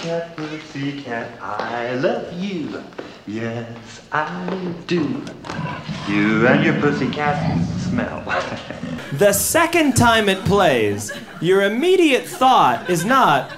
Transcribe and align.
Pussycat, 0.00 0.34
pussycat, 0.34 1.42
I 1.42 1.94
love 1.96 2.32
you. 2.32 2.82
Yes, 3.26 4.00
I 4.10 4.74
do. 4.86 5.22
You 6.08 6.46
and 6.46 6.64
your 6.64 6.80
pussy 6.80 7.10
cat 7.10 7.62
smell. 7.78 8.24
The 9.12 9.32
second 9.34 9.96
time 9.96 10.28
it 10.30 10.42
plays, 10.46 11.12
your 11.42 11.64
immediate 11.64 12.24
thought 12.24 12.88
is 12.88 13.04
not, 13.04 13.50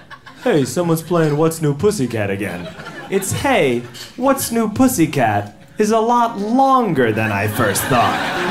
hey, 0.42 0.64
someone's 0.64 1.02
playing 1.02 1.36
What's 1.36 1.62
New 1.62 1.74
Pussycat 1.74 2.30
again. 2.30 2.74
It's, 3.08 3.30
hey, 3.30 3.80
What's 4.16 4.50
New 4.50 4.68
Pussycat 4.70 5.54
is 5.78 5.92
a 5.92 6.00
lot 6.00 6.38
longer 6.38 7.12
than 7.12 7.30
I 7.30 7.46
first 7.46 7.82
thought. 7.84 8.41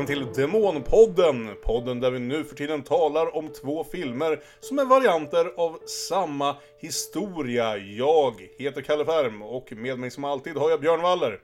Välkommen 0.00 0.32
till 0.34 0.42
Demonpodden! 0.42 1.56
Podden 1.62 2.00
där 2.00 2.10
vi 2.10 2.18
nu 2.18 2.44
för 2.44 2.56
tiden 2.56 2.82
talar 2.82 3.36
om 3.36 3.52
två 3.52 3.84
filmer 3.84 4.42
som 4.60 4.78
är 4.78 4.84
varianter 4.84 5.52
av 5.56 5.78
samma 5.86 6.56
historia. 6.78 7.76
Jag 7.76 8.48
heter 8.58 8.82
Kalle 8.82 9.04
Färm 9.04 9.42
och 9.42 9.72
med 9.72 9.98
mig 9.98 10.10
som 10.10 10.24
alltid 10.24 10.56
har 10.56 10.70
jag 10.70 10.80
Björn 10.80 11.02
Waller, 11.02 11.40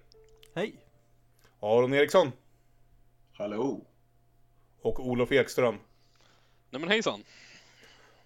Hej! 0.54 0.74
Aron 1.60 1.94
Eriksson 1.94 2.32
Hallå? 3.32 3.80
och 4.82 5.06
Olof 5.06 5.32
Ekström. 5.32 5.76
Nej 6.70 6.80
men 6.80 6.88
hejsan. 6.88 7.24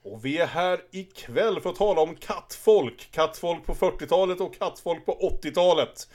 Och 0.03 0.25
vi 0.25 0.39
är 0.39 0.47
här 0.47 0.81
ikväll 0.91 1.61
för 1.61 1.71
att 1.71 1.77
tala 1.77 2.01
om 2.01 2.17
kattfolk. 2.17 3.09
Kattfolk 3.13 3.67
på 3.67 3.75
40-talet 3.75 4.41
och 4.41 4.55
kattfolk 4.55 5.07
på 5.07 5.39
80-talet. 5.43 6.09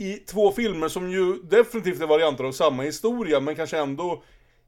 I 0.00 0.14
två 0.16 0.52
filmer 0.52 0.88
som 0.88 1.10
ju 1.10 1.34
definitivt 1.42 2.02
är 2.02 2.06
varianter 2.06 2.44
av 2.44 2.52
samma 2.52 2.82
historia, 2.82 3.40
men 3.40 3.56
kanske 3.56 3.78
ändå 3.78 4.22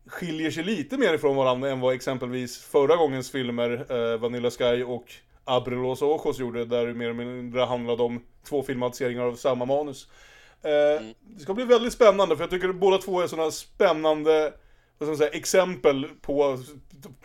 skiljer 0.07 0.51
sig 0.51 0.65
lite 0.65 0.99
mer 0.99 1.15
ifrån 1.15 1.37
varandra 1.37 1.71
än 1.71 1.81
vad 1.81 1.95
exempelvis 1.95 2.59
förra 2.59 2.97
gångens 2.97 3.31
filmer, 3.31 3.87
eh, 3.91 4.19
Vanilla 4.21 4.51
Sky 4.51 4.83
och 4.83 5.05
Abrelos 5.45 6.03
och 6.03 6.27
Ojos 6.27 6.39
gjorde, 6.39 6.65
där 6.65 6.87
det 6.87 6.95
mer 6.95 7.11
eller 7.11 7.25
mindre 7.25 7.61
handlade 7.61 8.03
om 8.03 8.23
två 8.49 8.63
filmatiseringar 8.63 9.23
av 9.25 9.35
samma 9.37 9.65
manus. 9.65 10.09
Eh, 10.63 11.05
Det 11.21 11.41
ska 11.41 11.55
bli 11.55 11.65
väldigt 11.65 11.93
spännande, 11.93 12.37
för 12.37 12.43
jag 12.43 12.51
tycker 12.51 12.73
båda 12.73 12.99
två 12.99 13.21
är 13.21 13.27
sådana 13.27 13.51
spännande 13.51 14.53
vad 14.99 15.07
ska 15.07 15.11
man 15.11 15.17
säga, 15.17 15.31
exempel 15.31 16.09
på, 16.21 16.59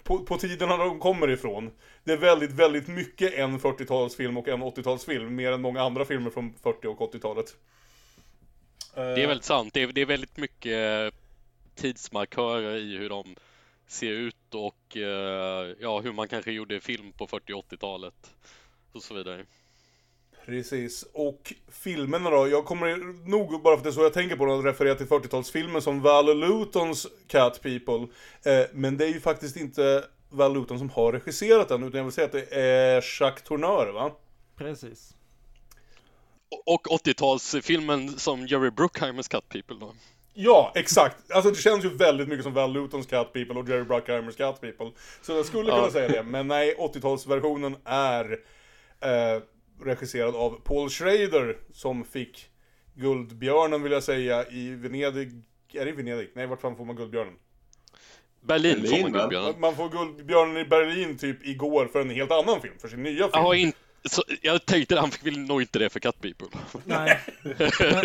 på, 0.03 0.19
på 0.19 0.37
tiderna 0.37 0.77
de 0.77 0.99
kommer 0.99 1.29
ifrån. 1.31 1.71
Det 2.03 2.13
är 2.13 2.17
väldigt, 2.17 2.51
väldigt 2.51 2.87
mycket 2.87 3.33
en 3.33 3.59
40-talsfilm 3.59 4.37
och 4.39 4.47
en 4.47 4.63
80-talsfilm, 4.63 5.29
mer 5.29 5.51
än 5.51 5.61
många 5.61 5.81
andra 5.81 6.05
filmer 6.05 6.29
från 6.29 6.53
40 6.63 6.87
och 6.87 7.13
80-talet. 7.13 7.55
Det 8.95 9.23
är 9.23 9.27
väldigt 9.27 9.45
sant. 9.45 9.73
Det 9.73 9.81
är, 9.81 9.87
det 9.87 10.01
är 10.01 10.05
väldigt 10.05 10.37
mycket 10.37 11.13
tidsmarkörer 11.75 12.75
i 12.75 12.97
hur 12.97 13.09
de 13.09 13.35
ser 13.87 14.11
ut 14.11 14.53
och 14.53 14.97
eh, 14.97 15.75
ja, 15.79 15.99
hur 15.99 16.13
man 16.13 16.27
kanske 16.27 16.51
gjorde 16.51 16.79
film 16.79 17.11
på 17.11 17.27
40 17.27 17.53
och 17.53 17.65
80-talet 17.71 18.33
och 18.91 19.03
så 19.03 19.13
vidare. 19.13 19.45
Precis, 20.45 21.05
och 21.13 21.53
filmerna 21.67 22.29
då, 22.29 22.47
jag 22.47 22.65
kommer 22.65 22.97
nog, 23.29 23.61
bara 23.61 23.75
för 23.75 23.77
att 23.77 23.83
det 23.83 23.89
är 23.89 23.91
så 23.91 24.01
jag 24.01 24.13
tänker 24.13 24.35
på 24.35 24.45
den, 24.45 24.59
att 24.59 24.65
referera 24.65 24.95
till 24.95 25.07
40-talsfilmen 25.07 25.79
som 25.79 26.01
Val 26.01 26.39
Lutons 26.39 27.07
Cat 27.27 27.61
People. 27.61 28.07
Eh, 28.43 28.65
men 28.73 28.97
det 28.97 29.05
är 29.05 29.09
ju 29.09 29.19
faktiskt 29.19 29.57
inte 29.57 30.03
Val 30.29 30.53
Luton 30.53 30.79
som 30.79 30.89
har 30.89 31.11
regisserat 31.11 31.69
den, 31.69 31.83
utan 31.83 31.97
jag 31.97 32.03
vill 32.03 32.13
säga 32.13 32.25
att 32.25 32.31
det 32.31 32.55
är 32.55 33.21
Jacques 33.21 33.43
Tourneur, 33.43 33.91
va? 33.93 34.11
Precis. 34.55 35.14
Och 36.65 36.87
80-talsfilmen 36.87 38.17
som 38.17 38.47
Jerry 38.47 38.69
Bruckheimers 38.71 39.27
Cut 39.27 39.49
People 39.49 39.75
då. 39.79 39.93
Ja, 40.33 40.71
exakt. 40.75 41.31
Alltså 41.31 41.51
det 41.51 41.57
känns 41.57 41.85
ju 41.85 41.89
väldigt 41.89 42.27
mycket 42.27 42.43
som 42.43 42.53
Val 42.53 42.73
Lutons 42.73 43.07
Cat 43.07 43.33
People 43.33 43.59
och 43.59 43.69
Jerry 43.69 43.83
Bruckheimers 43.83 44.35
Cat 44.35 44.61
People. 44.61 44.91
Så 45.21 45.31
jag 45.31 45.45
skulle 45.45 45.69
kunna 45.71 45.83
Ja. 45.83 45.91
säga 45.91 46.07
det, 46.07 46.23
men 46.23 46.47
nej, 46.47 46.75
80-talsversionen 46.79 47.75
är 47.85 48.31
eh, 49.01 49.41
regisserad 49.83 50.35
av 50.35 50.59
Paul 50.63 50.89
Schrader 50.89 51.57
som 51.73 52.03
fick 52.03 52.49
Guldbjörnen 52.95 53.83
vill 53.83 53.91
jag 53.91 54.03
säga 54.03 54.45
i 54.49 54.69
Venedig. 54.69 55.31
Är 55.73 55.85
det 55.85 55.91
i 55.91 55.93
Venedig? 55.93 56.29
Nej, 56.35 56.47
vart 56.47 56.61
fan 56.61 56.75
får 56.75 56.85
man 56.85 56.95
Guldbjörnen? 56.95 57.33
Berlin, 58.41 58.81
Berlin, 58.81 58.91
får 59.03 59.09
man 59.09 59.11
guldbjörnen. 59.19 59.59
Man 59.59 59.75
får 59.75 59.89
Guldbjörnen 59.89 60.57
i 60.57 60.65
Berlin 60.65 61.17
typ 61.17 61.45
igår 61.45 61.87
för 61.91 62.01
en 62.01 62.09
helt 62.09 62.31
annan 62.31 62.61
film, 62.61 62.73
för 62.81 62.87
sin 62.87 63.03
nya 63.03 63.15
film. 63.23 63.29
Jaha, 63.33 63.55
in, 63.55 63.73
så, 64.05 64.23
jag 64.41 64.65
tänkte 64.65 64.99
han 64.99 65.11
vill 65.23 65.39
nog 65.39 65.61
inte 65.61 65.79
det 65.79 65.89
för 65.89 65.99
Cut 65.99 66.21
People. 66.21 66.47
Nej. 66.85 67.19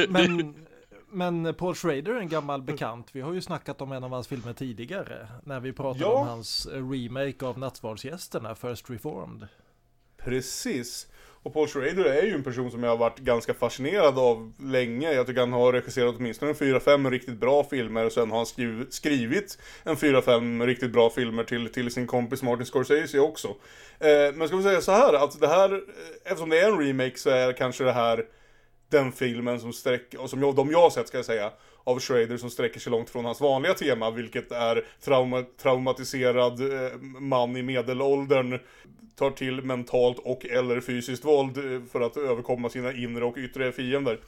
men, 0.09 0.33
men, 0.33 0.67
men 1.43 1.55
Paul 1.55 1.75
Schrader 1.75 2.13
är 2.15 2.21
en 2.21 2.29
gammal 2.29 2.63
bekant. 2.63 3.09
Vi 3.13 3.21
har 3.21 3.33
ju 3.33 3.41
snackat 3.41 3.81
om 3.81 3.93
en 3.93 4.05
av 4.05 4.11
hans 4.11 4.29
filmer 4.29 4.53
tidigare. 4.53 5.29
När 5.45 5.61
vi 5.61 5.73
pratade 5.73 6.05
Ja. 6.05 6.13
om 6.13 6.27
hans 6.27 6.67
remake 6.67 7.47
av 7.47 7.59
Nattvardsgästerna, 7.59 8.55
First 8.55 8.91
Reformed. 8.91 9.49
Precis. 10.17 11.07
Och 11.43 11.55
Paul 11.55 11.69
Schrader 11.69 12.05
är 12.05 12.23
ju 12.23 12.35
en 12.35 12.43
person 12.43 12.71
som 12.71 12.83
jag 12.83 12.91
har 12.91 12.97
varit 12.97 13.19
ganska 13.19 13.55
fascinerad 13.55 14.19
av 14.19 14.53
länge. 14.59 15.13
Jag 15.13 15.27
tycker 15.27 15.41
han 15.41 15.53
har 15.53 15.73
regisserat 15.73 16.15
åtminstone 16.19 16.53
4-5 16.53 17.11
riktigt 17.11 17.41
bra 17.41 17.65
filmer 17.65 18.07
och 18.07 18.13
sen 18.13 18.31
har 18.31 18.37
han 18.37 18.47
skriv, 18.47 18.87
skrivit 18.91 19.59
en 19.85 19.97
4-5 19.97 20.67
riktigt 20.67 20.93
bra 20.93 21.11
filmer 21.11 21.45
till, 21.45 21.73
till 21.73 21.91
sin 21.91 22.07
kompis 22.07 22.43
Martin 22.43 22.67
Scorsese 22.67 23.19
också. 23.19 23.49
Eh, 23.99 24.35
men 24.35 24.49
ska 24.49 24.57
vi 24.57 24.63
säga 24.63 24.81
så 24.81 24.93
här, 24.93 25.15
att 25.15 25.41
det 25.41 25.49
här, 25.49 25.73
eh, 25.73 25.81
eftersom 26.25 26.51
det 26.51 26.61
är 26.61 26.73
en 26.73 26.79
remake 26.79 27.19
så 27.19 27.31
är 27.31 27.53
kanske 27.53 27.85
det 27.85 27.93
här 27.93 28.25
den 28.91 29.13
filmen 29.13 29.61
som 29.61 29.73
sträcker, 29.73 30.21
och 30.21 30.31
som 30.31 30.43
jag, 30.43 30.55
de 30.55 30.71
jag 30.71 30.81
har 30.81 30.91
sett 30.91 31.09
ska 31.09 31.19
jag 31.19 31.25
säga, 31.25 31.53
av 31.85 32.01
Schrader 32.01 32.37
som 32.37 32.51
sträcker 32.51 32.81
sig 32.81 32.91
långt 32.91 33.11
från 33.11 33.25
hans 33.25 33.41
vanliga 33.41 33.75
tema, 33.75 34.11
vilket 34.11 34.53
är 34.53 34.85
trauma, 35.01 35.45
traumatiserad 35.63 36.61
eh, 36.61 36.99
man 37.01 37.57
i 37.57 37.63
medelåldern 37.63 38.59
tar 39.17 39.31
till 39.31 39.63
mentalt 39.63 40.19
och 40.19 40.47
eller 40.47 40.81
fysiskt 40.81 41.25
våld 41.25 41.59
eh, 41.59 41.83
för 41.93 42.01
att 42.01 42.17
överkomma 42.17 42.69
sina 42.69 42.93
inre 42.93 43.25
och 43.25 43.37
yttre 43.37 43.73
fiender. 43.73 44.21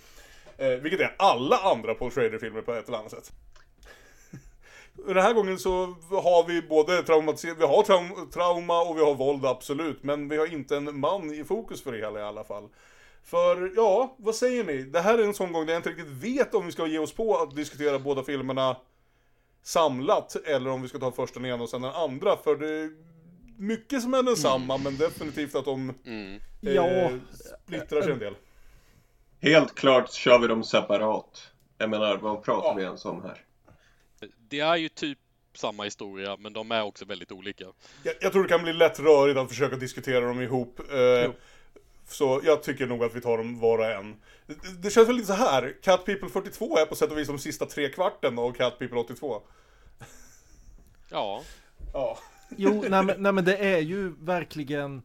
Eh, 0.59 0.69
vilket 0.69 1.01
är 1.01 1.15
alla 1.19 1.57
andra 1.57 1.95
Paul 1.95 2.11
Schrader-filmer 2.11 2.61
på 2.61 2.73
ett 2.73 2.89
eller 2.89 2.99
annat 2.99 3.11
sätt. 3.11 3.33
Den 5.07 5.17
här 5.17 5.33
gången 5.33 5.59
så 5.59 5.87
har 6.11 6.49
vi 6.49 6.63
både 6.63 7.03
traumatiser- 7.03 7.57
vi 7.59 7.67
har 7.67 7.83
traum 7.83 8.31
trauma 8.31 8.83
och 8.83 8.97
vi 8.97 9.01
har 9.01 9.15
våld 9.15 9.47
absolut, 9.47 10.03
men 10.03 10.29
vi 10.29 10.37
har 10.37 10.53
inte 10.53 10.77
en 10.77 11.01
man 11.01 11.35
i 11.35 11.45
fokus 11.45 11.83
för 11.83 11.93
det 11.93 11.99
hela 11.99 12.21
i 12.21 12.23
alla 12.23 12.45
fall. 12.45 12.69
För, 13.25 13.73
ja, 13.77 14.15
vad 14.19 14.35
säger 14.35 14.65
ni? 14.65 14.83
Det 14.83 15.01
här 15.01 15.19
är 15.19 15.23
en 15.23 15.35
sån 15.35 15.53
gång 15.53 15.67
där 15.67 15.73
jag 15.73 15.79
inte 15.79 15.91
riktigt 15.91 16.07
vet 16.09 16.55
om 16.55 16.67
vi 16.67 16.73
ska 16.73 16.87
ge 16.87 16.99
oss 16.99 17.13
på 17.13 17.37
att 17.39 17.57
diskutera 17.57 17.99
båda 17.99 18.23
filmerna 18.23 18.77
samlat, 19.63 20.37
eller 20.47 20.71
om 20.71 20.83
vi 20.83 20.89
ska 20.89 20.99
ta 20.99 21.13
först 21.13 21.35
den 21.35 21.47
ena 21.47 21.63
och 21.63 21.69
sen 21.69 21.83
den 21.83 21.93
andra, 21.95 22.37
för 22.37 22.57
det 22.57 22.69
är 22.69 22.91
mycket 23.59 24.03
som 24.03 24.15
är 24.15 24.23
densamma, 24.23 24.79
men 24.79 24.97
definitivt 24.97 25.55
att 25.55 25.65
de 25.65 25.95
Mm. 26.07 26.41
eh, 26.63 26.73
Ja. 26.73 27.11
splittrar 27.67 28.03
sig 28.03 28.13
en 28.13 28.19
del. 28.19 28.35
Helt 29.41 29.75
klart 29.75 30.13
kör 30.13 30.39
vi 30.39 30.47
dem 30.47 30.65
separat. 30.65 31.53
Jag 31.79 31.91
menar, 31.91 32.17
vad 32.17 32.43
pratar 32.43 32.69
Ja. 32.69 32.75
vi 32.75 32.83
ens 32.83 33.05
om 33.05 33.23
här? 33.23 33.45
Det 34.39 34.61
är 34.61 34.77
ju 34.77 34.89
typ 34.89 35.19
samma 35.55 35.83
historia, 35.85 36.37
men 36.39 36.53
de 36.53 36.71
är 36.73 36.83
också 36.83 37.05
väldigt 37.05 37.33
olika. 37.33 37.65
Jag, 38.03 38.15
jag 38.21 38.33
tror 38.33 38.43
det 38.43 38.49
kan 38.49 38.63
bli 38.63 38.73
lätt 38.73 39.01
rörigt 39.01 39.39
att 39.39 39.49
försöka 39.49 39.77
diskutera 39.77 40.21
dem 40.27 40.41
ihop. 40.43 40.81
Eh, 40.81 41.31
så 42.09 42.41
jag 42.45 42.63
tycker 42.63 42.87
nog 42.87 43.05
att 43.05 43.15
vi 43.15 43.21
tar 43.21 43.39
dem 43.39 43.61
var 43.61 43.79
och 43.79 43.87
en. 43.87 44.17
Det, 44.83 44.91
känns 44.91 45.09
väl 45.09 45.17
lite 45.17 45.27
så 45.27 45.33
här. 45.33 45.77
Cat 45.83 46.05
People 46.05 46.29
42 46.29 46.79
är 46.79 46.87
på 46.87 46.95
sätt 46.95 47.11
och 47.11 47.19
vis 47.19 47.29
de 47.29 47.39
sista 47.39 47.67
tre 47.67 47.89
kvarten 47.89 48.39
av 48.39 48.53
Cat 48.53 48.79
People 48.79 48.99
82. 48.99 49.43
Ja, 51.11 51.43
Ja. 51.93 52.19
Jo, 52.57 52.85
nej, 52.89 53.05
men, 53.05 53.23
nej 53.23 53.33
men 53.33 53.45
det 53.45 53.57
är 53.57 53.79
ju 53.79 54.13
verkligen 54.19 55.03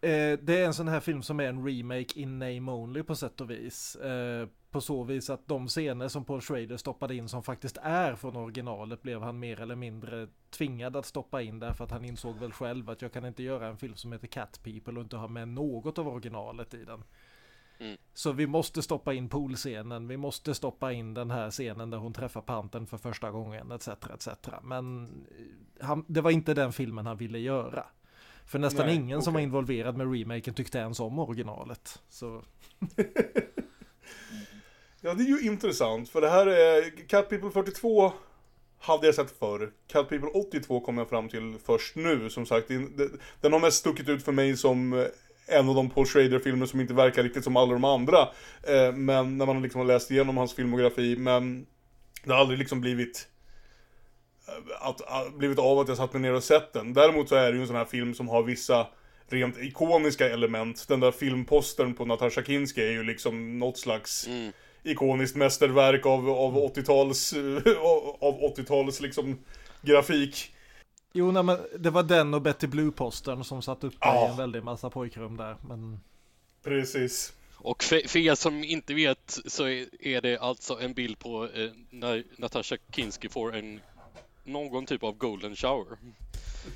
eh, 0.00 0.38
Det 0.42 0.60
är 0.62 0.66
en 0.66 0.74
sån 0.74 0.88
här 0.88 1.00
film 1.00 1.22
som 1.22 1.40
är 1.40 1.44
en 1.44 1.66
remake 1.66 2.20
in 2.20 2.38
name 2.38 2.72
only 2.72 3.02
på 3.02 3.14
sätt 3.14 3.40
och 3.40 3.50
vis. 3.50 3.96
Eh, 3.96 4.48
på 4.70 4.80
så 4.80 5.04
vis 5.04 5.30
att 5.30 5.48
de 5.48 5.68
scener 5.68 6.08
som 6.08 6.24
Paul 6.24 6.40
Schrader 6.40 6.76
stoppade 6.76 7.14
in 7.14 7.28
som 7.28 7.42
faktiskt 7.42 7.78
är 7.82 8.14
från 8.14 8.36
originalet 8.36 9.02
blev 9.02 9.22
han 9.22 9.38
mer 9.38 9.60
eller 9.60 9.76
mindre 9.76 10.28
tvingad 10.50 10.96
att 10.96 11.06
stoppa 11.06 11.42
in 11.42 11.58
därför 11.58 11.84
att 11.84 11.90
han 11.90 12.04
insåg 12.04 12.36
väl 12.36 12.52
själv 12.52 12.90
att 12.90 13.02
jag 13.02 13.12
kan 13.12 13.24
inte 13.24 13.42
göra 13.42 13.66
en 13.66 13.76
film 13.76 13.96
som 13.96 14.12
heter 14.12 14.26
Cat 14.26 14.60
People 14.62 14.94
och 14.94 15.02
inte 15.02 15.16
ha 15.16 15.28
med 15.28 15.48
något 15.48 15.98
av 15.98 16.08
originalet 16.08 16.74
i 16.74 16.84
den. 16.84 17.04
Mm. 17.78 17.96
Så 18.14 18.32
vi 18.32 18.46
måste 18.46 18.82
stoppa 18.82 19.14
in 19.14 19.28
poolscenen, 19.28 20.08
vi 20.08 20.16
måste 20.16 20.54
stoppa 20.54 20.92
in 20.92 21.14
den 21.14 21.30
här 21.30 21.50
scenen 21.50 21.90
där 21.90 21.98
hon 21.98 22.12
träffar 22.12 22.40
panten 22.40 22.86
för 22.86 22.98
första 22.98 23.30
gången 23.30 23.72
etc. 23.72 23.88
etc. 23.88 24.28
Men 24.62 25.04
eh, 25.38 25.86
han, 25.86 26.04
det 26.08 26.20
var 26.20 26.30
inte 26.30 26.54
den 26.54 26.72
filmen 26.72 27.06
han 27.06 27.16
ville 27.16 27.38
göra. 27.38 27.86
För 28.50 28.58
nästan 28.58 28.86
Nej, 28.86 28.94
ingen 28.94 29.22
som 29.22 29.34
var 29.34 29.40
involverad 29.40 29.96
med 29.96 30.12
remaken 30.12 30.54
tyckte 30.54 30.78
ens 30.78 31.00
om 31.00 31.18
originalet. 31.18 31.98
Så 32.08 32.42
Ja, 35.00 35.14
det 35.14 35.22
är 35.22 35.26
ju 35.26 35.40
intressant, 35.40 36.08
för 36.08 36.20
det 36.20 36.30
här 36.30 36.46
är... 36.46 37.08
Cat 37.08 37.28
People 37.28 37.50
42 37.50 38.12
hade 38.78 39.06
jag 39.06 39.14
sett 39.14 39.38
förr. 39.38 39.72
Cat 39.86 40.08
People 40.08 40.28
82 40.28 40.80
kom 40.80 40.98
jag 40.98 41.08
fram 41.08 41.28
till 41.28 41.58
först 41.64 41.96
nu, 41.96 42.30
som 42.30 42.46
sagt. 42.46 42.68
Den 43.40 43.52
har 43.52 43.60
mest 43.60 43.76
stuckit 43.76 44.08
ut 44.08 44.24
för 44.24 44.32
mig 44.32 44.56
som 44.56 45.06
en 45.46 45.68
av 45.68 45.74
de 45.74 45.90
Paul 45.90 46.06
Schrader-filmer 46.06 46.66
som 46.66 46.80
inte 46.80 46.94
verkar 46.94 47.22
riktigt 47.22 47.44
som 47.44 47.56
alla 47.56 47.72
de 47.72 47.84
andra. 47.84 48.18
Eh, 48.62 48.92
men 48.92 49.38
när 49.38 49.46
man 49.46 49.62
liksom 49.62 49.78
har 49.78 49.86
läst 49.86 50.10
igenom 50.10 50.36
hans 50.36 50.54
filmografi, 50.54 51.16
men 51.16 51.66
det 52.24 52.32
har 52.32 52.40
aldrig 52.40 52.58
liksom 52.58 52.80
blivit 52.80 53.28
eh, 53.28 53.29
att, 54.80 55.00
att, 55.00 55.34
blivit 55.34 55.58
av 55.58 55.78
att 55.78 55.88
jag 55.88 55.96
satt 55.96 56.12
mig 56.12 56.22
ner 56.22 56.32
och 56.32 56.44
sett 56.44 56.72
den. 56.72 56.92
Däremot 56.94 57.28
så 57.28 57.34
är 57.34 57.50
det 57.52 57.56
ju 57.56 57.60
en 57.60 57.66
sån 57.66 57.76
här 57.76 57.84
film 57.84 58.14
som 58.14 58.28
har 58.28 58.42
vissa 58.42 58.86
rent 59.28 59.58
ikoniska 59.58 60.28
element. 60.30 60.88
Den 60.88 61.00
där 61.00 61.10
filmpostern 61.12 61.94
på 61.94 62.04
Natasha 62.04 62.42
Kinski 62.42 62.80
är 62.82 62.90
ju 62.90 63.02
liksom 63.02 63.58
något 63.58 63.78
slags 63.78 64.26
Mm. 64.26 64.52
ikoniskt 64.82 65.36
mästerverk 65.36 66.06
av, 66.06 66.30
av 66.30 66.56
80-tals, 66.56 67.32
av 68.20 68.40
80-tals 68.56 69.00
liksom 69.00 69.38
grafik. 69.82 70.54
Jo, 71.12 71.30
nej, 71.32 71.42
men 71.42 71.58
det 71.78 71.90
var 71.90 72.02
den 72.02 72.34
och 72.34 72.42
Betty 72.42 72.66
Blue-postern 72.66 73.44
som 73.44 73.62
satt 73.62 73.84
uppe 73.84 73.96
Ja. 74.00 74.26
i 74.26 74.30
en 74.30 74.36
väldig 74.36 74.64
massa 74.64 74.90
pojkrum 74.90 75.36
där. 75.36 75.56
Men 75.68 76.00
Precis. 76.64 77.32
Och 77.62 77.82
för, 77.84 78.08
för 78.08 78.18
er 78.18 78.34
som 78.34 78.64
inte 78.64 78.94
vet 78.94 79.38
så 79.46 79.64
är, 79.64 79.86
är 80.06 80.20
det 80.20 80.38
alltså 80.38 80.80
en 80.80 80.94
bild 80.94 81.18
på 81.18 81.44
eh, 81.54 81.70
när 81.90 82.24
Natasha 82.36 82.76
Kinski 82.92 83.28
får 83.28 83.56
en 83.56 83.80
någon 84.44 84.86
typ 84.86 85.02
av 85.02 85.16
golden 85.16 85.56
shower. 85.56 85.98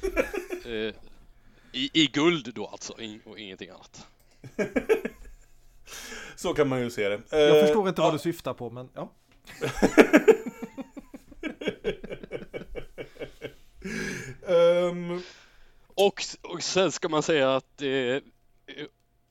eh, 0.64 0.94
i, 1.72 1.90
I 1.92 2.06
guld 2.12 2.54
då 2.54 2.66
alltså, 2.66 3.00
in, 3.00 3.20
och 3.24 3.38
ingenting 3.38 3.70
annat. 3.70 4.06
Så 6.36 6.54
kan 6.54 6.68
man 6.68 6.80
ju 6.80 6.90
se 6.90 7.08
det. 7.08 7.22
jag 7.30 7.58
Eh, 7.58 7.64
förstår 7.64 7.88
inte 7.88 8.00
ja. 8.02 8.06
vad 8.06 8.14
du 8.14 8.18
syftar 8.18 8.54
på, 8.54 8.70
men 8.70 8.88
ja. 8.94 9.10
Ehm, 14.48 15.22
Och, 15.94 16.22
och 16.42 16.62
sen 16.62 16.92
ska 16.92 17.08
man 17.08 17.22
säga 17.22 17.56
att 17.56 17.82
eh, 17.82 17.88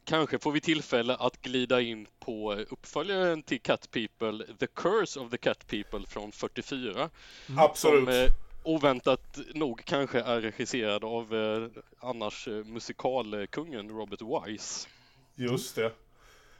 kanske 0.05 0.39
får 0.39 0.51
vi 0.51 0.61
tillfälle 0.61 1.15
att 1.15 1.41
glida 1.41 1.81
in 1.81 2.07
på 2.19 2.53
uppföljaren 2.53 3.43
till 3.43 3.61
Cat 3.61 3.91
People, 3.91 4.55
The 4.59 4.67
Curse 4.67 5.19
of 5.19 5.31
the 5.31 5.37
Cat 5.37 5.67
People 5.67 6.07
från 6.07 6.31
44. 6.31 7.09
absolut. 7.57 8.03
Som 8.03 8.13
eh, 8.13 8.29
oväntat 8.63 9.39
nog 9.53 9.85
kanske 9.85 10.19
är 10.19 10.41
regisserad 10.41 11.03
av 11.03 11.35
eh, 11.35 11.81
annars 11.99 12.47
eh, 12.47 12.53
musikalkungen 12.53 13.89
Robert 13.89 14.21
Wise. 14.21 14.87
Just 15.35 15.75
det. 15.75 15.91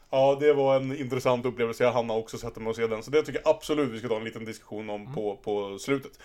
Ja, 0.09 0.37
det 0.39 0.53
var 0.53 0.75
en 0.75 0.97
intressant 0.97 1.45
upplevelse. 1.45 1.83
Jag 1.83 1.91
hann 1.91 2.09
också 2.09 2.37
sätta 2.37 2.59
mig 2.59 2.69
och 2.69 2.75
se 2.75 2.87
den. 2.87 3.03
Så 3.03 3.11
det 3.11 3.23
tycker 3.23 3.41
jag 3.43 3.55
absolut 3.55 3.91
vi 3.91 3.99
ska 3.99 4.07
ta 4.07 4.17
en 4.17 4.23
liten 4.23 4.45
diskussion 4.45 4.89
om 4.89 5.13
på, 5.13 5.37
på 5.43 5.79
slutet. 5.79 6.19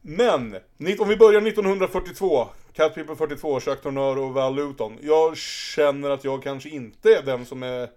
Men, 0.00 0.56
om 0.98 1.08
vi 1.08 1.16
börjar 1.16 1.46
1942. 1.46 2.48
Cat 2.76 2.94
People 2.94 3.16
42, 3.16 3.60
Jacques 3.60 3.82
Tourneur 3.82 4.18
och 4.18 4.34
Val 4.34 4.56
Luton. 4.56 4.98
Jag 5.02 5.36
känner 5.36 6.10
att 6.10 6.24
jag 6.24 6.42
kanske 6.42 6.68
inte 6.68 7.14
är 7.14 7.22
den 7.22 7.46
som 7.46 7.62
är 7.62 7.88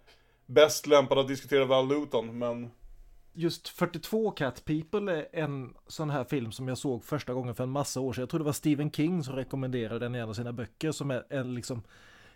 bäst 0.45 0.87
lämpad 0.87 1.17
att 1.17 1.27
diskutera 1.27 1.65
Val 1.65 1.87
Luton, 1.87 2.37
men... 2.37 2.71
Just 3.33 3.69
42 3.69 4.31
Cat 4.31 4.65
People 4.65 5.11
är 5.11 5.27
en 5.33 5.73
sån 5.87 6.09
här 6.09 6.23
film 6.23 6.51
som 6.51 6.67
jag 6.67 6.77
såg 6.77 7.05
första 7.05 7.33
gången 7.33 7.55
för 7.55 7.63
en 7.63 7.69
massa 7.69 7.99
år 7.99 8.13
sedan. 8.13 8.21
Jag 8.21 8.29
tror 8.29 8.39
det 8.39 8.45
var 8.45 8.51
Stephen 8.51 8.91
King 8.91 9.23
som 9.23 9.35
rekommenderade 9.35 9.99
den 9.99 10.15
i 10.15 10.19
en 10.19 10.29
av 10.29 10.33
sina 10.33 10.53
böcker 10.53 10.91
som 10.91 11.11
är, 11.11 11.23
är 11.29 11.43
liksom 11.43 11.83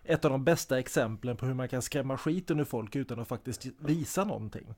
ett 0.04 0.26
av 0.26 0.32
de 0.32 0.44
bästa 0.44 0.80
exemplen 0.80 1.38
på 1.38 1.46
hur 1.46 1.54
man 1.54 1.70
kan 1.70 1.82
skrämma 1.82 2.18
skiten 2.18 2.60
ur 2.60 2.66
folk 2.66 2.96
utan 2.96 3.20
att 3.20 3.28
faktiskt 3.28 3.66
visa 3.80 4.24
någonting. 4.24 4.76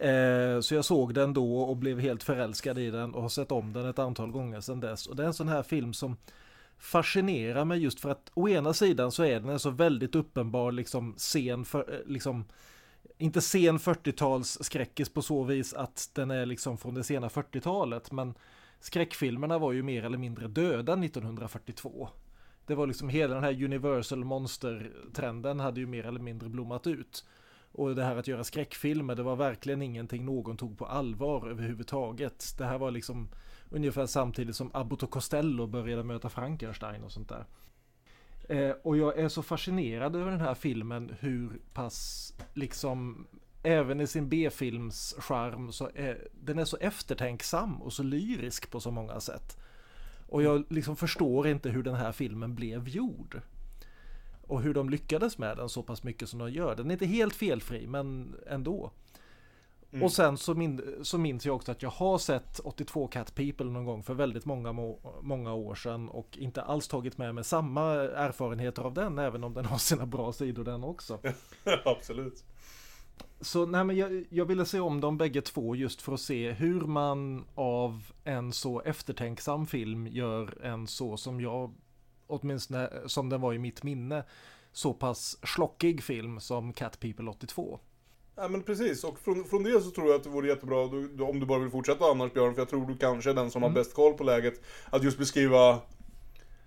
Eh, 0.00 0.60
så 0.60 0.74
jag 0.74 0.84
såg 0.84 1.14
den 1.14 1.34
då 1.34 1.58
och 1.58 1.76
blev 1.76 2.00
helt 2.00 2.22
förälskad 2.22 2.78
i 2.78 2.90
den 2.90 3.14
och 3.14 3.22
har 3.22 3.28
sett 3.28 3.52
om 3.52 3.72
den 3.72 3.86
ett 3.86 3.98
antal 3.98 4.30
gånger 4.30 4.60
sedan 4.60 4.80
dess. 4.80 5.06
Och 5.06 5.16
det 5.16 5.22
är 5.22 5.26
en 5.26 5.34
sån 5.34 5.48
här 5.48 5.62
film 5.62 5.92
som 5.92 6.16
fascinerar 6.78 7.64
mig 7.64 7.78
just 7.78 8.00
för 8.00 8.10
att 8.10 8.30
å 8.34 8.48
ena 8.48 8.72
sidan 8.72 9.12
så 9.12 9.24
är 9.24 9.40
den 9.40 9.48
en 9.48 9.58
så 9.58 9.70
väldigt 9.70 10.14
uppenbar 10.14 10.72
liksom 10.72 11.14
scen 11.16 11.64
för, 11.64 11.94
eh, 11.94 12.06
liksom 12.06 12.44
inte 13.18 13.40
sen 13.40 13.78
40-tals 13.78 14.58
skräckis 14.60 15.08
på 15.08 15.22
så 15.22 15.44
vis 15.44 15.74
att 15.74 16.10
den 16.12 16.30
är 16.30 16.46
liksom 16.46 16.78
från 16.78 16.94
det 16.94 17.04
sena 17.04 17.28
40-talet 17.28 18.12
men 18.12 18.34
skräckfilmerna 18.80 19.58
var 19.58 19.72
ju 19.72 19.82
mer 19.82 20.04
eller 20.04 20.18
mindre 20.18 20.48
döda 20.48 20.92
1942. 20.92 22.08
Det 22.66 22.74
var 22.74 22.86
liksom 22.86 23.08
hela 23.08 23.34
den 23.34 23.44
här 23.44 23.64
Universal 23.64 24.24
Monster-trenden 24.24 25.60
hade 25.60 25.80
ju 25.80 25.86
mer 25.86 26.06
eller 26.06 26.20
mindre 26.20 26.48
blommat 26.48 26.86
ut. 26.86 27.24
Och 27.72 27.94
det 27.94 28.04
här 28.04 28.16
att 28.16 28.28
göra 28.28 28.44
skräckfilmer, 28.44 29.14
det 29.14 29.22
var 29.22 29.36
verkligen 29.36 29.82
ingenting 29.82 30.24
någon 30.24 30.56
tog 30.56 30.78
på 30.78 30.86
allvar 30.86 31.48
överhuvudtaget. 31.48 32.54
Det 32.58 32.64
här 32.64 32.78
var 32.78 32.90
liksom 32.90 33.28
ungefär 33.70 34.06
samtidigt 34.06 34.56
som 34.56 34.70
Abbott 34.74 35.02
och 35.02 35.10
Costello 35.10 35.66
började 35.66 36.04
möta 36.04 36.28
Frankenstein 36.28 37.04
och 37.04 37.12
sånt 37.12 37.28
där. 37.28 37.46
Eh, 38.48 38.74
och 38.82 38.96
jag 38.96 39.18
är 39.18 39.28
så 39.28 39.42
fascinerad 39.42 40.16
över 40.16 40.30
den 40.30 40.40
här 40.40 40.54
filmen 40.54 41.14
hur 41.20 41.60
pass 41.72 42.32
liksom 42.54 43.26
även 43.62 44.00
i 44.00 44.06
sin 44.06 44.28
B-films 44.28 45.14
charm 45.18 45.72
så 45.72 45.90
är 45.94 46.28
den 46.32 46.58
är 46.58 46.64
så 46.64 46.76
eftertänksam 46.76 47.82
och 47.82 47.92
så 47.92 48.02
lyrisk 48.02 48.70
på 48.70 48.80
så 48.80 48.90
många 48.90 49.20
sätt. 49.20 49.58
Och 50.28 50.42
jag 50.42 50.64
liksom 50.68 50.96
förstår 50.96 51.48
inte 51.48 51.70
hur 51.70 51.82
den 51.82 51.94
här 51.94 52.12
filmen 52.12 52.54
blev 52.54 52.88
gjord. 52.88 53.40
Och 54.50 54.62
hur 54.62 54.74
de 54.74 54.90
lyckades 54.90 55.38
med 55.38 55.56
den 55.56 55.68
så 55.68 55.82
pass 55.82 56.02
mycket 56.02 56.28
som 56.28 56.38
de 56.38 56.50
gör. 56.50 56.76
Den 56.76 56.86
är 56.86 56.92
inte 56.92 57.06
helt 57.06 57.34
felfri 57.34 57.86
men 57.86 58.34
ändå. 58.46 58.90
Och 60.02 60.12
sen 60.12 60.36
så, 60.38 60.54
min, 60.54 60.96
så 61.02 61.18
minns 61.18 61.46
jag 61.46 61.56
också 61.56 61.72
att 61.72 61.82
jag 61.82 61.90
har 61.90 62.18
sett 62.18 62.58
82 62.58 63.06
Cat 63.06 63.34
People 63.34 63.66
någon 63.66 63.84
gång 63.84 64.02
för 64.02 64.14
väldigt 64.14 64.44
många, 64.44 64.72
må, 64.72 64.98
många 65.22 65.54
år 65.54 65.74
sedan 65.74 66.08
och 66.08 66.38
inte 66.38 66.62
alls 66.62 66.88
tagit 66.88 67.18
med 67.18 67.34
mig 67.34 67.44
samma 67.44 67.82
erfarenheter 67.94 68.82
av 68.82 68.94
den 68.94 69.18
även 69.18 69.44
om 69.44 69.54
den 69.54 69.64
har 69.64 69.78
sina 69.78 70.06
bra 70.06 70.32
sidor 70.32 70.64
den 70.64 70.84
också. 70.84 71.18
absolut. 71.84 72.44
Så 73.40 73.66
nej, 73.66 73.84
men 73.84 73.96
jag, 73.96 74.24
jag 74.30 74.44
ville 74.44 74.64
se 74.64 74.80
om 74.80 75.00
dem 75.00 75.18
bägge 75.18 75.40
två 75.40 75.76
just 75.76 76.02
för 76.02 76.14
att 76.14 76.20
se 76.20 76.52
hur 76.52 76.80
man 76.80 77.44
av 77.54 78.12
en 78.24 78.52
så 78.52 78.80
eftertänksam 78.80 79.66
film 79.66 80.06
gör 80.06 80.64
en 80.64 80.86
så 80.86 81.16
som 81.16 81.40
jag 81.40 81.74
åtminstone 82.30 82.90
som 83.06 83.28
den 83.28 83.40
var 83.40 83.54
i 83.54 83.58
mitt 83.58 83.82
minne 83.82 84.24
så 84.72 84.92
pass 84.94 85.38
schlockig 85.42 86.02
film 86.02 86.40
som 86.40 86.72
Cat 86.72 87.00
People 87.00 87.30
82. 87.30 87.78
Ja 88.36 88.48
men 88.48 88.62
precis, 88.62 89.04
och 89.04 89.18
från, 89.18 89.44
från 89.44 89.62
det 89.62 89.80
så 89.80 89.90
tror 89.90 90.06
jag 90.06 90.16
att 90.16 90.24
det 90.24 90.30
vore 90.30 90.48
jättebra 90.48 90.86
du, 90.86 91.08
du, 91.08 91.22
om 91.22 91.40
du 91.40 91.46
bara 91.46 91.58
vill 91.58 91.70
fortsätta 91.70 92.04
annars 92.04 92.32
Björn, 92.32 92.54
för 92.54 92.60
jag 92.60 92.68
tror 92.68 92.86
du 92.86 92.96
kanske 92.96 93.30
är 93.30 93.34
den 93.34 93.50
som 93.50 93.62
har 93.62 93.70
bäst 93.70 93.94
koll 93.94 94.14
på 94.14 94.24
läget. 94.24 94.60
Att 94.90 95.02
just 95.04 95.18
beskriva 95.18 95.80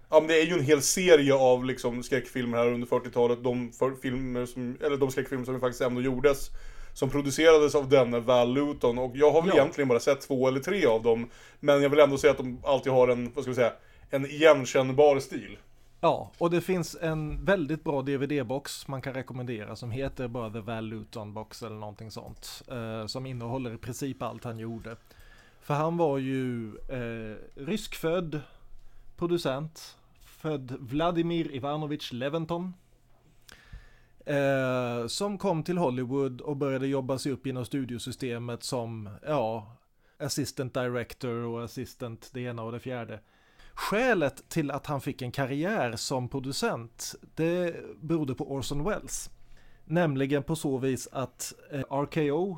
Ja 0.10 0.20
men 0.20 0.28
det 0.28 0.42
är 0.42 0.46
ju 0.46 0.54
en 0.54 0.64
hel 0.64 0.82
serie 0.82 1.34
av 1.36 1.66
liksom 1.66 2.04
skräckfilmer 2.04 2.58
här 2.58 2.68
under 2.74 2.88
40-talet, 2.88 3.44
de 3.44 3.72
filmer 4.02 4.46
som, 4.46 4.78
eller 4.82 4.98
de 4.98 5.12
skräckfilmer 5.12 5.46
som 5.46 5.60
faktiskt 5.60 5.82
ändå 5.82 6.02
gjordes. 6.02 6.50
Som 6.94 7.10
producerades 7.10 7.76
av 7.76 7.90
denne 7.90 8.20
Val 8.20 8.54
Luton 8.54 8.98
och 8.98 9.12
jag 9.16 9.32
har 9.32 9.42
väl 9.42 9.52
Ja. 9.56 9.62
egentligen 9.62 9.88
bara 9.88 10.00
sett 10.00 10.22
två 10.22 10.48
eller 10.48 10.60
tre 10.60 10.86
av 10.86 11.04
dem. 11.04 11.30
Men 11.60 11.82
jag 11.82 11.90
vill 11.90 12.00
ändå 12.00 12.18
säga 12.18 12.32
att 12.32 12.38
de 12.38 12.60
alltid 12.64 12.92
har 12.94 13.08
en, 13.08 13.32
vad 13.34 13.44
ska 13.44 13.52
vi 13.52 13.56
säga, 13.56 13.74
en 14.14 14.26
igenkännbar 14.26 15.20
stil. 15.20 15.58
Ja, 16.02 16.32
och 16.38 16.50
det 16.50 16.62
finns 16.62 16.98
en 17.02 17.46
väldigt 17.46 17.84
bra 17.84 18.02
DVD-box 18.02 18.88
man 18.88 19.02
kan 19.02 19.14
rekommendera 19.14 19.76
som 19.76 19.92
heter 19.92 20.28
bara 20.28 20.50
The 20.50 20.60
Val 20.60 20.86
Luton 20.86 21.34
Box 21.34 21.64
eller 21.64 21.76
någonting 21.76 22.12
sånt. 22.12 22.64
Eh, 22.72 23.06
som 23.06 23.26
innehåller 23.26 23.74
i 23.74 23.78
princip 23.78 24.22
allt 24.22 24.44
han 24.44 24.60
gjorde. 24.60 24.96
För 25.62 25.74
han 25.74 25.98
var 25.98 26.18
ju 26.18 26.68
eh, 26.78 27.38
ryskfödd 27.56 28.42
producent. 29.18 29.98
Född 30.26 30.76
Vladimir 30.80 31.56
Ivanovich 31.56 32.14
Leventon. 32.14 32.74
Eh, 34.26 35.08
som 35.08 35.38
kom 35.38 35.64
till 35.64 35.78
Hollywood 35.78 36.42
och 36.42 36.58
började 36.58 36.88
jobba 36.88 37.18
sig 37.18 37.32
upp 37.32 37.48
inom 37.48 37.66
studiosystemet 37.66 38.64
som, 38.64 39.10
ja, 39.28 39.78
assistant 40.18 40.74
director 40.74 41.36
och 41.36 41.64
assistant 41.64 42.30
det 42.34 42.42
ena 42.42 42.64
och 42.64 42.72
det 42.72 42.80
fjärde. 42.80 43.20
Skälet 43.74 44.50
till 44.50 44.72
att 44.72 44.88
han 44.88 45.02
fick 45.02 45.22
en 45.22 45.32
karriär 45.32 45.96
som 45.96 46.30
producent, 46.30 47.16
det 47.36 47.76
berodde 48.02 48.36
på 48.36 48.52
Orson 48.52 48.84
Welles. 48.84 49.30
Nämligen 49.86 50.44
på 50.44 50.56
så 50.56 50.78
vis 50.78 51.08
att 51.12 51.54
eh, 51.72 51.80
RKO 51.80 52.58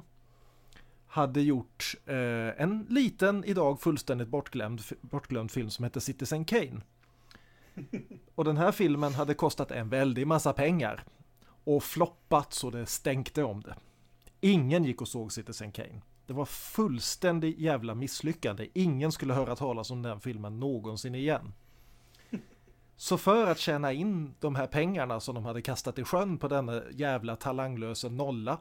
hade 1.08 1.42
gjort 1.42 1.96
eh, 2.06 2.62
en 2.62 2.86
liten, 2.90 3.44
idag 3.44 3.82
fullständigt 3.82 4.28
bortglömd, 4.28 4.82
bortglömd 5.02 5.52
film 5.52 5.70
som 5.70 5.84
hette 5.84 6.02
Citizen 6.02 6.46
Kane. 6.46 6.82
Och 8.36 8.46
den 8.46 8.58
här 8.58 8.72
filmen 8.72 9.14
hade 9.14 9.34
kostat 9.34 9.72
en 9.72 9.90
väldig 9.90 10.28
massa 10.28 10.54
pengar. 10.54 11.04
Och 11.64 11.84
floppat 11.84 12.54
så 12.54 12.70
det 12.70 12.86
stänkte 12.86 13.44
om 13.44 13.62
det. 13.62 13.76
Ingen 14.42 14.84
gick 14.84 15.02
och 15.02 15.08
såg 15.08 15.32
Citizen 15.32 15.72
Kane. 15.72 16.02
Det 16.28 16.34
var 16.34 16.46
fullständigt 16.46 17.60
jävla 17.60 17.96
misslyckande. 17.96 18.68
Ingen 18.74 19.12
skulle 19.12 19.34
höra 19.34 19.56
talas 19.56 19.92
om 19.92 20.02
den 20.02 20.20
filmen 20.20 20.60
någonsin 20.60 21.16
igen. 21.16 21.54
Så 22.98 23.18
för 23.18 23.52
att 23.52 23.60
tjäna 23.60 23.94
in 23.94 24.34
de 24.40 24.56
här 24.56 24.68
pengarna 24.68 25.20
som 25.20 25.36
de 25.36 25.46
hade 25.46 25.62
kastat 25.62 26.00
i 26.00 26.04
sjön 26.04 26.38
på 26.38 26.48
denna 26.48 26.82
jävla 26.92 27.36
talanglösa 27.36 28.10
nolla 28.10 28.60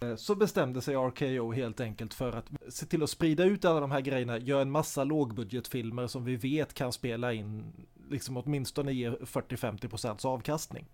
eh, 0.00 0.16
så 0.16 0.34
bestämde 0.34 0.80
sig 0.80 0.94
RKO 0.94 1.52
helt 1.52 1.80
enkelt 1.80 2.14
för 2.14 2.32
att 2.32 2.46
se 2.68 2.86
till 2.86 3.02
att 3.02 3.10
sprida 3.10 3.44
ut 3.44 3.64
alla 3.64 3.80
de 3.80 3.90
här 3.90 4.00
grejerna, 4.00 4.38
göra 4.38 4.62
en 4.62 4.70
massa 4.70 5.04
lågbudgetfilmer 5.04 6.06
som 6.06 6.24
vi 6.24 6.36
vet 6.36 6.74
kan 6.74 6.92
spela 6.92 7.32
in 7.32 7.72
liksom 8.10 8.36
åtminstone 8.36 8.92
ge 8.92 9.10
40-50% 9.10 10.26
avkastning. 10.26 10.86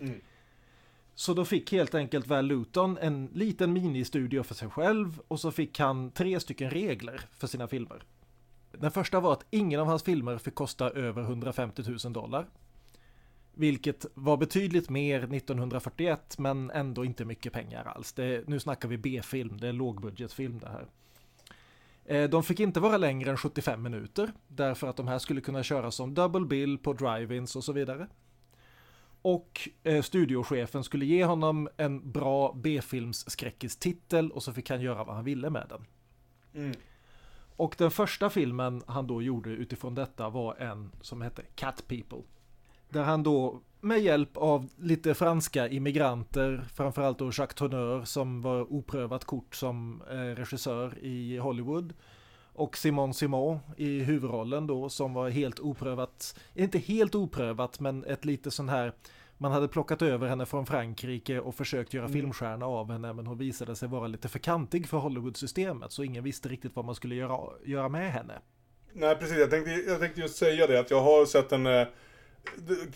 Mm. 0.00 0.20
Så 1.14 1.34
då 1.34 1.44
fick 1.44 1.72
helt 1.72 1.94
enkelt 1.94 2.26
Val 2.26 2.46
Luton 2.46 2.98
en 3.00 3.26
liten 3.32 3.72
ministudio 3.72 4.42
för 4.42 4.54
sig 4.54 4.70
själv 4.70 5.20
och 5.28 5.40
så 5.40 5.50
fick 5.50 5.78
han 5.78 6.10
tre 6.10 6.40
stycken 6.40 6.70
regler 6.70 7.20
för 7.32 7.46
sina 7.46 7.68
filmer. 7.68 8.04
Den 8.72 8.90
första 8.90 9.20
var 9.20 9.32
att 9.32 9.46
ingen 9.50 9.80
av 9.80 9.86
hans 9.86 10.02
filmer 10.02 10.38
fick 10.38 10.54
kosta 10.54 10.90
över 10.90 11.22
150 11.22 11.82
000 12.04 12.12
dollar. 12.12 12.46
Vilket 13.54 14.06
var 14.14 14.36
betydligt 14.36 14.90
mer 14.90 15.34
1941 15.34 16.38
men 16.38 16.70
ändå 16.70 17.04
inte 17.04 17.24
mycket 17.24 17.52
pengar 17.52 17.84
alls. 17.84 18.12
Det, 18.12 18.48
nu 18.48 18.60
snackar 18.60 18.88
vi 18.88 18.98
B-film, 18.98 19.60
det 19.60 19.68
är 19.68 19.72
lågbudgetfilm 19.72 20.58
det 20.58 20.68
här. 20.68 20.86
Eh, 22.04 22.30
de 22.30 22.42
fick 22.42 22.60
inte 22.60 22.80
vara 22.80 22.96
längre 22.96 23.30
än 23.30 23.36
75 23.36 23.82
minuter 23.82 24.32
därför 24.48 24.86
att 24.86 24.96
de 24.96 25.08
här 25.08 25.18
skulle 25.18 25.40
kunna 25.40 25.62
köras 25.62 25.94
som 25.94 26.14
double 26.14 26.46
bill 26.46 26.78
på 26.78 26.92
drive-ins 26.92 27.56
och 27.56 27.64
så 27.64 27.72
vidare. 27.72 28.08
Och 29.24 29.68
eh, 29.82 30.02
studiochefen 30.02 30.84
skulle 30.84 31.04
ge 31.04 31.24
honom 31.24 31.68
en 31.76 32.12
bra 32.12 32.52
B-films 32.62 33.30
skräckistitel 33.30 34.30
och 34.30 34.42
så 34.42 34.52
fick 34.52 34.70
han 34.70 34.80
göra 34.80 35.04
vad 35.04 35.14
han 35.14 35.24
ville 35.24 35.50
med 35.50 35.66
den. 35.68 35.86
Och 37.56 37.74
den 37.78 37.90
första 37.90 38.30
filmen 38.30 38.82
han 38.86 39.06
då 39.06 39.22
gjorde 39.22 39.50
utifrån 39.50 39.94
detta 39.94 40.28
var 40.28 40.54
en 40.54 40.90
som 41.00 41.22
hette 41.22 41.42
Cat 41.54 41.84
People. 41.88 42.22
Där 42.88 43.02
han 43.02 43.22
då 43.22 43.60
med 43.80 44.00
hjälp 44.00 44.36
av 44.36 44.68
lite 44.76 45.14
franska 45.14 45.68
immigranter, 45.68 46.64
framförallt 46.74 47.18
då 47.18 47.26
Jacques 47.26 47.54
Tourneur 47.54 48.04
som 48.04 48.42
var 48.42 48.72
oprövat 48.72 49.24
kort 49.24 49.54
som 49.54 50.02
eh, 50.10 50.14
regissör 50.14 50.98
i 50.98 51.38
Hollywood. 51.38 51.94
Och 52.54 52.76
Simon 52.76 53.14
Simon 53.14 53.58
i 53.76 54.00
huvudrollen 54.00 54.66
då 54.66 54.88
som 54.88 55.14
var 55.14 55.30
helt 55.30 55.60
oprövat, 55.60 56.40
inte 56.54 56.78
helt 56.78 57.14
oprövat 57.14 57.80
men 57.80 58.04
ett 58.04 58.24
lite 58.24 58.50
sån 58.50 58.68
här 58.68 58.92
man 59.38 59.52
hade 59.52 59.68
plockat 59.68 60.02
över 60.02 60.28
henne 60.28 60.46
från 60.46 60.66
Frankrike 60.66 61.40
och 61.40 61.54
försökt 61.54 61.94
göra 61.94 62.08
filmstjärna 62.08 62.66
av 62.66 62.92
henne 62.92 63.12
men 63.12 63.26
hon 63.26 63.38
visade 63.38 63.76
sig 63.76 63.88
vara 63.88 64.06
lite 64.06 64.28
för 64.28 64.38
kantig 64.38 64.88
för 64.88 64.98
Hollywood-systemet 64.98 65.92
så 65.92 66.02
ingen 66.02 66.24
visste 66.24 66.48
riktigt 66.48 66.76
vad 66.76 66.84
man 66.84 66.94
skulle 66.94 67.14
göra, 67.14 67.38
göra 67.64 67.88
med 67.88 68.12
henne. 68.12 68.34
Nej 68.92 69.16
precis, 69.16 69.38
jag 69.38 69.50
tänkte, 69.50 69.70
jag 69.70 70.00
tänkte 70.00 70.20
just 70.20 70.36
säga 70.36 70.66
det 70.66 70.80
att 70.80 70.90
jag 70.90 71.00
har 71.00 71.26
sett 71.26 71.52
en 71.52 71.66
eh, 71.66 71.86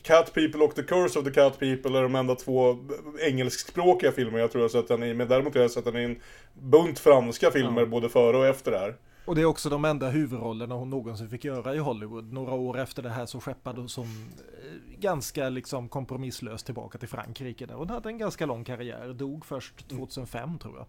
Cat 0.02 0.34
People 0.34 0.64
och 0.64 0.74
The 0.74 0.82
Curse 0.82 1.18
of 1.18 1.24
the 1.24 1.30
Cat 1.30 1.58
People 1.58 1.98
är 1.98 2.02
de 2.02 2.14
enda 2.14 2.34
två 2.34 2.78
engelskspråkiga 3.20 4.12
filmer 4.12 4.38
jag 4.38 4.52
tror 4.52 4.62
jag 4.62 4.68
har 4.68 4.82
sett 4.82 4.88
den 4.88 5.02
i. 5.02 5.14
Men 5.14 5.28
däremot 5.28 5.54
har 5.54 5.62
jag 5.62 5.70
sett 5.70 5.84
den 5.84 5.96
i 5.96 6.04
en 6.04 6.20
bunt 6.52 6.98
franska 6.98 7.50
filmer 7.50 7.86
både 7.86 8.08
före 8.08 8.36
och 8.36 8.46
efter 8.46 8.70
det 8.70 8.78
här. 8.78 8.94
Och 9.28 9.34
det 9.34 9.40
är 9.40 9.44
också 9.44 9.68
de 9.68 9.84
enda 9.84 10.10
huvudrollerna 10.10 10.74
hon 10.74 10.90
någonsin 10.90 11.28
fick 11.30 11.44
göra 11.44 11.74
i 11.74 11.78
Hollywood. 11.78 12.32
Några 12.32 12.52
år 12.54 12.78
efter 12.78 13.02
det 13.02 13.10
här 13.10 13.26
så 13.26 13.40
skeppade 13.40 13.80
hon 13.80 13.88
eh, 13.96 14.98
ganska 14.98 15.48
liksom 15.48 15.88
kompromisslöst 15.88 16.66
tillbaka 16.66 16.98
till 16.98 17.08
Frankrike 17.08 17.66
där 17.66 17.74
hon 17.74 17.90
hade 17.90 18.08
en 18.08 18.18
ganska 18.18 18.46
lång 18.46 18.64
karriär. 18.64 19.12
Dog 19.12 19.46
först 19.46 19.88
2005 19.88 20.58
tror 20.58 20.76
jag. 20.76 20.86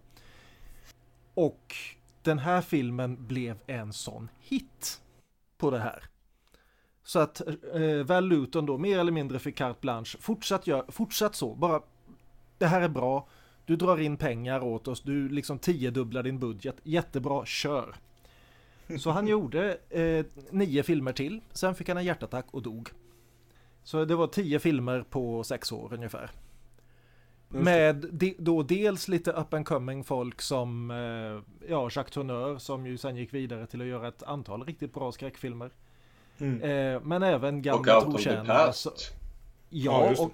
Och 1.34 1.76
den 2.22 2.38
här 2.38 2.60
filmen 2.60 3.26
blev 3.26 3.58
en 3.66 3.92
sån 3.92 4.28
hit 4.40 5.00
på 5.58 5.70
det 5.70 5.78
här. 5.78 6.04
Så 7.04 7.18
att 7.18 7.40
eh, 7.74 8.04
Val 8.06 8.24
Luton 8.24 8.66
då 8.66 8.78
mer 8.78 8.98
eller 8.98 9.12
mindre 9.12 9.38
fick 9.38 9.56
carte 9.56 9.80
blanche. 9.80 10.18
Fortsatt, 10.20 10.66
gör, 10.66 10.84
fortsatt 10.88 11.34
så, 11.34 11.54
bara 11.54 11.82
det 12.58 12.66
här 12.66 12.80
är 12.80 12.88
bra. 12.88 13.28
Du 13.64 13.76
drar 13.76 14.00
in 14.00 14.16
pengar 14.16 14.60
åt 14.60 14.88
oss, 14.88 15.00
du 15.00 15.28
liksom 15.28 15.58
tiodubblar 15.58 16.22
din 16.22 16.38
budget. 16.38 16.76
Jättebra, 16.82 17.46
kör. 17.46 17.96
Så 18.98 19.10
han 19.10 19.26
gjorde 19.26 19.76
eh, 19.90 20.24
nio 20.50 20.82
filmer 20.82 21.12
till, 21.12 21.40
sen 21.52 21.74
fick 21.74 21.88
han 21.88 21.96
en 21.98 22.04
hjärtattack 22.04 22.46
och 22.50 22.62
dog. 22.62 22.88
Så 23.82 24.04
det 24.04 24.14
var 24.16 24.26
tio 24.26 24.58
filmer 24.58 25.04
på 25.10 25.44
sex 25.44 25.72
år 25.72 25.94
ungefär. 25.94 26.30
Med 27.48 27.96
de, 28.12 28.34
då 28.38 28.62
dels 28.62 29.08
lite 29.08 29.32
up 29.32 29.54
and 29.54 29.66
coming 29.66 30.04
folk 30.04 30.42
som 30.42 30.90
eh, 30.90 31.66
ja, 31.70 31.88
Jacques 31.92 32.10
Tourneur 32.14 32.58
som 32.58 32.86
ju 32.86 32.98
sen 32.98 33.16
gick 33.16 33.34
vidare 33.34 33.66
till 33.66 33.80
att 33.80 33.86
göra 33.86 34.08
ett 34.08 34.22
antal 34.22 34.64
riktigt 34.64 34.94
bra 34.94 35.12
skräckfilmer. 35.12 35.70
Eh, 36.38 37.00
men 37.02 37.22
även 37.22 37.62
gamla 37.62 38.00
trotjänare. 38.00 38.72
så- 38.72 38.90
Past. 38.90 39.12
Ja, 39.68 40.12
Ja, 40.16 40.24
och, 40.24 40.32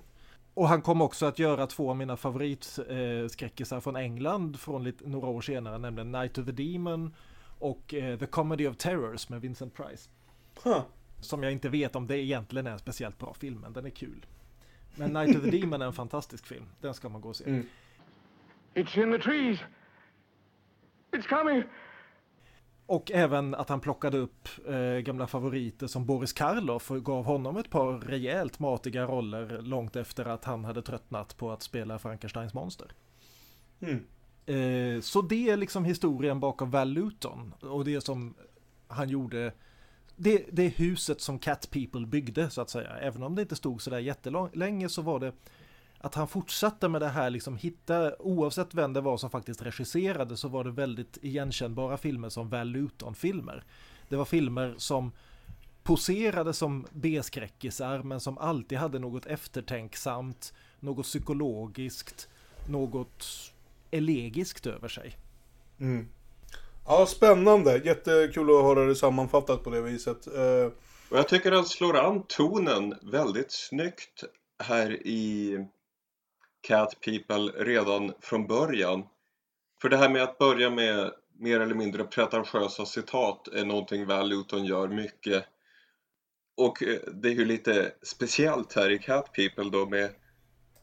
och 0.54 0.68
han 0.68 0.82
kom 0.82 1.00
också 1.02 1.26
att 1.26 1.38
göra 1.38 1.66
två 1.66 1.90
av 1.90 1.96
mina 1.96 2.16
favoritskräckisar 2.16 3.80
från 3.80 3.96
England 3.96 4.58
från 4.60 4.84
lite, 4.84 5.08
några 5.08 5.28
år 5.28 5.40
senare, 5.40 5.78
nämligen 5.78 6.12
Night 6.12 6.38
of 6.38 6.46
the 6.46 6.52
Demon 6.52 7.14
och 7.58 7.94
eh, 7.94 8.18
The 8.18 8.26
Comedy 8.26 8.66
of 8.66 8.76
Terrors 8.76 9.28
med 9.28 9.40
Vincent 9.40 9.74
Price. 9.74 10.10
Huh. 10.64 10.82
Som 11.20 11.42
jag 11.42 11.52
inte 11.52 11.68
vet 11.68 11.96
om 11.96 12.06
det 12.06 12.18
egentligen 12.18 12.66
är 12.66 12.70
en 12.70 12.78
speciellt 12.78 13.18
bra 13.18 13.34
film, 13.34 13.60
men 13.60 13.72
den 13.72 13.86
är 13.86 13.90
kul. 13.90 14.26
Men 14.94 15.12
Night 15.12 15.36
of 15.36 15.42
the 15.44 15.50
Demon 15.50 15.82
är 15.82 15.86
en 15.86 15.92
fantastisk 15.92 16.46
film, 16.46 16.66
den 16.80 16.94
ska 16.94 17.08
man 17.08 17.20
gå 17.20 17.28
och 17.28 17.36
se. 17.36 17.62
It's 18.74 19.02
in 19.02 19.12
the 19.12 19.18
trees. 19.18 19.58
It's 21.12 21.28
coming. 21.28 21.62
Och 22.86 23.10
även 23.10 23.54
att 23.54 23.68
han 23.68 23.80
plockade 23.80 24.18
upp 24.18 24.48
eh, 24.68 24.98
gamla 24.98 25.26
favoriter 25.26 25.86
som 25.86 26.06
Boris 26.06 26.32
Karloff 26.32 26.90
och 26.90 27.04
gav 27.04 27.24
honom 27.24 27.56
ett 27.56 27.70
par 27.70 27.92
rejält 27.92 28.58
matiga 28.58 29.06
roller 29.06 29.62
långt 29.62 29.96
efter 29.96 30.24
att 30.24 30.44
han 30.44 30.64
hade 30.64 30.82
tröttnat 30.82 31.36
på 31.36 31.50
att 31.50 31.62
spela 31.62 31.98
Frankensteins 31.98 32.54
monster. 32.54 32.92
Eh, 34.46 35.00
så 35.00 35.22
det 35.22 35.50
är 35.50 35.56
liksom 35.56 35.84
historien 35.84 36.40
bakom 36.40 36.70
Val 36.70 36.88
Luton 36.88 37.54
och 37.60 37.84
det 37.84 38.00
som 38.00 38.34
han 38.88 39.08
gjorde 39.08 39.52
det, 40.16 40.46
det 40.52 40.68
huset 40.68 41.20
som 41.20 41.38
Cat 41.38 41.70
People 41.70 42.06
byggde 42.06 42.50
så 42.50 42.60
att 42.60 42.70
säga. 42.70 42.90
Även 42.90 43.22
om 43.22 43.34
det 43.34 43.42
inte 43.42 43.56
stod 43.56 43.82
så 43.82 43.90
där 43.90 43.98
jättelänge 43.98 44.88
så 44.88 45.02
var 45.02 45.20
det 45.20 45.32
att 45.98 46.14
han 46.14 46.28
fortsatte 46.28 46.88
med 46.88 47.00
det 47.00 47.08
här 47.08 47.30
liksom 47.30 47.56
hitta, 47.56 48.16
oavsett 48.18 48.74
vem 48.74 48.92
det 48.92 49.00
var 49.00 49.16
som 49.16 49.30
faktiskt 49.30 49.62
regisserade 49.62 50.36
så 50.36 50.48
var 50.48 50.64
det 50.64 50.70
väldigt 50.70 51.18
igenkännbara 51.22 51.96
filmer 51.96 52.28
som 52.28 52.48
Val 52.48 52.68
Luton-filmer. 52.68 53.64
Det 54.08 54.16
var 54.16 54.24
filmer 54.24 54.74
som 54.76 55.12
poserade 55.82 56.52
som 56.52 56.86
B-skräckisar 56.92 58.02
men 58.02 58.20
som 58.20 58.38
alltid 58.38 58.78
hade 58.78 58.98
något 58.98 59.26
eftertänksamt, 59.26 60.52
något 60.80 61.06
psykologiskt, 61.06 62.28
något 62.68 63.52
elegiskt 63.96 64.66
över 64.66 64.88
sig. 64.88 65.16
Ja, 66.86 67.06
spännande. 67.06 67.80
Jättekul 67.84 68.50
att 68.50 68.62
höra 68.62 68.84
det 68.84 68.94
sammanfattat 68.96 69.64
på 69.64 69.70
det 69.70 69.80
viset. 69.80 70.26
Eh, 70.26 70.72
Och 71.10 71.18
jag 71.18 71.28
tycker 71.28 71.52
han 71.52 71.64
slår 71.64 71.96
an 71.96 72.22
tonen 72.28 72.94
väldigt 73.02 73.52
snyggt 73.52 74.24
här 74.58 75.06
i 75.06 75.58
Cat 76.60 77.00
People 77.00 77.64
redan 77.64 78.12
från 78.20 78.46
början. 78.46 79.02
För 79.82 79.88
det 79.88 79.96
här 79.96 80.08
med 80.08 80.22
att 80.22 80.38
börja 80.38 80.70
med 80.70 81.12
mer 81.38 81.60
eller 81.60 81.74
mindre 81.74 82.04
pretentiösa 82.04 82.86
citat 82.86 83.48
är 83.48 83.64
någonting 83.64 84.06
Val 84.06 84.28
Luton 84.28 84.64
gör 84.64 84.88
mycket. 84.88 85.44
Och 86.56 86.82
eh, 86.82 86.98
det 87.12 87.28
är 87.28 87.32
ju 87.32 87.44
lite 87.44 87.92
speciellt 88.02 88.72
här 88.72 88.90
i 88.90 88.98
Cat 88.98 89.32
People 89.32 89.70
då 89.70 89.86
med 89.86 90.10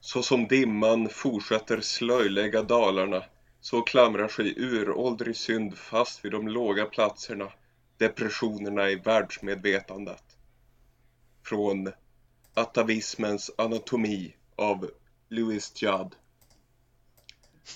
så 0.06 0.24
som 0.24 0.48
dimman 0.48 1.10
fortsätter 1.10 1.82
slöjlägga 1.82 2.62
dalarna 2.62 3.24
så 3.62 3.82
klamrar 3.82 4.28
sig 4.28 4.54
uråldrig 4.58 5.36
synd 5.36 5.78
fast 5.78 6.26
vid 6.26 6.32
de 6.32 6.48
låga 6.48 6.86
platserna 6.86 7.52
depressionerna 7.98 8.90
i 8.90 8.96
världsmedvetandet. 8.96 10.24
Från 11.46 11.92
Atavismens 12.54 13.52
anatomi 13.58 14.36
av 14.56 14.90
Louis 15.30 15.82
Judd. 15.82 16.16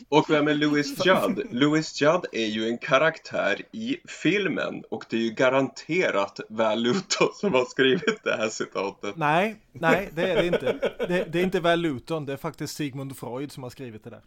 Och 0.10 0.30
vem 0.30 0.48
är 0.48 0.54
Louis 0.54 1.06
Judd? 1.06 1.48
Louis 1.52 2.02
Judd 2.02 2.26
är 2.32 2.46
ju 2.46 2.68
en 2.68 2.78
karaktär 2.78 3.62
i 3.72 3.98
filmen 4.08 4.84
och 4.90 5.06
det 5.10 5.18
är 5.18 5.22
ju 5.22 5.30
garanterat 5.30 6.40
Val 6.50 6.80
Luton 6.80 7.30
som 7.34 7.54
har 7.54 7.66
skrivit 7.66 8.24
det 8.24 8.38
här 8.38 8.50
citatet. 8.50 9.16
Nej, 9.16 9.56
nej 9.72 10.10
det 10.14 10.32
är 10.32 10.36
det 10.36 10.48
inte. 10.48 10.94
Det, 11.08 11.32
det 11.32 11.40
är 11.40 11.44
inte 11.44 11.60
Val 11.60 11.80
Luton, 11.80 12.26
det 12.26 12.34
är 12.34 12.38
faktiskt 12.38 12.76
Sigmund 12.76 13.18
Freud 13.18 13.52
som 13.52 13.64
har 13.64 13.70
skrivit 13.70 14.04
det 14.04 14.10
där. 14.10 14.24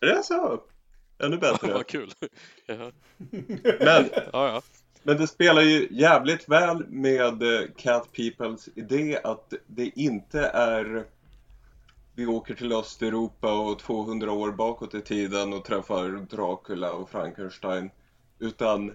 Är 0.00 0.06
det 0.06 0.22
så? 0.22 0.60
Ännu 1.18 1.36
bättre. 1.36 1.72
Vad 1.72 1.86
kul. 1.86 2.12
Men 3.80 4.10
Ja. 4.32 4.62
Men 5.02 5.16
det 5.16 5.26
spelar 5.26 5.62
ju 5.62 5.88
jävligt 5.90 6.48
väl 6.48 6.88
med 6.88 7.42
eh, 7.42 7.60
Cat 7.76 8.12
Peoples 8.12 8.68
idé 8.74 9.18
att 9.24 9.52
det 9.66 9.86
inte 9.94 10.40
är 10.46 11.04
vi 12.14 12.26
åker 12.26 12.54
till 12.54 12.72
Östeuropa 12.72 13.52
och 13.52 13.78
200 13.78 14.32
år 14.32 14.52
bakåt 14.52 14.94
i 14.94 15.00
tiden 15.00 15.52
och 15.52 15.64
träffar 15.64 16.26
Dracula 16.36 16.92
och 16.92 17.10
Frankenstein. 17.10 17.90
Utan 18.38 18.92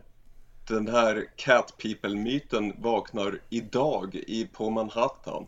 den 0.67 0.87
här 0.87 1.25
Cat 1.35 1.77
People-myten 1.77 2.81
vaknar 2.81 3.39
idag 3.49 4.15
i, 4.15 4.45
på 4.45 4.69
Manhattan. 4.69 5.47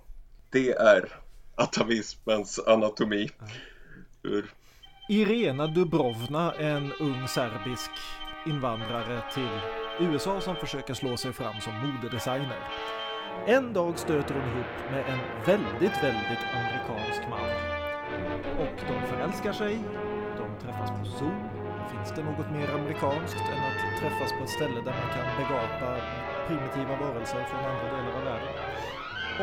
Det 0.50 0.72
är 0.72 1.20
atavismens 1.56 2.60
anatomi. 2.60 3.30
Ur 4.24 4.54
Irena 5.10 5.68
Dubrovna, 5.68 6.54
en 6.54 6.94
ung 6.94 7.28
serbisk 7.28 7.92
invandrare 8.46 9.22
till 9.34 9.60
USA 10.08 10.42
som 10.42 10.56
försöker 10.56 10.94
slå 10.94 11.18
sig 11.18 11.34
fram 11.34 11.62
som 11.62 11.74
modedesigner. 11.74 12.60
En 13.48 13.74
dag 13.74 14.00
stöter 14.00 14.36
hon 14.36 14.44
ihop 14.44 14.92
med 14.92 15.04
en 15.14 15.20
väldigt, 15.46 16.04
väldigt 16.04 16.44
amerikansk 16.60 17.22
man. 17.30 17.50
Och 18.60 18.78
de 18.88 19.08
förälskar 19.08 19.54
sig, 19.54 19.80
de 20.38 20.66
träffas 20.66 20.90
på 20.90 21.06
zoo. 21.06 21.32
Finns 21.92 22.12
det 22.16 22.24
något 22.24 22.52
mer 22.52 22.70
amerikanskt 22.80 23.46
än 23.54 23.62
att 23.70 24.00
träffas 24.02 24.32
på 24.38 24.44
ett 24.44 24.50
ställe 24.50 24.80
där 24.86 24.96
man 25.02 25.10
kan 25.16 25.28
begapa 25.42 25.90
primitiva 26.48 26.96
varelser 27.02 27.44
från 27.50 27.60
andra 27.60 27.88
delar 27.96 28.18
av 28.20 28.24
världen? 28.24 28.54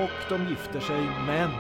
Och 0.05 0.19
de 0.29 0.49
gifter 0.51 0.81
sig, 0.81 1.03
men 1.27 1.51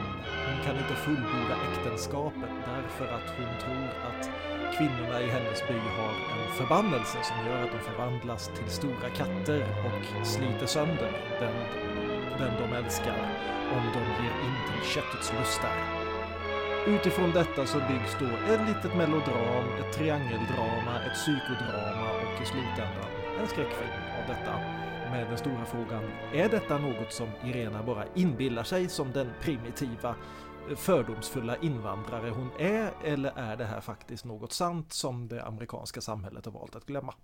hon 0.46 0.58
kan 0.64 0.76
inte 0.82 0.94
fullborda 0.94 1.56
äktenskapet 1.70 2.52
därför 2.72 3.06
att 3.16 3.28
hon 3.38 3.52
tror 3.64 3.88
att 4.08 4.30
kvinnorna 4.76 5.20
i 5.20 5.26
hennes 5.26 5.68
by 5.68 5.78
har 5.98 6.14
en 6.34 6.52
förbannelse 6.58 7.18
som 7.22 7.36
gör 7.46 7.62
att 7.62 7.72
de 7.72 7.78
förvandlas 7.78 8.50
till 8.56 8.70
stora 8.70 9.08
katter 9.16 9.62
och 9.86 10.26
sliter 10.26 10.66
sönder 10.66 11.12
den, 11.40 11.54
den 12.38 12.54
de 12.60 12.76
älskar 12.76 13.18
om 13.76 13.84
de 13.94 14.02
ger 14.22 14.34
in 14.46 14.56
till 14.66 14.90
köttets 14.94 15.32
lustar. 15.38 15.76
Utifrån 16.86 17.30
detta 17.32 17.66
så 17.66 17.78
byggs 17.78 18.16
då 18.20 18.52
ett 18.52 18.68
litet 18.68 18.96
melodram, 18.96 19.68
ett 19.80 19.92
triangeldrama, 19.96 20.94
ett 21.06 21.14
psykodrama 21.14 22.10
och 22.10 22.42
i 22.42 22.46
slutändan 22.46 23.16
en 23.40 23.48
skräckfilm 23.48 23.90
av 24.20 24.26
detta. 24.28 24.58
Med 25.10 25.26
den 25.28 25.38
stora 25.38 25.64
frågan, 25.64 26.02
är 26.32 26.48
detta 26.48 26.78
något 26.78 27.12
som 27.12 27.28
Irena 27.44 27.82
bara 27.82 28.04
inbillar 28.14 28.64
sig 28.64 28.88
som 28.88 29.12
den 29.12 29.30
primitiva 29.40 30.14
fördomsfulla 30.76 31.56
invandrare 31.56 32.30
hon 32.30 32.50
är 32.58 32.90
eller 33.04 33.32
är 33.36 33.56
det 33.56 33.64
här 33.64 33.80
faktiskt 33.80 34.24
något 34.24 34.52
sant 34.52 34.92
som 34.92 35.28
det 35.28 35.44
amerikanska 35.44 36.00
samhället 36.00 36.44
har 36.44 36.52
valt 36.52 36.76
att 36.76 36.86
glömma? 36.86 37.14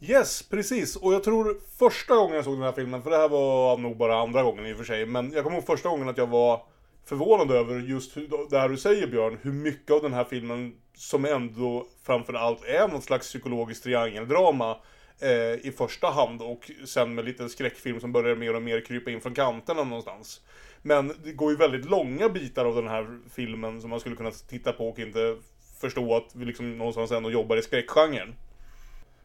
Yes, 0.00 0.42
precis. 0.42 0.96
Och 0.96 1.14
jag 1.14 1.24
tror 1.24 1.56
första 1.78 2.16
gången 2.16 2.36
jag 2.36 2.44
såg 2.44 2.54
den 2.54 2.62
här 2.62 2.72
filmen, 2.72 3.02
för 3.02 3.10
det 3.10 3.16
här 3.16 3.28
var 3.28 3.76
nog 3.76 3.96
bara 3.96 4.20
andra 4.20 4.42
gången 4.42 4.66
i 4.66 4.72
och 4.72 4.76
för 4.76 4.84
sig, 4.84 5.06
men 5.06 5.32
jag 5.32 5.44
kommer 5.44 5.56
ihåg 5.56 5.66
första 5.66 5.88
gången 5.88 6.08
att 6.08 6.18
jag 6.18 6.26
var 6.26 6.62
förvånad 7.04 7.50
över 7.50 7.80
just 7.80 8.16
hur, 8.16 8.50
det 8.50 8.58
här 8.58 8.68
du 8.68 8.76
säger 8.76 9.06
Björn, 9.06 9.38
hur 9.42 9.52
mycket 9.52 9.90
av 9.90 10.02
den 10.02 10.12
här 10.12 10.24
filmen 10.24 10.74
som 10.94 11.24
ändå 11.24 11.86
framförallt 12.02 12.64
är 12.64 12.88
något 12.88 13.04
slags 13.04 13.26
psykologiskt 13.26 13.84
triangeldrama 13.84 14.76
eh, 15.20 15.66
i 15.66 15.74
första 15.76 16.06
hand 16.06 16.42
och 16.42 16.70
sen 16.84 17.14
med 17.14 17.24
lite 17.24 17.48
skräckfilm 17.48 18.00
som 18.00 18.12
börjar 18.12 18.36
mer 18.36 18.56
och 18.56 18.62
mer 18.62 18.80
krypa 18.80 19.10
in 19.10 19.20
från 19.20 19.34
kanterna 19.34 19.84
någonstans. 19.84 20.40
Men 20.82 21.12
det 21.24 21.32
går 21.32 21.50
ju 21.50 21.56
väldigt 21.56 21.90
långa 21.90 22.28
bitar 22.28 22.64
av 22.64 22.74
den 22.74 22.88
här 22.88 23.18
filmen 23.34 23.80
som 23.80 23.90
man 23.90 24.00
skulle 24.00 24.16
kunna 24.16 24.30
titta 24.30 24.72
på 24.72 24.88
och 24.88 24.98
inte 24.98 25.36
förstå 25.80 26.16
att 26.16 26.34
vi 26.34 26.44
liksom 26.44 26.78
någonstans 26.78 27.12
ändå 27.12 27.30
jobbar 27.30 27.56
i 27.56 27.62
skräckgenren. 27.62 28.34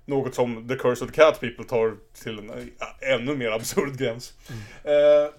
Något 0.05 0.36
som 0.36 0.67
The 0.67 0.75
Curse 0.75 1.05
of 1.05 1.12
the 1.12 1.15
Cat 1.22 1.39
People 1.39 1.65
tar 1.65 1.98
till 2.24 2.39
en 2.39 2.72
ännu 3.01 3.36
mer 3.36 3.51
absurd 3.51 3.98
gräns. 3.98 4.34
Mm. 4.50 5.25
Eh, 5.25 5.31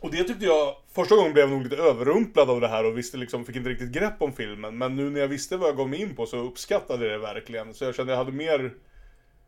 och 0.00 0.10
det 0.10 0.24
tyckte 0.24 0.44
jag, 0.44 0.76
första 0.94 1.16
gången 1.16 1.32
blev 1.32 1.44
jag 1.44 1.52
nog 1.52 1.62
lite 1.62 1.76
överrumplad 1.76 2.50
av 2.50 2.60
det 2.60 2.68
här 2.68 2.84
och 2.84 2.98
visste 2.98 3.16
liksom, 3.16 3.44
fick 3.44 3.56
inte 3.56 3.70
riktigt 3.70 3.92
grepp 3.92 4.22
om 4.22 4.32
filmen. 4.32 4.78
Men 4.78 4.96
nu 4.96 5.10
när 5.10 5.20
jag 5.20 5.28
visste 5.28 5.56
vad 5.56 5.68
jag 5.68 5.76
gav 5.76 5.88
mig 5.88 6.00
in 6.00 6.16
på 6.16 6.26
så 6.26 6.36
uppskattade 6.36 7.06
jag 7.06 7.20
det 7.20 7.26
verkligen. 7.26 7.74
Så 7.74 7.84
jag 7.84 7.94
kände 7.94 8.12
jag 8.12 8.18
hade 8.18 8.32
mer 8.32 8.72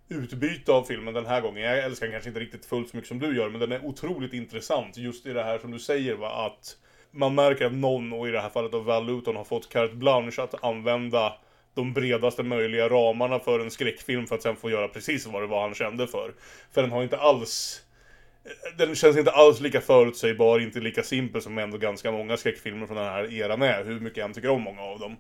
utbyte 0.09 0.73
av 0.73 0.83
filmen 0.83 1.15
den 1.15 1.27
här 1.27 1.41
gången. 1.41 1.63
Jag 1.63 1.79
älskar 1.79 2.07
den 2.07 2.13
kanske 2.13 2.31
inte 2.31 2.41
riktigt 2.41 2.67
fullt 2.67 2.89
så 2.89 2.97
mycket 2.97 3.09
som 3.09 3.19
du 3.19 3.37
gör, 3.37 3.49
men 3.49 3.61
den 3.61 3.73
är 3.73 3.85
otroligt 3.85 4.33
intressant 4.33 4.97
just 4.97 5.27
i 5.27 5.33
det 5.33 5.45
här 5.45 5.59
som 5.59 5.71
du 5.71 5.79
säger 5.79 6.15
va, 6.15 6.47
att 6.47 6.77
man 7.11 7.35
märker 7.35 7.67
att 7.67 7.73
någon, 7.73 8.13
och 8.13 8.29
i 8.29 8.31
det 8.31 8.41
här 8.41 8.49
fallet 8.49 8.75
av 8.75 8.85
Val 8.85 9.07
Luton, 9.07 9.37
har 9.37 9.45
fått 9.45 9.69
carte 9.69 9.95
blanche 9.95 10.43
att 10.43 10.65
använda 10.65 11.33
de 11.75 11.93
bredaste 11.93 12.43
möjliga 12.43 12.89
ramarna 12.89 13.39
för 13.39 13.61
en 13.61 13.71
skräckfilm 13.71 14.27
för 14.27 14.35
att 14.35 14.43
sen 14.43 14.57
få 14.57 14.71
göra 14.71 14.89
precis 14.89 15.27
vad 15.27 15.43
det 15.43 15.47
var 15.47 15.63
han 15.63 15.75
kände 15.75 16.07
för. 16.07 16.33
För 16.73 16.83
den 16.83 16.91
har 16.91 17.03
inte 17.03 17.19
alls 17.19 17.85
den 18.79 18.95
känns 18.95 19.17
inte 19.17 19.31
alls 19.31 19.61
lika 19.61 19.81
förutsägbar, 19.81 20.61
inte 20.61 20.81
lika 20.81 21.03
simpel 21.03 21.43
som 21.43 21.59
ändå 21.59 21.79
ganska 21.79 22.13
många 22.13 22.37
skräckfilmer 22.37 22.87
från 22.87 22.97
den 22.97 23.07
här 23.07 23.33
eran 23.33 23.63
är, 23.63 23.85
hur 23.85 24.01
mycket 24.01 24.17
jag 24.17 24.27
än 24.27 24.33
tycker 24.33 24.51
om 24.51 24.63
många 24.63 24.83
av 24.83 24.99
dem. 24.99 25.17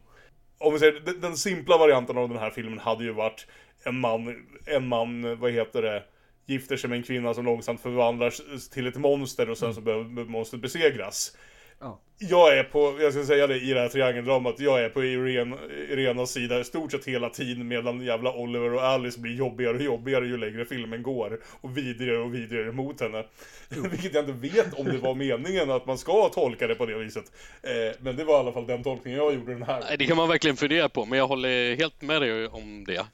Om 0.58 0.72
vi 0.72 0.78
säger, 0.78 1.00
den, 1.00 1.20
den 1.20 1.36
simpla 1.36 1.78
varianten 1.78 2.18
av 2.18 2.28
den 2.28 2.38
här 2.38 2.50
filmen 2.50 2.78
hade 2.78 3.04
ju 3.04 3.12
varit 3.12 3.46
en 3.84 4.00
man, 4.00 4.46
en 4.66 4.88
man, 4.88 5.38
vad 5.38 5.52
heter 5.52 5.82
det, 5.82 6.02
gifter 6.46 6.76
sig 6.76 6.90
med 6.90 6.96
en 6.96 7.02
kvinna 7.02 7.34
som 7.34 7.44
långsamt 7.44 7.80
förvandlas 7.80 8.70
till 8.70 8.86
ett 8.86 8.96
monster 8.96 9.50
och 9.50 9.58
sen 9.58 9.74
så 9.74 9.80
behöver 9.80 10.04
monstret 10.24 10.62
besegras. 10.62 11.36
Ja. 11.80 12.00
Jag 12.18 12.58
är 12.58 12.64
på, 12.64 12.98
jag 13.00 13.12
ska 13.12 13.24
säga 13.24 13.46
det 13.46 13.56
i 13.56 13.72
det 13.72 13.80
här 13.80 13.88
triangeldramat, 13.88 14.60
jag 14.60 14.84
är 14.84 14.88
på 14.88 15.04
Irene, 15.04 15.56
Irenas 15.88 16.30
sida 16.30 16.60
i 16.60 16.64
stort 16.64 16.92
sett 16.92 17.04
hela 17.04 17.30
tiden 17.30 17.68
medan 17.68 18.00
jävla 18.00 18.32
Oliver 18.32 18.74
och 18.74 18.82
Alice 18.82 19.20
blir 19.20 19.34
jobbigare 19.34 19.76
och 19.76 19.82
jobbigare 19.82 20.26
ju 20.26 20.36
längre 20.36 20.64
filmen 20.64 21.02
går. 21.02 21.40
Och 21.60 21.76
vidrigare 21.76 22.18
och 22.18 22.34
vidrigare 22.34 22.72
mot 22.72 23.00
henne. 23.00 23.24
Vilket 23.90 24.14
jag 24.14 24.28
inte 24.28 24.48
vet 24.48 24.74
om 24.74 24.86
det 24.86 24.98
var 24.98 25.14
meningen 25.14 25.70
att 25.70 25.86
man 25.86 25.98
ska 25.98 26.28
tolka 26.28 26.66
det 26.66 26.74
på 26.74 26.86
det 26.86 26.98
viset. 26.98 27.24
Eh, 27.62 27.96
men 28.00 28.16
det 28.16 28.24
var 28.24 28.34
i 28.34 28.40
alla 28.40 28.52
fall 28.52 28.66
den 28.66 28.82
tolkningen 28.82 29.18
jag 29.18 29.34
gjorde 29.34 29.52
den 29.52 29.62
här. 29.62 29.80
Nej, 29.80 29.98
det 29.98 30.06
kan 30.06 30.16
man 30.16 30.28
verkligen 30.28 30.56
fundera 30.56 30.88
på, 30.88 31.04
men 31.04 31.18
jag 31.18 31.26
håller 31.26 31.76
helt 31.76 32.02
med 32.02 32.22
dig 32.22 32.46
om 32.46 32.84
det. 32.84 33.06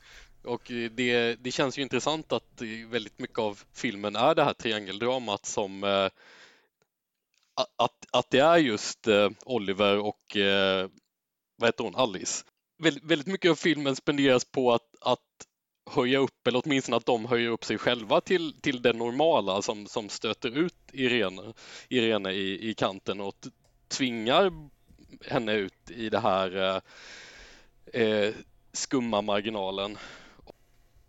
Och 0.44 0.62
det, 0.90 1.34
det 1.34 1.50
känns 1.50 1.78
ju 1.78 1.82
intressant 1.82 2.32
att 2.32 2.62
väldigt 2.90 3.18
mycket 3.18 3.38
av 3.38 3.58
filmen 3.74 4.16
är 4.16 4.34
det 4.34 4.44
här 4.44 4.52
triangeldramat 4.52 5.46
som 5.46 5.84
eh, 5.84 6.08
att, 7.76 8.06
att 8.12 8.30
det 8.30 8.38
är 8.38 8.56
just 8.56 9.06
eh, 9.06 9.30
Oliver 9.44 9.98
och 9.98 10.36
eh, 10.36 10.88
vad 11.56 11.68
heter 11.68 11.84
hon, 11.84 11.96
Alice. 11.96 12.44
Väldigt, 12.82 13.04
väldigt 13.04 13.26
mycket 13.26 13.50
av 13.50 13.54
filmen 13.54 13.96
spenderas 13.96 14.44
på 14.44 14.72
att, 14.72 14.94
att 15.00 15.18
höja 15.90 16.18
upp, 16.18 16.46
eller 16.46 16.62
åtminstone 16.64 16.96
att 16.96 17.06
de 17.06 17.24
höjer 17.24 17.50
upp 17.50 17.64
sig 17.64 17.78
själva 17.78 18.20
till, 18.20 18.60
till 18.60 18.82
det 18.82 18.92
normala 18.92 19.62
som, 19.62 19.86
som 19.86 20.08
stöter 20.08 20.58
ut 20.58 20.74
Irene, 20.92 21.42
Irene 21.88 22.32
i, 22.32 22.70
i 22.70 22.74
kanten 22.74 23.20
och 23.20 23.34
tvingar 23.88 24.52
henne 25.26 25.52
ut 25.52 25.90
i 25.90 26.08
det 26.08 26.20
här 26.20 26.56
eh, 26.56 28.02
eh, 28.02 28.34
skumma 28.72 29.22
marginalen 29.22 29.98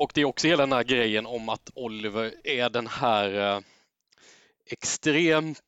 och 0.02 0.12
det 0.14 0.22
är 0.22 0.26
också 0.26 0.48
hela 0.48 0.64
den 0.64 0.74
här 0.74 0.84
grejen 0.84 1.26
om 1.26 1.50
att 1.50 1.70
Oliver 1.74 2.34
är 2.44 2.70
den 2.70 2.88
här 2.88 3.56
eh, 3.56 3.62
extremt 4.66 5.62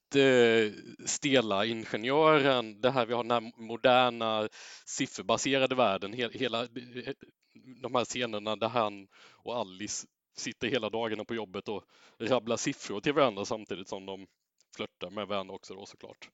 stela 1.05 1.65
ingenjören, 1.65 2.81
det 2.81 2.91
här 2.91 3.05
vi 3.05 3.13
har 3.13 3.23
den 3.23 3.31
här 3.31 3.61
moderna 3.61 4.49
sifferbaserade 4.85 5.75
världen, 5.75 6.13
hela 6.13 6.67
de 7.81 7.95
här 7.95 8.05
scenerna 8.05 8.55
där 8.55 8.67
han 8.67 9.07
och 9.31 9.55
Alice 9.55 10.07
sitter 10.37 10.67
hela 10.67 10.89
dagarna 10.89 11.25
på 11.25 11.35
jobbet 11.35 11.69
och 11.69 11.83
rabblar 12.19 12.57
siffror 12.57 13.01
till 13.01 13.13
varandra 13.13 13.45
samtidigt 13.45 13.87
som 13.87 14.05
de 14.05 14.27
flörtar 14.75 15.09
med 15.09 15.27
varandra 15.27 15.55
också 15.55 15.73
då 15.73 15.85
såklart. 15.85 16.29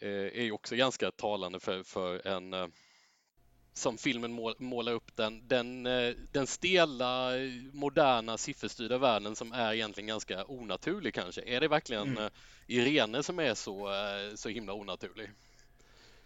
Eh, 0.00 0.10
är 0.10 0.42
ju 0.42 0.52
också 0.52 0.76
ganska 0.76 1.10
talande 1.10 1.60
för, 1.60 1.82
för 1.82 2.26
en 2.26 2.54
eh, 2.54 2.66
som 3.78 3.98
filmen 3.98 4.54
målar 4.58 4.92
upp 4.92 5.16
den, 5.16 5.42
den, 5.48 5.86
eh, 5.86 6.14
den 6.32 6.46
stela, 6.46 7.30
moderna, 7.72 8.36
sifferstyrda 8.36 8.98
världen 8.98 9.36
som 9.36 9.52
är 9.52 9.74
egentligen 9.74 10.08
ganska 10.08 10.44
onaturlig 10.44 11.14
kanske. 11.14 11.42
Är 11.46 11.60
det 11.60 11.68
verkligen 11.68 12.08
mm. 12.08 12.24
Eh, 12.24 12.30
Irene 12.66 13.22
som 13.22 13.38
är 13.38 13.54
så, 13.54 13.88
eh, 13.88 14.34
så 14.34 14.48
himla 14.48 14.72
onaturlig? 14.72 15.30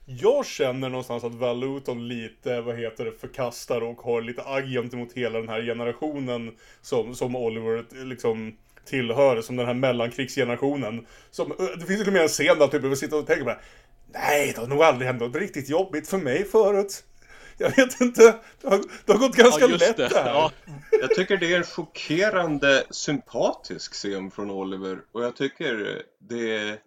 Jag 0.04 0.46
känner 0.46 0.88
någonstans 0.88 1.24
att 1.24 1.34
Val 1.34 1.60
Luton 1.60 2.08
lite, 2.08 2.60
vad 2.60 2.78
heter 2.78 3.04
det, 3.04 3.12
förkastar 3.12 3.80
och 3.80 4.00
har 4.00 4.22
lite 4.22 4.42
agg 4.42 4.66
gentemot 4.66 5.12
hela 5.12 5.38
den 5.38 5.48
här 5.48 5.62
generationen 5.62 6.56
som, 6.80 7.14
som 7.14 7.36
Oliver 7.36 8.04
liksom 8.04 8.56
tillhör, 8.84 9.42
som 9.42 9.56
den 9.56 9.66
här 9.66 9.74
mellankrigsgenerationen. 9.74 11.06
Som, 11.30 11.54
det 11.58 11.86
finns 11.86 11.98
till 11.98 12.06
och 12.06 12.12
med 12.12 12.22
en 12.22 12.28
scen 12.28 12.58
där 12.58 12.66
typ, 12.66 12.82
vi 12.82 12.96
sitter 12.96 13.18
och 13.18 13.26
tänker 13.26 13.44
bara 13.44 13.60
Nej, 14.14 14.52
det 14.54 14.60
har 14.60 14.68
nog 14.68 14.82
aldrig 14.82 15.06
hänt 15.06 15.20
något 15.20 15.36
riktigt 15.36 15.68
jobbigt 15.68 16.08
för 16.08 16.18
mig 16.18 16.44
förut. 16.44 17.04
Jag 17.62 17.76
vet 17.76 18.00
inte. 18.00 18.38
Det 18.60 18.68
har, 18.68 18.82
det 19.06 19.12
har 19.12 19.18
gått 19.18 19.36
ganska 19.36 19.64
ja, 19.64 19.76
lätt 19.76 19.96
det. 19.96 20.08
det 20.08 20.14
här. 20.14 20.28
Ja. 20.28 20.52
Jag 21.00 21.10
tycker 21.10 21.36
det 21.36 21.52
är 21.52 21.56
en 21.56 21.64
chockerande 21.64 22.84
sympatisk 22.90 23.92
scen 23.92 24.30
från 24.30 24.50
Oliver. 24.50 24.98
Och 25.12 25.24
jag 25.24 25.36
tycker 25.36 26.02
det 26.18 26.78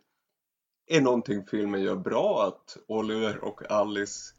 är 0.88 1.02
någonting 1.02 1.46
filmen 1.46 1.84
gör 1.84 1.96
bra 1.96 2.48
att 2.48 2.78
Oliver 2.88 3.44
och 3.44 3.72
Alice 3.72 4.34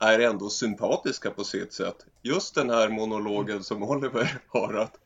är 0.00 0.18
ändå 0.18 0.48
sympatiska 0.48 1.30
på 1.30 1.44
sitt 1.44 1.72
sätt. 1.72 2.06
Just 2.22 2.54
den 2.54 2.70
här 2.70 2.88
monologen 2.88 3.64
som 3.64 3.82
Oliver 3.82 4.38
har 4.48 4.74
att 4.74 4.98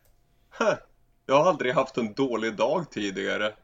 jag 1.27 1.35
har 1.35 1.51
aldrig 1.51 1.75
haft 1.75 1.97
en 1.97 2.13
dålig 2.15 2.57
dag 2.57 2.91
tidigare. 2.91 3.55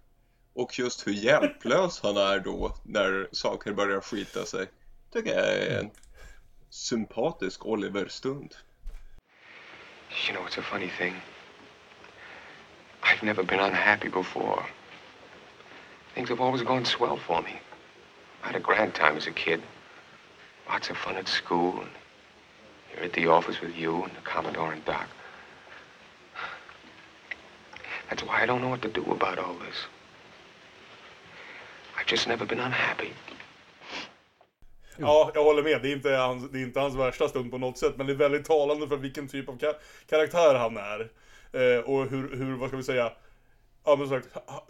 Och 0.54 0.78
just 0.78 1.06
hur 1.06 1.12
hjälplös 1.12 2.00
han 2.02 2.16
är 2.16 2.40
då 2.40 2.76
när 2.84 3.28
saker 3.32 3.72
börjar 3.72 4.00
skita 4.00 4.44
sig. 4.44 4.66
Tycker 5.12 5.34
jag 5.34 5.48
är 5.48 5.78
en 5.78 5.90
sympatisk 6.74 7.64
Oliver-stund. 7.64 8.56
You 10.26 10.34
know, 10.34 10.44
it's 10.44 10.58
a 10.58 10.62
funny 10.62 10.90
thing. 10.98 11.14
I've 13.00 13.22
never 13.22 13.44
been 13.44 13.60
unhappy 13.60 14.08
before. 14.08 14.66
Things 16.16 16.30
have 16.30 16.40
always 16.40 16.62
gone 16.62 16.84
swell 16.84 17.16
for 17.16 17.42
me. 17.42 17.60
I 18.42 18.48
had 18.48 18.56
a 18.56 18.60
grand 18.60 18.94
time 18.94 19.16
as 19.16 19.28
a 19.28 19.30
kid. 19.30 19.62
Lots 20.68 20.90
of 20.90 20.96
fun 20.96 21.14
at 21.14 21.28
school, 21.28 21.80
and 21.80 21.90
here 22.92 23.04
at 23.04 23.12
the 23.12 23.28
office 23.28 23.60
with 23.60 23.76
you 23.76 24.02
and 24.02 24.12
the 24.16 24.22
Commodore 24.22 24.72
and 24.72 24.84
Doc. 24.84 25.08
That's 28.10 28.22
why 28.24 28.42
I 28.42 28.46
don't 28.46 28.60
know 28.60 28.68
what 28.68 28.82
to 28.82 28.88
do 28.88 29.04
about 29.12 29.38
all 29.38 29.54
this. 29.54 29.86
I've 31.96 32.06
just 32.06 32.26
never 32.26 32.44
been 32.44 32.60
unhappy. 32.60 33.12
Ja, 34.96 35.30
jag 35.34 35.44
håller 35.44 35.62
med. 35.62 35.82
Det 35.82 35.88
är, 35.88 35.92
inte 35.92 36.10
hans, 36.10 36.50
det 36.50 36.58
är 36.58 36.62
inte 36.62 36.80
hans 36.80 36.94
värsta 36.94 37.28
stund 37.28 37.50
på 37.50 37.58
något 37.58 37.78
sätt, 37.78 37.94
men 37.96 38.06
det 38.06 38.12
är 38.12 38.16
väldigt 38.16 38.44
talande 38.44 38.88
för 38.88 38.96
vilken 38.96 39.28
typ 39.28 39.48
av 39.48 39.58
ka- 39.58 39.74
karaktär 40.10 40.54
han 40.54 40.76
är. 40.76 41.00
Eh, 41.52 41.80
och 41.80 42.10
hur, 42.10 42.36
hur, 42.36 42.56
vad 42.56 42.68
ska 42.68 42.76
vi 42.76 42.82
säga, 42.82 43.12
ja 43.84 43.96
men 43.96 44.08
sagt, 44.08 44.28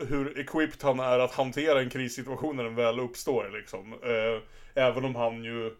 hur 0.08 0.38
equipped 0.38 0.82
han 0.82 1.00
är 1.00 1.18
att 1.18 1.32
hantera 1.32 1.80
en 1.80 1.90
krissituation 1.90 2.56
när 2.56 2.64
den 2.64 2.74
väl 2.74 3.00
uppstår 3.00 3.50
liksom. 3.58 3.92
Eh, 3.92 4.42
även 4.84 5.04
om 5.04 5.14
han 5.14 5.44
ju 5.44 5.74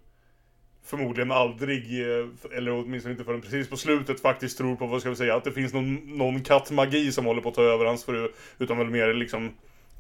förmodligen 0.85 1.33
aldrig, 1.33 2.00
eh, 2.00 2.26
eller 2.57 2.72
åtminstone 2.72 3.12
inte 3.12 3.24
förrän 3.24 3.40
precis 3.40 3.70
på 3.70 3.76
slutet 3.76 4.20
faktiskt 4.20 4.59
tror 4.59 4.76
på, 4.76 4.87
vad 4.87 5.00
ska 5.00 5.11
vi 5.11 5.16
säga, 5.16 5.37
att 5.37 5.44
det 5.44 5.52
finns 5.52 5.72
någon, 5.72 6.18
någon 6.18 6.42
kattmagi 6.42 7.12
som 7.12 7.24
håller 7.24 7.42
på 7.42 7.48
att 7.48 7.54
ta 7.54 7.62
över 7.62 7.85
hans 7.85 8.04
fru. 8.04 8.33
Utan 8.59 8.78
väl 8.78 8.90
mer 8.90 9.14
liksom 9.14 9.54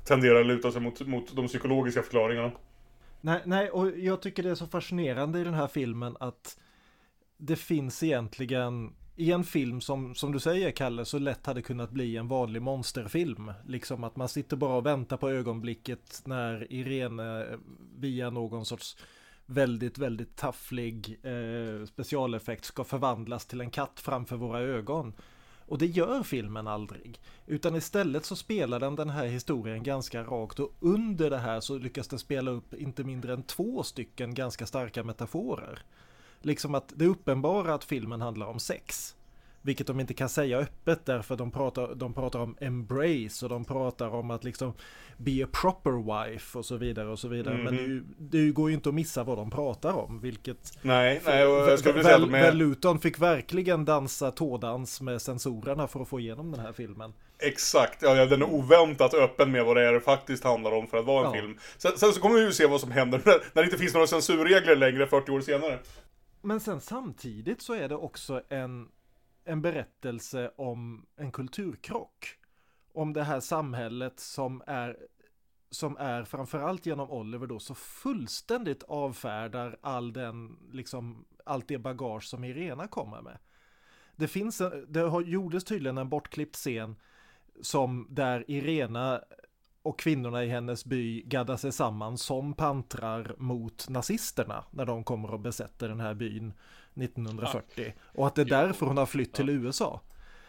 tenderar 0.04 0.40
att 0.40 0.46
luta 0.46 0.72
sig 0.72 0.80
mot, 0.80 1.00
mot 1.00 1.36
de 1.36 1.46
psykologiska 1.48 2.02
förklaringarna. 2.02 2.52
Nej, 3.24 3.42
nej, 3.44 3.70
och 3.70 3.98
jag 3.98 4.22
tycker 4.22 4.42
det 4.42 4.50
är 4.50 4.54
så 4.54 4.66
fascinerande 4.66 5.40
i 5.40 5.44
den 5.44 5.54
här 5.54 5.66
filmen 5.66 6.16
att 6.20 6.58
det 7.36 7.56
finns 7.56 8.02
egentligen 8.02 8.94
i 9.16 9.32
en 9.32 9.44
film 9.44 9.80
som, 9.80 10.14
som 10.14 10.32
du 10.32 10.40
säger 10.40 10.70
Kalle, 10.70 11.04
så 11.04 11.18
lätt 11.18 11.46
hade 11.46 11.62
kunnat 11.62 11.90
bli 11.90 12.16
en 12.16 12.28
vanlig 12.28 12.62
monsterfilm. 12.62 13.52
Liksom 13.66 14.04
att 14.04 14.16
man 14.16 14.28
sitter 14.28 14.56
bara 14.56 14.76
och 14.76 14.86
väntar 14.86 15.16
på 15.16 15.30
ögonblicket 15.30 16.22
när 16.24 16.72
Irene 16.72 17.44
eh, 17.44 17.58
via 17.98 18.30
någon 18.30 18.66
sorts 18.66 18.96
väldigt, 19.46 19.98
väldigt 19.98 20.36
tafflig 20.36 21.20
eh, 21.22 21.86
specialeffekt 21.86 22.64
ska 22.64 22.84
förvandlas 22.84 23.46
till 23.46 23.60
en 23.60 23.70
katt 23.70 24.00
framför 24.00 24.36
våra 24.36 24.60
ögon. 24.60 25.12
Och 25.66 25.78
det 25.78 25.86
gör 25.86 26.22
filmen 26.22 26.66
aldrig. 26.66 27.20
Utan 27.46 27.76
istället 27.76 28.24
så 28.24 28.36
spelar 28.36 28.80
den 28.80 28.96
den 28.96 29.10
här 29.10 29.26
historien 29.26 29.82
ganska 29.82 30.22
rakt 30.22 30.58
och 30.58 30.72
under 30.80 31.30
det 31.30 31.38
här 31.38 31.60
så 31.60 31.78
lyckas 31.78 32.08
den 32.08 32.18
spela 32.18 32.50
upp 32.50 32.74
inte 32.74 33.04
mindre 33.04 33.32
än 33.32 33.42
två 33.42 33.82
stycken 33.82 34.34
ganska 34.34 34.66
starka 34.66 35.04
metaforer. 35.04 35.78
Liksom 36.40 36.74
att 36.74 36.92
det 36.96 37.04
är 37.04 37.08
uppenbara 37.08 37.74
att 37.74 37.84
filmen 37.84 38.20
handlar 38.20 38.46
om 38.46 38.60
sex. 38.60 39.13
Vilket 39.66 39.86
de 39.86 40.00
inte 40.00 40.14
kan 40.14 40.28
säga 40.28 40.58
öppet 40.58 41.06
därför 41.06 41.36
de 41.36 41.50
pratar, 41.50 41.94
de 41.94 42.14
pratar 42.14 42.38
om 42.38 42.56
embrace 42.60 43.44
och 43.46 43.48
de 43.48 43.64
pratar 43.64 44.08
om 44.08 44.30
att 44.30 44.44
liksom 44.44 44.72
be 45.16 45.44
a 45.44 45.48
proper 45.52 46.24
wife 46.30 46.58
och 46.58 46.64
så 46.66 46.76
vidare 46.76 47.08
och 47.08 47.18
så 47.18 47.28
vidare. 47.28 47.54
Men 47.64 47.76
det, 47.76 47.82
är 47.82 47.86
ju- 47.86 48.04
det 48.18 48.50
går 48.50 48.70
ju 48.70 48.74
inte 48.74 48.88
att 48.88 48.94
missa 48.94 49.24
vad 49.24 49.38
de 49.38 49.50
pratar 49.50 49.92
om. 49.92 50.20
Vilket 50.20 50.78
Nej, 50.82 51.20
nej, 51.26 51.46
och 51.46 51.52
jag 51.70 51.78
skulle 51.78 51.94
vilja 51.94 52.04
säga 52.04 52.16
att 52.16 52.30
de 52.32 52.34
är... 52.34 52.52
Luton 52.52 52.98
fick 52.98 53.18
verkligen 53.18 53.84
dansa 53.84 54.30
tådans 54.30 55.00
med 55.00 55.22
sensorerna 55.22 55.88
för 55.88 56.00
att 56.00 56.08
få 56.08 56.20
igenom 56.20 56.50
den 56.52 56.60
här 56.60 56.72
filmen. 56.72 57.12
Exakt, 57.38 58.02
ja, 58.02 58.26
den 58.26 58.42
är 58.42 58.50
oväntat 58.50 59.14
öppen 59.14 59.52
med 59.52 59.64
vad 59.64 59.76
det 59.76 59.82
är 59.88 59.92
det 59.92 60.00
faktiskt 60.00 60.44
handlar 60.44 60.72
om 60.72 60.86
för 60.86 60.98
att 60.98 61.04
vara 61.04 61.26
en 61.28 61.34
Ja. 61.34 61.40
film. 61.40 61.58
Sen, 61.76 61.92
sen 61.98 62.12
så 62.12 62.20
kommer 62.20 62.34
vi 62.38 62.44
ju 62.44 62.52
se 62.52 62.66
vad 62.66 62.80
som 62.80 62.90
händer 62.90 63.20
när, 63.24 63.32
när 63.54 63.62
det 63.62 63.64
inte 63.64 63.78
finns 63.78 63.94
några 63.94 64.06
censurregler 64.06 64.76
längre 64.76 65.06
40 65.06 65.30
år 65.32 65.40
senare. 65.40 65.78
Men 66.42 66.60
sen 66.60 66.80
samtidigt 66.80 67.62
så 67.62 67.74
är 67.74 67.88
det 67.88 67.96
också 67.96 68.42
en, 68.48 68.88
en 69.44 69.62
berättelse 69.62 70.50
om 70.56 71.06
en 71.16 71.32
kulturkrock. 71.32 72.38
Om 72.92 73.12
det 73.12 73.22
här 73.22 73.40
samhället 73.40 74.20
som 74.20 74.62
är 74.66 74.96
som 75.74 75.96
är 75.96 76.24
framförallt 76.24 76.86
genom 76.86 77.10
Oliver 77.10 77.46
då 77.46 77.58
så 77.58 77.74
fullständigt 77.74 78.82
avfärdar 78.82 79.78
all 79.80 80.12
den, 80.12 80.56
liksom, 80.72 81.24
allt 81.44 81.68
det 81.68 81.78
bagage 81.78 82.24
som 82.24 82.44
Irena 82.44 82.86
kommer 82.86 83.22
med. 83.22 83.38
Det 84.16 84.28
finns, 84.28 84.62
det 84.88 85.00
har, 85.00 85.22
gjordes 85.22 85.64
tydligen 85.64 85.98
en 85.98 86.08
bortklippt 86.08 86.56
scen 86.56 86.96
som 87.62 88.06
där 88.10 88.44
Irena 88.50 89.20
och 89.82 89.98
kvinnorna 89.98 90.44
i 90.44 90.48
hennes 90.48 90.84
by 90.84 91.22
gaddar 91.22 91.56
sig 91.56 91.72
samman 91.72 92.18
som 92.18 92.54
pantrar 92.54 93.34
mot 93.38 93.88
nazisterna 93.88 94.64
när 94.70 94.86
de 94.86 95.04
kommer 95.04 95.30
och 95.30 95.40
besätter 95.40 95.88
den 95.88 96.00
här 96.00 96.14
byn 96.14 96.52
1940. 96.94 97.94
Och 98.14 98.26
att 98.26 98.34
det 98.34 98.42
är 98.42 98.46
därför 98.46 98.86
hon 98.86 98.96
har 98.96 99.06
flytt 99.06 99.32
till 99.32 99.48
USA. 99.48 100.00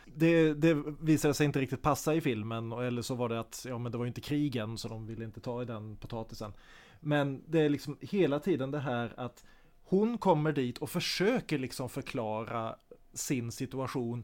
Det, 0.05 0.53
det 0.53 0.73
visade 1.01 1.33
sig 1.33 1.45
inte 1.45 1.59
riktigt 1.59 1.81
passa 1.81 2.15
i 2.15 2.21
filmen, 2.21 2.71
och- 2.73 2.85
eller 2.85 3.01
så 3.01 3.15
var 3.15 3.29
det 3.29 3.39
att 3.39 3.65
ja, 3.69 3.77
men 3.77 3.91
det 3.91 3.97
var 3.97 4.05
ju 4.05 4.07
inte 4.07 4.21
krigen 4.21 4.77
så 4.77 4.87
de 4.87 5.07
ville 5.07 5.25
inte 5.25 5.39
ta 5.39 5.61
i 5.61 5.65
den 5.65 5.95
potatisen. 5.97 6.53
Men 6.99 7.43
det 7.47 7.59
är 7.61 7.69
liksom 7.69 7.97
hela 8.01 8.39
tiden 8.39 8.71
det 8.71 8.79
här 8.79 9.13
att 9.17 9.43
hon 9.83 10.17
kommer 10.17 10.51
dit 10.51 10.77
och 10.77 10.89
försöker 10.89 11.57
liksom 11.57 11.89
förklara 11.89 12.75
sin 13.13 13.51
situation 13.51 14.23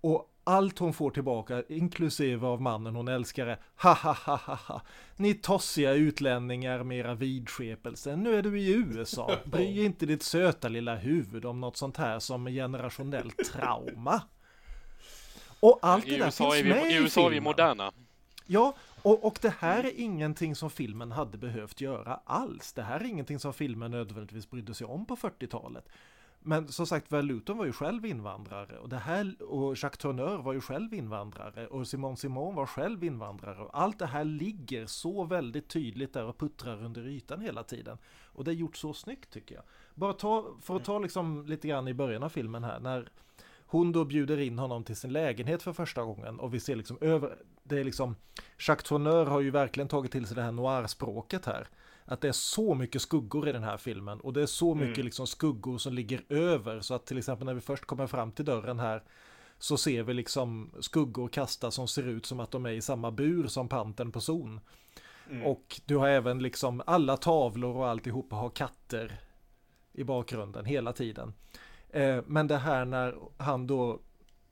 och 0.00 0.30
allt 0.44 0.78
hon 0.78 0.94
får 0.94 1.10
tillbaka, 1.10 1.62
inklusive 1.68 2.46
av 2.46 2.62
mannen 2.62 2.96
hon 2.96 3.08
älskar, 3.08 3.46
är 3.46 3.58
ha 3.76 3.92
ha 3.92 4.12
ha 4.12 4.36
ha 4.36 4.54
ha. 4.54 4.82
Ni 5.16 5.34
tossiga 5.34 5.92
utlänningar 5.92 6.82
med 6.82 6.98
era 6.98 7.14
vidskepelser, 7.14 8.16
nu 8.16 8.34
är 8.34 8.42
du 8.42 8.60
i 8.60 8.72
USA. 8.72 9.36
Bry 9.44 9.84
inte 9.84 10.06
ditt 10.06 10.22
söta 10.22 10.68
lilla 10.68 10.96
huvud 10.96 11.44
om 11.44 11.60
något 11.60 11.76
sånt 11.76 11.96
här 11.96 12.18
som 12.18 12.46
generationellt 12.46 13.52
trauma. 13.52 14.22
Och 15.60 15.78
allt 15.82 16.04
det 16.04 16.16
där 16.16 16.24
USA 16.24 16.50
finns 16.50 16.64
vi, 16.64 16.68
med 16.68 16.90
i 16.90 16.94
i 16.94 16.96
USA 16.96 17.20
är 17.20 17.24
vi 17.24 17.30
filmen. 17.30 17.44
moderna. 17.44 17.92
Ja, 18.46 18.74
och, 19.02 19.24
och 19.24 19.38
det 19.42 19.54
här 19.58 19.84
är 19.84 20.00
ingenting 20.00 20.54
som 20.54 20.70
filmen 20.70 21.12
hade 21.12 21.38
behövt 21.38 21.80
göra 21.80 22.20
alls. 22.24 22.72
Det 22.72 22.82
här 22.82 23.00
är 23.00 23.04
ingenting 23.04 23.38
som 23.38 23.54
filmen 23.54 23.90
nödvändigtvis 23.90 24.50
brydde 24.50 24.74
sig 24.74 24.86
om 24.86 25.06
på 25.06 25.16
40-talet. 25.16 25.88
Men 26.46 26.68
som 26.68 26.86
sagt, 26.86 27.10
Val 27.12 27.24
Luton 27.24 27.58
var 27.58 27.64
ju 27.64 27.72
själv 27.72 28.06
invandrare 28.06 28.78
och 28.78 28.88
det 28.88 28.96
här 28.96 29.42
och 29.42 29.76
Jacques 29.76 29.98
Tourneur 29.98 30.38
var 30.38 30.52
ju 30.52 30.60
själv 30.60 30.94
invandrare 30.94 31.66
och 31.66 31.88
Simon 31.88 32.16
Simon 32.16 32.54
var 32.54 32.66
själv 32.66 33.04
invandrare 33.04 33.62
och 33.62 33.80
allt 33.80 33.98
det 33.98 34.06
här 34.06 34.24
ligger 34.24 34.86
så 34.86 35.24
väldigt 35.24 35.68
tydligt 35.68 36.12
där 36.12 36.24
och 36.24 36.38
puttrar 36.38 36.84
under 36.84 37.06
ytan 37.06 37.40
hela 37.40 37.62
tiden. 37.62 37.98
Och 38.24 38.44
det 38.44 38.50
är 38.50 38.54
gjort 38.54 38.76
så 38.76 38.94
snyggt 38.94 39.30
tycker 39.30 39.54
jag. 39.54 39.64
Bara 39.94 40.12
ta, 40.12 40.56
för 40.60 40.76
att 40.76 40.84
ta 40.84 40.98
liksom 40.98 41.46
lite 41.46 41.68
grann 41.68 41.88
i 41.88 41.94
början 41.94 42.22
av 42.22 42.28
filmen 42.28 42.64
här 42.64 42.80
när 42.80 43.08
hon 43.66 43.92
då 43.92 44.04
bjuder 44.04 44.40
in 44.40 44.58
honom 44.58 44.84
till 44.84 44.96
sin 44.96 45.12
lägenhet 45.12 45.62
för 45.62 45.72
första 45.72 46.02
gången 46.02 46.40
och 46.40 46.54
vi 46.54 46.60
ser 46.60 46.76
liksom 46.76 46.98
över, 47.00 47.36
det 47.62 47.78
är 47.78 47.84
liksom, 47.84 48.16
Jacques 48.58 48.88
Tourneur 48.88 49.26
har 49.26 49.40
ju 49.40 49.50
verkligen 49.50 49.88
tagit 49.88 50.12
till 50.12 50.26
sig 50.26 50.36
det 50.36 50.42
här 50.42 50.52
noir-språket 50.52 51.46
här. 51.46 51.68
Att 52.04 52.20
det 52.20 52.28
är 52.28 52.32
så 52.32 52.74
mycket 52.74 53.02
skuggor 53.02 53.48
i 53.48 53.52
den 53.52 53.62
här 53.62 53.76
filmen 53.76 54.20
och 54.20 54.32
det 54.32 54.42
är 54.42 54.46
så 54.46 54.74
mycket 54.74 55.04
liksom 55.04 55.26
skuggor 55.26 55.78
som 55.78 55.92
ligger 55.92 56.24
över 56.28 56.80
så 56.80 56.94
att 56.94 57.06
till 57.06 57.18
exempel 57.18 57.46
när 57.46 57.54
vi 57.54 57.60
först 57.60 57.84
kommer 57.84 58.06
fram 58.06 58.32
till 58.32 58.44
dörren 58.44 58.78
här 58.80 59.02
så 59.58 59.76
ser 59.76 60.02
vi 60.02 60.14
liksom 60.14 60.70
skuggor 60.80 61.28
kastas 61.28 61.74
som 61.74 61.88
ser 61.88 62.08
ut 62.08 62.26
som 62.26 62.40
att 62.40 62.50
de 62.50 62.66
är 62.66 62.70
i 62.70 62.80
samma 62.82 63.10
bur 63.10 63.46
som 63.46 63.68
panten 63.68 64.12
på 64.12 64.20
zon. 64.20 64.60
Och 65.44 65.80
du 65.86 65.96
har 65.96 66.08
även 66.08 66.38
liksom 66.38 66.82
alla 66.86 67.16
tavlor 67.16 67.76
och 67.76 67.88
alltihopa 67.88 68.36
har 68.36 68.50
katter 68.50 69.20
i 69.92 70.04
bakgrunden 70.04 70.64
hela 70.64 70.92
tiden. 70.92 71.34
Eh, 71.90 72.22
men 72.26 72.46
det 72.46 72.56
här 72.56 72.84
när 72.84 73.14
han 73.36 73.66
då 73.66 74.00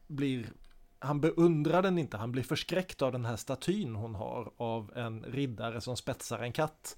blir, 0.07 0.53
han 0.99 1.21
beundrar 1.21 1.83
den 1.83 1.99
inte, 1.99 2.17
han 2.17 2.33
blir 2.33 2.43
förskräckt 2.43 3.03
av 3.03 3.12
den 3.12 3.25
här 3.25 3.37
statyn 3.37 3.95
hon 3.95 4.15
har 4.15 4.53
av 4.57 4.93
en 4.97 5.23
riddare 5.23 5.81
som 5.81 5.97
spetsar 5.97 6.38
en 6.38 6.53
katt. 6.53 6.97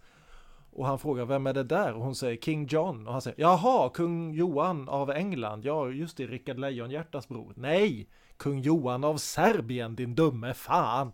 Och 0.75 0.87
han 0.87 0.99
frågar 0.99 1.25
vem 1.25 1.47
är 1.47 1.53
det 1.53 1.63
där? 1.63 1.95
Och 1.95 2.05
hon 2.05 2.15
säger 2.15 2.37
King 2.37 2.67
John. 2.67 3.07
Och 3.07 3.13
han 3.13 3.23
säger 3.23 3.41
jaha, 3.41 3.91
kung 3.91 4.35
Johan 4.35 4.89
av 4.89 5.11
England. 5.11 5.65
Ja, 5.65 5.91
just 5.91 6.17
det, 6.17 6.27
Rickard 6.27 6.59
Lejonhjärtas 6.59 7.29
bror. 7.29 7.53
Nej, 7.57 8.09
kung 8.37 8.61
Johan 8.61 9.05
av 9.05 9.17
Serbien, 9.17 9.97
din 9.97 10.15
dumme 10.15 10.55
fan. 10.55 11.13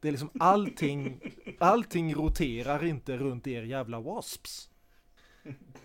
Det 0.00 0.08
är 0.08 0.12
liksom 0.12 0.30
allting, 0.40 1.20
allting 1.58 2.14
roterar 2.14 2.84
inte 2.84 3.16
runt 3.16 3.46
er 3.46 3.62
jävla 3.62 4.00
wasps. 4.00 4.68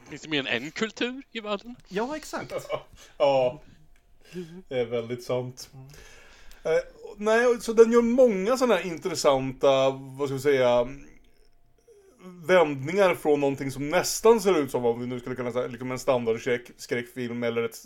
Finns 0.09 0.21
det 0.21 0.29
mer 0.29 0.47
än 0.47 0.63
en 0.63 0.71
kultur 0.71 1.21
i 1.31 1.39
världen? 1.39 1.75
Ja, 1.87 2.15
exakt. 2.15 2.53
Ja, 3.17 3.61
det 4.67 4.79
är 4.79 4.85
väldigt 4.85 5.23
sant. 5.23 5.69
Eh, 6.63 6.71
nej, 7.17 7.61
så 7.61 7.73
den 7.73 7.91
gör 7.91 8.01
många 8.01 8.57
sådana 8.57 8.75
här 8.75 8.85
intressanta, 8.85 9.89
vad 9.89 10.27
ska 10.27 10.35
vi 10.35 10.41
säga, 10.41 10.87
vändningar 12.21 13.15
från 13.15 13.39
någonting 13.39 13.71
som 13.71 13.89
nästan 13.89 14.41
ser 14.41 14.59
ut 14.59 14.71
som 14.71 14.81
vad 14.81 14.99
vi 14.99 15.07
nu 15.07 15.19
skulle 15.19 15.35
kunna 15.35 15.51
säga 15.51 15.67
liksom 15.67 15.91
en 15.91 15.99
standardskräckfilm 15.99 17.43
eller 17.43 17.63
ett, 17.63 17.77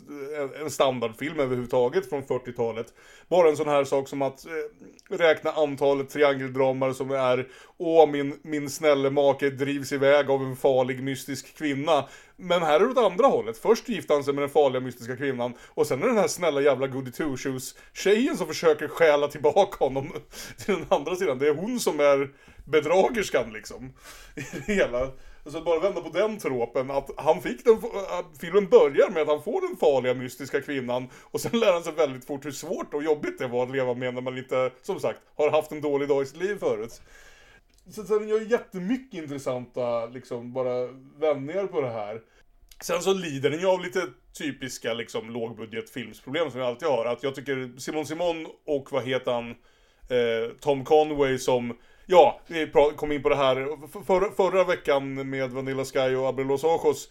en 0.62 0.70
standardfilm 0.70 1.40
överhuvudtaget 1.40 2.10
från 2.10 2.24
40-talet. 2.24 2.94
Bara 3.30 3.50
en 3.50 3.58
sån 3.58 3.68
här 3.68 3.84
sak 3.84 4.08
som 4.10 4.22
att 4.22 4.46
eh, 4.46 5.18
räkna 5.18 5.52
antalet 5.52 6.10
triangeldramar 6.10 6.94
som 6.94 7.12
är 7.12 7.48
Åh, 7.78 8.10
min, 8.10 8.40
min 8.42 8.70
snälle 8.70 9.10
make 9.10 9.50
drivs 9.50 9.92
iväg 9.92 10.30
av 10.30 10.44
en 10.44 10.56
farlig 10.56 11.04
mystisk 11.04 11.58
kvinna. 11.58 12.06
Men 12.36 12.62
här 12.62 12.76
är 12.76 12.80
det 12.80 12.92
åt 12.92 13.12
andra 13.12 13.28
hållet. 13.28 13.58
Först 13.58 13.90
gifter 13.90 14.14
han 14.14 14.24
sig 14.24 14.34
med 14.34 14.42
den 14.42 14.50
farliga 14.50 14.82
mystiska 14.82 15.18
kvinnan 15.18 15.54
och 15.68 15.88
sen 15.88 16.00
är 16.00 16.04
det 16.04 16.12
den 16.12 16.18
här 16.18 16.28
snälla 16.28 16.62
jävla 16.62 16.88
goody 16.88 17.12
two 17.12 17.38
shoes 17.38 17.76
tjejen 17.94 18.38
som 18.38 18.48
försöker 18.48 18.88
stjäla 18.88 19.28
tillbaka 19.28 19.86
honom 19.86 20.12
till 20.66 20.76
den 20.76 20.86
andra 20.90 21.16
sidan. 21.16 21.40
Det 21.40 21.48
är 21.48 21.56
hon 21.56 21.80
som 21.80 22.00
är 22.00 22.30
bedragerskan 22.66 23.54
liksom. 23.54 23.94
I 24.36 24.42
det 24.52 24.74
hela. 24.74 25.12
Så 25.46 25.62
bara 25.62 25.80
vända 25.80 26.02
på 26.02 26.10
den 26.10 26.40
tråpen 26.40 26.92
att 26.92 27.10
han 27.18 27.42
fick 27.42 27.66
den, 27.66 27.82
filmen 28.42 28.70
börjar 28.70 29.10
med 29.10 29.22
att 29.22 29.28
han 29.28 29.44
får 29.44 29.68
den 29.68 29.78
farliga 29.78 30.14
mystiska 30.14 30.62
kvinnan 30.62 31.10
och 31.24 31.42
sen 31.42 31.60
lär 31.60 31.74
han 31.74 31.84
sig 31.84 31.94
väldigt 31.94 32.26
fort 32.26 32.46
hur 32.46 32.52
svårt 32.52 32.94
och 32.94 33.04
jobbigt 33.04 33.40
det 33.40 33.48
var 33.48 33.64
att 33.64 33.72
leva 33.72 33.94
med 33.94 34.14
när 34.14 34.22
man 34.22 34.38
inte, 34.38 34.72
som 34.82 35.00
sagt, 35.00 35.20
har 35.36 35.52
haft 35.52 35.72
en 35.72 35.82
dålig 35.82 36.08
dag 36.08 36.24
i 36.24 36.26
sitt 36.26 36.38
liv 36.38 36.58
förut. 36.60 37.02
Så, 37.90 38.04
så 38.04 38.20
den 38.20 38.28
gör 38.28 38.52
jättemycket 38.52 39.24
intressanta, 39.24 40.06
liksom, 40.06 40.54
bara 40.54 40.88
vändningar 41.20 41.68
på 41.68 41.82
det 41.82 41.90
här. 41.90 42.22
Sen 42.82 43.02
så 43.02 43.14
lider 43.14 43.50
den 43.50 43.60
ju 43.60 43.68
av 43.68 43.82
lite 43.82 44.08
typiska 44.38 44.94
liksom 44.94 45.30
lågbudgetfilmsproblem 45.30 46.52
som 46.52 46.60
jag 46.60 46.70
alltid 46.70 46.88
har. 46.88 47.06
Att 47.06 47.24
jag 47.24 47.36
tycker 47.36 47.80
Simon 47.80 48.06
Simon 48.06 48.48
och 48.66 48.92
vad 48.92 49.04
heter 49.04 49.32
han, 49.32 49.50
eh, 50.10 50.56
Tom 50.60 50.86
Conway 50.86 51.38
som 51.38 51.78
Ja, 52.06 52.40
vi 52.48 52.72
kom 52.96 53.12
in 53.12 53.24
på 53.24 53.30
det 53.30 53.36
här 53.36 53.56
för, 54.04 54.36
förra 54.36 54.64
veckan 54.64 55.30
med 55.30 55.52
Vanilla 55.52 55.86
Sky 55.86 56.16
och 56.16 56.28
Abel 56.28 56.48
Los 56.48 56.64
Ojos 56.64 57.10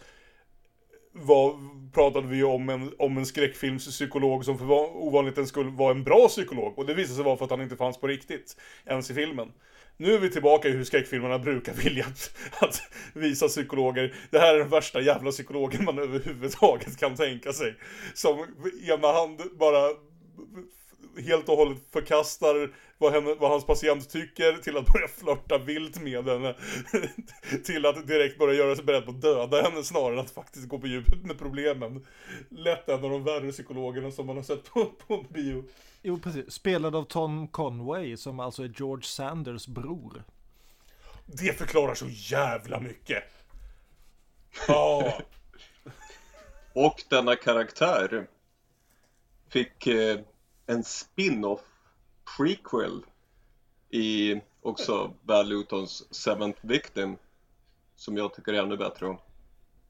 var, 1.13 1.59
pratade 1.93 2.27
vi 2.27 2.43
om 2.43 2.69
en, 2.69 2.93
om 2.99 3.17
en 3.17 3.25
skräckfilmspsykolog 3.25 4.45
som 4.45 4.57
för 4.57 4.71
ovanligt 4.95 5.47
skulle 5.47 5.69
vara 5.69 5.91
en 5.91 6.03
bra 6.03 6.27
psykolog. 6.27 6.79
Och 6.79 6.85
det 6.85 6.93
visade 6.93 7.15
sig 7.15 7.23
vara 7.23 7.37
för 7.37 7.45
att 7.45 7.51
han 7.51 7.61
inte 7.61 7.75
fanns 7.75 7.99
på 7.99 8.07
riktigt, 8.07 8.57
ens 8.85 9.11
i 9.11 9.13
filmen. 9.13 9.51
Nu 9.97 10.13
är 10.13 10.19
vi 10.19 10.29
tillbaka 10.29 10.67
i 10.67 10.71
hur 10.71 10.83
skräckfilmerna 10.83 11.39
brukar 11.39 11.73
vilja 11.73 12.05
att, 12.05 12.35
att 12.63 12.81
visa 13.13 13.47
psykologer. 13.47 14.15
Det 14.29 14.39
här 14.39 14.55
är 14.55 14.59
den 14.59 14.69
värsta 14.69 15.01
jävla 15.01 15.31
psykologen 15.31 15.85
man 15.85 15.99
överhuvudtaget 15.99 16.97
kan 16.97 17.15
tänka 17.15 17.53
sig. 17.53 17.75
Som 18.13 18.45
ena 18.87 19.11
hand 19.11 19.41
bara 19.59 19.89
helt 21.25 21.49
och 21.49 21.57
hållet 21.57 21.77
förkastar 21.91 22.73
vad, 22.97 23.13
henne, 23.13 23.35
vad 23.39 23.51
hans 23.51 23.65
patient 23.65 24.09
tycker 24.09 24.53
till 24.53 24.77
att 24.77 24.93
börja 24.93 25.07
flörta 25.07 25.57
vilt 25.57 26.01
med 26.01 26.25
henne. 26.25 26.55
till 27.65 27.85
att 27.85 28.07
direkt 28.07 28.37
börja 28.37 28.53
göra 28.53 28.75
sig 28.75 28.85
beredd 28.85 29.05
på 29.05 29.11
att 29.11 29.21
döda 29.21 29.61
henne 29.61 29.83
snarare 29.83 30.13
än 30.13 30.19
att 30.19 30.31
faktiskt 30.31 30.67
gå 30.67 30.79
på 30.79 30.87
djupet 30.87 31.23
med 31.23 31.39
problemen. 31.39 32.05
Lätt 32.49 32.89
en 32.89 33.03
av 33.03 33.09
de 33.09 33.23
värre 33.23 33.51
psykologerna 33.51 34.11
som 34.11 34.27
man 34.27 34.35
har 34.35 34.43
sett 34.43 34.73
på, 34.73 34.85
på 34.85 35.25
bio. 35.29 35.63
Jo, 36.01 36.19
precis. 36.19 36.51
Spelad 36.51 36.95
av 36.95 37.03
Tom 37.03 37.47
Conway 37.47 38.17
som 38.17 38.39
alltså 38.39 38.63
är 38.63 38.73
George 38.77 39.03
Sanders 39.03 39.67
bror. 39.67 40.23
Det 41.25 41.57
förklarar 41.57 41.95
så 41.95 42.07
jävla 42.09 42.79
mycket. 42.79 43.23
Ja. 44.67 45.19
Och 46.73 47.03
denna 47.09 47.35
karaktär 47.35 48.27
fick 49.49 49.87
eh, 49.87 50.19
en 50.65 50.83
spin-off 50.83 51.61
prequel 52.37 53.05
i 53.89 54.41
också 54.61 55.13
Val 55.21 55.47
Lutons 55.47 56.15
Seventh 56.15 56.59
Victim 56.61 57.17
som 57.95 58.17
jag 58.17 58.33
tycker 58.33 58.53
är 58.53 58.63
ännu 58.63 58.77
bättre. 58.77 59.17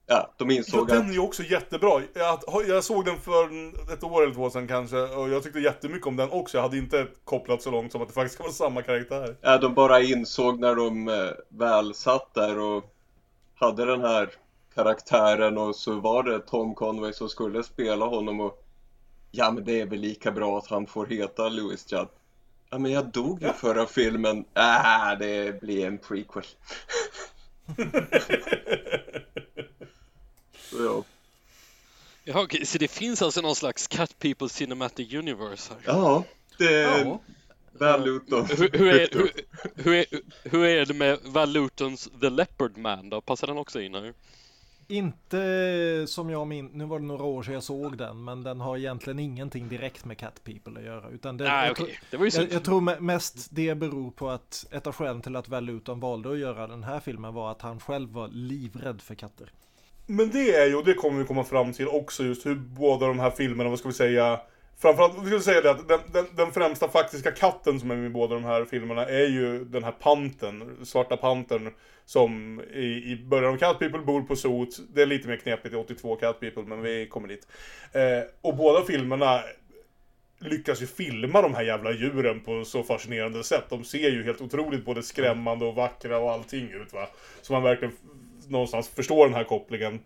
Ja, 0.06 0.34
de 0.38 0.52
insåg 0.52 0.90
ja, 0.90 0.96
den 0.96 1.10
är 1.10 1.14
ju 1.14 1.20
också 1.20 1.44
jättebra. 1.44 2.02
Jag, 2.14 2.40
jag 2.68 2.84
såg 2.84 3.06
den 3.06 3.20
för 3.20 3.46
ett 3.94 4.04
år 4.04 4.24
eller 4.24 4.34
två 4.34 4.50
sedan 4.50 4.68
kanske 4.68 4.98
och 4.98 5.30
jag 5.30 5.44
tyckte 5.44 5.60
jättemycket 5.60 6.08
om 6.08 6.16
den 6.16 6.32
också. 6.32 6.58
Jag 6.58 6.64
hade 6.64 6.78
inte 6.78 7.08
kopplat 7.24 7.62
så 7.62 7.72
långt 7.72 7.92
som 7.92 8.02
att 8.02 8.08
det 8.08 8.14
faktiskt 8.14 8.40
vara 8.40 8.52
samma 8.52 8.82
karaktär. 8.82 9.36
Ja, 9.42 9.58
de 9.58 9.74
bara 9.74 10.02
insåg 10.02 10.60
när 10.60 10.76
de 10.76 11.08
eh, 11.08 11.30
väl 11.50 11.94
satt 11.94 12.34
där 12.34 12.60
och 12.60 12.84
hade 13.56 13.86
den 13.86 14.02
här 14.02 14.30
karaktären 14.76 15.58
och 15.58 15.76
så 15.76 16.00
var 16.00 16.24
det 16.24 16.40
Tom 16.40 16.76
Conway 16.76 17.14
som 17.14 17.30
skulle 17.30 17.64
spela 17.64 18.06
honom 18.06 18.40
och 18.40 18.63
Ja 19.36 19.52
men 19.52 19.64
det 19.64 19.82
är 19.82 19.86
väl 19.86 20.00
lika 20.00 20.32
bra 20.32 20.58
att 20.58 20.68
han 20.68 20.88
får 20.88 21.06
heta 21.06 21.50
Louis 21.50 21.92
Judd. 21.92 22.08
Ja 22.70 22.78
men 22.78 22.92
jag 22.92 23.06
dog 23.06 23.42
ju 23.42 23.48
ja. 23.48 23.54
förra 23.54 23.86
filmen. 23.86 24.46
Äh, 24.54 25.20
det 25.20 25.62
blir 25.62 25.88
en 25.88 25.98
prequel. 25.98 26.44
så 30.70 30.84
ja. 30.84 31.04
Ja, 32.24 32.44
okej, 32.44 32.66
så 32.66 32.78
det 32.78 32.88
finns 32.88 33.22
alltså 33.22 33.42
någon 33.42 33.56
slags 33.56 33.88
Cat 33.88 34.20
People 34.20 34.50
Cinematic 34.50 35.14
Universe 35.14 35.74
här? 35.74 35.82
Ja, 35.86 36.24
det 36.58 36.74
är 36.74 37.06
ja. 37.06 37.20
Val 37.72 38.06
Luton. 38.06 38.46
Hur, 38.46 38.70
hur, 38.74 38.88
är, 38.88 39.08
hur, 39.12 39.32
hur, 39.76 39.94
är, 39.94 40.06
hur 40.44 40.66
är 40.66 40.86
det 40.86 40.94
med 40.94 41.20
Val 41.24 41.50
Lutons 41.50 42.10
The 42.22 42.30
Leopard 42.30 42.78
Man 42.78 43.10
då? 43.10 43.22
Passar 43.22 43.48
den 43.48 43.58
också 43.58 43.82
in 43.82 43.96
här? 43.96 44.14
Inte 44.88 46.06
som 46.08 46.30
jag 46.30 46.48
min, 46.48 46.66
nu 46.66 46.86
var 46.86 47.00
det 47.00 47.06
några 47.06 47.24
år 47.24 47.44
sedan 47.44 47.54
jag 47.54 47.64
såg 47.64 47.98
den, 47.98 48.24
men 48.24 48.44
den 48.44 48.60
har 48.60 48.78
egentligen 48.78 49.20
ingenting 49.20 49.70
direkt 49.70 50.06
med 50.06 50.18
Cat 50.18 50.44
People 50.44 50.80
att 50.80 50.86
göra. 50.86 51.10
Utan 51.10 51.38
det, 51.38 51.52
ah, 51.52 51.66
jag, 51.66 51.72
okay. 51.72 51.96
det 52.12 52.18
var 52.18 52.26
ju 52.26 52.32
jag, 52.36 52.52
jag, 52.52 52.64
tror 52.64 53.02
mest 53.02 53.48
det 53.52 53.76
beror 53.76 54.12
på 54.12 54.30
att 54.30 54.66
ett 54.72 54.88
av 54.88 54.96
skälen 54.96 55.22
till 55.22 55.36
att 55.36 55.50
Val 55.50 55.64
Luton 55.64 56.00
valde 56.00 56.32
att 56.32 56.38
göra 56.38 56.68
den 56.68 56.84
här 56.84 57.00
filmen 57.00 57.34
var 57.34 57.52
att 57.52 57.62
han 57.62 57.80
själv 57.80 58.10
var 58.10 58.28
livrädd 58.28 59.02
för 59.02 59.16
katter. 59.16 59.52
Men 60.06 60.30
det 60.30 60.56
är 60.56 60.68
ju, 60.68 60.76
och 60.76 60.86
det 60.86 60.94
kommer 60.94 61.20
vi 61.20 61.26
komma 61.26 61.44
fram 61.44 61.74
till 61.74 61.88
också, 61.88 62.24
just 62.24 62.46
hur 62.46 62.56
båda 62.56 63.08
de 63.08 63.20
här 63.20 63.32
filmerna, 63.32 63.70
vad 63.70 63.80
ska 63.80 63.88
vi 63.88 63.94
säga, 63.94 64.40
Framförallt, 64.78 65.14
vi 65.18 65.26
skulle 65.26 65.42
säga 65.42 65.62
det 65.62 65.72
att 65.72 65.88
den, 65.88 66.00
den, 66.12 66.26
den, 66.36 66.52
främsta 66.52 66.90
faktiska 66.90 67.32
katten 67.32 67.80
som 67.80 67.92
är 67.92 67.96
med 67.96 68.06
i 68.06 68.10
båda 68.10 68.34
de 68.34 68.44
här 68.44 68.66
filmerna 68.66 69.06
är 69.06 69.28
ju 69.28 69.66
den 69.66 69.84
här 69.84 69.92
panten, 69.92 70.78
svarta 70.86 71.18
panten 71.18 71.70
som 72.06 72.62
i, 72.74 73.12
i 73.12 73.26
början 73.26 73.54
av 73.54 73.58
Cat 73.58 73.80
People 73.80 74.00
bor 74.00 74.22
på 74.22 74.36
Sot. 74.36 74.70
Det 74.94 75.02
är 75.02 75.06
lite 75.06 75.28
mer 75.28 75.38
knepigt 75.38 75.74
i 75.74 75.78
82 75.78 76.16
Cat 76.16 76.40
People, 76.40 76.64
men 76.64 76.82
vi 76.82 77.08
kommer 77.08 77.28
dit. 77.28 77.48
Eh, 77.92 78.24
och 78.42 78.56
båda 78.56 78.86
filmerna 78.86 79.40
lyckas 80.40 80.82
ju 80.82 80.88
filma 80.88 81.42
de 81.42 81.54
här 81.54 81.64
jävla 81.64 81.92
djuren 81.92 82.40
på 82.40 82.66
så 82.66 82.84
fascinerande 82.84 83.44
sätt. 83.44 83.66
De 83.70 83.84
ser 83.84 84.10
ju 84.10 84.24
helt 84.24 84.42
otroligt 84.42 84.86
både 84.86 85.04
skrämmande 85.04 85.66
och 85.66 85.76
vackra 85.76 86.18
och 86.18 86.32
allting 86.32 86.70
ut 86.70 86.94
va. 86.94 87.08
Så 87.42 87.54
man 87.54 87.64
verkligen 87.64 87.94
någonstans 88.48 88.90
förstår 88.90 89.26
den 89.26 89.36
här 89.36 89.44
kopplingen. 89.44 90.00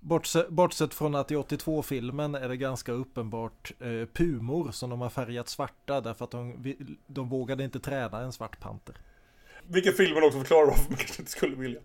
Bortsett, 0.00 0.48
bortsett 0.48 0.94
från 0.94 1.14
att 1.14 1.30
i 1.30 1.36
82-filmen 1.36 2.34
är 2.34 2.48
det 2.48 2.56
ganska 2.56 2.92
uppenbart 2.92 3.72
eh, 3.80 4.06
pumor 4.12 4.70
som 4.70 4.90
de 4.90 5.00
har 5.00 5.10
färgat 5.10 5.48
svarta 5.48 6.00
därför 6.00 6.24
att 6.24 6.30
de, 6.30 6.76
de 7.06 7.28
vågade 7.28 7.64
inte 7.64 7.80
träna 7.80 8.20
en 8.20 8.32
svart 8.32 8.60
panter. 8.60 8.94
Vilket 9.66 9.96
filmen 9.96 10.24
också 10.24 10.38
förklarar 10.38 10.66
varför 10.66 10.90
man 10.90 10.98
kanske 10.98 11.22
inte 11.22 11.32
skulle 11.32 11.56
vilja. 11.56 11.80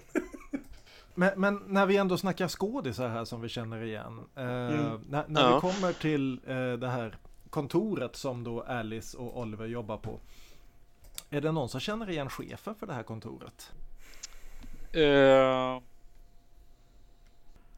men, 1.15 1.31
men, 1.41 1.61
när 1.67 1.85
vi 1.85 1.97
ändå 1.97 2.17
snackar 2.17 2.47
skådisar 2.47 3.09
här 3.09 3.25
som 3.25 3.41
vi 3.41 3.49
känner 3.49 3.83
igen. 3.83 4.19
Eh, 4.35 4.43
mm. 4.43 5.01
När, 5.09 5.25
när 5.27 5.41
ja. 5.41 5.55
vi 5.55 5.61
kommer 5.61 5.93
till 5.93 6.39
eh, 6.47 6.73
det 6.73 6.87
här 6.87 7.17
kontoret 7.49 8.15
som 8.15 8.43
då 8.43 8.61
Alice 8.61 9.17
och 9.17 9.39
Oliver 9.39 9.65
jobbar 9.65 9.97
på. 9.97 10.19
Är 11.29 11.41
det 11.41 11.51
någon 11.51 11.69
som 11.69 11.79
känner 11.79 12.09
igen 12.09 12.29
chefen 12.29 12.75
för 12.75 12.87
det 12.87 12.93
här 12.93 13.03
kontoret? 13.03 13.71
Uh... 14.95 15.81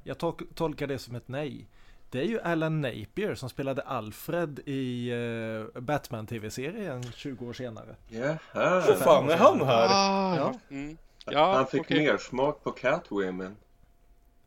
Jag 0.07 0.17
tol 0.17 0.33
tolkar 0.55 0.87
det 0.87 0.99
som 0.99 1.15
ett 1.15 1.27
nej. 1.27 1.65
Det 2.09 2.19
är 2.19 2.23
ju 2.23 2.41
Alan 2.41 2.81
Napier 2.81 3.35
som 3.35 3.49
spelade 3.49 3.81
Alfred 3.81 4.59
i 4.65 5.11
uh, 5.11 5.81
Batman-tv-serien 5.81 7.03
20 7.15 7.47
år 7.47 7.53
senare. 7.53 7.95
Jaha. 8.09 8.37
Vad 8.53 8.99
fan 8.99 9.29
är 9.29 9.37
han 9.37 9.61
här? 9.61 9.87
Ah, 9.89 10.35
ja. 10.35 10.53
Mm. 10.69 10.97
ja. 11.25 11.53
Han 11.53 11.67
fick 11.67 11.81
okay. 11.81 11.99
mer 11.99 12.17
smak 12.17 12.63
på 12.63 12.71
Catwomen. 12.71 13.55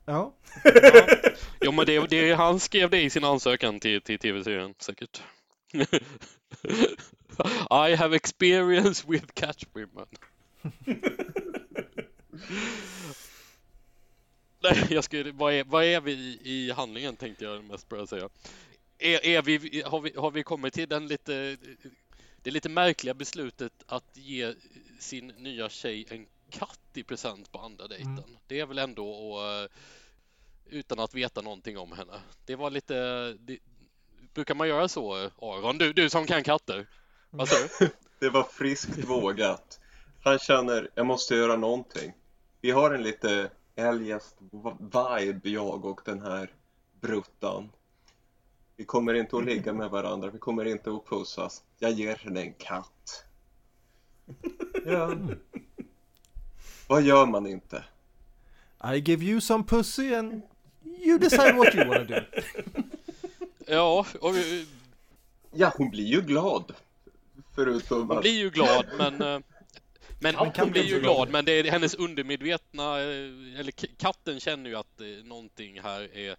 Ja. 0.04 0.32
ja. 0.64 0.72
Jo 1.60 1.72
men 1.72 1.86
det, 1.86 2.10
det, 2.10 2.32
han 2.32 2.60
skrev 2.60 2.90
det 2.90 3.02
i 3.02 3.10
sin 3.10 3.24
ansökan 3.24 3.80
till, 3.80 4.02
till 4.02 4.18
tv-serien 4.18 4.74
säkert. 4.78 5.22
I 7.70 7.96
have 7.96 8.16
experience 8.16 9.04
with 9.08 9.26
Catwomen. 9.34 10.06
Nej, 14.60 14.86
jag 14.90 15.04
skulle, 15.04 15.32
vad, 15.32 15.52
är, 15.52 15.64
vad 15.64 15.84
är 15.84 16.00
vi 16.00 16.12
i, 16.12 16.40
i 16.44 16.70
handlingen 16.70 17.16
tänkte 17.16 17.44
jag 17.44 17.64
mest 17.64 17.88
börja 17.88 18.06
säga. 18.06 18.28
Är, 18.98 19.26
är 19.26 19.42
vi, 19.42 19.82
har, 19.86 20.00
vi, 20.00 20.12
har 20.16 20.30
vi 20.30 20.42
kommit 20.42 20.74
till 20.74 20.88
den 20.88 21.06
lite, 21.06 21.56
det 22.42 22.50
lite 22.50 22.68
märkliga 22.68 23.14
beslutet 23.14 23.72
att 23.86 24.16
ge 24.16 24.54
sin 24.98 25.26
nya 25.26 25.68
tjej 25.68 26.06
en 26.10 26.26
katt 26.50 26.80
i 26.94 27.02
present 27.02 27.52
på 27.52 27.58
andra 27.58 27.88
dejten? 27.88 28.18
Mm. 28.18 28.36
Det 28.46 28.60
är 28.60 28.66
väl 28.66 28.78
ändå 28.78 29.10
och, 29.10 29.68
utan 30.66 30.98
att 30.98 31.14
veta 31.14 31.42
någonting 31.42 31.78
om 31.78 31.92
henne. 31.92 32.20
Det 32.46 32.56
var 32.56 32.70
lite, 32.70 32.94
det, 33.32 33.58
brukar 34.34 34.54
man 34.54 34.68
göra 34.68 34.88
så 34.88 35.30
Aron? 35.40 35.78
Du, 35.78 35.92
du 35.92 36.10
som 36.10 36.26
kan 36.26 36.42
katter? 36.42 36.86
Vad 37.30 37.48
säger 37.48 37.68
du? 37.78 37.90
det 38.18 38.30
var 38.30 38.42
friskt 38.42 39.04
vågat. 39.04 39.80
Han 40.22 40.38
känner, 40.38 40.90
jag 40.94 41.06
måste 41.06 41.34
göra 41.34 41.56
någonting. 41.56 42.12
Vi 42.60 42.70
har 42.70 42.90
en 42.90 43.02
lite 43.02 43.50
eljest 43.80 44.36
vibe 44.78 45.50
jag 45.50 45.84
och 45.84 46.00
den 46.04 46.20
här 46.20 46.54
bruttan. 47.00 47.70
Vi 48.76 48.84
kommer 48.84 49.14
inte 49.14 49.36
att 49.36 49.44
ligga 49.44 49.72
med 49.72 49.90
varandra, 49.90 50.30
vi 50.30 50.38
kommer 50.38 50.64
inte 50.64 50.90
att 50.90 51.06
pussas. 51.06 51.62
Jag 51.78 51.92
ger 51.92 52.16
henne 52.16 52.40
en 52.40 52.52
katt. 52.52 53.24
Ja. 54.84 55.16
Vad 56.86 57.02
gör 57.02 57.26
man 57.26 57.46
inte? 57.46 57.84
I 58.94 58.96
give 58.96 59.24
you 59.24 59.40
some 59.40 59.64
pussy 59.64 60.14
and 60.14 60.42
you 60.84 61.18
decide 61.18 61.56
what 61.56 61.74
you 61.74 61.88
wanna 61.88 62.04
do. 62.04 62.20
ja, 63.66 64.06
och... 64.20 64.34
Ja, 65.52 65.72
hon 65.76 65.90
blir 65.90 66.04
ju 66.04 66.20
glad. 66.20 66.72
Förutom 67.54 68.08
Hon 68.10 68.20
blir 68.20 68.38
ju 68.38 68.50
glad, 68.50 68.86
men... 68.98 69.42
Men 70.22 70.34
hon 70.34 70.70
blir 70.70 70.82
ju 70.82 71.00
glad, 71.00 71.30
men 71.30 71.44
det 71.44 71.52
är 71.52 71.64
hennes 71.64 71.94
undermedvetna, 71.94 73.00
eh, 73.00 73.60
eller 73.60 73.70
katten 73.96 74.40
känner 74.40 74.70
ju 74.70 74.76
att 74.76 75.00
eh, 75.00 75.06
någonting 75.06 75.80
här 75.80 76.16
är, 76.16 76.36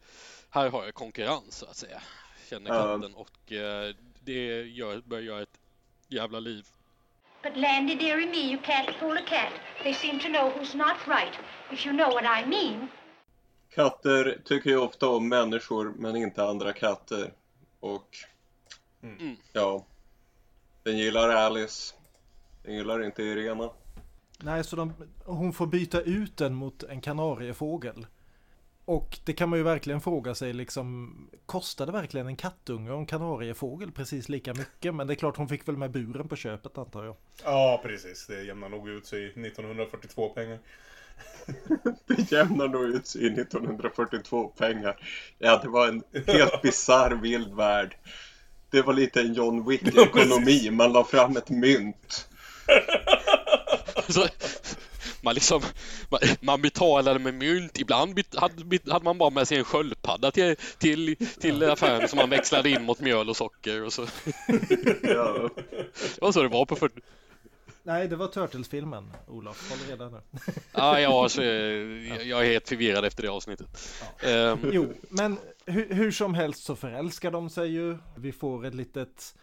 här 0.50 0.70
har 0.70 0.86
jag 0.86 0.94
konkurrens 0.94 1.58
så 1.58 1.66
att 1.66 1.76
säga. 1.76 2.02
Känner 2.50 2.70
katten 2.70 3.14
och 3.14 3.52
eh, 3.52 3.96
det 4.24 4.62
gör, 4.62 5.02
börjar 5.06 5.24
göra 5.24 5.42
ett 5.42 5.60
jävla 6.08 6.40
liv. 6.40 6.66
But 7.44 7.58
Landy, 7.58 7.96
dearie 7.96 8.28
me, 8.28 8.52
you 8.52 8.62
can't 8.62 9.00
fool 9.00 9.18
a 9.18 9.22
cat. 9.28 9.54
They 9.84 9.94
seem 9.94 10.20
to 10.20 10.28
know 10.28 10.52
who's 10.52 10.78
not 10.78 11.08
right, 11.08 11.34
if 11.72 11.86
you 11.86 11.96
know 11.96 12.14
what 12.14 12.24
I 12.24 12.50
mean. 12.50 12.88
Katter 13.76 14.42
tycker 14.46 14.70
ju 14.70 14.78
ofta 14.78 15.08
om 15.08 15.30
människor, 15.30 15.94
men 15.98 16.16
inte 16.16 16.44
andra 16.44 16.74
katter. 16.74 17.34
Och 17.80 18.18
Mm. 19.04 19.36
ja, 19.54 19.86
den 20.84 20.98
gillar 20.98 21.30
Alice. 21.30 21.94
Den 22.64 22.76
gillar 22.76 23.04
inte 23.04 23.24
Irena. 23.24 23.70
Nej, 24.44 24.64
så 24.64 24.76
de, 24.76 24.94
hon 25.26 25.54
får 25.54 25.68
byta 25.68 26.02
ut 26.02 26.38
den 26.38 26.54
mot 26.54 26.84
en 26.84 27.02
kanariefågel. 27.02 28.06
Och 28.86 29.20
det 29.26 29.34
kan 29.34 29.50
man 29.50 29.60
ju 29.60 29.64
verkligen 29.64 30.02
fråga 30.02 30.36
sig 30.36 30.54
liksom, 30.54 31.16
kostar 31.46 31.86
det 31.86 31.92
verkligen 31.92 32.28
en 32.28 32.36
kattunge 32.36 32.92
och 32.92 33.00
en 33.00 33.06
kanariefågel 33.06 33.92
precis 33.92 34.30
lika 34.30 34.54
mycket? 34.54 34.96
Men 34.96 35.08
det 35.08 35.14
är 35.14 35.16
klart 35.16 35.38
hon 35.38 35.50
fick 35.50 35.68
väl 35.68 35.78
med 35.78 35.92
buren 35.92 36.28
på 36.28 36.36
köpet 36.36 36.78
antar 36.78 37.06
jag. 37.06 37.16
Ja, 37.44 37.82
precis. 37.84 38.28
Det 38.28 38.44
jämnar 38.44 38.70
nog 38.70 38.90
ut 38.90 39.06
sig 39.06 39.24
i 39.24 39.26
1942 39.26 40.30
pengar. 40.30 40.60
Det 42.08 42.32
jämnar 42.32 42.68
nog 42.68 42.84
ut 42.84 43.08
sig 43.08 43.22
i 43.22 43.26
1942 43.26 44.48
pengar. 44.48 44.98
Ja, 45.40 45.60
det 45.64 45.68
var 45.68 45.88
en 45.88 46.04
helt 46.28 46.62
bisarr 46.62 47.12
vild 47.12 47.54
värld. 47.54 47.98
Det 48.70 48.82
var 48.82 48.94
lite 48.94 49.22
en 49.22 49.34
John 49.34 49.70
Wick-ekonomi. 49.70 50.72
Man 50.72 50.94
la 50.94 51.04
fram 51.04 51.38
ett 51.38 51.50
mynt. 51.50 52.30
Så, 54.08 54.28
man, 55.22 55.34
liksom, 55.34 55.62
man, 56.10 56.20
man 56.42 56.62
betalade 56.62 57.20
med 57.20 57.34
mynt, 57.34 57.80
ibland 57.80 58.16
bet, 58.16 58.36
hade, 58.36 58.92
hade, 58.92 59.06
man 59.06 59.18
bara 59.18 59.30
med 59.30 59.48
sig 59.48 59.58
en 59.58 59.64
sköldpadda 59.64 60.32
till, 60.32 60.56
till, 60.78 61.16
till 61.40 61.64
affären 61.70 62.08
som 62.08 62.18
man 62.18 62.30
växlade 62.30 62.70
in 62.70 62.84
mot 62.84 63.00
mjöl 63.00 63.30
och 63.30 63.38
socker. 63.38 63.84
Och 63.84 63.94
så. 63.94 64.02
Ja. 65.04 65.50
Det 65.92 66.22
var 66.22 66.32
så 66.32 66.44
det 66.44 66.50
var 66.50 66.66
på 66.66 66.76
40 66.76 67.02
Nej, 67.84 68.08
det 68.08 68.16
var 68.16 68.28
Turtles-filmen, 68.28 69.12
Olof. 69.28 69.70
Håll 69.70 69.80
reda 69.90 70.10
nu. 70.10 70.18
ah, 70.72 71.00
ja, 71.00 71.24
alltså, 71.24 71.44
jag, 71.44 72.26
jag 72.26 72.46
är 72.46 72.52
helt 72.52 72.70
förvirrad 72.70 73.06
efter 73.06 73.24
det 73.24 73.30
avsnittet. 73.30 73.68
Ja. 74.24 74.30
Um, 74.30 74.60
jo, 74.74 74.94
men 75.10 75.38
hur, 75.66 75.94
hur, 75.94 76.12
som 76.12 76.34
helst 76.34 76.64
så 76.64 76.76
förälskar 76.76 77.32
de 77.32 77.50
sig 77.50 77.68
ju. 77.68 77.98
Vi 78.16 78.32
får 78.32 78.66
ett 78.66 78.76
litet... 78.76 79.36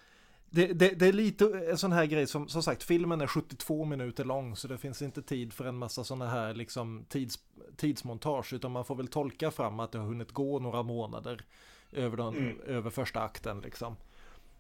Det, 0.51 0.67
det, 0.67 0.89
det, 0.89 1.07
är 1.07 1.13
lite 1.13 1.45
en 1.71 1.79
sån 1.79 1.93
här 1.93 2.07
grej 2.07 2.27
som, 2.27 2.49
som 2.49 2.63
sagt, 2.63 2.83
filmen 2.83 3.21
är 3.21 3.27
72 3.27 3.85
minuter 3.85 4.25
lång 4.25 4.57
så 4.57 4.69
det 4.69 4.79
finns 4.79 5.03
inte 5.03 5.23
tid 5.23 5.53
för 5.53 5.65
en 5.65 5.79
massa 5.79 6.05
såna 6.05 6.29
här 6.29 6.55
liksom 6.55 7.05
tids, 7.09 7.39
tidsmontage 7.77 8.53
utan 8.53 8.73
man 8.73 8.85
får 8.85 8.95
väl 8.95 9.09
tolka 9.09 9.51
fram 9.51 9.81
att 9.81 9.93
det 9.93 9.99
har 9.99 10.07
hunnit 10.07 10.33
gå 10.33 10.59
några 10.59 10.83
månader 10.83 11.45
över, 11.93 12.17
den, 12.17 12.37
mm. 12.37 12.61
över 12.61 12.91
första 12.91 13.21
akten 13.21 13.61
liksom. 13.61 13.97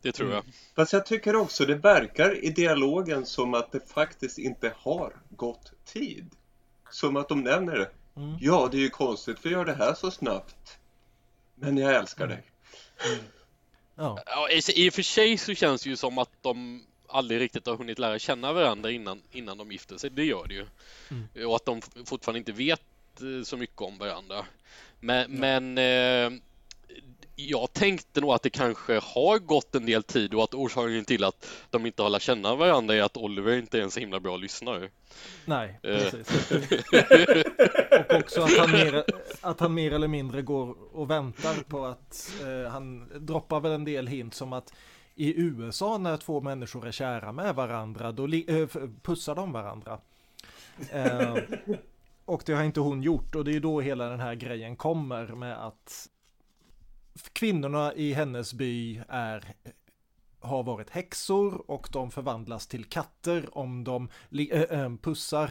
Det 0.02 0.12
tror 0.12 0.30
jag. 0.30 0.40
Mm. 0.40 0.52
Fast 0.76 0.92
jag 0.92 1.06
tycker 1.06 1.36
också 1.36 1.64
det 1.64 1.74
verkar 1.74 2.44
i 2.44 2.50
dialogen 2.50 3.26
som 3.26 3.54
att 3.54 3.72
det 3.72 3.88
faktiskt 3.88 4.38
inte 4.38 4.72
har 4.76 5.16
gått 5.30 5.72
tid. 5.84 6.30
Som 6.90 7.16
att 7.16 7.28
de 7.28 7.40
nämner 7.40 7.78
det. 7.78 7.90
Mm. 8.16 8.36
Ja, 8.40 8.68
det 8.70 8.76
är 8.76 8.80
ju 8.80 8.88
konstigt 8.88 9.38
för 9.38 9.48
att 9.48 9.52
göra 9.52 9.64
det 9.64 9.74
här 9.74 9.94
så 9.94 10.10
snabbt. 10.10 10.78
Men 11.54 11.76
jag 11.76 11.94
älskar 11.94 12.26
dig. 12.26 12.42
Ja. 13.98 14.18
ja. 14.26 14.48
I 14.74 14.88
och 14.88 14.94
för 14.94 15.02
sig 15.02 15.38
så 15.38 15.54
känns 15.54 15.82
det 15.82 15.90
ju 15.90 15.96
som 15.96 16.18
att 16.18 16.30
de 16.42 16.84
aldrig 17.08 17.40
riktigt 17.40 17.66
har 17.66 17.76
hunnit 17.76 17.98
lära 17.98 18.18
känna 18.18 18.52
varandra 18.52 18.90
innan, 18.90 19.22
innan 19.32 19.58
de 19.58 19.72
gifter 19.72 19.96
sig. 19.96 20.10
Det 20.10 20.24
gör 20.24 20.46
det 20.48 20.54
ju. 20.54 20.66
Mm. 21.10 21.48
Och 21.48 21.56
att 21.56 21.64
de 21.64 21.82
fortfarande 22.04 22.38
inte 22.38 22.52
vet 22.52 22.82
eh, 23.20 23.44
så 23.44 23.56
mycket 23.56 23.80
om 23.80 23.98
varandra. 23.98 24.44
Men, 25.00 25.30
men 25.30 25.78
eh, 25.78 26.40
jag 27.40 27.72
tänkte 27.72 28.20
nog 28.20 28.30
att 28.30 28.42
det 28.42 28.50
kanske 28.50 29.00
har 29.02 29.38
gått 29.38 29.74
en 29.74 29.86
del 29.86 30.02
tid 30.02 30.34
och 30.34 30.44
att 30.44 30.54
orsaken 30.54 31.04
till 31.04 31.24
att 31.24 31.48
de 31.70 31.86
inte 31.86 32.02
har 32.02 32.10
lärt 32.10 32.22
känna 32.22 32.54
varandra 32.54 32.94
är 32.94 33.02
att 33.02 33.16
Oliver 33.16 33.58
inte 33.58 33.78
är 33.78 33.82
en 33.82 33.90
så 33.90 34.00
himla 34.00 34.20
bra 34.20 34.36
lyssnare. 34.36 34.88
Nej, 35.44 35.78
precis. 35.82 36.50
och 38.10 38.16
också 38.16 38.42
att 38.42 38.58
han, 38.58 38.70
mer, 38.70 39.04
att 39.40 39.60
han 39.60 39.74
mer 39.74 39.92
eller 39.92 40.08
mindre 40.08 40.42
går 40.42 40.76
och 40.92 41.10
väntar 41.10 41.62
på 41.62 41.84
att 41.86 42.32
eh, 42.42 42.70
han 42.70 43.08
droppar 43.26 43.60
väl 43.60 43.72
en 43.72 43.84
del 43.84 44.06
hint 44.06 44.34
som 44.34 44.52
att 44.52 44.72
i 45.14 45.40
USA 45.40 45.98
när 45.98 46.16
två 46.16 46.40
människor 46.40 46.86
är 46.86 46.92
kära 46.92 47.32
med 47.32 47.54
varandra 47.54 48.12
då 48.12 48.24
äh, 48.24 48.68
pussar 49.02 49.34
de 49.34 49.52
varandra. 49.52 50.00
Eh, 50.90 51.36
och 52.24 52.42
det 52.46 52.52
har 52.52 52.64
inte 52.64 52.80
hon 52.80 53.02
gjort 53.02 53.34
och 53.34 53.44
det 53.44 53.56
är 53.56 53.60
då 53.60 53.80
hela 53.80 54.08
den 54.08 54.20
här 54.20 54.34
grejen 54.34 54.76
kommer 54.76 55.26
med 55.26 55.66
att 55.66 56.08
kvinnorna 57.32 57.94
i 57.94 58.12
hennes 58.12 58.54
by 58.54 59.00
är 59.08 59.54
har 60.40 60.62
varit 60.62 60.90
häxor 60.90 61.70
och 61.70 61.88
de 61.92 62.10
förvandlas 62.10 62.66
till 62.66 62.84
katter 62.84 63.58
om 63.58 63.84
de 63.84 64.08
äh, 64.50 64.96
pussar 65.02 65.50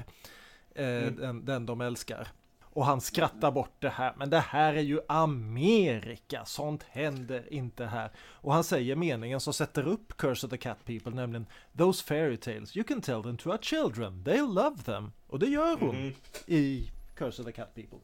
äh, 0.75 0.85
mm. 0.85 1.15
den, 1.15 1.45
den 1.45 1.65
de 1.65 1.81
älskar. 1.81 2.27
Och 2.61 2.85
han 2.85 3.01
skrattar 3.01 3.51
bort 3.51 3.75
det 3.79 3.89
här, 3.89 4.13
men 4.17 4.29
det 4.29 4.39
här 4.39 4.73
är 4.73 4.81
ju 4.81 4.99
Amerika, 5.07 6.45
sånt 6.45 6.83
händer 6.83 7.53
inte 7.53 7.85
här. 7.85 8.11
Och 8.17 8.53
han 8.53 8.63
säger 8.63 8.95
meningen 8.95 9.39
som 9.39 9.53
sätter 9.53 9.87
upp 9.87 10.17
Curse 10.17 10.45
of 10.47 10.51
the 10.51 10.57
Cat 10.57 10.85
People, 10.85 11.11
nämligen 11.11 11.45
Those 11.77 12.03
fairy 12.03 12.37
tales, 12.37 12.77
you 12.77 12.83
can 12.83 13.01
tell 13.01 13.23
them 13.23 13.37
to 13.37 13.49
our 13.49 13.57
children, 13.57 14.23
they'll 14.23 14.53
love 14.53 14.83
them. 14.83 15.11
Och 15.27 15.39
det 15.39 15.47
gör 15.47 15.77
hon 15.77 15.95
mm. 15.95 16.13
i 16.45 16.91
Curse 17.15 17.41
of 17.41 17.45
the 17.45 17.51
Cat 17.51 17.75
People. 17.75 17.99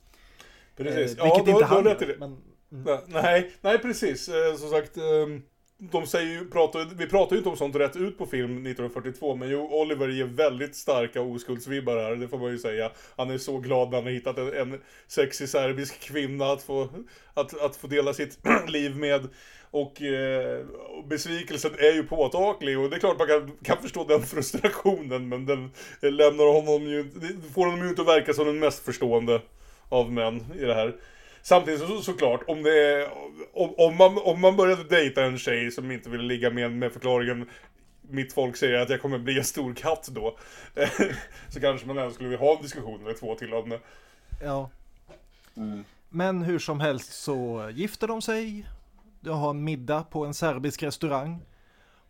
Precis, 0.75 1.17
eh, 1.17 1.23
vilket 1.23 1.37
ja, 1.37 1.43
då, 1.45 1.51
inte 1.51 1.65
han 1.65 1.85
gör, 1.85 2.15
men 2.19 2.41
Mm. 2.73 2.99
Nej, 3.07 3.51
nej 3.61 3.79
precis. 3.79 4.29
Eh, 4.29 4.55
som 4.55 4.69
sagt, 4.69 4.97
ehm, 4.97 5.41
de 5.77 6.07
säger 6.07 6.31
ju, 6.31 6.49
pratar, 6.49 6.89
vi 6.97 7.07
pratar 7.07 7.35
ju 7.35 7.37
inte 7.37 7.49
om 7.49 7.57
sånt 7.57 7.75
rätt 7.75 7.95
ut 7.95 8.17
på 8.17 8.25
film 8.25 8.51
1942, 8.51 9.35
men 9.35 9.49
jo, 9.49 9.69
Oliver 9.71 10.07
ger 10.07 10.25
väldigt 10.25 10.75
starka 10.75 11.21
oskuldsvibbar 11.21 11.97
här, 11.97 12.15
det 12.15 12.27
får 12.27 12.37
man 12.37 12.51
ju 12.51 12.57
säga. 12.57 12.91
Han 13.17 13.29
är 13.29 13.37
så 13.37 13.57
glad 13.57 13.89
när 13.89 13.97
han 13.97 14.03
har 14.03 14.11
hittat 14.11 14.37
en, 14.37 14.53
en 14.53 14.81
sexig 15.07 15.49
serbisk 15.49 15.99
kvinna 15.99 16.45
att 16.45 16.61
få, 16.61 16.89
att, 17.33 17.61
att 17.61 17.75
få 17.75 17.87
dela 17.87 18.13
sitt 18.13 18.39
liv 18.67 18.97
med. 18.97 19.27
Och 19.71 20.01
eh, 20.01 20.65
besvikelsen 21.05 21.71
är 21.77 21.93
ju 21.93 22.03
påtaglig 22.03 22.79
och 22.79 22.89
det 22.89 22.95
är 22.95 22.99
klart 22.99 23.19
man 23.19 23.27
kan, 23.27 23.51
kan 23.63 23.77
förstå 23.81 24.03
den 24.03 24.21
frustrationen, 24.25 25.29
men 25.29 25.45
den 25.45 25.71
lämnar 26.01 26.53
honom 26.53 26.83
ju, 26.83 27.11
får 27.53 27.65
honom 27.65 27.83
ju 27.83 27.89
inte 27.89 28.01
att 28.01 28.07
verka 28.07 28.33
som 28.33 28.45
den 28.45 28.59
mest 28.59 28.85
förstående 28.85 29.41
av 29.89 30.11
män 30.11 30.45
i 30.59 30.65
det 30.65 30.73
här. 30.73 30.95
Samtidigt 31.45 31.79
så, 31.79 32.01
såklart, 32.01 32.41
om 32.47 32.63
det 32.63 33.07
om, 33.53 33.73
om, 33.77 33.97
man, 33.97 34.17
om 34.17 34.41
man 34.41 34.55
började 34.55 34.83
dejta 34.83 35.23
en 35.23 35.37
tjej 35.37 35.71
som 35.71 35.91
inte 35.91 36.09
vill 36.09 36.21
ligga 36.21 36.49
med 36.49 36.71
med 36.71 36.93
förklaringen 36.93 37.49
mitt 38.09 38.33
folk 38.33 38.57
säger 38.57 38.79
att 38.79 38.89
jag 38.89 39.01
kommer 39.01 39.19
bli 39.19 39.37
en 39.37 39.43
stor 39.43 39.73
katt 39.73 40.09
då. 40.11 40.37
så 41.49 41.59
kanske 41.59 41.87
man 41.87 41.97
ändå 41.97 42.11
skulle 42.11 42.29
vilja 42.29 42.45
ha 42.45 42.55
en 42.55 42.63
diskussion 42.63 43.01
eller 43.01 43.13
två 43.13 43.35
till 43.35 43.53
om 43.53 43.69
det. 43.69 43.79
Ja. 44.41 44.69
Mm. 45.55 45.83
Men 46.09 46.41
hur 46.41 46.59
som 46.59 46.79
helst 46.79 47.13
så 47.13 47.69
gifter 47.73 48.07
de 48.07 48.21
sig. 48.21 48.67
De 49.19 49.37
har 49.37 49.49
en 49.49 49.63
middag 49.63 50.03
på 50.03 50.25
en 50.25 50.33
serbisk 50.33 50.83
restaurang. 50.83 51.41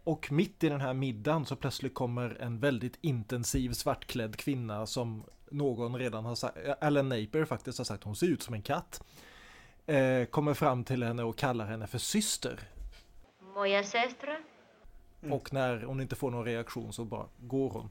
Och 0.04 0.32
mitt 0.32 0.64
i 0.64 0.70
den 0.70 0.82
här 0.82 0.94
middagen 0.94 1.46
så 1.46 1.56
plötsligt 1.56 1.94
kommer 1.94 2.42
en 2.42 2.60
väldigt 2.60 2.98
intensiv 3.02 3.72
svartklädd 3.72 4.36
kvinna 4.36 4.86
som 4.86 5.24
någon 5.54 6.00
redan 6.00 6.26
har 6.26 6.36
sagt, 6.36 6.58
Alan 6.82 7.10
Napier 7.10 7.46
faktiskt 7.46 7.78
har 7.78 7.86
sagt, 7.86 8.04
hon 8.04 8.16
ser 8.16 8.28
ut 8.28 8.44
som 8.44 8.54
en 8.54 8.62
katt. 8.62 9.04
Eh, 9.86 10.26
kommer 10.26 10.54
fram 10.54 10.84
till 10.84 11.04
henne 11.04 11.24
och 11.24 11.38
kallar 11.38 11.66
henne 11.66 11.88
för 11.88 11.98
syster. 11.98 12.60
Moja 13.56 13.84
sestra. 13.84 14.38
Mm. 15.22 15.34
Och 15.34 15.54
när 15.54 15.84
hon 15.84 16.02
inte 16.02 16.16
får 16.16 16.32
någon 16.32 16.46
reaktion 16.46 16.94
så 16.94 17.06
bara 17.06 17.26
går 17.38 17.70
hon. 17.70 17.90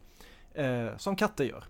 Eh, 0.54 0.96
som 0.96 1.16
katter 1.16 1.44
gör. 1.44 1.64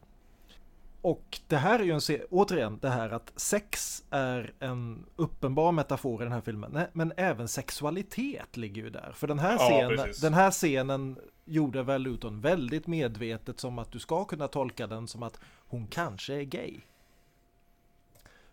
Och 1.03 1.41
det 1.47 1.57
här 1.57 1.79
är 1.79 1.85
ju 1.85 1.93
en 1.93 2.21
återigen 2.31 2.79
det 2.83 2.89
här 2.89 3.11
att 3.11 3.33
sex 3.37 4.05
är 4.11 4.53
en 4.59 5.07
uppenbar 5.17 5.73
metafor 5.73 6.21
i 6.23 6.25
den 6.25 6.33
här 6.33 6.41
filmen. 6.41 6.79
Men 6.93 7.13
även 7.17 7.49
sexualitet 7.49 8.57
ligger 8.57 8.83
ju 8.83 8.91
där. 8.91 9.13
För 9.15 9.27
den 9.27 9.39
här, 9.39 9.59
scenen, 9.59 9.99
ja, 9.99 10.07
den 10.23 10.35
här 10.35 10.51
scenen 10.51 11.19
gjorde 11.45 11.83
väl 11.83 12.03
Luton 12.03 12.41
väldigt 12.41 12.87
medvetet 12.87 13.61
som 13.61 13.79
att 13.79 13.93
du 13.93 13.99
ska 13.99 14.25
kunna 14.25 14.49
tolka 14.49 14.87
den 14.87 15.09
som 15.09 15.23
att 15.23 15.41
hon 15.69 15.87
kanske 15.87 16.35
är 16.35 16.43
gay. 16.43 16.81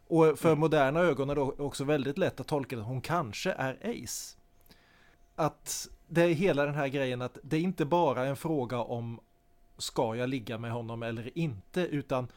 Och 0.07 0.39
för 0.39 0.49
mm. 0.49 0.59
moderna 0.59 0.99
ögon 0.99 1.29
är 1.29 1.35
det 1.35 1.41
också 1.41 1.83
väldigt 1.83 2.17
lätt 2.17 2.39
att 2.39 2.47
tolka 2.47 2.75
det, 2.75 2.81
hon 2.81 3.01
kanske 3.01 3.51
är 3.51 4.03
ace. 4.03 4.37
Att 5.35 5.89
det 6.07 6.21
är 6.21 6.33
hela 6.33 6.65
den 6.65 6.75
här 6.75 6.87
grejen 6.87 7.21
att 7.21 7.37
det 7.43 7.57
är 7.57 7.61
inte 7.61 7.85
bara 7.85 8.25
en 8.25 8.35
fråga 8.35 8.79
om 8.79 9.19
ska 9.77 10.15
jag 10.15 10.29
ligga 10.29 10.57
med 10.57 10.71
honom 10.71 11.03
eller 11.03 11.37
inte, 11.37 11.81
utan 11.81 12.27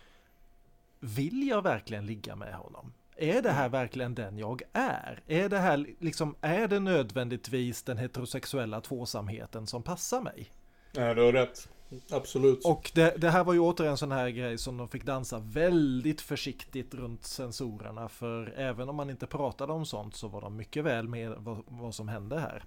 vill 1.01 1.49
jag 1.49 1.63
verkligen 1.63 2.07
ligga 2.07 2.37
med 2.37 2.55
honom? 2.55 2.93
Är 3.23 3.43
det 3.43 3.51
här 3.51 3.69
verkligen 3.69 4.15
den 4.15 4.39
jag 4.39 4.63
är? 4.73 5.23
Är 5.27 5.49
det 5.49 5.59
här 5.59 5.87
liksom, 6.01 6.35
är 6.41 6.69
det 6.69 6.81
nödvändigtvis 6.81 7.83
den 7.83 7.99
heterosexuella 7.99 8.81
tvåsamheten 8.81 9.67
som 9.67 9.83
passar 9.83 10.21
mig? 10.21 10.51
Nej, 10.93 11.15
du 11.15 11.23
har 11.23 11.33
rätt. 11.33 11.69
Absolut. 12.11 12.65
Och 12.65 12.91
det, 12.95 13.15
det 13.19 13.31
här 13.31 13.45
var 13.45 13.53
ju 13.53 13.59
åter 13.59 13.87
en 13.87 13.97
sån 13.97 14.13
här 14.13 14.29
grej 14.29 14.59
som 14.59 14.77
de 14.77 14.89
fick 14.89 15.05
dansa 15.05 15.39
väldigt 15.39 16.21
försiktigt 16.21 16.95
runt 16.95 17.25
sensorerna. 17.25 18.09
För 18.09 18.55
även 18.57 18.89
om 18.89 18.97
man 18.97 19.11
inte 19.11 19.27
pratade 19.27 19.73
om 19.73 19.87
sånt 19.87 20.17
så 20.17 20.29
var 20.29 20.41
de 20.41 20.57
mycket 20.57 20.85
väl 20.85 21.09
med 21.09 21.35
vad, 21.39 21.63
vad 21.67 21.95
som 21.95 22.09
hände 22.09 22.39
här. 22.39 22.65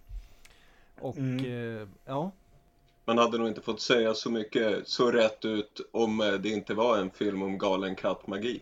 Och 1.01 1.17
Mm. 1.17 1.45
eh, 1.81 1.87
ja, 2.05 2.31
Man 3.05 3.17
hade 3.17 3.37
nog 3.37 3.47
inte 3.47 3.61
fått 3.61 3.81
säga 3.81 4.13
så 4.13 4.29
mycket 4.31 4.87
så 4.87 5.11
rätt 5.11 5.45
ut 5.45 5.81
om 5.91 6.21
eh, 6.21 6.33
det 6.33 6.49
inte 6.49 6.73
var 6.73 6.97
en 6.97 7.11
film 7.11 7.41
om 7.41 7.57
galen 7.57 7.95
kattmagi. 7.95 8.61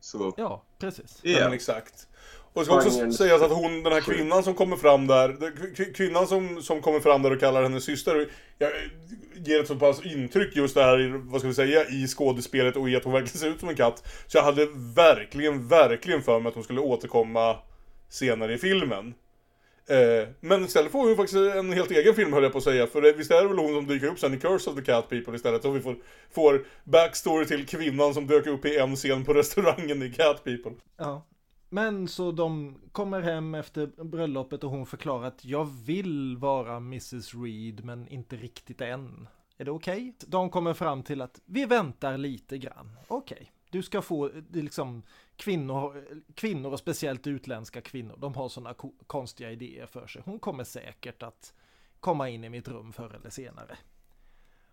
Så, 0.00 0.34
ja, 0.36 0.62
precis. 0.80 1.18
Ja, 1.22 1.38
men 1.40 1.52
exakt. 1.52 2.06
Och 2.52 2.60
det 2.60 2.64
ska 2.64 2.74
också 2.74 3.12
sägas 3.12 3.42
att 3.42 3.52
hon, 3.52 3.82
den 3.82 3.92
här 3.92 4.00
kvinnan 4.00 4.42
som 4.42 4.54
kommer 4.54 4.76
fram 4.76 5.06
där, 5.06 5.92
kvinnan 5.94 6.26
som, 6.26 6.62
som 6.62 6.82
kommer 6.82 7.00
fram 7.00 7.22
där 7.22 7.30
och 7.30 7.40
kallar 7.40 7.62
henne 7.62 7.80
syster, 7.80 8.30
jag, 8.58 8.70
ger 9.34 9.60
ett 9.60 9.66
så 9.66 9.76
pass 9.76 10.06
intryck 10.06 10.56
just 10.56 10.74
det 10.74 10.82
här, 10.82 11.20
vad 11.30 11.40
ska 11.40 11.48
vi 11.48 11.54
säga, 11.54 11.88
i 11.88 12.06
skådespelet 12.06 12.76
och 12.76 12.90
i 12.90 12.96
att 12.96 13.04
hon 13.04 13.12
verkligen 13.12 13.38
ser 13.38 13.48
ut 13.48 13.60
som 13.60 13.68
en 13.68 13.76
katt. 13.76 14.02
Så 14.26 14.38
jag 14.38 14.42
hade 14.42 14.66
verkligen, 14.96 15.68
verkligen 15.68 16.22
för 16.22 16.40
mig 16.40 16.48
att 16.48 16.54
hon 16.54 16.64
skulle 16.64 16.80
återkomma 16.80 17.56
senare 18.08 18.54
i 18.54 18.58
filmen. 18.58 19.14
Eh, 19.90 20.28
men 20.40 20.64
istället 20.64 20.92
får 20.92 21.08
hon 21.08 21.16
faktiskt 21.16 21.56
en 21.56 21.72
helt 21.72 21.90
egen 21.90 22.14
film 22.14 22.32
höll 22.32 22.42
jag 22.42 22.52
på 22.52 22.58
att 22.58 22.64
säga. 22.64 22.86
För 22.86 23.02
det, 23.02 23.12
visst 23.12 23.30
är 23.30 23.42
det 23.42 23.48
väl 23.48 23.58
hon 23.58 23.74
som 23.74 23.86
dyker 23.86 24.06
upp 24.06 24.18
sen 24.18 24.34
i 24.34 24.40
Curse 24.40 24.70
of 24.70 24.76
the 24.76 24.82
Cat 24.82 25.08
People 25.08 25.36
istället. 25.36 25.62
Så 25.62 25.70
vi 25.70 25.80
får, 25.80 25.96
får 26.30 26.64
backstory 26.84 27.46
till 27.46 27.66
kvinnan 27.66 28.14
som 28.14 28.26
dök 28.26 28.46
upp 28.46 28.64
i 28.64 28.78
en 28.78 28.96
scen 28.96 29.24
på 29.24 29.34
restaurangen 29.34 30.02
i 30.02 30.12
Cat 30.12 30.44
People. 30.44 30.72
Ja. 30.96 31.26
Men 31.68 32.08
så 32.08 32.32
de 32.32 32.80
kommer 32.92 33.20
hem 33.20 33.54
efter 33.54 34.04
bröllopet 34.04 34.64
och 34.64 34.70
hon 34.70 34.86
förklarar 34.86 35.26
att 35.26 35.44
jag 35.44 35.68
vill 35.86 36.36
vara 36.36 36.76
Mrs 36.76 37.34
Reed 37.34 37.84
men 37.84 38.08
inte 38.08 38.36
riktigt 38.36 38.80
än. 38.80 39.28
Är 39.58 39.64
det 39.64 39.70
okej? 39.70 40.14
De 40.26 40.50
kommer 40.50 40.74
fram 40.74 41.02
till 41.02 41.20
att 41.20 41.40
vi 41.44 41.64
väntar 41.64 42.18
lite 42.18 42.58
grann. 42.58 42.96
Okej, 43.08 43.52
du 43.70 43.82
ska 43.82 44.02
få 44.02 44.30
liksom 44.52 45.02
kvinnor, 45.40 46.04
kvinnor 46.34 46.72
och 46.72 46.78
speciellt 46.78 47.26
utländska 47.26 47.80
kvinnor. 47.80 48.16
De 48.18 48.34
har 48.34 48.48
sådana 48.48 48.74
ko- 48.74 48.94
konstiga 49.06 49.50
idéer 49.50 49.86
för 49.86 50.06
sig. 50.06 50.22
Hon 50.24 50.38
kommer 50.38 50.64
säkert 50.64 51.22
att 51.22 51.54
komma 52.00 52.28
in 52.28 52.44
i 52.44 52.48
mitt 52.48 52.68
rum 52.68 52.92
förr 52.92 53.14
eller 53.14 53.30
senare. 53.30 53.78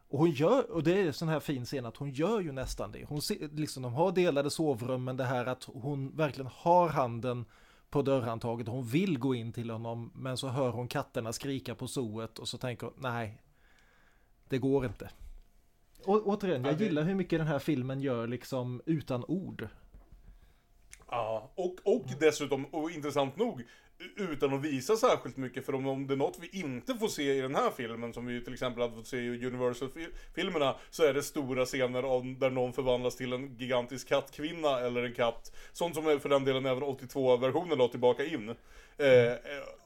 Och 0.09 0.19
hon 0.19 0.31
gör, 0.31 0.71
och 0.71 0.83
det 0.83 1.01
är 1.01 1.07
en 1.07 1.13
sån 1.13 1.27
här 1.27 1.39
fin 1.39 1.65
scen 1.65 1.85
att 1.85 1.97
hon 1.97 2.11
gör 2.11 2.39
ju 2.39 2.51
nästan 2.51 2.91
det. 2.91 3.05
Hon 3.05 3.21
ser, 3.21 3.49
liksom, 3.49 3.83
de 3.83 3.93
har 3.93 4.11
delade 4.11 4.49
sovrum, 4.49 5.03
men 5.03 5.17
det 5.17 5.23
här 5.23 5.45
att 5.45 5.63
hon 5.63 6.15
verkligen 6.15 6.51
har 6.53 6.89
handen 6.89 7.45
på 7.89 8.01
dörrhandtaget. 8.01 8.67
Hon 8.67 8.85
vill 8.85 9.19
gå 9.19 9.35
in 9.35 9.53
till 9.53 9.69
honom, 9.69 10.11
men 10.15 10.37
så 10.37 10.47
hör 10.47 10.69
hon 10.69 10.87
katterna 10.87 11.33
skrika 11.33 11.75
på 11.75 11.87
zooet 11.87 12.39
och 12.39 12.47
så 12.47 12.57
tänker 12.57 12.87
hon, 12.87 12.95
nej, 12.97 13.41
det 14.49 14.57
går 14.57 14.85
inte. 14.85 15.09
Och 16.05 16.27
återigen, 16.27 16.63
jag 16.65 16.81
gillar 16.81 17.03
hur 17.03 17.15
mycket 17.15 17.39
den 17.39 17.47
här 17.47 17.59
filmen 17.59 18.01
gör 18.01 18.27
liksom 18.27 18.81
utan 18.85 19.25
ord. 19.27 19.67
Ja, 21.11 21.51
och, 21.55 21.75
och 21.83 22.05
dessutom, 22.19 22.65
och 22.65 22.91
intressant 22.91 23.37
nog, 23.37 23.63
utan 24.15 24.53
att 24.53 24.61
visa 24.61 24.95
särskilt 24.95 25.37
mycket. 25.37 25.65
För 25.65 25.75
om, 25.75 25.87
om 25.87 26.07
det 26.07 26.13
är 26.13 26.17
något 26.17 26.39
vi 26.41 26.59
inte 26.59 26.95
får 26.95 27.07
se 27.07 27.33
i 27.33 27.41
den 27.41 27.55
här 27.55 27.71
filmen, 27.77 28.13
som 28.13 28.25
vi 28.25 28.43
till 28.43 28.53
exempel 28.53 28.81
hade 28.81 28.95
fått 28.95 29.07
se 29.07 29.17
i 29.17 29.45
Universal-filmerna, 29.45 30.75
så 30.89 31.03
är 31.03 31.13
det 31.13 31.23
stora 31.23 31.65
scener 31.65 32.03
av, 32.03 32.35
där 32.39 32.49
någon 32.49 32.73
förvandlas 32.73 33.15
till 33.15 33.33
en 33.33 33.55
gigantisk 33.57 34.07
kattkvinna 34.07 34.79
eller 34.79 35.03
en 35.03 35.13
katt. 35.13 35.51
Sånt 35.73 35.95
som 35.95 36.07
är 36.07 36.17
för 36.17 36.29
den 36.29 36.45
delen 36.45 36.65
även 36.65 36.83
82-versionen 36.83 37.77
la 37.77 37.87
tillbaka 37.87 38.25
in. 38.25 38.49
Eh, 38.97 39.33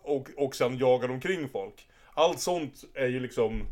och, 0.02 0.30
och 0.38 0.56
sen 0.56 0.78
jagar 0.78 1.12
omkring 1.12 1.50
folk. 1.50 1.88
Allt 2.14 2.40
sånt 2.40 2.84
är 2.94 3.08
ju 3.08 3.20
liksom 3.20 3.68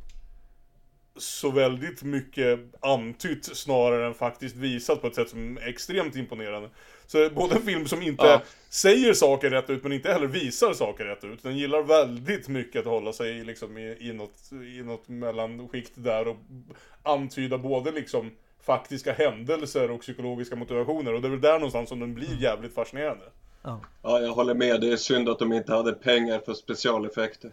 så 1.15 1.51
väldigt 1.51 2.03
mycket 2.03 2.59
antytt 2.79 3.57
snarare 3.57 4.07
än 4.07 4.13
faktiskt 4.13 4.55
visat 4.55 5.01
på 5.01 5.07
ett 5.07 5.15
sätt 5.15 5.29
som 5.29 5.57
är 5.57 5.67
extremt 5.67 6.15
imponerande. 6.15 6.69
Så 7.11 7.17
det 7.17 7.25
är 7.25 7.29
både 7.29 7.55
en 7.55 7.61
film 7.61 7.87
som 7.87 8.01
inte 8.01 8.25
Ja. 8.25 8.41
säger 8.69 9.13
saker 9.13 9.49
rätt 9.49 9.69
ut 9.69 9.83
men 9.83 9.91
inte 9.91 10.11
heller 10.11 10.27
visar 10.27 10.73
saker 10.73 11.05
rätt 11.05 11.23
ut. 11.23 11.43
Den 11.43 11.57
gillar 11.57 11.83
väldigt 11.83 12.47
mycket 12.47 12.79
att 12.79 12.85
hålla 12.85 13.13
sig 13.13 13.43
liksom 13.43 13.77
i, 13.77 13.97
i, 13.99 14.13
något, 14.13 14.51
i 14.77 14.83
något 14.83 15.07
mellanskikt 15.07 15.91
där 15.95 16.27
och 16.27 16.35
antyda 17.03 17.57
både 17.57 17.91
liksom 17.91 18.31
faktiska 18.61 19.13
händelser 19.13 19.91
och 19.91 20.01
psykologiska 20.01 20.55
motivationer. 20.55 21.13
Och 21.13 21.21
det 21.21 21.27
är 21.27 21.29
väl 21.29 21.41
där 21.41 21.53
någonstans 21.53 21.89
som 21.89 21.99
den 21.99 22.13
blir 22.13 22.41
jävligt 22.41 22.73
fascinerande. 22.73 23.25
Ja. 23.61 23.81
ja, 24.01 24.19
jag 24.19 24.31
håller 24.33 24.53
med. 24.53 24.81
Det 24.81 24.91
är 24.91 24.97
synd 24.97 25.29
att 25.29 25.39
de 25.39 25.53
inte 25.53 25.73
hade 25.73 25.93
pengar 25.93 26.39
för 26.45 26.53
specialeffekter. 26.53 27.51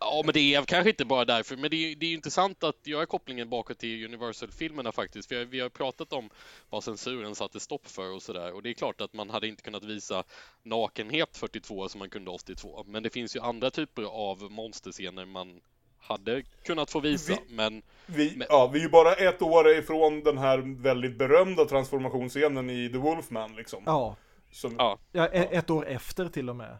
Ja, 0.00 0.22
men 0.24 0.32
det 0.34 0.54
är 0.54 0.62
kanske 0.62 0.90
inte 0.90 1.04
bara 1.04 1.24
därför, 1.24 1.56
men 1.56 1.70
det 1.70 1.76
är, 1.92 1.96
det 1.96 2.06
är 2.06 2.12
intressant 2.14 2.64
att 2.64 2.86
göra 2.86 3.06
kopplingen 3.06 3.48
bakåt 3.48 3.78
till 3.78 4.04
Universal-filmerna 4.04 4.92
faktiskt. 4.92 5.32
Vi 5.32 5.36
har, 5.36 5.44
vi 5.44 5.60
har 5.60 5.68
pratat 5.68 6.12
om 6.12 6.30
vad 6.70 6.84
censuren 6.84 7.34
satte 7.34 7.60
stopp 7.60 7.88
för 7.88 8.14
och 8.14 8.22
sådär. 8.22 8.52
Och 8.54 8.62
det 8.62 8.70
är 8.70 8.74
klart 8.74 9.00
att 9.00 9.12
man 9.12 9.30
hade 9.30 9.48
inte 9.48 9.62
kunnat 9.62 9.84
visa 9.84 10.24
nakenhet 10.62 11.36
42 11.36 11.88
som 11.88 11.98
man 11.98 12.10
kunde 12.10 12.30
82. 12.30 12.84
Men 12.86 13.02
det 13.02 13.10
finns 13.10 13.36
ju 13.36 13.40
andra 13.40 13.70
typer 13.70 14.02
av 14.02 14.52
monsterscener 14.52 15.24
man 15.24 15.60
hade 16.00 16.42
kunnat 16.64 16.90
få 16.90 17.00
visa. 17.00 17.32
Vi- 17.48 17.54
Men 17.54 17.82
Vi, 18.06 18.32
Men- 18.36 18.46
ja, 18.50 18.66
vi 18.72 18.78
är 18.78 18.82
ju 18.82 18.88
bara 18.88 19.12
ett 19.14 19.42
år 19.42 19.68
ifrån 19.70 20.20
den 20.24 20.38
här 20.38 20.58
väldigt 20.82 21.18
berömda 21.18 21.64
transformationsscenen 21.64 22.70
i 22.70 22.88
The 22.88 22.98
Wolfman 22.98 23.56
liksom. 23.56 23.82
Ja, 23.86 24.16
Som, 24.52 24.74
ja, 24.78 24.98
Ja, 25.12 25.28
e- 25.28 25.48
ett 25.52 25.70
år 25.70 25.86
efter 25.88 26.28
till 26.28 26.50
och 26.50 26.56
med. 26.56 26.76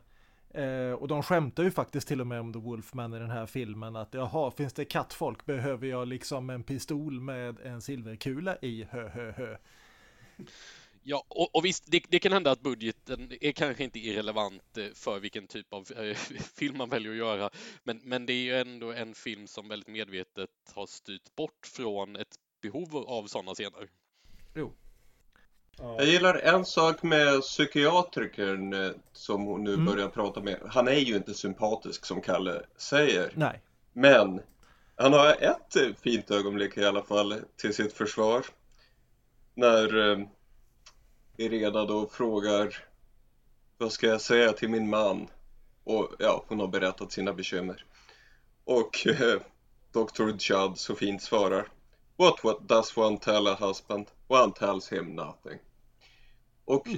Eh, 0.59 0.93
och 0.93 1.09
de 1.09 1.23
skämtar 1.23 1.63
ju 1.63 1.71
faktiskt 1.71 2.09
till 2.09 2.21
och 2.21 2.27
med 2.27 2.41
om 2.41 2.53
The 2.53 2.59
Wolfman 2.59 3.15
i 3.15 3.19
den 3.19 3.31
här 3.31 3.47
filmen 3.47 3.97
att 3.97 4.15
jaha, 4.15 4.51
finns 4.51 4.73
det 4.73 4.85
kattfolk 4.85 5.47
behöver 5.47 5.87
jag 5.87 6.09
liksom 6.09 6.51
en 6.51 6.63
pistol 6.63 7.21
med 7.21 7.61
en 7.61 7.83
silverkula 7.83 8.57
i, 8.63 8.87
hö 8.91 9.09
hö 9.09 9.33
hö. 9.33 9.57
Ja, 11.03 11.25
och, 11.29 11.55
och 11.55 11.65
visst, 11.65 11.85
det, 11.87 12.03
det 12.09 12.19
kan 12.19 12.33
hända 12.33 12.51
att 12.51 12.61
budgeten 12.61 13.33
är 13.41 13.53
kanske 13.53 13.85
inte 13.85 13.99
irrelevant 13.99 14.79
eh, 14.79 14.87
för 14.95 15.21
vilken 15.21 15.47
typ 15.47 15.73
av 15.73 15.93
eh, 15.97 16.15
film 16.57 16.79
man 16.79 16.89
väljer 16.89 17.13
att 17.13 17.19
göra. 17.19 17.51
Men, 17.83 18.01
men 18.05 18.27
det 18.27 18.33
är 18.33 18.43
ju 18.43 18.55
ändå 18.55 18.93
en 18.93 19.15
film 19.15 19.47
som 19.47 19.69
väldigt 19.69 19.89
medvetet 19.89 20.51
har 20.75 20.87
styrt 20.87 21.37
bort 21.37 21.67
från 21.67 22.17
ett 22.17 22.37
behov 22.61 22.97
av 22.97 23.27
sådana 23.27 23.55
scener. 23.55 23.89
Jo, 24.55 24.73
Jag 25.81 26.07
gillar 26.07 26.35
en 26.35 26.65
sak 26.65 27.03
med 27.03 27.41
psykiatrikern 27.41 28.73
eh, 28.73 28.91
som 29.13 29.45
hon 29.45 29.65
nu 29.65 29.77
börjar 29.77 30.09
prata 30.09 30.41
med. 30.41 30.61
Han 30.67 30.89
är 30.89 30.99
ju 30.99 31.17
inte 31.17 31.35
sympatisk 31.35 32.07
som 32.07 32.21
Kalle 32.21 32.63
säger. 32.77 33.33
nej. 33.35 33.63
Men 33.93 34.41
han 34.97 35.13
har 35.13 35.27
ett 35.29 35.77
eh, 35.77 35.95
fint 36.03 36.31
ögonblick 36.31 36.79
i 36.79 36.85
alla 36.85 37.03
fall 37.03 37.35
till 37.57 37.75
sitt 37.75 37.93
försvar. 37.93 38.45
När 39.55 40.11
eh, 40.11 40.27
Irena 41.37 41.85
då 41.85 42.09
frågar 42.09 42.85
Vad 43.79 43.93
ska 43.93 44.07
jag 44.07 44.21
säga 44.21 44.53
till 44.53 44.69
min 44.69 44.91
man? 44.91 45.29
Och 45.85 46.09
ja, 46.19 46.45
hon 46.49 46.61
har 46.61 46.69
berättat 46.69 47.13
sina 47.13 47.33
bekymmer. 47.33 47.85
Och 48.65 49.07
eh, 49.07 49.41
Dr. 49.93 50.29
Judd 50.39 50.79
så 50.79 50.95
fint 50.95 51.23
svarar 51.23 51.69
What, 52.17 52.45
what 52.45 52.69
does 52.69 52.97
one 52.97 53.19
tell 53.19 53.47
a 53.47 53.57
husband? 53.61 54.07
One 54.29 54.53
tells 54.53 54.93
him 54.93 55.15
nothing. 55.15 55.59
Och 56.69 56.89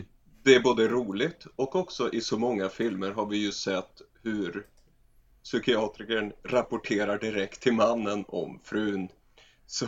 det 0.43 0.55
är 0.55 0.61
både 0.61 0.89
roligt 0.89 1.47
och 1.57 1.77
också 1.77 2.13
i 2.13 2.21
så 2.21 2.39
många 2.39 2.69
filmer 2.69 3.11
har 3.11 3.27
vi 3.27 3.37
ju 3.37 3.53
sett 3.53 4.03
hur 4.23 4.67
psykiatrikern 5.45 6.33
rapporterar 6.43 7.19
direkt 7.19 7.61
till 7.61 7.73
mannen 7.73 8.25
om 8.29 8.61
frun. 8.65 9.09
Så 9.67 9.87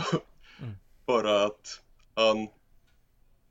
bara 1.06 1.44
att 1.44 1.80
han, 2.14 2.48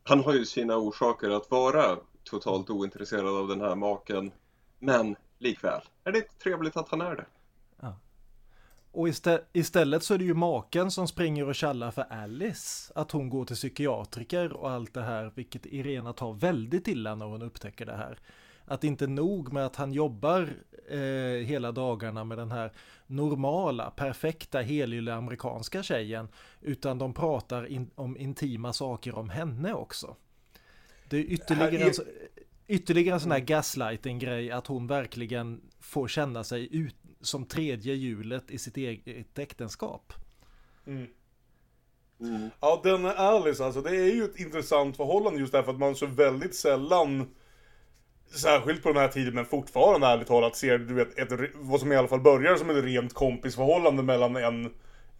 han 0.04 0.24
har 0.24 0.34
ju 0.34 0.46
sina 0.46 0.78
orsaker 0.78 1.30
att 1.30 1.52
vara 1.52 1.98
totalt 2.24 2.70
ointresserad 2.70 3.36
av 3.36 3.48
den 3.48 3.62
här 3.62 3.76
maken. 3.76 4.32
Men 4.80 5.16
likväl 5.40 5.82
är 6.04 6.12
det 6.12 6.40
trevligt 6.40 6.78
att 6.78 6.90
han 6.90 7.02
är 7.02 7.16
det. 7.16 7.26
Och 8.94 9.08
istä- 9.08 9.42
istället 9.54 10.04
så 10.04 10.14
är 10.14 10.18
det 10.18 10.24
ju 10.26 10.34
maken 10.34 10.92
som 10.92 11.08
springer 11.08 11.50
och 11.50 11.56
kallar 11.56 11.92
för 11.92 12.02
Alice. 12.10 12.92
Att 12.96 13.12
hon 13.12 13.30
går 13.30 13.46
till 13.46 13.56
psykiatriker 13.56 14.54
och 14.54 14.72
allt 14.72 14.94
det 14.94 15.02
här, 15.02 15.32
vilket 15.36 15.66
Irena 15.66 16.14
tar 16.14 16.34
väldigt 16.34 16.88
illa 16.88 17.16
när 17.16 17.26
hon 17.26 17.42
upptäcker 17.42 17.86
det 17.86 17.96
här. 17.96 18.20
Att 18.66 18.84
inte 18.84 19.08
nog 19.08 19.54
med 19.54 19.66
att 19.66 19.76
han 19.76 19.94
jobbar 19.94 20.50
eh, 20.90 21.46
hela 21.46 21.72
dagarna 21.72 22.24
med 22.24 22.38
den 22.38 22.52
här 22.52 22.72
normala, 23.08 23.92
perfekta, 23.92 24.62
helylle 24.62 25.14
amerikanska 25.14 25.84
tjejen, 25.84 26.28
utan 26.62 26.98
de 26.98 27.14
pratar 27.14 27.66
in, 27.68 27.90
om 27.96 28.18
intima 28.18 28.74
saker 28.74 29.16
om 29.16 29.30
henne 29.30 29.74
också. 29.74 30.16
Det 31.10 31.18
är 31.18 31.22
ytterligare, 31.22 31.78
är- 31.78 31.86
en, 31.86 31.94
ytterligare 32.68 33.14
en 33.16 33.20
sån 33.20 33.32
här 33.32 33.40
gaslighting-grej, 33.40 34.52
att 34.52 34.68
hon 34.68 34.88
verkligen 34.88 35.62
får 35.80 36.08
känna 36.08 36.44
sig 36.44 36.76
ut, 36.76 36.96
som 37.22 37.46
tredje 37.46 37.94
hjulet 37.94 38.52
i 38.52 38.58
sitt 38.58 38.78
eget 38.78 39.40
äktenskap. 39.40 40.14
Ja, 42.60 42.82
den 42.84 43.06
är 43.06 43.16
Alice 43.16 43.66
alltså. 43.66 43.82
Det 43.82 43.90
är 43.90 44.16
ju 44.16 44.24
ett 44.24 44.40
intressant 44.40 44.98
förhållande 44.98 45.40
just 45.40 45.52
därför 45.52 45.72
att 45.72 45.80
man 45.80 45.96
så 45.96 46.06
väldigt 46.06 46.56
sällan 46.56 47.28
Särskilt 48.36 48.84
på 48.84 48.90
den 48.90 49.02
här 49.02 49.08
tiden, 49.08 49.36
men 49.36 49.46
fortfarande 49.46 50.08
ärligt 50.08 50.28
talat 50.28 50.56
ser 50.56 50.78
du 50.78 50.94
vet, 50.94 51.20
ett, 51.20 51.52
vad 51.56 51.80
som 51.80 51.92
i 51.92 51.96
alla 51.96 52.08
fall 52.08 52.22
börjar 52.22 52.56
som 52.56 52.70
ett 52.70 52.84
rent 52.84 53.14
kompisförhållande 53.14 54.04
mellan 54.04 54.36
en, 54.36 54.74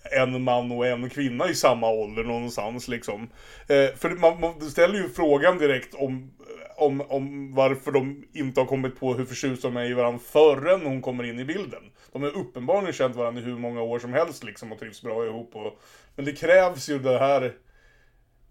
en 0.04 0.44
man 0.44 0.72
och 0.72 0.88
en 0.88 1.10
kvinna 1.10 1.50
i 1.50 1.56
samma 1.56 1.90
ålder 1.90 2.24
någonstans 2.24 2.88
liksom. 2.88 3.30
Eh, 3.68 3.96
för 3.98 4.10
man, 4.10 4.40
man 4.40 4.62
ställer 4.62 4.96
ju 4.96 5.10
frågan 5.10 5.58
direkt 5.58 5.94
om, 5.94 6.32
om, 6.78 7.02
om 7.02 7.56
varför 7.56 7.92
de 7.92 8.24
inte 8.34 8.60
har 8.60 8.68
kommit 8.68 9.00
på 9.00 9.14
hur 9.14 9.26
förtjusta 9.26 9.68
de 9.68 9.78
är 9.78 9.86
i 9.86 9.94
varandra 9.94 10.20
förrän 10.20 10.86
hon 10.86 11.02
kommer 11.02 11.24
in 11.24 11.40
i 11.40 11.46
bilden. 11.46 11.84
De 12.12 12.24
har 12.24 12.38
uppenbarligen 12.38 12.94
känt 12.94 13.16
varandra 13.16 13.42
i 13.42 13.46
hur 13.46 13.58
många 13.58 13.82
år 13.82 14.00
som 14.00 14.14
helst 14.14 14.44
liksom 14.44 14.72
och 14.72 14.80
trivs 14.80 15.02
bra 15.02 15.26
ihop. 15.26 15.56
Och, 15.56 15.80
men 16.16 16.26
det 16.26 16.34
krävs 16.34 16.90
ju 16.90 17.00
det 17.00 17.20
här 17.20 17.54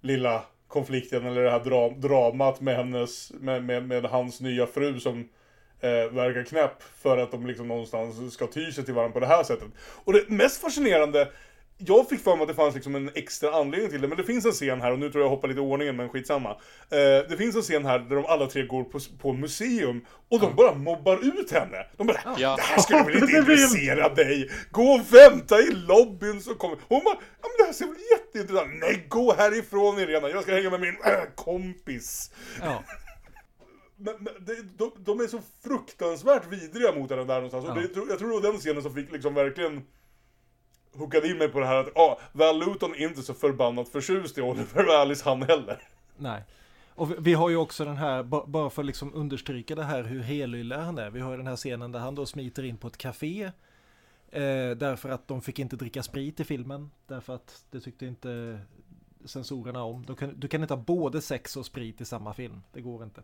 lilla 0.01 0.45
konflikten 0.69 1.27
eller 1.27 1.43
det 1.43 1.51
här 1.51 1.65
dra 1.65 1.89
dramat 1.89 2.61
med 2.61 2.77
hennes, 2.77 3.33
med, 3.41 3.65
med, 3.65 3.89
med 3.89 4.05
hans 4.05 4.41
nya 4.41 4.67
fru 4.67 5.01
som 5.01 5.29
eh, 5.81 6.15
verkar 6.15 6.43
knäpp 6.43 6.83
för 7.03 7.19
att 7.19 7.31
de 7.31 7.47
liksom 7.47 7.69
någonstans 7.69 8.35
ska 8.35 8.47
ty 8.47 8.73
sig 8.73 8.85
till 8.85 8.95
varandra 8.95 9.13
på 9.13 9.21
det 9.21 9.27
här 9.27 9.43
sättet. 9.43 9.69
Och 10.05 10.13
det 10.13 10.29
mest 10.29 10.61
fascinerande 10.61 11.29
jag 11.87 12.09
fick 12.09 12.21
för 12.21 12.37
mig 12.37 12.43
att 12.43 12.49
det 12.49 12.55
fanns 12.55 12.75
liksom 12.75 12.95
en 12.95 13.11
extra 13.15 13.55
anledning 13.55 13.91
till 13.91 14.01
det, 14.01 14.09
men 14.09 14.17
det 14.17 14.25
finns 14.25 14.45
en 14.45 14.53
scen 14.53 14.81
här, 14.81 14.93
och 14.93 14.99
nu 14.99 15.11
tror 15.11 15.23
jag 15.23 15.27
jag 15.27 15.37
hoppar 15.37 15.49
lite 15.49 15.61
i 15.61 15.63
ordningen, 15.63 15.97
men 15.97 16.09
skitsamma. 16.09 16.51
Eh, 16.51 17.29
det 17.29 17.37
finns 17.39 17.57
en 17.57 17.63
scen 17.63 17.85
här 17.85 17.99
där 17.99 18.17
de 18.17 18.27
alla 18.27 18.47
tre 18.47 18.63
går 18.63 18.85
på, 18.85 18.99
på 19.23 19.33
museum, 19.33 20.05
och 20.31 20.41
de 20.41 20.57
bara 20.57 20.75
mobbar 20.75 21.41
ut 21.41 21.53
henne. 21.53 21.87
De 21.97 22.07
bara 22.07 22.21
Ja. 22.39 22.57
Det 22.57 22.63
här 22.63 22.79
skulle 22.79 23.03
väl 23.03 23.15
inte 23.23 23.37
intressera 23.37 24.09
dig? 24.09 24.51
Gå 24.71 24.83
och 24.83 25.15
vänta 25.15 25.61
i 25.61 25.71
lobbyn 25.71 26.41
så 26.41 26.55
kommer... 26.55 26.77
Hon 26.89 27.05
bara, 27.05 27.17
ja 27.43 27.49
men 27.49 27.57
det 27.59 27.65
här 27.65 27.73
ser 27.73 27.87
väl 27.87 27.97
jätteintressant 28.11 28.71
Nej, 28.81 29.07
gå 29.09 29.35
härifrån 29.35 29.99
Irena, 29.99 30.29
jag 30.29 30.43
ska 30.43 30.55
hänga 30.55 30.71
med 30.71 30.81
min 30.81 30.97
äh, 31.05 31.35
kompis. 31.35 32.31
Ja. 32.61 32.85
Men, 34.01 34.15
men 34.21 34.35
det, 34.45 34.63
de, 34.77 34.91
de 34.99 35.21
är 35.21 35.27
så 35.27 35.41
fruktansvärt 35.63 36.47
vidriga 36.53 36.93
mot 36.93 37.11
henne 37.11 37.25
där 37.25 37.35
någonstans. 37.35 37.65
Och 37.65 37.71
Ja. 37.71 37.75
det, 37.75 37.81
jag 38.11 38.19
tror 38.19 38.29
det 38.29 38.35
var 38.35 38.53
den 38.53 38.61
scenen 38.61 38.83
som 38.83 38.95
fick 38.95 39.13
liksom 39.13 39.35
verkligen 39.35 39.85
hookade 40.95 41.29
in 41.29 41.39
mig 41.39 41.49
på 41.49 41.61
det 41.61 41.67
här 41.67 41.77
att 41.77 41.97
ah, 41.97 42.19
Val 42.33 42.59
Luton 42.59 42.95
är 42.95 43.09
inte 43.09 43.23
så 43.23 43.35
förbannat 43.35 43.89
förtjust 43.89 44.39
i 44.39 44.43
Oliver 44.43 44.87
och 44.89 44.95
Alice 44.95 45.25
han 45.29 45.43
heller. 45.43 45.83
Nej. 46.17 46.43
Och 46.95 47.27
vi, 47.27 47.35
har 47.35 47.49
ju 47.51 47.57
också 47.57 47.85
den 47.85 47.97
här, 47.97 48.23
ba- 48.23 48.47
bara 48.47 48.71
för 48.71 48.83
att 48.83 48.87
liksom 48.87 49.15
understryka 49.15 49.75
det 49.75 49.85
här 49.85 50.03
hur 50.03 50.21
helylle 50.23 50.77
han 50.77 50.99
är. 50.99 51.11
Vi 51.11 51.21
har 51.21 51.31
ju 51.31 51.37
den 51.37 51.47
här 51.47 51.57
scenen 51.57 51.93
där 51.93 52.01
han 52.01 52.15
då 52.15 52.27
smiter 52.27 52.63
in 52.63 52.77
på 52.77 52.87
ett 52.89 52.97
café. 52.97 53.43
Eh, 54.33 54.71
därför 54.77 55.09
att 55.09 55.29
de 55.29 55.43
fick 55.43 55.59
inte 55.59 55.77
dricka 55.77 56.03
sprit 56.03 56.41
i 56.41 56.45
filmen. 56.45 56.91
Därför 57.07 57.35
att 57.35 57.65
det 57.71 57.81
tyckte 57.81 58.07
inte 58.07 58.61
censorerna 59.25 59.83
om. 59.85 60.07
De 60.07 60.17
kan, 60.17 60.41
du 60.41 60.49
kan 60.49 60.63
inte 60.63 60.75
ha 60.75 60.83
både 60.83 61.21
sex 61.23 61.57
och 61.57 61.67
sprit 61.67 62.01
i 62.01 62.05
samma 62.05 62.35
film. 62.35 62.63
Det 62.73 62.81
går 62.81 63.05
inte. 63.05 63.23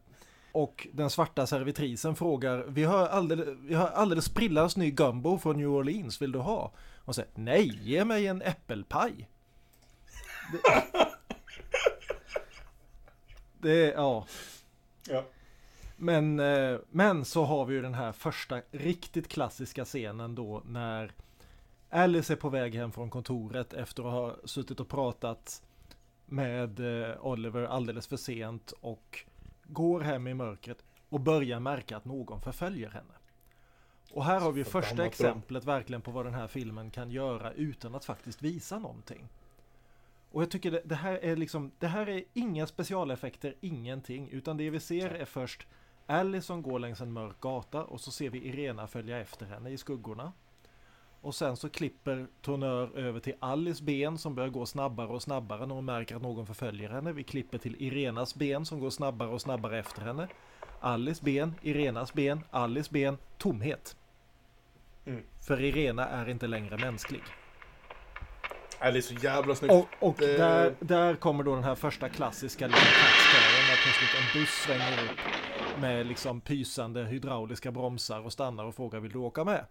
Och 0.57 0.87
den 0.93 1.11
svarta 1.11 1.47
servitrisen 1.47 2.17
frågar, 2.17 2.65
vi 2.69 2.85
har 2.85 3.07
alldeles, 3.07 3.49
vi 3.61 3.75
har 3.75 3.89
alldeles 3.89 4.25
sprillans 4.25 4.77
ny 4.77 4.91
gumbo 4.91 5.39
från 5.39 5.57
New 5.57 5.69
Orleans, 5.69 6.23
vill 6.23 6.33
du 6.33 6.39
ha? 6.39 6.73
Och 6.99 7.15
säger, 7.15 7.31
nej, 7.35 7.81
ge 7.83 8.05
mig 8.05 8.27
en 8.27 8.43
äppelpaj. 8.43 9.29
Det, 10.53 10.85
det 13.69 13.93
ja. 13.93 14.27
Ja. 15.09 15.25
Men, 15.97 16.41
eh, 16.41 16.79
men 16.91 17.25
så 17.25 17.45
har 17.45 17.65
vi 17.65 17.75
ju 17.75 17.83
den 17.83 17.95
här 17.95 18.13
första 18.13 18.61
riktigt 18.71 19.29
klassiska 19.29 19.85
scenen 19.85 20.35
då 20.35 20.63
när 20.67 21.13
Alice 21.91 22.33
är 22.33 22.37
på 22.37 22.49
väg 22.49 22.75
hem 22.75 22.93
från 22.93 23.11
kontoret 23.11 23.73
efter 23.73 24.03
att 24.03 24.13
ha 24.13 24.37
suttit 24.45 24.81
och 24.81 24.89
pratat 24.89 25.63
med 26.27 26.81
eh, 26.81 27.27
Oliver 27.27 27.63
alldeles 27.63 28.07
för 28.07 28.17
sent 28.17 28.73
och 28.81 29.25
går 29.69 30.01
hem 30.01 30.27
i 30.27 30.35
mörkret 30.35 30.85
och 31.09 31.21
börjar 31.21 31.61
märka 31.61 31.97
att 31.97 32.05
någon 32.05 32.41
förföljer 32.41 32.91
henne. 32.91 33.15
Och 34.13 34.25
här 34.25 34.41
har 34.41 34.53
vi 34.53 34.65
första 34.65 35.07
exemplet 35.07 35.65
verkligen 35.65 36.03
på 36.03 36.11
vad 36.11 36.27
den 36.27 36.35
här 36.35 36.47
filmen 36.47 36.91
kan 36.91 37.11
göra 37.11 37.53
utan 37.53 37.95
att 37.95 38.05
faktiskt 38.05 38.43
visa 38.43 38.79
någonting. 38.79 39.29
Och 40.31 40.43
jag 40.43 40.51
tycker 40.51 40.71
det, 40.71 40.83
det 40.85 40.95
här 40.95 41.19
är 41.25 41.37
liksom, 41.37 41.73
det 41.79 41.87
här 41.87 42.09
är 42.09 42.25
inga 42.33 42.67
specialeffekter, 42.67 43.55
ingenting, 43.61 44.29
utan 44.29 44.57
det 44.57 44.71
vi 44.71 44.81
ser 44.81 45.11
är 45.11 45.25
först 45.25 45.67
Alice 46.07 46.47
som 46.47 46.63
går 46.63 46.79
längs 46.79 47.01
en 47.01 47.13
mörk 47.13 47.41
gata 47.41 47.85
och 47.85 48.01
så 48.01 48.11
ser 48.11 48.31
vi 48.31 48.49
Irena 48.49 48.87
följa 48.87 49.21
efter 49.21 49.47
henne 49.47 49.71
i 49.71 49.79
skuggorna. 49.79 50.33
Och 51.27 51.35
sen 51.35 51.57
så 51.57 51.69
klipper 51.69 52.27
Tonör 52.43 52.99
över 52.99 53.21
till 53.21 53.35
Alice 53.41 53.83
ben 53.85 54.19
som 54.19 54.35
börjar 54.35 54.49
gå 54.51 54.67
snabbare 54.67 55.09
och 55.09 55.23
snabbare 55.23 55.67
när 55.67 55.75
hon 55.75 55.85
märker 55.85 56.17
att 56.17 56.23
någon 56.23 56.47
förföljer 56.47 56.89
henne. 56.91 57.13
Vi 57.13 57.23
klipper 57.23 57.59
till 57.59 57.77
Irenas 57.79 58.35
ben 58.35 58.67
som 58.67 58.81
går 58.81 58.91
snabbare 58.91 59.29
och 59.29 59.41
snabbare 59.41 59.79
efter 59.79 60.03
henne. 60.03 60.29
Alice 60.81 61.25
ben, 61.25 61.55
Irenas 61.63 62.13
ben, 62.13 62.45
Alice 62.51 62.91
ben, 62.93 63.19
tomhet. 63.39 63.97
Mm. 65.07 65.23
För 65.47 65.61
Irena 65.65 66.09
är 66.09 66.29
inte 66.29 66.47
längre 66.47 66.79
mänsklig. 66.79 67.23
Det 68.81 68.87
är 68.87 69.01
så 69.01 69.15
jävla 69.15 69.55
snyggt. 69.55 69.73
Och, 69.75 70.09
och 70.09 70.15
Det- 70.19 70.37
där, 70.39 70.75
där 70.81 71.15
kommer 71.15 71.45
då 71.45 71.55
den 71.55 71.65
här 71.65 71.75
första 71.75 72.09
klassiska 72.09 72.69
touchstaren 72.69 73.65
när 73.69 73.77
plötsligt 73.77 74.35
en 74.35 74.41
buss 74.41 74.51
svänger 74.51 75.05
upp 75.05 75.81
med 75.81 76.07
liksom 76.07 76.41
pysande 76.41 77.05
hydrauliska 77.05 77.71
bromsar 77.71 78.21
och 78.21 78.33
stannar 78.33 78.65
och 78.65 78.75
frågar 78.75 79.01
vill 79.01 79.13
du 79.13 79.19
åka 79.19 79.45
med? 79.45 79.65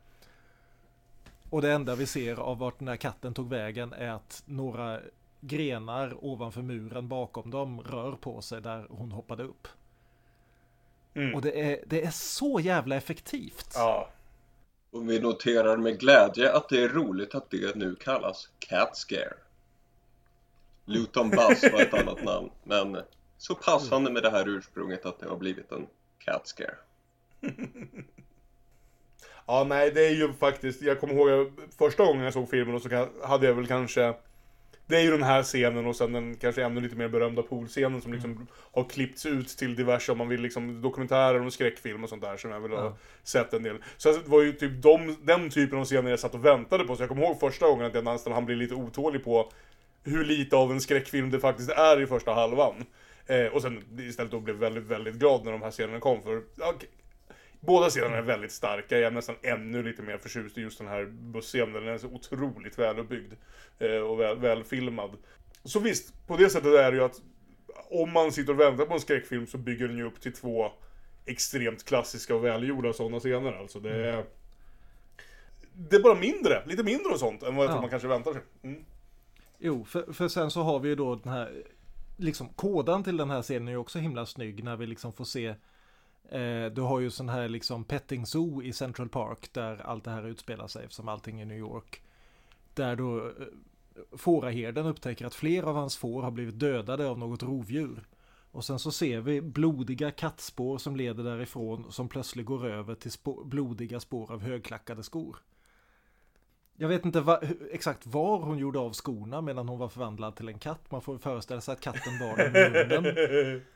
Och 1.56 1.62
det 1.62 1.72
enda 1.72 1.96
vi 1.96 2.06
ser 2.06 2.36
av 2.36 2.58
vart 2.58 2.80
den 2.80 2.88
här 2.88 2.96
katten 2.96 3.34
tog 3.34 3.50
vägen 3.50 3.94
är 3.94 4.10
att 4.10 4.44
några 4.46 5.00
grenar 5.40 6.26
ovanför 6.26 6.62
muren 6.62 7.08
bakom 7.08 7.52
dem 7.52 7.82
rör 7.82 8.12
på 8.12 8.42
sig 8.42 8.62
där 8.62 8.88
hon 8.90 9.12
hoppade 9.12 9.44
upp. 9.44 9.68
Mm. 11.14 11.36
Och 11.36 11.42
det 11.42 11.72
är, 11.72 11.84
det 11.86 12.04
är 12.04 12.12
så 12.12 12.60
jävla 12.60 12.96
effektivt. 12.96 13.72
Ja. 13.76 14.10
Och 14.92 15.10
vi 15.10 15.20
noterar 15.20 15.78
med 15.78 16.00
glädje 16.00 16.54
att 16.54 16.70
det 16.70 16.84
är 16.84 16.90
roligt 16.90 17.36
att 17.36 17.50
det 17.50 17.76
nu 17.76 17.96
kallas 17.96 18.50
Cat 18.60 18.98
Scare. 18.98 19.34
Luton 20.86 21.30
Buzz 21.30 21.64
var 21.74 21.82
ett 21.82 21.94
annat 21.94 22.24
namn, 22.24 22.50
men 22.64 22.98
så 23.38 23.56
passande 23.56 24.12
med 24.12 24.24
det 24.24 24.32
här 24.32 24.50
ursprunget 24.50 25.06
att 25.06 25.20
det 25.20 25.30
har 25.30 25.38
blivit 25.38 25.72
en 25.72 25.88
Cat 26.20 26.48
Scare. 26.48 26.78
Ja, 29.48 29.64
nej, 29.64 29.92
det 29.92 30.08
är 30.08 30.12
ju 30.16 30.34
faktiskt, 30.34 30.82
jag 30.82 31.00
kommer 31.00 31.14
ihåg 31.14 31.52
första 31.78 32.06
gången 32.06 32.24
jag 32.24 32.34
såg 32.34 32.50
filmen 32.50 32.76
och 32.76 32.82
så 32.82 33.08
hade 33.24 33.48
jag 33.48 33.54
väl 33.54 33.68
kanske 33.68 34.14
det 34.88 34.96
är 34.98 35.02
ju 35.02 35.12
den 35.12 35.24
här 35.24 35.44
scenen 35.44 35.86
och 35.86 35.96
sen 35.96 36.14
den 36.14 36.36
kanske 36.38 36.64
ännu 36.64 36.82
lite 36.82 36.96
mer 36.96 37.08
berömda 37.08 37.42
poolscenen 37.42 38.02
som 38.02 38.14
liksom 38.14 38.48
har 38.74 38.84
klippts 38.84 39.26
ut 39.26 39.48
till 39.48 39.76
diverse, 39.76 40.12
om 40.12 40.18
man 40.18 40.28
vill, 40.30 40.42
liksom 40.42 40.82
dokumentärer 40.82 41.46
och 41.46 41.54
skräckfilm 41.54 42.04
och 42.04 42.10
sånt 42.10 42.22
där 42.22 42.38
som 42.38 42.52
jag 42.52 42.60
väl 42.60 42.72
har 42.72 42.84
Ja. 42.84 42.98
sett 43.24 43.54
en 43.54 43.64
del. 43.64 43.78
Så 43.98 44.12
det 44.12 44.28
var 44.28 44.42
ju 44.42 44.54
typ 44.54 44.82
de, 44.82 45.18
den 45.24 45.50
typen 45.50 45.80
av 45.80 45.86
scener 45.86 46.10
jag 46.10 46.20
satt 46.20 46.34
och 46.34 46.46
väntade 46.46 46.84
på, 46.84 46.96
så 46.96 47.02
jag 47.02 47.10
kommer 47.10 47.22
ihåg 47.24 47.40
första 47.40 47.68
gången 47.68 47.86
att 47.86 47.94
jag 47.94 48.04
nästan 48.04 48.34
han 48.34 48.46
blir 48.46 48.56
lite 48.56 48.76
otålig 48.76 49.24
på 49.24 49.52
hur 50.04 50.26
lite 50.26 50.56
av 50.56 50.72
en 50.72 50.82
skräckfilm 50.82 51.32
det 51.32 51.40
faktiskt 51.40 51.70
är 51.70 52.02
i 52.02 52.08
första 52.08 52.34
halvan. 52.34 52.86
Eh, 53.28 53.46
och 53.46 53.62
sen 53.62 54.00
istället 54.00 54.32
då 54.32 54.40
blev 54.40 54.56
väldigt, 54.56 54.84
väldigt 54.84 55.16
glad 55.16 55.46
när 55.46 55.52
de 55.52 55.62
här 55.62 55.72
scenerna 55.72 56.00
kom 56.00 56.22
för 56.22 56.42
okej. 56.62 56.90
Båda 57.66 57.90
scenerna 57.90 58.18
är 58.18 58.22
väldigt 58.22 58.52
starka, 58.52 58.96
jag 58.98 59.08
är 59.08 59.12
nästan 59.12 59.36
ännu 59.42 59.84
lite 59.84 60.02
mer 60.02 60.18
förtjust 60.18 60.58
i 60.58 60.62
just 60.62 60.78
den 60.78 60.88
här 60.88 61.06
busscenen, 61.06 61.74
den 61.74 61.88
är 61.88 61.98
så 61.98 62.08
otroligt 62.08 62.80
väluppbyggd 62.80 63.34
eh, 63.80 63.98
och 63.98 64.20
väl, 64.20 64.40
välfilmad. 64.40 65.18
Så 65.64 65.80
visst, 65.80 66.28
på 66.28 66.38
det 66.38 66.50
sättet 66.50 66.74
är 66.74 66.92
det 66.92 66.98
ju 66.98 67.04
att 67.04 67.22
om 67.90 68.12
man 68.12 68.32
sitter 68.32 68.54
och 68.54 68.60
väntar 68.60 68.86
på 68.86 68.94
en 68.94 69.00
skräckfilm 69.00 69.48
så 69.48 69.58
bygger 69.58 69.88
den 69.88 69.98
ju 69.98 70.04
upp 70.04 70.22
till 70.22 70.34
två 70.34 70.72
extremt 71.26 71.86
klassiska 71.86 72.36
och 72.36 72.46
välgjorda 72.46 72.94
sådana 72.94 73.20
scener 73.20 73.54
alltså. 73.54 73.80
Det 73.80 74.10
är, 74.10 74.26
det 75.74 75.96
är 75.96 76.02
bara 76.02 76.16
mindre, 76.16 76.64
lite 76.66 76.84
mindre 76.84 77.12
och 77.14 77.20
sånt 77.20 77.44
än 77.44 77.56
vad 77.56 77.64
jag 77.64 77.70
tror 77.70 77.78
Ja. 77.78 77.82
man 77.82 77.90
kanske 77.90 78.08
väntar 78.08 78.34
sig. 78.34 78.42
Mm. 78.64 78.86
Jo, 79.60 79.86
för, 79.86 80.14
för 80.14 80.28
sen 80.28 80.52
så 80.52 80.62
har 80.62 80.80
vi 80.80 80.90
ju 80.90 80.96
då 80.96 81.16
den 81.16 81.34
här, 81.34 81.64
liksom 82.18 82.50
kodan 82.50 83.04
till 83.04 83.18
den 83.18 83.30
här 83.30 83.42
scenen 83.42 83.68
är 83.68 83.72
ju 83.72 83.78
också 83.78 84.00
himla 84.00 84.26
snygg 84.26 84.64
när 84.64 84.76
vi 84.76 84.88
liksom 84.88 85.14
får 85.14 85.26
se 85.26 85.56
Eh, 86.30 86.66
du 86.66 86.82
har 86.82 87.00
ju 87.00 87.12
sån 87.12 87.30
här 87.30 87.50
liksom 87.50 87.84
petting 87.84 88.26
zoo 88.26 88.64
i 88.64 88.74
Central 88.74 89.10
Park 89.10 89.54
där 89.54 89.82
allt 89.86 90.04
det 90.04 90.12
här 90.12 90.28
utspelar 90.28 90.68
sig 90.68 90.84
eftersom 90.84 91.08
allting 91.08 91.40
är 91.40 91.44
i 91.44 91.46
New 91.46 91.58
York. 91.58 92.02
Där 92.74 92.96
då 92.96 93.18
eh, 93.18 93.32
fåraherden 94.18 94.86
upptäcker 94.86 95.26
att 95.26 95.36
fler 95.36 95.64
av 95.64 95.76
hans 95.76 95.98
får 95.98 96.22
har 96.24 96.32
blivit 96.32 96.60
dödade 96.60 97.08
av 97.08 97.20
något 97.20 97.44
rovdjur. 97.44 98.04
Och 98.52 98.66
sen 98.66 98.80
så 98.80 98.92
ser 98.92 99.22
vi 99.22 99.42
blodiga 99.42 100.12
kattspår 100.12 100.78
som 100.78 100.96
leder 100.96 101.24
därifrån 101.24 101.92
som 101.92 102.10
plötsligt 102.10 102.46
går 102.46 102.68
över 102.68 102.96
till 102.96 103.12
spå- 103.12 103.44
blodiga 103.46 104.00
spår 104.00 104.32
av 104.32 104.42
högklackade 104.42 105.04
skor. 105.04 105.38
Jag 106.78 106.88
vet 106.88 107.06
inte 107.06 107.22
va, 107.22 107.42
exakt 107.72 108.06
var 108.06 108.40
hon 108.40 108.58
gjorde 108.58 108.80
av 108.80 108.94
skorna 108.94 109.42
medan 109.42 109.70
hon 109.70 109.80
var 109.80 109.90
förvandlad 109.90 110.36
till 110.36 110.48
en 110.48 110.60
katt. 110.60 110.92
Man 110.92 111.02
får 111.02 111.18
föreställa 111.18 111.62
sig 111.62 111.74
att 111.74 111.82
katten 111.82 112.20
bar 112.20 112.38
dem 112.38 112.56
i 112.56 112.70
munnen. 112.70 113.62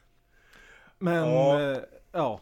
Men 0.99 1.15
Ja. 1.29 1.61
ja. 1.71 1.79
ja. 2.11 2.39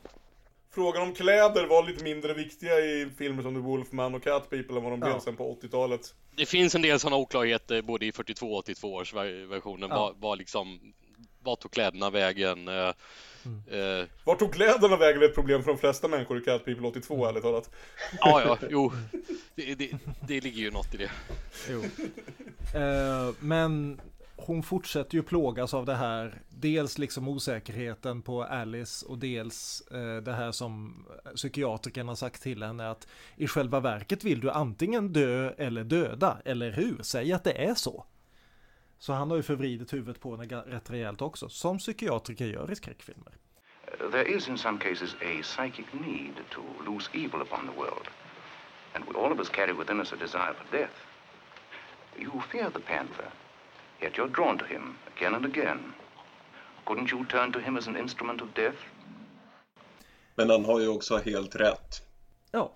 Frågan 0.71 1.03
om 1.03 1.13
kläder 1.13 1.67
var 1.67 1.83
lite 1.87 2.03
mindre 2.03 2.33
viktiga 2.33 2.79
i 2.79 3.09
filmer 3.17 3.43
som 3.43 3.53
The 3.55 3.59
Wolfman 3.61 4.15
och 4.15 4.23
Cat 4.23 4.49
People 4.49 4.77
än 4.77 4.83
vad 4.83 4.93
de 4.93 4.99
blev 4.99 5.11
Ja. 5.11 5.19
sen 5.19 5.35
på 5.35 5.57
80-talet. 5.61 6.13
Det 6.35 6.45
finns 6.45 6.75
en 6.75 6.81
del 6.81 6.99
sådana 6.99 7.17
oklarheter 7.17 7.81
både 7.81 8.05
i 8.05 8.11
42 8.11 8.47
och 8.51 8.57
82 8.57 8.93
års 8.93 9.13
ver- 9.13 9.45
versionen. 9.49 9.89
Ja. 9.89 10.13
Vad, 10.19 10.37
liksom, 10.37 10.93
vad 11.43 11.59
tog 11.59 11.71
kläderna 11.71 12.09
vägen? 12.09 12.67
Eh, 12.67 12.91
Mm. 13.45 13.99
eh, 14.01 14.05
Vart 14.23 14.39
tog 14.39 14.53
kläderna 14.53 14.97
vägen 14.97 15.21
är 15.21 15.25
ett 15.25 15.35
problem 15.35 15.63
för 15.63 15.71
de 15.71 15.77
flesta 15.77 16.07
människor 16.07 16.37
i 16.37 16.41
Cat 16.41 16.65
People 16.65 16.87
82 16.87 17.25
ärligt 17.25 17.43
talat. 17.43 17.69
ja, 18.19 18.41
ja, 18.45 18.57
jo, 18.69 18.91
det, 19.55 19.75
det, 19.75 19.91
det 20.27 20.41
ligger 20.43 20.61
ju 20.61 20.71
något 20.71 20.93
i 20.93 20.97
det. 20.97 21.11
Jo. 21.69 21.83
Eh, 22.81 23.33
men 23.39 24.01
hon 24.37 24.63
fortsätter 24.63 25.15
ju 25.15 25.23
plågas 25.23 25.73
av 25.73 25.85
det 25.85 25.95
här. 25.95 26.41
Dels 26.49 26.97
liksom 26.97 27.27
osäkerheten 27.27 28.21
på 28.21 28.43
Alice 28.43 29.05
och 29.05 29.17
dels 29.17 29.81
eh, 29.91 30.17
det 30.17 30.33
här 30.33 30.51
som 30.51 31.05
psykiatrikern 31.35 32.07
har 32.07 32.15
sagt 32.15 32.41
till 32.41 32.63
henne 32.63 32.89
att 32.89 33.07
i 33.35 33.47
själva 33.47 33.79
verket 33.79 34.23
vill 34.23 34.39
du 34.39 34.51
antingen 34.51 35.13
dö 35.13 35.53
eller 35.57 35.83
döda, 35.83 36.37
eller 36.45 36.71
hur? 36.71 36.97
Säg 37.01 37.33
att 37.33 37.43
det 37.43 37.65
är 37.65 37.75
så. 37.75 38.05
Så 38.99 39.13
han 39.13 39.29
har 39.29 39.37
ju 39.37 39.43
förvridit 39.43 39.93
huvudet 39.93 40.21
på 40.21 40.35
henne 40.35 40.61
rätt 40.61 40.89
rejält 40.89 41.21
också, 41.21 41.49
som 41.49 41.77
psykiatriker 41.77 42.45
gör 42.45 42.71
i 42.71 42.75
skräckfilmer. 42.75 43.33
There 44.11 44.35
is, 44.35 44.47
in 44.47 44.57
some 44.57 44.77
cases, 44.79 45.15
a 45.21 45.41
psychic 45.43 45.85
need 45.93 46.35
to 46.49 46.61
loose 46.85 47.09
evil 47.13 47.41
upon 47.41 47.67
the 47.67 47.77
world. 47.77 48.07
And 48.93 49.05
we, 49.05 49.19
all 49.19 49.31
of 49.31 49.39
us 49.39 49.49
carry 49.49 49.73
within 49.73 49.99
us 49.99 50.13
a 50.13 50.15
desire 50.15 50.53
for 50.53 50.77
death. 50.77 50.93
You 52.19 52.41
fear 52.51 52.69
the 52.69 52.79
panther, 52.79 53.31
yet 54.01 54.13
you're 54.17 54.35
drawn 54.35 54.57
to 54.57 54.65
him 54.65 54.95
again 55.17 55.35
and 55.35 55.45
again. 55.45 55.93
Couldn't 56.85 57.11
you 57.11 57.25
turn 57.25 57.51
to 57.53 57.59
him 57.59 57.77
as 57.77 57.87
an 57.87 57.97
instrument 57.97 58.41
of 58.41 58.47
death? 58.55 58.77
Men 60.35 60.49
han 60.49 60.65
har 60.65 60.79
ju 60.79 60.87
också 60.87 61.17
helt 61.17 61.55
rätt 61.55 62.01
Ja, 62.51 62.71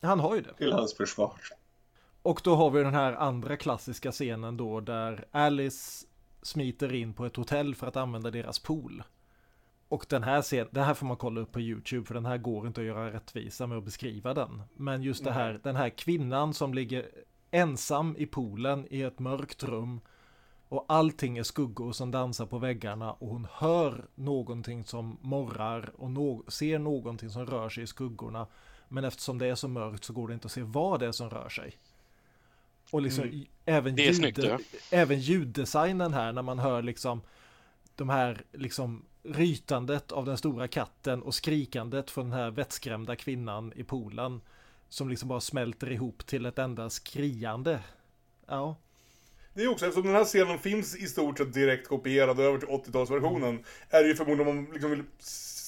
han 0.00 0.20
har 0.20 0.34
ju 0.34 0.40
det. 0.40 0.54
till 0.54 0.72
hans 0.72 0.96
försvar. 0.96 1.32
Och 2.22 2.40
då 2.44 2.54
har 2.54 2.70
vi 2.70 2.82
den 2.82 2.94
här 2.94 3.12
andra 3.12 3.56
klassiska 3.56 4.12
scenen 4.12 4.56
då 4.56 4.80
där 4.80 5.24
Alice 5.30 6.06
smiter 6.42 6.94
in 6.94 7.14
på 7.14 7.26
ett 7.26 7.36
hotell 7.36 7.74
för 7.74 7.86
att 7.86 7.96
använda 7.96 8.30
deras 8.30 8.58
pool. 8.58 9.02
Och 9.88 10.06
den 10.08 10.22
här 10.22 10.42
scenen, 10.42 10.68
det 10.70 10.80
här 10.82 10.94
får 10.94 11.06
man 11.06 11.16
kolla 11.16 11.40
upp 11.40 11.52
på 11.52 11.60
YouTube 11.60 12.06
för 12.06 12.14
den 12.14 12.26
här 12.26 12.38
går 12.38 12.66
inte 12.66 12.80
att 12.80 12.86
göra 12.86 13.12
rättvisa 13.12 13.66
med 13.66 13.78
att 13.78 13.84
beskriva 13.84 14.34
den. 14.34 14.62
Men 14.74 15.02
just 15.02 15.24
det 15.24 15.32
här, 15.32 15.60
den 15.62 15.76
här 15.76 15.88
kvinnan 15.88 16.54
som 16.54 16.74
ligger 16.74 17.10
ensam 17.50 18.16
i 18.18 18.26
poolen 18.26 18.86
i 18.90 19.02
ett 19.02 19.18
mörkt 19.18 19.62
rum 19.64 20.00
och 20.72 20.84
allting 20.88 21.38
är 21.38 21.42
skuggor 21.42 21.92
som 21.92 22.10
dansar 22.10 22.46
på 22.46 22.58
väggarna 22.58 23.12
och 23.12 23.28
hon 23.28 23.46
hör 23.52 24.04
någonting 24.14 24.84
som 24.84 25.18
morrar 25.20 25.90
och 25.96 26.10
no 26.10 26.44
ser 26.48 26.78
någonting 26.78 27.30
som 27.30 27.46
rör 27.46 27.68
sig 27.68 27.84
i 27.84 27.86
skuggorna. 27.86 28.46
Men 28.88 29.04
eftersom 29.04 29.38
det 29.38 29.46
är 29.46 29.54
så 29.54 29.68
mörkt 29.68 30.04
så 30.04 30.12
går 30.12 30.28
det 30.28 30.34
inte 30.34 30.46
att 30.46 30.52
se 30.52 30.62
vad 30.62 31.00
det 31.00 31.06
är 31.06 31.12
som 31.12 31.30
rör 31.30 31.48
sig. 31.48 31.76
Och 32.90 33.02
liksom 33.02 33.24
Mm. 33.24 33.46
även, 33.64 34.14
snyggt, 34.14 34.38
ljud, 34.38 34.46
ja. 34.46 34.58
även 34.90 35.20
ljuddesignen 35.20 36.12
här 36.12 36.32
när 36.32 36.42
man 36.42 36.58
hör 36.58 36.82
liksom 36.82 37.20
de 37.96 38.08
här 38.08 38.42
liksom 38.52 39.02
rytandet 39.22 40.12
av 40.12 40.26
den 40.26 40.38
stora 40.38 40.68
katten 40.68 41.22
och 41.22 41.34
skrikandet 41.34 42.10
från 42.10 42.30
den 42.30 42.38
här 42.38 42.50
vettskrämda 42.50 43.16
kvinnan 43.16 43.72
i 43.76 43.84
poolen 43.84 44.40
som 44.88 45.08
liksom 45.08 45.28
bara 45.28 45.40
smälter 45.40 45.90
ihop 45.92 46.26
till 46.26 46.46
ett 46.46 46.58
enda 46.58 46.90
skriande. 46.90 47.80
Ja, 48.46 48.76
Det 49.54 49.62
är 49.62 49.70
också, 49.70 49.86
eftersom 49.86 50.06
den 50.06 50.16
här 50.16 50.24
scenen 50.24 50.58
finns 50.58 50.96
i 50.96 51.06
stort 51.06 51.38
sett 51.38 51.52
direkt 51.54 51.88
kopierad 51.88 52.40
över 52.40 52.58
till 52.58 52.68
80-talsversionen, 52.68 53.64
är 53.90 54.02
det 54.02 54.08
ju 54.08 54.14
förmodligen 54.14 54.50
om 54.50 54.56
man 54.56 54.72
liksom 54.72 54.90
vill 54.90 55.02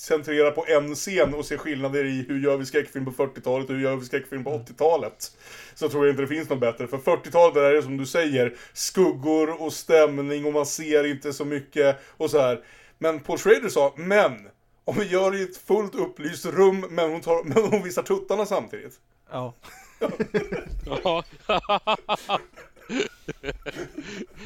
centrera 0.05 0.51
på 0.51 0.67
en 0.69 0.95
scen 0.95 1.35
och 1.35 1.45
se 1.45 1.59
skillnader 1.59 2.05
i 2.05 2.25
hur 2.29 2.41
gör 2.41 2.57
vi 2.57 2.67
skräckfilm 2.67 3.05
på 3.05 3.11
40-talet 3.11 3.69
och 3.69 3.75
hur 3.75 3.83
gör 3.83 3.97
vi 3.97 4.05
skräckfilm 4.05 4.45
på 4.45 4.51
80-talet. 4.51 5.37
Så 5.75 5.89
tror 5.89 6.07
jag 6.07 6.13
inte 6.13 6.23
det 6.23 6.29
finns 6.29 6.49
något 6.49 6.61
bättre. 6.61 6.87
För 6.87 6.99
40-talet 6.99 7.55
där 7.55 7.63
är 7.63 7.75
det 7.75 7.83
som 7.83 7.97
du 7.97 8.07
säger, 8.07 8.55
skuggor 8.73 9.63
och 9.63 9.73
stämning 9.73 10.47
och 10.47 10.53
man 10.53 10.67
ser 10.67 11.05
inte 11.05 11.33
så 11.33 11.45
mycket 11.45 11.97
och 12.17 12.31
så 12.31 12.41
här. 12.41 12.65
Men 12.99 13.21
Paul 13.21 13.39
Schrader 13.39 13.69
sa, 13.69 13.95
men 13.97 14.49
om 14.85 14.97
vi 14.99 15.05
gör 15.05 15.31
det 15.31 15.39
i 15.39 15.43
ett 15.43 15.57
fullt 15.57 15.95
upplyst 15.95 16.47
rum 16.47 16.87
men 16.91 17.11
hon, 17.11 17.21
tar, 17.21 17.45
men 17.55 17.65
hon 17.65 17.83
visar 17.83 18.03
tuttarna 18.03 18.47
samtidigt. 18.47 19.01
ja, 19.31 19.55
Ja. 20.97 21.25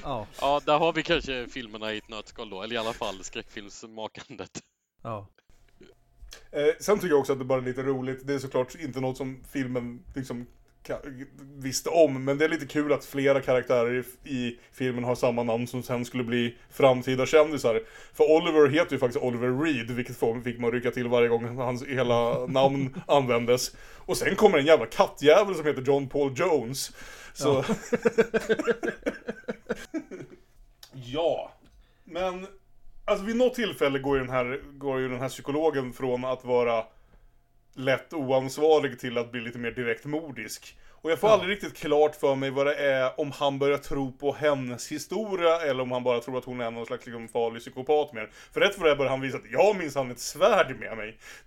ja, 0.03 0.26
ja, 0.41 0.61
där 0.66 0.78
har 0.78 0.93
vi 0.93 1.03
kanske 1.03 1.47
filmerna 1.49 1.93
i 1.93 1.99
ett 1.99 2.09
nötskal 2.09 2.51
då, 2.51 2.62
eller 2.62 2.74
i 2.74 2.78
alla 2.78 2.93
fall 2.93 3.24
skräckfilmsmakandet. 3.24 4.62
ja. 5.03 5.26
Eh, 6.53 6.74
sen 6.80 6.99
tycker 6.99 7.09
jag 7.12 7.20
också 7.20 7.32
att 7.32 7.39
det 7.39 7.45
bara 7.45 7.61
är 7.61 7.64
lite 7.64 7.82
roligt. 7.82 8.26
Det 8.26 8.34
är 8.34 8.39
såklart 8.39 8.74
inte 8.74 9.01
något 9.01 9.16
som 9.16 9.43
filmen 9.53 10.03
liksom 10.14 10.47
visste 11.57 11.89
om, 11.91 12.24
men 12.24 12.39
det 12.39 12.45
är 12.45 12.49
lite 12.49 12.66
kul 12.66 12.93
att 12.93 13.05
flera 13.05 13.41
karaktärer 13.41 14.05
i, 14.24 14.30
i 14.34 14.59
filmen 14.72 15.05
har 15.05 15.14
samma 15.14 15.43
namn 15.43 15.66
som 15.66 15.82
sen 15.82 16.05
skulle 16.05 16.24
bli 16.24 16.57
framtida 16.70 17.26
kändisar. 17.26 17.82
För 18.14 18.30
Oliver 18.30 18.68
heter 18.68 18.93
ju 18.93 18.99
faktiskt 18.99 19.24
Oliver 19.24 19.62
Reed, 19.64 19.91
vilket 19.91 20.16
får- 20.16 20.41
fick 20.41 20.59
man 20.59 20.72
rycka 20.72 20.91
till 20.91 21.09
varje 21.09 21.28
gång 21.28 21.57
hans 21.57 21.84
hela 21.86 22.47
namn 22.47 23.03
användes. 23.07 23.76
Och 23.97 24.16
sen 24.16 24.36
kommer 24.36 24.59
en 24.59 24.66
jävla 24.66 24.86
kattjävel 24.86 25.55
som 25.55 25.66
heter 25.66 25.82
John 25.82 26.09
Paul 26.09 26.32
Jones. 26.36 26.93
Så... 27.39 27.64
ja, 30.93 31.53
men 32.05 32.47
Alltså 33.05 33.24
vid 33.24 33.36
något 33.36 33.55
tillfälle 33.55 33.99
går 33.99 34.16
ju 34.16 34.24
den 34.24 34.32
här, 34.32 34.61
går 34.78 35.01
ju 35.01 35.09
den 35.09 35.20
här 35.20 35.28
psykologen 35.28 35.93
från 35.93 36.24
att 36.24 36.45
vara 36.45 36.84
lätt 37.74 38.12
oansvarig 38.12 38.99
till 38.99 39.18
att 39.18 39.32
bli 39.32 39.41
lite 39.41 39.59
mer 39.59 39.70
direkt 39.70 40.05
mordisk. 40.05 40.78
Och 41.03 41.11
jag 41.11 41.18
får 41.18 41.28
aldrig 41.28 41.51
riktigt 41.51 41.76
klart 41.76 42.14
för 42.16 42.34
mig 42.34 42.51
vad 42.51 42.66
det 42.66 42.74
är 42.74 43.20
om 43.20 43.32
han 43.32 43.59
börjar 43.59 43.78
tro 43.78 44.12
på 44.12 44.32
hennes 44.32 44.92
historia 44.92 45.61
eller 45.61 45.82
om 45.82 45.92
han 45.92 46.05
bara 46.05 46.20
tror 46.20 46.38
att 46.38 46.44
hon 46.44 46.61
är 46.61 46.70
någon 46.70 46.86
slags 46.86 47.07
liksom, 47.07 47.28
farlig 47.28 47.61
psykopat 47.62 48.12
mer. 48.12 48.30
För 48.53 48.61
rätt 48.61 48.74
för 48.74 48.84
det 48.88 48.96
börjar 48.96 49.11
han 49.11 49.20
visa 49.20 49.36
att 49.36 49.51
jag 49.53 49.64
har 49.64 49.74
minsann 49.74 50.11
ett 50.11 50.18
svärd 50.20 50.76
med 50.80 50.96
mig. 50.96 51.18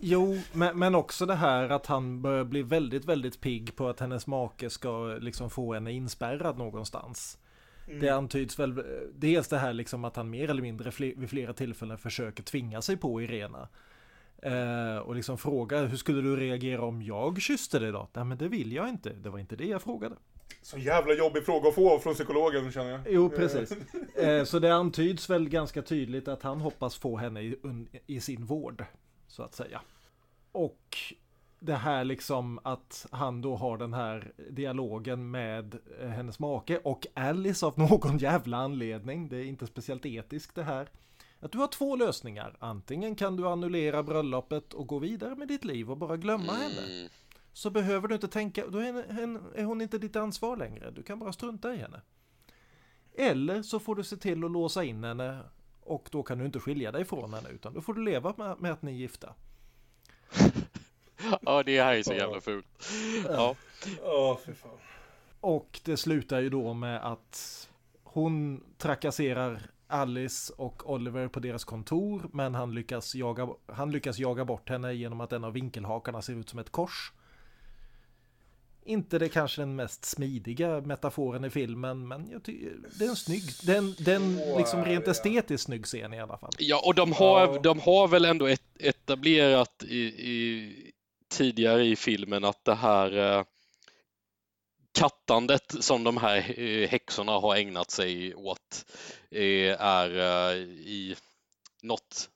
Jo, 0.00 0.38
men, 0.52 0.78
men 0.78 0.94
också 0.94 1.26
det 1.26 1.34
här 1.34 1.68
att 1.68 1.86
han 1.86 2.22
börjar 2.22 2.44
bli 2.44 2.62
väldigt, 2.62 3.04
väldigt 3.04 3.40
pigg 3.40 3.76
på 3.76 3.88
att 3.88 4.00
hennes 4.00 4.26
make 4.26 4.70
ska 4.70 5.04
liksom 5.20 5.50
få 5.50 5.74
henne 5.74 5.92
inspärrad 5.92 6.58
någonstans. 6.58 7.38
Det 8.00 8.08
antyds 8.08 8.58
väl 8.58 8.78
eh, 8.78 8.84
dels 9.14 9.48
det 9.48 9.58
här 9.58 9.72
liksom 9.72 10.04
att 10.04 10.16
han 10.16 10.30
mer 10.30 10.50
eller 10.50 10.62
mindre 10.62 10.90
fle- 10.90 11.20
vid 11.20 11.30
flera 11.30 11.52
tillfällen 11.52 11.98
försöker 11.98 12.42
tvinga 12.42 12.82
sig 12.82 12.96
på 12.96 13.22
Irena. 13.22 13.68
Eh, 14.42 14.96
och 14.96 15.14
liksom 15.14 15.38
fråga 15.38 15.80
hur 15.80 15.96
skulle 15.96 16.22
du 16.22 16.36
reagera 16.36 16.84
om 16.84 17.02
jag 17.02 17.40
kysste 17.40 17.78
dig 17.78 17.92
då? 17.92 18.08
Nej 18.12 18.24
men 18.24 18.38
det 18.38 18.48
vill 18.48 18.72
jag 18.72 18.88
inte, 18.88 19.12
det 19.12 19.30
var 19.30 19.38
inte 19.38 19.56
det 19.56 19.66
jag 19.66 19.82
frågade. 19.82 20.16
Så 20.62 20.78
jävla 20.78 21.14
jobbig 21.14 21.44
fråga 21.44 21.68
att 21.68 21.74
få 21.74 21.98
från 21.98 22.14
psykologen 22.14 22.72
känner 22.72 22.90
jag. 22.90 23.00
Jo, 23.08 23.28
precis. 23.28 23.72
Eh, 24.16 24.44
så 24.44 24.58
det 24.58 24.74
antyds 24.74 25.30
väl 25.30 25.48
ganska 25.48 25.82
tydligt 25.82 26.28
att 26.28 26.42
han 26.42 26.60
hoppas 26.60 26.96
få 26.96 27.16
henne 27.16 27.40
i, 27.40 27.56
i 28.06 28.20
sin 28.20 28.44
vård, 28.44 28.84
så 29.26 29.42
att 29.42 29.54
säga. 29.54 29.80
Och 30.52 30.96
det 31.58 31.74
här 31.74 32.04
liksom 32.04 32.60
att 32.62 33.06
han 33.10 33.42
då 33.42 33.56
har 33.56 33.78
den 33.78 33.94
här 33.94 34.32
dialogen 34.50 35.30
med 35.30 35.78
eh, 36.00 36.08
hennes 36.08 36.38
make 36.38 36.78
och 36.78 37.06
Alice 37.14 37.66
av 37.66 37.78
någon 37.78 38.18
jävla 38.18 38.56
anledning. 38.56 39.28
Det 39.28 39.36
är 39.36 39.44
inte 39.44 39.66
speciellt 39.66 40.06
etiskt 40.06 40.54
det 40.54 40.62
här. 40.62 40.88
Att 41.42 41.52
du 41.52 41.58
har 41.58 41.66
två 41.66 41.96
lösningar. 41.96 42.56
Antingen 42.58 43.14
kan 43.14 43.36
du 43.36 43.48
annullera 43.48 44.02
bröllopet 44.02 44.74
och 44.74 44.86
gå 44.86 44.98
vidare 44.98 45.34
med 45.34 45.48
ditt 45.48 45.64
liv 45.64 45.90
och 45.90 45.96
bara 45.96 46.16
glömma 46.16 46.52
henne. 46.52 46.94
Mm. 46.94 47.08
Så 47.52 47.70
behöver 47.70 48.08
du 48.08 48.14
inte 48.14 48.28
tänka, 48.28 48.66
då 48.66 48.78
är 48.78 49.64
hon 49.64 49.80
inte 49.80 49.98
ditt 49.98 50.16
ansvar 50.16 50.56
längre. 50.56 50.90
Du 50.90 51.02
kan 51.02 51.18
bara 51.18 51.32
strunta 51.32 51.74
i 51.74 51.76
henne. 51.76 52.00
Eller 53.14 53.62
så 53.62 53.78
får 53.78 53.94
du 53.94 54.04
se 54.04 54.16
till 54.16 54.44
att 54.44 54.50
låsa 54.50 54.84
in 54.84 55.04
henne 55.04 55.40
och 55.80 56.08
då 56.12 56.22
kan 56.22 56.38
du 56.38 56.44
inte 56.44 56.60
skilja 56.60 56.92
dig 56.92 57.04
från 57.04 57.34
henne 57.34 57.48
utan 57.48 57.74
då 57.74 57.80
får 57.80 57.94
du 57.94 58.04
leva 58.04 58.34
med, 58.36 58.60
med 58.60 58.72
att 58.72 58.82
ni 58.82 58.90
är 58.92 58.96
gifta. 58.96 59.34
Ja, 61.42 61.62
det 61.62 61.82
här 61.82 61.94
är 61.94 62.02
så 62.02 62.12
jävla 62.12 62.40
fult. 62.40 62.66
Ja. 63.28 63.56
Ja, 64.02 64.38
för 64.44 64.52
fan. 64.52 64.70
Och 65.40 65.80
det 65.84 65.96
slutar 65.96 66.40
ju 66.40 66.48
då 66.50 66.74
med 66.74 67.12
att 67.12 67.68
hon 68.02 68.64
trakasserar 68.78 69.70
Alice 69.92 70.52
och 70.56 70.90
Oliver 70.90 71.28
på 71.28 71.40
deras 71.40 71.64
kontor 71.64 72.30
men 72.32 72.54
han 72.54 72.74
lyckas 72.74 73.14
jaga, 73.14 73.48
han 73.66 73.92
lyckas 73.92 74.18
jaga 74.18 74.44
bort 74.44 74.68
henne 74.68 74.92
genom 74.94 75.20
att 75.20 75.32
en 75.32 75.44
av 75.44 75.52
vinkelhakarna 75.52 76.22
ser 76.22 76.32
ut 76.32 76.48
som 76.48 76.58
ett 76.58 76.70
kors. 76.70 77.12
Inte 78.84 79.18
det 79.18 79.28
kanske 79.28 79.62
den 79.62 79.76
mest 79.76 80.04
smidiga 80.04 80.80
metaforen 80.80 81.44
i 81.44 81.50
filmen 81.50 82.08
men 82.08 82.30
jag 82.30 82.42
tycker 82.42 82.72
det 82.98 83.04
är 83.04 83.08
en 83.08 83.16
snygg, 83.16 83.42
den, 83.62 83.94
den 83.98 84.36
liksom 84.36 84.84
rent 84.84 85.08
estetiskt 85.08 85.66
snygg 85.66 85.84
scen 85.84 86.14
i 86.14 86.20
alla 86.20 86.38
fall. 86.38 86.52
Ja, 86.58 86.82
och 86.86 86.94
de 86.94 87.12
har, 87.12 87.62
de 87.62 87.80
har 87.80 88.08
väl 88.08 88.24
ändå 88.24 88.46
et, 88.46 88.62
etablerat 88.78 89.84
i, 89.88 90.00
i, 90.04 90.92
tidigare 91.32 91.84
i 91.84 91.96
filmen 91.96 92.44
att 92.44 92.64
det 92.64 92.74
här 92.74 93.38
eh, 93.38 93.44
kattandet 94.92 95.74
som 95.80 96.04
de 96.04 96.16
här 96.16 96.60
eh, 96.60 96.88
häxorna 96.88 97.32
har 97.32 97.56
ägnat 97.56 97.90
sig 97.90 98.34
åt 98.34 98.84
eh, 99.30 99.80
är 99.80 100.10
eh, 100.50 100.56
i 100.66 101.16
något 101.82 102.30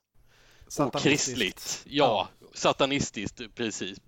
okristligt. 0.77 1.83
Ja, 1.87 2.27
satanistiskt 2.53 3.41
precis, 3.55 3.99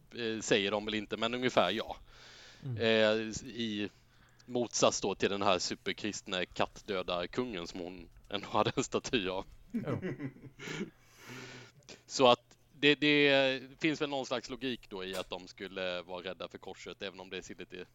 säger 0.42 0.72
de 0.72 0.86
väl 0.86 0.94
inte, 0.94 1.18
men 1.18 1.34
ungefär 1.34 1.72
ja. 1.72 1.98
Eh, 2.80 3.12
I 3.46 3.90
motsats 4.46 5.02
då 5.02 5.16
till 5.16 5.30
den 5.30 5.42
här 5.42 5.60
superkristne 5.60 6.46
kattdöda-kungen 6.46 7.68
som 7.68 7.80
hon 7.80 8.10
ändå 8.30 8.48
hade 8.52 8.72
en 8.76 8.84
staty 8.84 9.30
av. 9.30 9.46
Så 12.06 12.28
att 12.28 12.58
det, 12.74 12.96
det 12.96 13.62
finns 13.80 14.02
väl 14.02 14.10
någon 14.10 14.26
slags 14.26 14.50
logik 14.50 14.90
då 14.90 15.04
i 15.04 15.16
att 15.16 15.30
de 15.30 15.48
skulle 15.48 16.02
vara 16.02 16.24
rädda 16.24 16.48
för 16.48 16.58
korset, 16.58 17.02
även 17.02 17.20
om 17.20 17.30
det 17.30 17.44
ser 17.44 17.56
lite 17.56 17.86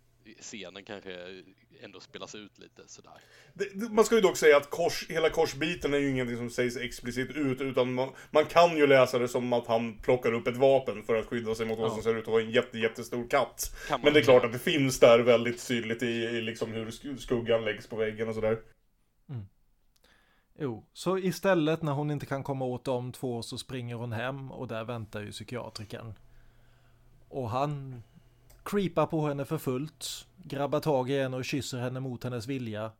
scenen 0.40 0.84
kanske 0.84 1.42
ändå 1.82 2.00
spelas 2.00 2.34
ut 2.34 2.58
lite 2.58 2.82
sådär. 2.86 3.12
Det, 3.54 3.90
man 3.90 4.04
ska 4.04 4.14
ju 4.14 4.20
dock 4.20 4.36
säga 4.36 4.56
att 4.56 4.70
kors, 4.70 5.06
hela 5.08 5.30
korsbiten 5.30 5.94
är 5.94 5.98
ju 5.98 6.10
ingenting 6.10 6.36
som 6.36 6.50
sägs 6.50 6.76
explicit 6.76 7.30
ut, 7.30 7.60
utan 7.60 7.94
man, 7.94 8.10
man 8.30 8.44
kan 8.44 8.76
ju 8.76 8.86
läsa 8.86 9.18
det 9.18 9.28
som 9.28 9.52
att 9.52 9.66
han 9.66 9.98
plockar 9.98 10.32
upp 10.32 10.46
ett 10.46 10.56
vapen 10.56 11.02
för 11.02 11.14
att 11.14 11.26
skydda 11.26 11.54
sig 11.54 11.66
mot 11.66 11.78
vad 11.78 11.92
som 11.92 12.02
ser 12.02 12.16
ut 12.16 12.22
att 12.22 12.32
vara 12.32 12.42
en 12.42 12.50
jätte, 12.50 12.78
jättestor 12.78 13.28
katt. 13.28 13.76
Men 14.02 14.12
det 14.12 14.20
är 14.20 14.24
klart 14.24 14.44
att 14.44 14.52
det 14.52 14.58
finns 14.58 15.00
där 15.00 15.18
väldigt 15.18 15.68
tydligt 15.68 16.02
i, 16.02 16.06
i 16.06 16.40
liksom 16.40 16.72
hur 16.72 17.16
skuggan 17.16 17.64
läggs 17.64 17.86
på 17.86 17.96
väggen 17.96 18.28
och 18.28 18.34
sådär. 18.34 18.58
Mm. 19.28 19.46
Jo, 20.58 20.86
så 20.92 21.18
istället 21.18 21.82
när 21.82 21.92
hon 21.92 22.10
inte 22.10 22.26
kan 22.26 22.42
komma 22.42 22.64
åt 22.64 22.84
de 22.84 23.12
två 23.12 23.42
så 23.42 23.58
springer 23.58 23.94
hon 23.94 24.12
hem 24.12 24.52
och 24.52 24.68
där 24.68 24.84
väntar 24.84 25.20
ju 25.20 25.30
psykiatrikern. 25.30 26.14
Och 27.28 27.50
han 27.50 28.02
creepar 28.64 29.06
på 29.06 29.26
henne 29.28 29.44
för 29.44 29.58
fullt, 29.58 30.26
grabbar 30.36 30.80
tag 30.80 31.10
i 31.10 31.20
henne 31.20 31.36
och 31.36 31.44
kysser 31.44 31.78
henne 31.78 32.00
mot 32.00 32.24
hennes 32.24 32.46
vilja. 32.46 32.92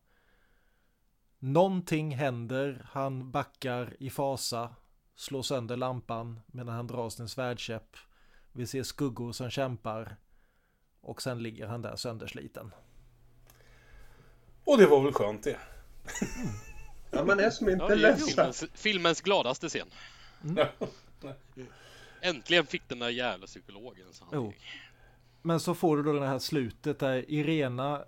Någonting 1.39 2.17
händer, 2.17 2.87
han 2.91 3.31
backar 3.31 3.97
i 3.99 4.11
fasa, 4.11 4.75
slår 5.17 5.43
sönder 5.43 5.77
lampan 5.77 6.41
medan 6.47 6.75
han 6.75 6.87
drar 6.87 7.11
sin 7.11 7.29
svärdkäpp. 7.29 7.97
Vi 8.53 8.67
ser 8.67 8.83
skuggor 8.83 9.33
som 9.33 9.51
kämpar 9.51 10.17
och 11.01 11.23
sen 11.23 11.43
ligger 11.43 11.67
han 11.67 11.83
där 11.83 11.97
söndersliten. 11.97 12.75
Och 14.65 14.79
det 14.79 14.87
var 14.87 15.03
väl 15.03 15.13
skönt 15.13 15.43
det. 15.43 15.59
Ja, 17.17 17.25
man 17.25 17.41
är 17.41 17.51
som 17.51 17.69
inte 17.69 17.85
ja, 17.85 17.95
ledsen. 17.95 18.27
Filmens, 18.29 18.65
filmens 18.75 19.21
gladaste 19.21 19.69
scen. 19.69 19.89
Mm. 20.45 20.69
Äntligen 22.21 22.67
fick 22.67 22.89
den 22.89 22.99
där 22.99 23.09
jävla 23.09 23.47
psykologen. 23.47 24.07
Så 24.13 24.25
jo. 24.33 24.53
Men 25.47 25.61
så 25.61 25.75
får 25.75 25.97
du 25.97 26.03
då 26.03 26.13
det 26.13 26.27
här 26.27 26.39
slutet 26.39 26.99
där 26.99 27.31
Irena 27.31 28.05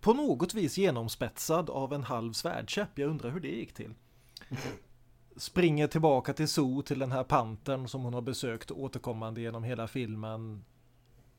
på 0.00 0.14
något 0.14 0.54
vis 0.54 0.78
genomspetsad 0.78 1.70
av 1.70 1.92
en 1.92 2.04
halv 2.04 2.32
svärdkäpp. 2.32 2.98
Jag 2.98 3.10
undrar 3.10 3.30
hur 3.30 3.40
det 3.40 3.48
gick 3.48 3.74
till. 3.74 3.94
Springer 5.36 5.86
tillbaka 5.86 6.32
till 6.32 6.48
Zoo 6.48 6.82
till 6.82 6.98
den 6.98 7.12
här 7.12 7.24
pantern 7.24 7.88
som 7.88 8.02
hon 8.02 8.14
har 8.14 8.20
besökt 8.20 8.70
återkommande 8.70 9.40
genom 9.40 9.64
hela 9.64 9.86
filmen. 9.86 10.64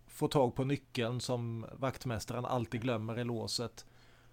Får 0.08 0.28
tag 0.28 0.56
på 0.56 0.64
nyckeln 0.64 1.22
som 1.22 1.66
vaktmästaren 1.74 2.46
alltid 2.46 2.82
glömmer 2.82 3.20
i 3.20 3.24
låset. 3.24 3.86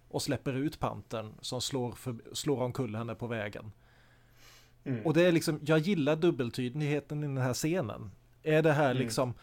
Och 0.07 0.21
släpper 0.21 0.53
ut 0.53 0.79
pantern 0.79 1.33
som 1.41 1.61
slår, 1.61 1.91
för, 1.91 2.15
slår 2.33 2.61
omkull 2.61 2.95
henne 2.95 3.15
på 3.15 3.27
vägen. 3.27 3.71
Mm. 4.83 5.05
Och 5.05 5.13
det 5.13 5.21
är 5.21 5.31
liksom, 5.31 5.59
jag 5.65 5.79
gillar 5.79 6.15
dubbeltydligheten 6.15 7.23
i 7.23 7.27
den 7.27 7.37
här 7.37 7.53
scenen. 7.53 8.11
Är 8.43 8.61
det 8.61 8.73
här 8.73 8.91
mm. 8.91 8.97
liksom 8.97 9.33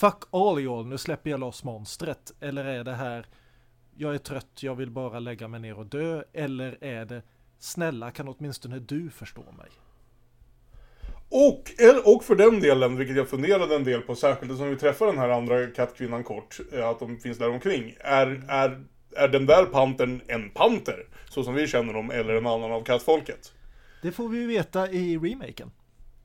fuck 0.00 0.24
all 0.30 0.58
y'all, 0.58 0.86
nu 0.86 0.98
släpper 0.98 1.30
jag 1.30 1.40
loss 1.40 1.64
monstret. 1.64 2.32
Eller 2.40 2.64
är 2.64 2.84
det 2.84 2.94
här, 2.94 3.26
jag 3.96 4.14
är 4.14 4.18
trött, 4.18 4.62
jag 4.62 4.74
vill 4.74 4.90
bara 4.90 5.18
lägga 5.18 5.48
mig 5.48 5.60
ner 5.60 5.78
och 5.78 5.86
dö. 5.86 6.22
Eller 6.32 6.84
är 6.84 7.04
det, 7.04 7.22
snälla 7.58 8.10
kan 8.10 8.28
åtminstone 8.28 8.78
du 8.78 9.10
förstå 9.10 9.42
mig. 9.58 9.68
Och, 11.28 11.70
och 12.14 12.24
för 12.24 12.34
den 12.34 12.60
delen, 12.60 12.96
vilket 12.96 13.16
jag 13.16 13.28
funderade 13.28 13.76
en 13.76 13.84
del 13.84 14.00
på, 14.00 14.14
särskilt 14.14 14.56
som 14.56 14.70
vi 14.70 14.76
träffar 14.76 15.06
den 15.06 15.18
här 15.18 15.28
andra 15.28 15.66
kattkvinnan 15.66 16.24
kort, 16.24 16.58
att 16.84 16.98
de 16.98 17.16
finns 17.16 17.38
där 17.38 17.50
omkring. 17.50 17.96
Är, 18.00 18.44
är, 18.48 18.84
är 19.16 19.28
den 19.28 19.46
där 19.46 19.64
pantern 19.64 20.20
en 20.26 20.50
panter? 20.50 21.06
Så 21.28 21.44
som 21.44 21.54
vi 21.54 21.66
känner 21.66 21.92
dem, 21.92 22.10
eller 22.10 22.34
en 22.34 22.46
annan 22.46 22.72
av 22.72 22.84
kattfolket? 22.84 23.52
Det 24.02 24.12
får 24.12 24.28
vi 24.28 24.38
ju 24.38 24.46
veta 24.46 24.90
i 24.90 25.18
remaken. 25.18 25.70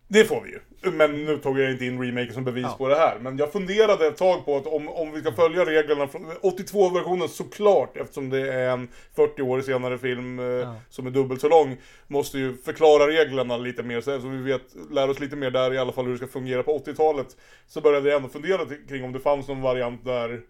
Det 0.08 0.26
får 0.26 0.41
vi 0.41 0.49
ju. 0.49 0.60
Men 0.91 1.26
nu 1.26 1.38
tog 1.38 1.60
jag 1.60 1.72
inte 1.72 1.86
in 1.86 2.03
remaken 2.03 2.34
som 2.34 2.43
bevis 2.43 2.64
ja. 2.64 2.76
på 2.78 2.88
det 2.88 2.95
här. 2.95 3.20
Men 3.20 3.38
jag 3.38 3.51
funderade 3.51 4.08
ett 4.08 4.18
tag 4.18 4.45
på 4.45 4.58
att 4.58 4.68
om, 4.68 4.89
om 4.89 5.12
vi 5.12 5.22
ska 5.22 5.32
följa 5.32 5.66
reglerna 5.66 6.08
från 6.08 6.32
82-versionen 6.32 7.30
såklart, 7.30 7.97
eftersom 7.97 8.30
det 8.30 8.53
är 8.53 8.70
en 8.70 8.88
40 9.16 9.41
år 9.41 9.62
senare 9.62 9.97
film 9.97 10.39
eh, 10.39 10.45
ja. 10.45 10.76
som 10.89 11.08
är 11.08 11.12
dubbelt 11.12 11.41
så 11.41 11.49
lång, 11.49 11.78
måste 12.08 12.38
ju 12.38 12.58
förklara 12.58 13.08
reglerna 13.08 13.58
lite 13.58 13.84
mer 13.84 14.01
så 14.01 14.18
vi 14.18 14.38
vet, 14.38 14.62
lär 14.91 15.10
oss 15.10 15.20
lite 15.20 15.36
mer 15.36 15.51
där 15.51 15.74
i 15.74 15.78
alla 15.78 15.91
fall 15.91 16.06
hur 16.06 16.12
det 16.12 16.18
ska 16.18 16.28
fungera 16.28 16.64
på 16.64 16.78
80-talet. 16.78 17.28
Så 17.68 17.82
började 17.82 18.10
jag 18.10 18.16
ändå 18.16 18.30
fundera 18.30 18.60
kring 18.89 19.03
om 19.03 19.14
det 19.14 19.20
fanns 19.20 19.47
någon 19.47 19.62
variant 19.62 20.06
där 20.06 20.41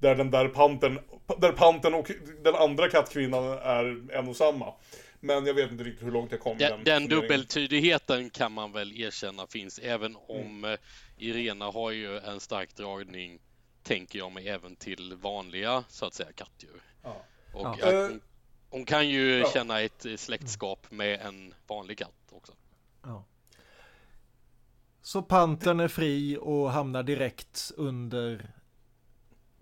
där 0.00 0.14
den 0.14 0.30
där 0.30 0.48
panten, 0.48 0.98
där 1.38 1.52
panten 1.52 1.94
och 1.94 2.10
den 2.42 2.54
andra 2.54 2.88
kattkvinnan 2.88 3.44
är 3.44 4.16
en 4.18 4.28
och 4.28 4.36
samma. 4.36 4.66
Men 5.20 5.46
jag 5.46 5.54
vet 5.54 5.70
inte 5.70 5.84
riktigt 5.84 6.06
hur 6.06 6.12
långt 6.12 6.32
jag 6.32 6.40
kom. 6.40 6.58
Den, 6.58 6.84
den 6.84 7.08
dubbeltydigheten 7.08 8.30
kan 8.30 8.52
man 8.52 8.72
väl 8.72 9.00
erkänna 9.00 9.46
finns 9.46 9.78
även 9.78 10.16
om 10.16 10.64
mm. 10.64 10.78
Irena 11.18 11.64
har 11.64 11.90
ju 11.90 12.18
en 12.18 12.40
stark 12.40 12.76
dragning, 12.76 13.38
tänker 13.82 14.18
jag 14.18 14.32
mig, 14.32 14.48
även 14.48 14.76
till 14.76 15.14
vanliga 15.14 15.84
så 15.88 16.06
att 16.06 16.14
säga 16.14 16.32
kattdjur. 16.32 16.82
Ja. 17.02 17.24
Och 17.52 17.60
ja. 17.62 17.76
Hon, 17.82 18.10
eh, 18.12 18.16
hon, 18.70 18.84
kan 18.84 19.08
ju 19.08 19.38
ja. 19.38 19.50
känna 19.54 19.80
ett 19.80 20.06
släktskap 20.16 20.90
med 20.90 21.20
en 21.20 21.54
vanlig 21.66 21.98
katt 21.98 22.32
också. 22.32 22.52
Ja. 23.02 23.24
Så 25.02 25.22
pantern 25.22 25.80
är 25.80 25.88
fri 25.88 26.38
och 26.40 26.70
hamnar 26.70 27.02
direkt 27.02 27.72
under 27.76 28.52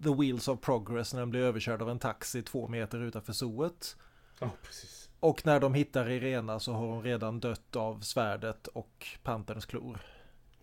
The 0.02 0.14
Wheels 0.14 0.48
of 0.48 0.60
Progress 0.60 1.12
när 1.12 1.20
den 1.20 1.30
blir 1.30 1.40
överkörd 1.40 1.82
av 1.82 1.90
en 1.90 1.98
taxi 1.98 2.42
två 2.42 2.68
meter 2.68 2.98
utanför 2.98 3.32
zooet. 3.32 3.96
Ja, 4.38 4.50
precis. 4.62 4.97
Och 5.20 5.46
när 5.46 5.60
de 5.60 5.74
hittar 5.74 6.10
Irena 6.10 6.60
så 6.60 6.72
har 6.72 6.86
hon 6.86 7.02
redan 7.02 7.40
dött 7.40 7.76
av 7.76 8.00
svärdet 8.00 8.66
och 8.66 9.06
panterns 9.22 9.66
klor. 9.66 9.98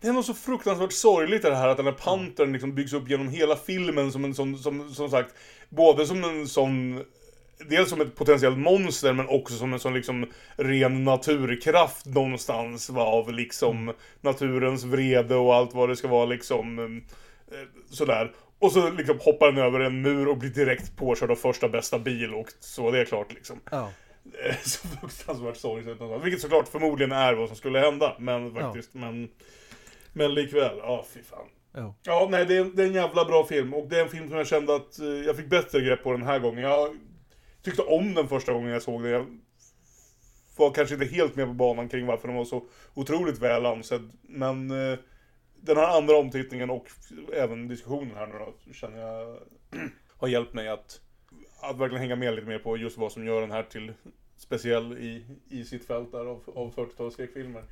Det 0.00 0.08
är 0.08 0.12
nog 0.12 0.24
så 0.24 0.34
fruktansvärt 0.34 0.92
sorgligt 0.92 1.42
det 1.42 1.54
här 1.54 1.68
att 1.68 1.76
den 1.76 1.86
här 1.86 1.92
pantern 1.92 2.52
liksom 2.52 2.74
byggs 2.74 2.92
upp 2.92 3.08
genom 3.08 3.28
hela 3.28 3.56
filmen 3.56 4.12
som 4.12 4.24
en 4.24 4.34
sån, 4.34 4.58
som, 4.58 4.90
som 4.90 5.10
sagt, 5.10 5.34
både 5.68 6.06
som 6.06 6.24
en 6.24 6.48
sån 6.48 7.04
Dels 7.68 7.90
som 7.90 8.00
ett 8.00 8.14
potentiellt 8.14 8.58
monster 8.58 9.12
men 9.12 9.28
också 9.28 9.54
som 9.54 9.72
en 9.72 9.78
sån 9.78 9.94
liksom 9.94 10.26
ren 10.56 11.04
naturkraft 11.04 12.06
någonstans 12.06 12.90
va, 12.90 13.02
av 13.02 13.32
liksom 13.32 13.92
naturens 14.20 14.84
vrede 14.84 15.34
och 15.34 15.54
allt 15.54 15.74
vad 15.74 15.88
det 15.88 15.96
ska 15.96 16.08
vara 16.08 16.26
liksom 16.26 16.78
eh, 16.78 17.54
sådär. 17.90 18.32
Och 18.58 18.72
så 18.72 18.90
liksom 18.90 19.18
hoppar 19.20 19.52
den 19.52 19.64
över 19.64 19.80
en 19.80 20.02
mur 20.02 20.28
och 20.28 20.36
blir 20.36 20.50
direkt 20.50 20.96
påkörd 20.96 21.30
av 21.30 21.36
första 21.36 21.68
bästa 21.68 21.98
bil 21.98 22.34
och 22.34 22.46
så 22.60 22.90
det 22.90 23.00
är 23.00 23.04
klart 23.04 23.34
liksom. 23.34 23.60
Ja. 23.70 23.90
så 24.64 24.88
fruktansvärt 24.88 25.56
sorgligt. 25.56 26.24
Vilket 26.24 26.40
såklart 26.40 26.68
förmodligen 26.68 27.12
är 27.12 27.34
vad 27.34 27.48
som 27.48 27.56
skulle 27.56 27.78
hända. 27.78 28.16
Men 28.18 28.54
faktiskt, 28.54 28.90
ja. 28.92 29.00
men... 29.00 29.28
Men 30.12 30.34
likväl, 30.34 30.78
ja 30.78 31.04
fy 31.14 31.22
fan. 31.22 31.46
Ja. 31.72 31.94
ja, 32.02 32.28
nej 32.30 32.46
det 32.46 32.56
är, 32.56 32.64
det 32.64 32.82
är 32.82 32.86
en 32.86 32.92
jävla 32.92 33.24
bra 33.24 33.44
film. 33.44 33.74
Och 33.74 33.88
det 33.88 33.98
är 33.98 34.02
en 34.02 34.08
film 34.08 34.28
som 34.28 34.36
jag 34.36 34.46
kände 34.46 34.76
att 34.76 34.98
eh, 34.98 35.06
jag 35.06 35.36
fick 35.36 35.48
bättre 35.48 35.80
grepp 35.80 36.02
på 36.02 36.12
den 36.12 36.22
här 36.22 36.38
gången. 36.38 36.62
Jag 36.64 36.96
tyckte 37.62 37.82
om 37.82 38.14
den 38.14 38.28
första 38.28 38.52
gången 38.52 38.70
jag 38.70 38.82
såg 38.82 39.02
den. 39.02 39.12
Jag 39.12 39.26
var 40.56 40.70
kanske 40.70 40.94
inte 40.94 41.06
helt 41.06 41.36
med 41.36 41.46
på 41.46 41.52
banan 41.52 41.88
kring 41.88 42.06
varför 42.06 42.28
den 42.28 42.36
var 42.36 42.44
så 42.44 42.64
otroligt 42.94 43.38
väl 43.38 43.66
ansedd. 43.66 44.10
Men 44.22 44.70
eh, 44.70 44.98
den 45.56 45.76
här 45.76 45.98
andra 45.98 46.16
omtittningen 46.16 46.70
och 46.70 46.86
även 47.34 47.68
diskussionen 47.68 48.16
här 48.16 48.26
nu 48.26 48.34
då, 48.38 48.72
känner 48.72 48.98
jag 48.98 49.38
har 50.16 50.28
hjälpt 50.28 50.54
mig 50.54 50.68
att 50.68 51.00
att 51.60 51.78
verkligen 51.78 52.02
hänga 52.02 52.16
med 52.16 52.34
lite 52.34 52.46
mer 52.46 52.58
på 52.58 52.76
just 52.76 52.98
vad 52.98 53.12
som 53.12 53.26
gör 53.26 53.40
den 53.40 53.50
här 53.50 53.62
till 53.62 53.92
speciell 54.36 54.98
i, 54.98 55.26
i 55.48 55.64
sitt 55.64 55.86
fält 55.86 56.12
där 56.12 56.26
av, 56.26 56.42
av 56.54 56.74
40-tals 56.74 57.14
skräckfilmer. 57.14 57.64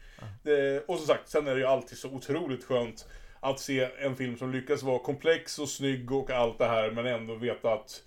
Mm. 0.45 0.83
och 0.87 0.99
som 0.99 1.07
sagt, 1.07 1.29
sen 1.29 1.47
är 1.47 1.55
det 1.55 1.61
ju 1.61 1.67
alltid 1.67 1.99
så 1.99 2.09
otroligt 2.11 2.65
skönt 2.65 3.07
att 3.41 3.61
se 3.61 3.89
en 3.99 4.17
film 4.17 4.37
som 4.37 4.53
lyckas 4.53 4.83
vara 4.83 4.99
komplex 4.99 5.59
och 5.59 5.69
snygg 5.69 6.13
och 6.13 6.31
allt 6.31 6.59
det 6.59 6.67
här 6.67 6.91
men 6.91 7.07
ändå 7.07 7.35
veta 7.35 7.73
att, 7.73 8.03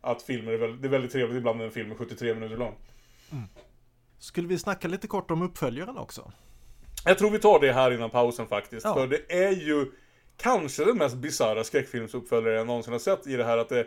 att 0.00 0.22
filmer 0.22 0.52
är 0.52 0.58
väldigt, 0.58 0.82
det 0.82 0.88
är 0.88 0.90
väldigt 0.90 1.12
trevligt 1.12 1.36
ibland 1.36 1.58
när 1.58 1.64
en 1.64 1.70
film 1.70 1.90
är 1.90 1.94
73 1.94 2.34
minuter 2.34 2.56
lång. 2.56 2.74
Mm. 3.32 3.44
Skulle 4.18 4.48
vi 4.48 4.58
snacka 4.58 4.88
lite 4.88 5.06
kort 5.06 5.30
om 5.30 5.42
uppföljaren 5.42 5.98
också? 5.98 6.32
Jag 7.04 7.18
tror 7.18 7.30
vi 7.30 7.38
tar 7.38 7.60
det 7.60 7.72
här 7.72 7.90
innan 7.90 8.10
pausen 8.10 8.46
faktiskt. 8.46 8.84
Ja. 8.84 8.94
För 8.94 9.06
det 9.06 9.32
är 9.32 9.52
ju 9.52 9.86
kanske 10.36 10.84
den 10.84 10.98
mest 10.98 11.16
bisarra 11.16 11.64
skräckfilmsuppföljare 11.64 12.54
jag 12.54 12.66
någonsin 12.66 12.92
har 12.92 13.00
sett 13.00 13.26
i 13.26 13.36
det 13.36 13.44
här 13.44 13.58
att 13.58 13.68
det 13.68 13.86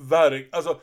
verk... 0.00 0.48
Alltså, 0.52 0.80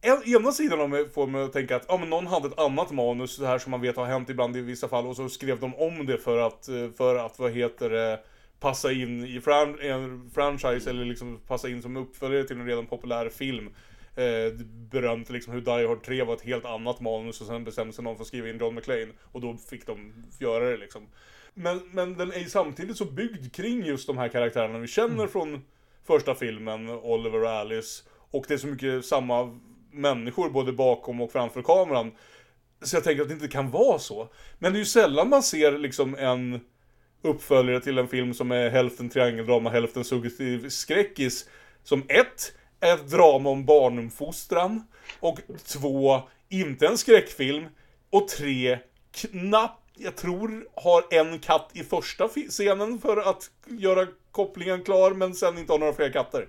en, 0.00 0.22
ena 0.36 0.52
sidan 0.52 0.80
av 0.80 0.90
mig 0.90 1.08
får 1.08 1.26
mig 1.26 1.42
att 1.42 1.52
tänka 1.52 1.76
att 1.76 1.84
ja, 1.88 1.98
men 1.98 2.10
någon 2.10 2.26
hade 2.26 2.48
ett 2.48 2.58
annat 2.58 2.90
manus, 2.90 3.36
det 3.36 3.46
här 3.46 3.58
som 3.58 3.70
man 3.70 3.80
vet 3.80 3.96
har 3.96 4.06
hänt 4.06 4.30
ibland 4.30 4.56
i 4.56 4.60
vissa 4.60 4.88
fall, 4.88 5.06
och 5.06 5.16
så 5.16 5.28
skrev 5.28 5.60
de 5.60 5.74
om 5.74 6.06
det 6.06 6.18
för 6.18 6.38
att, 6.38 6.68
eh, 6.68 6.90
för 6.96 7.14
att 7.14 7.38
vad 7.38 7.52
heter 7.52 7.90
det, 7.90 8.20
passa 8.60 8.92
in 8.92 9.24
i 9.24 9.40
fran 9.40 9.78
en 9.80 10.30
franchise 10.34 10.90
eller 10.90 11.04
liksom 11.04 11.40
passa 11.46 11.68
in 11.68 11.82
som 11.82 11.96
uppföljare 11.96 12.44
till 12.44 12.60
en 12.60 12.66
redan 12.66 12.86
populär 12.86 13.28
film. 13.28 13.70
Eh, 14.16 14.52
berömt 14.90 15.30
liksom 15.30 15.52
hur 15.52 15.60
Die 15.60 15.86
Hard 15.86 16.02
3 16.02 16.22
var 16.22 16.34
ett 16.34 16.42
helt 16.42 16.64
annat 16.64 17.00
manus 17.00 17.40
och 17.40 17.46
sen 17.46 17.64
bestämde 17.64 17.92
sig 17.92 18.04
någon 18.04 18.16
för 18.16 18.22
att 18.22 18.28
skriva 18.28 18.48
in 18.48 18.58
John 18.58 18.74
McClane 18.74 19.08
och 19.32 19.40
då 19.40 19.56
fick 19.70 19.86
de 19.86 20.12
göra 20.40 20.70
det 20.70 20.76
liksom. 20.76 21.06
Men, 21.54 21.80
men 21.92 22.16
den 22.16 22.32
är 22.32 22.38
ju 22.38 22.48
samtidigt 22.48 22.96
så 22.96 23.04
byggd 23.04 23.54
kring 23.54 23.84
just 23.84 24.06
de 24.06 24.18
här 24.18 24.28
karaktärerna 24.28 24.78
vi 24.78 24.86
känner 24.86 25.14
mm. 25.14 25.28
från 25.28 25.64
första 26.04 26.34
filmen, 26.34 26.90
Oliver 26.90 27.42
och 27.42 27.50
Alice. 27.50 28.02
Och 28.32 28.44
det 28.48 28.54
är 28.54 28.58
så 28.58 28.66
mycket 28.66 29.04
samma 29.04 29.58
människor 29.92 30.50
både 30.50 30.72
bakom 30.72 31.20
och 31.20 31.32
framför 31.32 31.62
kameran. 31.62 32.12
Så 32.82 32.96
jag 32.96 33.04
tänker 33.04 33.22
att 33.22 33.28
det 33.28 33.34
inte 33.34 33.48
kan 33.48 33.70
vara 33.70 33.98
så. 33.98 34.28
Men 34.58 34.72
det 34.72 34.76
är 34.76 34.80
ju 34.80 34.86
sällan 34.86 35.28
man 35.28 35.42
ser 35.42 35.78
liksom 35.78 36.14
en 36.14 36.60
uppföljare 37.22 37.80
till 37.80 37.98
en 37.98 38.08
film 38.08 38.34
som 38.34 38.52
är 38.52 38.70
hälften 38.70 39.08
triangeldrama, 39.08 39.70
hälften 39.70 40.04
suggestiv 40.04 40.68
skräckis. 40.68 41.48
Som 41.84 42.02
ett, 42.08 42.52
är 42.80 42.94
ett 42.94 43.10
drama 43.10 43.50
om 43.50 43.64
barnuppfostran. 43.64 44.86
Och 45.20 45.38
två, 45.66 46.22
inte 46.48 46.86
en 46.86 46.98
skräckfilm. 46.98 47.66
Och 48.10 48.28
tre, 48.28 48.78
knappt, 49.12 49.82
jag 49.94 50.16
tror, 50.16 50.66
har 50.74 51.04
en 51.10 51.38
katt 51.38 51.70
i 51.72 51.82
första 51.82 52.28
scenen 52.28 52.98
för 52.98 53.16
att 53.30 53.50
göra 53.66 54.06
kopplingen 54.30 54.84
klar, 54.84 55.10
men 55.10 55.34
sen 55.34 55.58
inte 55.58 55.72
har 55.72 55.78
några 55.78 55.92
fler 55.92 56.12
katter. 56.12 56.48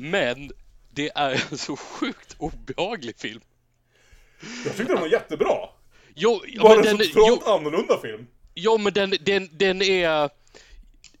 Men 0.00 0.50
det 0.96 1.10
är 1.14 1.46
en 1.50 1.58
så 1.58 1.76
sjukt 1.76 2.36
obehaglig 2.38 3.18
film. 3.18 3.40
Jag 4.64 4.76
tyckte 4.76 4.92
den 4.92 5.00
var 5.00 5.08
jättebra. 5.08 5.68
Jo, 6.14 6.42
ja, 6.46 6.62
men 6.68 6.78
en 6.78 6.96
den, 6.96 7.06
så 7.06 7.12
jo, 7.16 7.36
totalt 7.36 7.60
annorlunda 7.60 7.98
film. 8.00 8.26
ja, 8.54 8.78
men 8.78 8.92
den, 8.92 9.14
den, 9.20 9.48
den 9.52 9.82
är... 9.82 10.30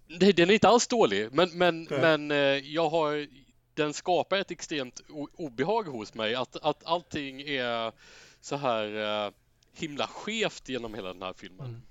Nej, 0.08 0.32
Den 0.32 0.50
är 0.50 0.54
inte 0.54 0.68
alls 0.68 0.86
dålig, 0.86 1.28
men, 1.32 1.50
men, 1.58 1.86
Nej. 1.90 2.00
men 2.00 2.30
eh, 2.30 2.36
jag 2.74 2.88
har... 2.88 3.26
Den 3.74 3.92
skapar 3.94 4.36
ett 4.36 4.50
extremt 4.50 5.00
obehag 5.36 5.82
hos 5.82 6.14
mig. 6.14 6.34
Att, 6.34 6.56
att 6.56 6.84
allting 6.84 7.40
är 7.40 7.92
så 8.40 8.56
här 8.56 9.24
eh, 9.26 9.32
himla 9.72 10.06
skevt 10.06 10.68
genom 10.68 10.94
hela 10.94 11.12
den 11.12 11.22
här 11.22 11.34
filmen. 11.36 11.82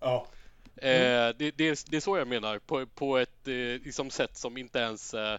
Ja. 0.00 0.26
Eh, 0.76 1.28
det, 1.38 1.50
det, 1.56 1.84
det 1.90 1.96
är 1.96 2.00
så 2.00 2.18
jag 2.18 2.28
menar, 2.28 2.58
på, 2.58 2.86
på 2.86 3.18
ett 3.18 3.48
eh, 3.48 3.54
liksom 3.54 4.10
sätt 4.10 4.36
som 4.36 4.56
inte 4.56 4.78
ens 4.78 5.14
eh, 5.14 5.38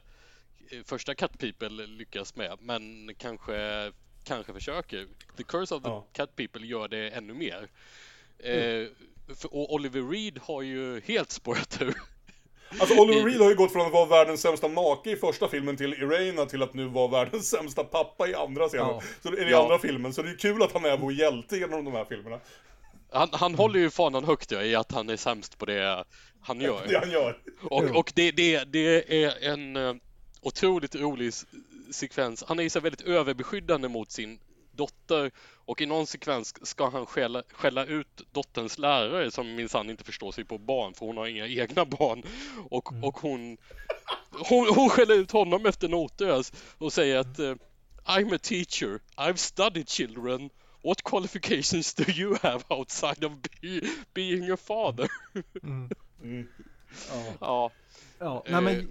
första 0.85 1.15
Cat 1.15 1.39
People 1.39 1.85
lyckas 1.87 2.35
med, 2.35 2.57
men 2.61 3.11
kanske, 3.17 3.91
kanske 4.23 4.53
försöker. 4.53 5.07
The 5.37 5.43
Curse 5.43 5.75
of 5.75 5.83
the 5.83 5.89
Ja. 5.89 6.07
Cat 6.13 6.35
People 6.35 6.65
gör 6.65 6.87
det 6.87 7.09
ännu 7.09 7.33
mer. 7.33 7.67
Eh, 8.39 8.87
för, 9.35 9.53
och 9.55 9.73
Oliver 9.73 10.01
Reed 10.11 10.39
har 10.43 10.61
ju 10.61 11.01
helt 11.01 11.31
spårat 11.31 11.81
ur. 11.81 11.95
Alltså 12.79 12.95
Oliver 13.01 13.23
Reed 13.25 13.41
har 13.41 13.49
ju 13.49 13.55
gått 13.55 13.71
från 13.73 13.85
att 13.85 13.91
vara 13.93 14.05
världens 14.05 14.41
sämsta 14.41 14.67
make 14.67 15.11
i 15.11 15.15
första 15.15 15.47
filmen 15.47 15.77
till 15.77 15.93
Irena 15.93 16.45
till 16.45 16.63
att 16.63 16.73
nu 16.73 16.85
vara 16.87 17.07
världens 17.07 17.49
sämsta 17.49 17.83
pappa 17.83 18.27
i 18.27 18.35
andra 18.35 18.67
scenen. 18.67 18.87
Ja. 18.87 19.01
Så 19.23 19.37
i 19.37 19.49
Ja. 19.51 19.63
andra 19.63 19.79
filmen, 19.79 20.13
så 20.13 20.21
det 20.21 20.29
är 20.29 20.37
kul 20.37 20.63
att 20.63 20.71
han 20.71 20.85
är 20.85 20.97
vår 20.97 21.13
hjälte 21.13 21.57
genom 21.57 21.85
de 21.85 21.93
här 21.93 22.05
filmerna. 22.05 22.39
Han, 23.11 23.29
han 23.31 23.55
håller 23.55 23.79
ju 23.79 23.89
fanan 23.89 24.23
högt 24.23 24.51
ja, 24.51 24.63
i 24.63 24.75
att 24.75 24.91
han 24.91 25.09
är 25.09 25.17
sämst 25.17 25.57
på 25.57 25.65
det 25.65 26.05
han 26.41 26.61
gör. 26.61 26.87
Det 26.87 26.99
han 26.99 27.11
gör. 27.11 27.37
Och, 27.63 27.83
och 27.83 28.11
det, 28.15 28.31
det, 28.31 28.63
det 28.63 29.23
är 29.23 29.43
en 29.51 29.75
eh, 29.75 29.93
otroligt 30.45 30.95
rolig 30.95 31.33
sekvens. 31.91 32.43
Han 32.47 32.59
är 32.59 32.69
så 32.69 32.79
väldigt 32.79 33.01
överbeskyddande 33.01 33.87
mot 33.87 34.11
sin 34.11 34.39
dotter 34.71 35.31
och 35.65 35.81
i 35.81 35.85
någon 35.85 36.07
sekvens 36.07 36.67
ska 36.67 36.89
han 36.89 37.05
skälla, 37.05 37.43
skälla 37.51 37.85
ut 37.85 38.21
dotterns 38.31 38.77
lärare 38.77 39.31
som 39.31 39.55
minsann 39.55 39.89
inte 39.89 40.03
förstår 40.03 40.31
sig 40.31 40.45
på 40.45 40.57
barn 40.57 40.93
för 40.93 41.05
hon 41.05 41.17
har 41.17 41.27
inga 41.27 41.47
egna 41.63 41.85
barn. 41.85 42.23
Och, 42.69 43.03
och 43.03 43.17
hon, 43.17 43.57
hon, 44.31 44.67
hon 44.75 44.89
skäller 44.89 45.15
ut 45.15 45.31
honom 45.31 45.65
efter 45.65 45.87
notös 45.87 46.53
och 46.77 46.93
säger 46.93 47.17
att 47.17 47.39
eh, 47.39 47.55
I'm 48.05 48.35
a 48.35 48.39
teacher, 48.41 48.99
I've 49.17 49.35
studied 49.35 49.89
children 49.89 50.49
What 50.83 51.03
qualifications 51.03 51.95
do 51.95 52.03
you 52.11 52.37
have 52.43 52.63
outside 52.69 53.23
of 53.23 53.31
be, 53.41 53.81
being 54.13 54.51
a 54.51 54.57
father? 54.57 55.07
Ja. 57.09 57.33
ja. 57.39 57.71
Ja, 58.19 58.43
nej 58.49 58.61
men 58.61 58.75
Eh. 58.75 58.85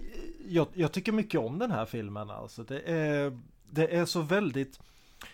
jag, 0.47 0.67
jag 0.73 0.91
tycker 0.91 1.11
mycket 1.11 1.39
om 1.39 1.59
den 1.59 1.71
här 1.71 1.85
filmen 1.85 2.29
alltså. 2.29 2.63
Det 2.63 2.79
är, 2.81 3.39
det 3.69 3.95
är 3.95 4.05
så 4.05 4.21
väldigt, 4.21 4.79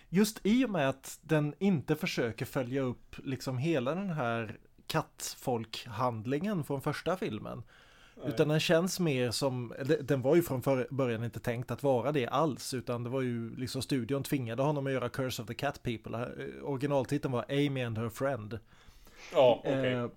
just 0.08 0.40
i 0.42 0.64
och 0.64 0.70
med 0.70 0.88
att 0.88 1.18
den 1.22 1.54
inte 1.58 1.96
försöker 1.96 2.44
följa 2.44 2.82
upp 2.82 3.16
liksom 3.24 3.58
hela 3.58 3.94
den 3.94 4.10
här 4.10 4.58
kattfolkhandlingen 4.86 6.64
från 6.64 6.80
första 6.82 7.16
filmen. 7.16 7.62
Utan 8.26 8.48
den 8.48 8.60
känns 8.60 9.00
mer 9.00 9.30
som, 9.30 9.72
den 10.00 10.22
var 10.22 10.36
ju 10.36 10.42
från 10.42 10.62
början 10.90 11.24
inte 11.24 11.40
tänkt 11.40 11.70
att 11.70 11.82
vara 11.82 12.12
det 12.12 12.26
alls, 12.26 12.74
utan 12.74 13.04
det 13.04 13.10
var 13.10 13.20
ju 13.20 13.56
liksom 13.56 13.82
studion 13.82 14.22
tvingade 14.22 14.62
honom 14.62 14.86
att 14.86 14.92
göra 14.92 15.08
Curse 15.08 15.42
of 15.42 15.48
the 15.48 15.54
Cat 15.54 15.82
People. 15.82 16.18
Eh, 16.18 16.64
Originaltiteln 16.64 17.32
var 17.32 17.44
Amy 17.48 17.82
and 17.82 17.98
her 17.98 18.08
friend. 18.08 18.58
Ja, 19.32 19.60
okej. 19.64 19.92
Eh, 19.92 20.08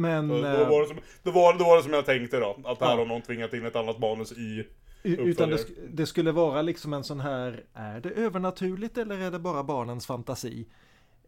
men... 0.00 0.28
Då, 0.28 0.34
då, 0.34 0.46
eh, 0.46 0.68
var 0.68 0.80
det 0.82 0.86
som, 0.88 0.96
då, 1.22 1.30
var, 1.30 1.58
då 1.58 1.64
var 1.64 1.76
det 1.76 1.82
som 1.82 1.92
jag 1.92 2.06
tänkte 2.06 2.40
då, 2.40 2.56
att 2.64 2.80
här 2.80 2.90
Ja. 2.90 2.96
har 2.96 3.06
någon 3.06 3.22
tvingat 3.22 3.54
in 3.54 3.66
ett 3.66 3.76
annat 3.76 3.98
manus 3.98 4.32
i 4.32 4.66
Utan 5.02 5.50
det, 5.50 5.66
det 5.92 6.06
skulle 6.06 6.32
vara 6.32 6.62
liksom 6.62 6.92
en 6.92 7.04
sån 7.04 7.20
här, 7.20 7.64
är 7.74 8.00
det 8.00 8.10
övernaturligt 8.10 8.98
eller 8.98 9.18
är 9.18 9.30
det 9.30 9.38
bara 9.38 9.62
barnens 9.64 10.06
fantasi? 10.06 10.66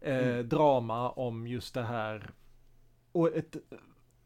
Eh, 0.01 0.17
Mm. 0.17 0.49
Drama 0.49 1.09
om 1.09 1.47
just 1.47 1.73
det 1.73 1.83
här. 1.83 2.29
Och 3.11 3.35
ett 3.35 3.55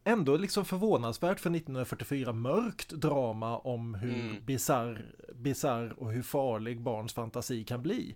ändå 0.03 0.37
liksom 0.37 0.65
förvånansvärt 0.65 1.39
för 1.39 1.49
1944 1.49 2.33
mörkt 2.33 2.89
drama 2.89 3.57
om 3.57 3.95
hur 3.95 4.13
Mm. 4.13 4.35
bizarr, 4.45 5.05
bizarr 5.35 5.93
och 5.97 6.11
hur 6.11 6.21
farlig 6.23 6.81
barns 6.81 7.13
fantasi 7.13 7.63
kan 7.63 7.81
bli. 7.83 8.15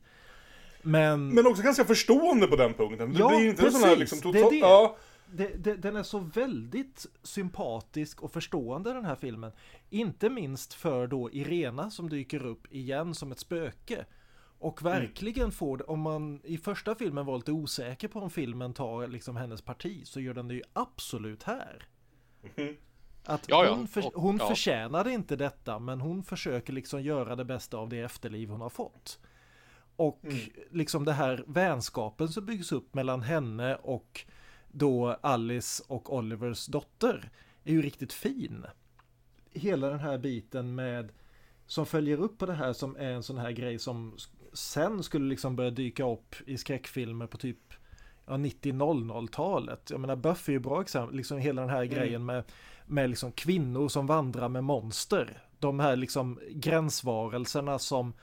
Men, 0.84 1.30
Men 1.30 1.48
också 1.48 1.64
ganska 1.64 1.86
förstående 1.86 2.48
på 2.48 2.56
den 2.56 2.74
punkten. 2.74 3.14
Det 3.14 3.20
Ja, 3.20 3.28
blir 3.30 3.50
inte 3.50 3.66
en 3.66 3.72
sån 3.72 3.82
här 3.82 3.96
precis. 3.96 4.12
liksom 4.14 4.32
Det 4.32 4.40
är 4.40 4.50
det. 4.52 4.58
Ja, 4.58 4.98
det, 5.34 5.64
det, 5.64 5.76
den 5.76 5.96
är 5.96 6.04
så 6.04 6.20
väldigt 6.20 7.06
sympatisk 7.24 8.22
och 8.22 8.32
förstående 8.32 8.94
den 8.94 9.06
här 9.06 9.16
filmen. 9.16 9.52
Inte 9.90 10.30
minst 10.30 10.74
för 10.74 11.08
då 11.08 11.32
Irena 11.32 11.92
som 11.92 12.10
dyker 12.10 12.46
upp 12.46 12.74
igen 12.74 13.16
som 13.16 13.32
ett 13.32 13.40
spöke. 13.40 14.06
Och 14.60 14.86
verkligen 14.86 15.52
får 15.52 15.78
det, 15.78 15.84
om 15.84 16.00
man 16.00 16.42
i 16.44 16.58
första 16.58 16.96
filmen 16.96 17.26
var 17.26 17.38
lite 17.38 17.52
osäker 17.52 18.08
på 18.08 18.20
om 18.20 18.30
filmen 18.30 18.74
tar 18.74 19.08
liksom 19.08 19.36
hennes 19.36 19.62
parti 19.62 20.02
så 20.08 20.20
gör 20.20 20.34
den 20.34 20.48
det 20.48 20.54
ju 20.54 20.62
absolut 20.74 21.44
här. 21.44 21.86
Att 23.26 23.46
Ja, 23.50 23.66
ja. 23.66 23.76
hon, 23.76 23.88
för, 23.88 24.06
Och- 24.08 24.22
hon 24.22 24.38
ja. 24.38 24.48
förtjänade 24.48 25.12
inte 25.12 25.36
detta 25.36 25.80
men 25.80 26.02
hon 26.02 26.24
försöker 26.24 26.74
liksom 26.74 27.02
göra 27.02 27.36
det 27.36 27.46
bästa 27.46 27.78
av 27.78 27.90
det 27.90 28.00
efterliv 28.00 28.50
hon 28.50 28.62
har 28.62 28.70
fått. 28.70 29.20
Och 29.96 30.22
liksom 30.72 31.06
det 31.06 31.14
här 31.14 31.44
vänskapen 31.48 32.30
som 32.30 32.46
byggs 32.46 32.72
upp 32.72 32.94
mellan 32.94 33.22
henne 33.22 33.76
och 33.76 34.26
då 34.72 35.18
Alice 35.22 35.84
och 35.88 36.16
Olivers 36.16 36.66
dotter 36.66 37.30
är 37.64 37.72
ju 37.72 37.82
riktigt 37.82 38.14
fin. 38.14 38.66
Hela 39.52 39.90
den 39.90 40.00
här 40.00 40.18
biten 40.18 40.76
med 40.76 41.12
som 41.66 41.86
följer 41.86 42.18
upp 42.18 42.38
på 42.38 42.46
det 42.46 42.54
här 42.54 42.74
som 42.74 42.96
är 42.96 43.12
en 43.12 43.24
sån 43.24 43.38
här 43.38 43.52
grej 43.52 43.80
som 43.80 44.18
sen 44.54 45.04
skulle 45.04 45.30
liksom 45.30 45.56
börja 45.56 45.72
dyka 45.72 46.08
upp 46.08 46.36
i 46.46 46.58
skräckfilmer 46.58 47.28
på 47.28 47.38
typ 47.38 47.74
ja, 48.26 48.34
90-00-talet. 48.34 49.90
Jag 49.90 50.00
menar 50.00 50.16
Buffy 50.16 50.52
är 50.52 50.54
ju 50.54 50.60
bra 50.60 50.82
exempel, 50.82 51.18
liksom 51.18 51.38
hela 51.38 51.62
den 51.62 51.70
här 51.70 51.86
grejen 51.86 52.26
med, 52.26 52.44
med 52.86 53.10
liksom 53.10 53.32
kvinnor 53.32 53.88
som 53.88 54.08
vandrar 54.08 54.50
med 54.50 54.64
monster. 54.64 55.44
De 55.60 55.80
här 55.80 55.96
liksom 55.96 56.40
gränsvarelserna 56.50 57.80
som 57.80 58.14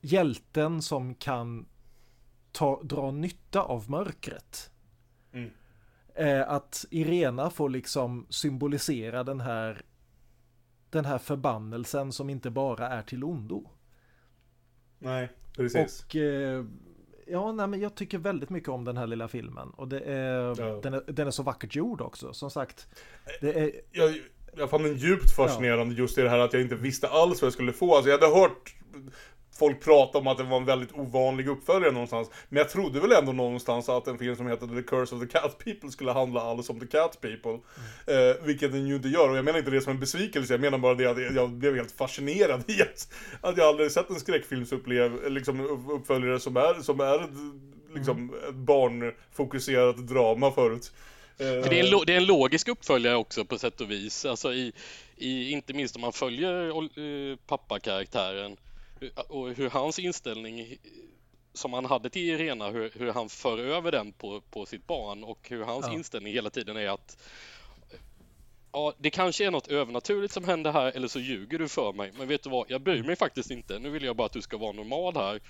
hjälten 0.00 0.82
som 0.82 1.14
kan 1.14 1.66
ta, 2.52 2.82
dra 2.82 3.10
nytta 3.10 3.62
av 3.62 3.90
mörkret. 3.90 4.70
Mm. 5.32 5.50
Eh, 6.14 6.50
att 6.50 6.84
Irena 6.90 7.50
får 7.50 7.68
liksom 7.68 8.26
symbolisera 8.30 9.24
den 9.24 9.40
här 9.40 9.82
den 10.90 11.04
här 11.04 11.18
förbannelsen 11.18 12.12
som 12.12 12.30
inte 12.30 12.50
bara 12.50 12.88
är 12.88 13.02
till 13.02 13.24
ondo. 13.24 13.70
nej, 14.98 15.28
precis. 15.56 16.04
Och 16.04 16.16
eh, 16.16 16.64
ja, 17.26 17.52
nej, 17.52 17.66
men 17.66 17.80
jag 17.80 17.94
tycker 17.94 18.18
väldigt 18.18 18.50
mycket 18.50 18.68
om 18.68 18.84
den 18.84 18.96
här 18.96 19.06
lilla 19.06 19.28
filmen 19.28 19.70
och 19.70 19.88
det 19.88 20.00
är, 20.00 20.60
Ja. 20.60 20.80
den, 20.82 20.94
är 20.94 21.02
den 21.06 21.26
är 21.26 21.30
så 21.30 21.42
vackert 21.42 21.74
gjord 21.76 22.00
också. 22.00 22.32
Som 22.32 22.50
sagt, 22.50 22.88
det 23.40 23.60
är 23.60 23.72
jag, 23.92 24.14
jag 24.56 24.70
fann 24.70 24.82
den 24.82 24.96
djupt 24.96 25.30
fascinerande 25.36 25.94
just 25.94 26.18
i 26.18 26.22
det 26.22 26.28
här 26.30 26.38
att 26.38 26.52
jag 26.52 26.62
inte 26.62 26.76
visste 26.76 27.08
alls 27.08 27.42
vad 27.42 27.46
jag 27.46 27.52
skulle 27.52 27.72
få. 27.72 27.94
Alltså 27.96 28.10
jag 28.10 28.18
hade 28.18 28.34
hört 28.40 28.74
folk 29.58 29.84
prata 29.84 30.18
om 30.18 30.26
att 30.26 30.38
det 30.38 30.44
var 30.44 30.56
en 30.56 30.64
väldigt 30.64 30.92
ovanlig 30.92 31.48
uppföljare 31.48 31.92
någonstans. 31.92 32.30
Men 32.48 32.58
jag 32.58 32.68
trodde 32.68 33.00
väl 33.00 33.12
ändå 33.12 33.32
någonstans 33.32 33.88
att 33.88 34.06
en 34.06 34.18
film 34.18 34.36
som 34.36 34.46
heter 34.46 34.66
The 34.66 34.82
Curse 34.82 35.14
of 35.14 35.20
the 35.20 35.26
Cat 35.26 35.58
People 35.58 35.90
skulle 35.90 36.12
handla 36.12 36.40
alls 36.40 36.70
om 36.70 36.80
The 36.80 36.86
Cat 36.86 37.20
People. 37.20 37.58
Eh, 38.06 38.44
vilket 38.44 38.72
den 38.72 38.86
ju 38.86 38.94
inte 38.96 39.08
gör. 39.08 39.30
Och 39.30 39.36
jag 39.36 39.44
menar 39.44 39.58
inte 39.58 39.70
det 39.70 39.80
som 39.80 39.92
en 39.92 40.00
besvikelse, 40.00 40.54
jag 40.54 40.60
menar 40.60 40.78
bara 40.78 40.94
det 40.94 41.06
att 41.06 41.34
jag 41.34 41.50
blev 41.50 41.76
helt 41.76 41.92
fascinerad 41.92 42.70
i 42.70 42.82
att, 42.82 43.08
att 43.40 43.56
jag 43.56 43.66
aldrig 43.66 43.90
sett 43.90 44.10
en 44.10 44.20
skräckfilmsupplev, 44.20 45.30
liksom 45.30 45.60
uppföljare 45.90 46.40
som 46.40 46.56
är, 46.56 46.82
som 46.82 47.00
är 47.00 47.28
liksom 47.94 48.34
ett 48.48 48.54
barnfokuserat 48.54 49.96
drama 49.96 50.52
förut. 50.52 50.92
Eh, 51.38 51.46
För 51.46 51.70
det, 51.70 51.80
är 51.80 51.94
en, 51.94 52.06
det 52.06 52.12
är 52.12 52.16
en 52.16 52.26
logisk 52.26 52.68
uppföljare 52.68 53.16
också 53.16 53.44
på 53.44 53.58
sätt 53.58 53.80
och 53.80 53.90
vis. 53.90 54.24
Alltså 54.24 54.52
i, 54.52 54.72
i, 55.16 55.50
inte 55.50 55.74
minst 55.74 55.96
om 55.96 56.02
man 56.02 56.12
följer 56.12 56.82
uh, 56.98 57.36
pappakaraktären 57.46 58.56
och 59.28 59.48
hur 59.52 59.70
hans 59.70 59.98
inställning 59.98 60.76
som 61.52 61.72
han 61.72 61.84
hade 61.84 62.10
till 62.10 62.22
Irena, 62.22 62.70
hur, 62.70 62.90
hur 62.94 63.12
han 63.12 63.28
för 63.28 63.58
över 63.58 63.92
den 63.92 64.12
på, 64.12 64.40
på 64.40 64.66
sitt 64.66 64.86
barn 64.86 65.24
och 65.24 65.48
hur 65.48 65.62
hans 65.64 65.86
Ja. 65.86 65.92
inställning 65.92 66.32
hela 66.32 66.50
tiden 66.50 66.76
är 66.76 66.88
att 66.88 67.16
ja, 68.72 68.92
det 68.98 69.10
kanske 69.10 69.46
är 69.46 69.50
något 69.50 69.68
övernaturligt 69.68 70.34
som 70.34 70.44
händer 70.44 70.72
här 70.72 70.92
eller 70.96 71.08
så 71.08 71.20
ljuger 71.20 71.58
du 71.58 71.68
för 71.68 71.92
mig. 71.92 72.12
Men 72.18 72.28
vet 72.28 72.42
du 72.42 72.50
vad, 72.50 72.70
jag 72.70 72.80
bryr 72.80 73.02
mig 73.02 73.16
faktiskt 73.16 73.50
inte. 73.50 73.78
Nu 73.78 73.90
vill 73.90 74.04
jag 74.04 74.16
bara 74.16 74.26
att 74.26 74.32
du 74.32 74.42
ska 74.42 74.56
vara 74.56 74.72
normal 74.72 75.16
här. 75.16 75.40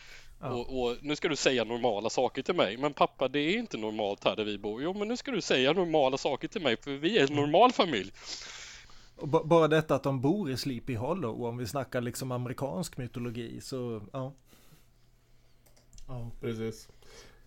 Ja. 0.40 0.48
Och, 0.52 0.82
och 0.82 0.96
nu 1.02 1.16
ska 1.16 1.28
du 1.28 1.36
säga 1.36 1.64
normala 1.64 2.10
saker 2.10 2.42
till 2.42 2.54
mig. 2.54 2.76
Men 2.76 2.92
pappa, 2.94 3.28
det 3.28 3.38
är 3.38 3.58
inte 3.58 3.76
normalt 3.76 4.24
här 4.24 4.36
där 4.36 4.44
vi 4.44 4.58
bor. 4.58 4.82
Jo, 4.82 4.94
men 4.94 5.08
nu 5.08 5.16
ska 5.16 5.30
du 5.30 5.40
säga 5.40 5.72
normala 5.72 6.18
saker 6.18 6.48
till 6.48 6.62
mig 6.62 6.76
för 6.76 6.90
vi 6.90 7.18
är 7.18 7.30
en 7.30 7.36
normal 7.36 7.72
familj. 7.72 8.12
Och 9.16 9.28
ba- 9.28 9.44
bara 9.44 9.68
detta 9.68 9.94
att 9.94 10.02
de 10.02 10.20
bor 10.20 10.50
i 10.50 10.56
Sleepy 10.56 10.94
Hollow, 10.96 11.44
om 11.44 11.56
vi 11.56 11.66
snackar 11.66 12.00
liksom 12.00 12.32
amerikansk 12.32 12.96
mytologi, 12.96 13.60
så 13.60 14.02
ja. 14.12 14.32
Ja, 16.08 16.30
precis. 16.40 16.88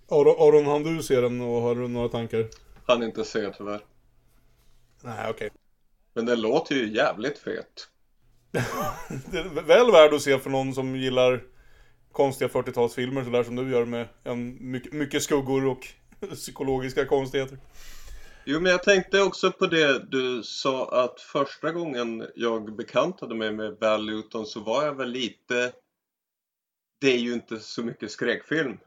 Aron, 0.09 0.35
Aron, 0.39 0.65
hann 0.65 0.83
du 0.83 1.03
se 1.03 1.21
den 1.21 1.41
och 1.41 1.61
har 1.61 1.75
du 1.75 1.87
några 1.87 2.09
tankar? 2.09 2.47
Han 2.85 3.03
inte 3.03 3.23
se 3.23 3.51
tyvärr. 3.57 3.81
Nej, 5.03 5.29
okej. 5.29 5.49
Men 6.13 6.25
den 6.25 6.41
låter 6.41 6.75
ju 6.75 6.93
jävligt 6.95 7.37
fet. 7.37 7.87
Det 9.31 9.37
är 9.39 9.61
väl 9.61 9.91
värd 9.91 10.13
att 10.13 10.21
se 10.21 10.39
för 10.39 10.49
någon 10.49 10.73
som 10.73 10.95
gillar 10.95 11.43
konstiga 12.11 12.47
40-talsfilmer 12.49 13.23
sådär 13.23 13.43
som 13.43 13.55
du 13.55 13.71
gör 13.71 13.85
med 13.85 14.07
en, 14.23 14.71
mycket, 14.71 14.93
mycket 14.93 15.23
skuggor 15.23 15.65
och 15.65 15.87
psykologiska 16.35 17.05
konstigheter. 17.05 17.57
Jo, 18.49 18.59
men 18.59 18.71
jag 18.71 18.83
tänkte 18.83 19.21
också 19.21 19.51
på 19.51 19.67
det 19.67 20.11
du 20.11 20.43
sa 20.43 21.03
att 21.03 21.21
första 21.21 21.71
gången 21.71 22.27
jag 22.35 22.75
bekantade 22.75 23.35
mig 23.35 23.51
med 23.51 23.77
Val 23.79 24.05
Luton 24.05 24.45
så 24.45 24.59
var 24.59 24.85
jag 24.85 24.95
väl 24.95 25.09
lite... 25.09 25.73
Det 27.01 27.07
är 27.07 27.17
ju 27.17 27.33
inte 27.33 27.59
så 27.59 27.83
mycket 27.83 28.11
skräckfilm. 28.11 28.77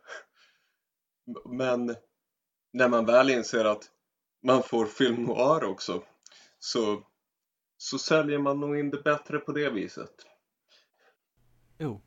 Men 1.45 1.97
när 2.73 2.89
man 2.89 3.07
väl 3.07 3.31
inser 3.31 3.65
att 3.65 3.91
man 4.43 4.63
får 4.63 4.87
film 4.87 5.23
noir 5.23 5.65
också 5.65 6.03
så, 6.59 7.03
så 7.77 7.99
säljer 7.99 8.39
man 8.39 8.61
nog 8.61 8.79
in 8.79 8.91
det 8.91 9.03
bättre 9.03 9.39
på 9.39 9.53
det 9.53 9.71
viset. 9.71 10.15
Jo. 11.79 12.01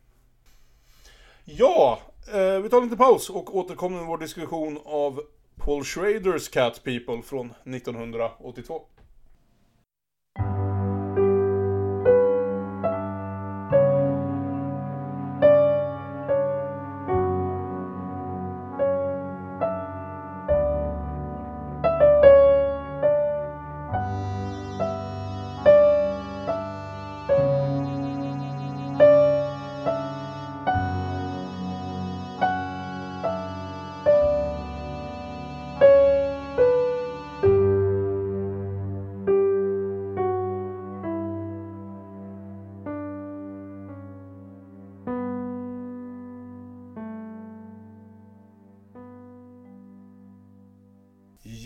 Ja, 1.45 2.01
eh, 2.33 2.59
vi 2.59 2.69
tar 2.69 2.77
en 2.77 2.83
liten 2.83 2.97
paus 2.97 3.29
och 3.29 3.55
återkommer 3.55 3.97
med 3.97 4.07
vår 4.07 4.17
diskussion 4.17 4.79
av 4.85 5.21
Paul 5.57 5.83
Schraders 5.83 6.49
Cat 6.49 6.83
People 6.83 7.21
från 7.21 7.51
1982. 7.51 8.81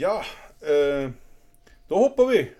Ja, 0.08 0.24
eh, 0.62 1.10
då 1.88 1.96
hoppar 1.96 2.26
vi 2.26 2.52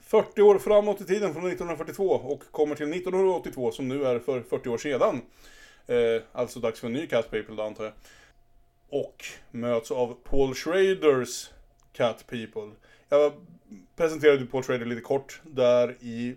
40 0.00 0.42
år 0.42 0.58
framåt 0.58 1.00
i 1.00 1.04
tiden 1.04 1.32
från 1.32 1.46
1942 1.46 2.04
och 2.04 2.42
kommer 2.50 2.74
till 2.74 2.90
1982 2.90 3.72
som 3.72 3.88
nu 3.88 4.04
är 4.04 4.18
för 4.18 4.40
40 4.40 4.68
år 4.68 4.78
sedan. 4.78 5.20
Eh, 5.86 6.22
alltså 6.32 6.60
dags 6.60 6.80
för 6.80 6.86
en 6.86 6.92
ny 6.92 7.06
Cat 7.06 7.30
People 7.30 7.54
då 7.54 7.62
antar 7.62 7.84
jag. 7.84 7.92
Och 8.88 9.24
möts 9.50 9.90
av 9.90 10.16
Paul 10.24 10.54
Schraders 10.54 11.50
Cat 11.92 12.26
People. 12.26 12.70
Jag 13.08 13.32
presenterade 13.96 14.46
Paul 14.46 14.62
Schrader 14.62 14.86
lite 14.86 15.00
kort 15.00 15.40
där 15.44 15.96
i 16.00 16.36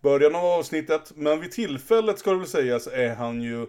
början 0.00 0.34
av 0.34 0.44
avsnittet. 0.44 1.12
Men 1.16 1.40
vid 1.40 1.52
tillfället 1.52 2.18
ska 2.18 2.30
det 2.30 2.38
väl 2.38 2.46
sägas 2.46 2.86
är 2.86 3.14
han 3.14 3.42
ju 3.42 3.66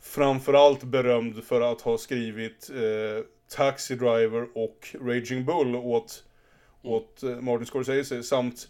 framförallt 0.00 0.82
berömd 0.82 1.44
för 1.44 1.60
att 1.60 1.80
ha 1.80 1.98
skrivit 1.98 2.70
eh, 2.70 3.24
Taxi 3.48 3.94
Driver 3.94 4.48
och 4.54 4.88
Raging 5.00 5.44
Bull 5.44 5.76
åt, 5.76 6.24
åt 6.82 7.22
eh, 7.22 7.40
Martin 7.40 7.66
Scorsese 7.66 8.22
samt 8.22 8.68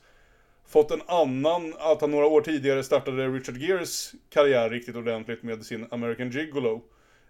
fått 0.66 0.90
en 0.90 1.02
annan, 1.06 1.74
att 1.78 2.00
han 2.00 2.10
några 2.10 2.26
år 2.26 2.40
tidigare 2.40 2.84
startade 2.84 3.28
Richard 3.28 3.56
Geres 3.56 4.12
karriär 4.30 4.70
riktigt 4.70 4.96
ordentligt 4.96 5.42
med 5.42 5.66
sin 5.66 5.86
American 5.90 6.30
Gigolo. 6.30 6.82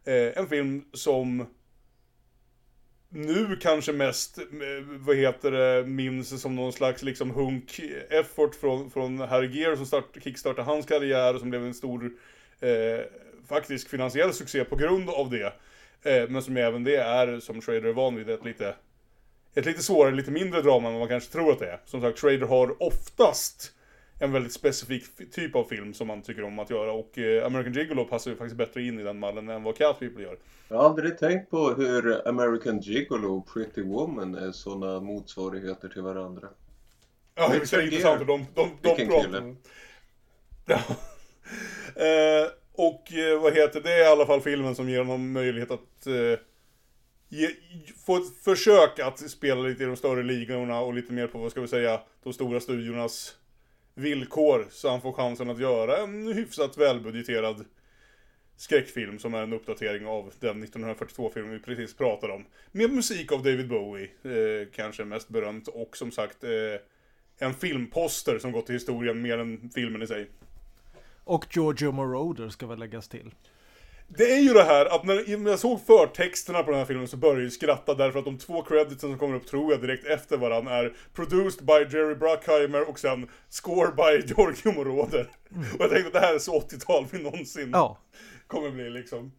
Eh, 0.04 0.38
en 0.38 0.48
film 0.48 0.84
som 0.92 1.46
nu 3.08 3.56
kanske 3.60 3.92
mest, 3.92 4.38
eh, 4.38 4.44
vad 4.84 5.16
heter 5.16 5.50
det, 5.50 5.86
minns 5.86 6.42
som 6.42 6.54
någon 6.54 6.72
slags 6.72 7.02
liksom 7.02 7.30
hunk-effort 7.30 8.54
från, 8.54 8.90
från 8.90 9.20
herr 9.20 9.42
Gere 9.42 9.76
som 9.76 9.86
start, 9.86 10.16
kickstartade 10.24 10.62
hans 10.62 10.86
karriär 10.86 11.34
och 11.34 11.40
som 11.40 11.50
blev 11.50 11.64
en 11.64 11.74
stor 11.74 12.12
eh, 12.60 13.00
faktisk 13.48 13.88
finansiell 13.88 14.32
succé 14.32 14.64
på 14.64 14.76
grund 14.76 15.10
av 15.10 15.30
det. 15.30 15.52
Eh, 16.02 16.28
men 16.28 16.42
som 16.42 16.56
även 16.56 16.84
det 16.84 16.96
är, 16.96 17.40
som 17.40 17.60
Schrader 17.60 17.88
är 17.88 17.92
van 17.92 18.16
vid, 18.16 18.30
ett 18.30 18.44
lite, 18.44 18.74
ett 19.54 19.66
lite 19.66 19.82
svårare, 19.82 20.14
lite 20.14 20.30
mindre 20.30 20.62
drama 20.62 20.88
än 20.88 20.94
vad 20.94 21.00
man 21.00 21.08
kanske 21.08 21.32
tror 21.32 21.52
att 21.52 21.58
det 21.58 21.70
är. 21.70 21.80
Som 21.84 22.00
sagt, 22.00 22.18
Schrader 22.18 22.46
har 22.46 22.82
oftast 22.82 23.72
en 24.18 24.32
väldigt 24.32 24.52
specifik 24.52 25.04
typ 25.32 25.56
av 25.56 25.64
film 25.64 25.94
som 25.94 26.06
man 26.06 26.22
tycker 26.22 26.44
om 26.44 26.58
att 26.58 26.70
göra 26.70 26.92
och 26.92 27.18
eh, 27.18 27.46
American 27.46 27.72
Gigolo 27.72 28.04
passar 28.04 28.30
ju 28.30 28.36
faktiskt 28.36 28.56
bättre 28.56 28.82
in 28.82 29.00
i 29.00 29.02
den 29.02 29.18
mallen 29.18 29.48
än 29.48 29.62
vad 29.62 29.76
Cat 29.76 29.98
People 29.98 30.22
gör. 30.22 30.38
Jag 30.68 30.76
har 30.76 30.84
aldrig 30.84 31.18
tänkt 31.18 31.50
på 31.50 31.70
hur 31.70 32.28
American 32.28 32.80
Gigolo 32.80 33.36
och 33.36 33.52
Pretty 33.52 33.82
Woman 33.82 34.34
är 34.34 34.52
sådana 34.52 35.00
motsvarigheter 35.00 35.88
till 35.88 36.02
varandra. 36.02 36.48
Ja, 37.34 37.48
det 37.48 37.72
är 37.72 37.82
intressant 37.82 38.20
och 38.20 38.26
de, 38.26 38.46
de, 38.54 38.68
de 38.82 38.88
Vilken 38.88 39.08
pratar. 39.08 39.56
Ja. 40.66 40.80
Och 42.76 43.12
eh, 43.12 43.40
vad 43.40 43.54
heter 43.54 43.80
det, 43.80 43.92
är 43.92 44.04
i 44.04 44.06
alla 44.06 44.26
fall 44.26 44.40
filmen 44.40 44.74
som 44.74 44.88
ger 44.88 44.98
honom 44.98 45.32
möjlighet 45.32 45.70
att 45.70 46.06
eh, 46.06 46.38
ge, 47.28 47.48
få 48.06 48.16
ett 48.16 48.44
försök 48.44 48.98
att 48.98 49.30
spela 49.30 49.60
lite 49.60 49.82
i 49.82 49.86
de 49.86 49.96
större 49.96 50.22
ligorna 50.22 50.80
och 50.80 50.94
lite 50.94 51.12
mer 51.12 51.26
på, 51.26 51.38
vad 51.38 51.50
ska 51.50 51.60
vi 51.60 51.68
säga, 51.68 52.00
de 52.22 52.32
stora 52.32 52.60
studiornas 52.60 53.36
villkor. 53.94 54.66
Så 54.70 54.90
han 54.90 55.00
får 55.00 55.12
chansen 55.12 55.50
att 55.50 55.60
göra 55.60 55.96
en 55.96 56.32
hyfsat 56.32 56.78
välbudgeterad 56.78 57.64
skräckfilm 58.56 59.18
som 59.18 59.34
är 59.34 59.42
en 59.42 59.52
uppdatering 59.52 60.06
av 60.06 60.32
den 60.40 60.66
1942-filmen 60.66 61.52
vi 61.52 61.58
precis 61.58 61.96
pratade 61.96 62.32
om. 62.32 62.44
Med 62.72 62.90
musik 62.90 63.32
av 63.32 63.42
David 63.42 63.68
Bowie, 63.68 64.04
eh, 64.04 64.68
kanske 64.72 65.04
mest 65.04 65.28
berömt, 65.28 65.68
och 65.68 65.96
som 65.96 66.10
sagt 66.10 66.44
eh, 66.44 66.50
en 67.38 67.54
filmposter 67.54 68.38
som 68.38 68.52
gått 68.52 68.66
till 68.66 68.74
historien 68.74 69.22
mer 69.22 69.38
än 69.38 69.70
filmen 69.74 70.02
i 70.02 70.06
sig. 70.06 70.30
Och 71.26 71.46
Giorgio 71.50 71.92
Moroder 71.92 72.48
ska 72.48 72.66
väl 72.66 72.78
läggas 72.78 73.08
till. 73.08 73.34
Det 74.08 74.32
är 74.32 74.38
ju 74.40 74.52
det 74.52 74.62
här 74.62 74.86
att 74.86 75.04
när 75.04 75.48
jag 75.50 75.58
såg 75.58 75.80
förtexterna 75.86 76.62
på 76.62 76.70
den 76.70 76.78
här 76.78 76.86
filmen 76.86 77.08
så 77.08 77.16
började 77.16 77.42
jag 77.42 77.52
skratta 77.52 77.94
därför 77.94 78.18
att 78.18 78.24
de 78.24 78.38
två 78.38 78.62
creditsen 78.62 79.10
som 79.10 79.18
kommer 79.18 79.36
upp 79.36 79.46
tror 79.46 79.72
jag 79.72 79.80
direkt 79.80 80.06
efter 80.06 80.36
varandra 80.36 80.74
är 80.74 80.92
Produced 81.14 81.66
by 81.66 81.72
Jerry 81.72 82.14
Bruckheimer 82.14 82.88
och 82.88 82.98
sen 82.98 83.28
Score 83.48 83.92
by 83.96 84.26
Giorgio 84.34 84.72
Moroder. 84.72 85.30
Och 85.50 85.80
jag 85.84 85.90
tänkte 85.90 86.06
att 86.06 86.12
det 86.12 86.20
här 86.20 86.34
är 86.34 86.38
så 86.38 86.60
80-tal 86.60 87.06
vi 87.10 87.22
någonsin 87.22 87.70
Ja. 87.72 87.98
kommer 88.46 88.70
bli 88.70 88.90
liksom. 88.90 89.32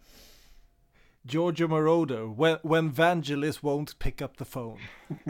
Giorgio 1.21 1.67
Moroder, 1.67 2.41
when, 2.41 2.57
when 2.63 2.91
Vangelis 2.91 3.59
won't 3.61 3.97
pick 3.99 4.21
up 4.21 4.37
the 4.37 4.45
phone. 4.45 4.79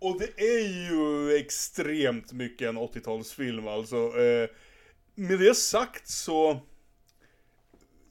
Och 0.00 0.18
det 0.18 0.40
är 0.42 0.90
ju 0.90 1.36
extremt 1.36 2.32
mycket 2.32 2.68
en 2.68 2.78
80-talsfilm 2.78 3.68
alltså. 3.68 3.96
Eh, 3.96 4.48
med 5.14 5.38
det 5.38 5.54
sagt 5.54 6.08
så... 6.08 6.60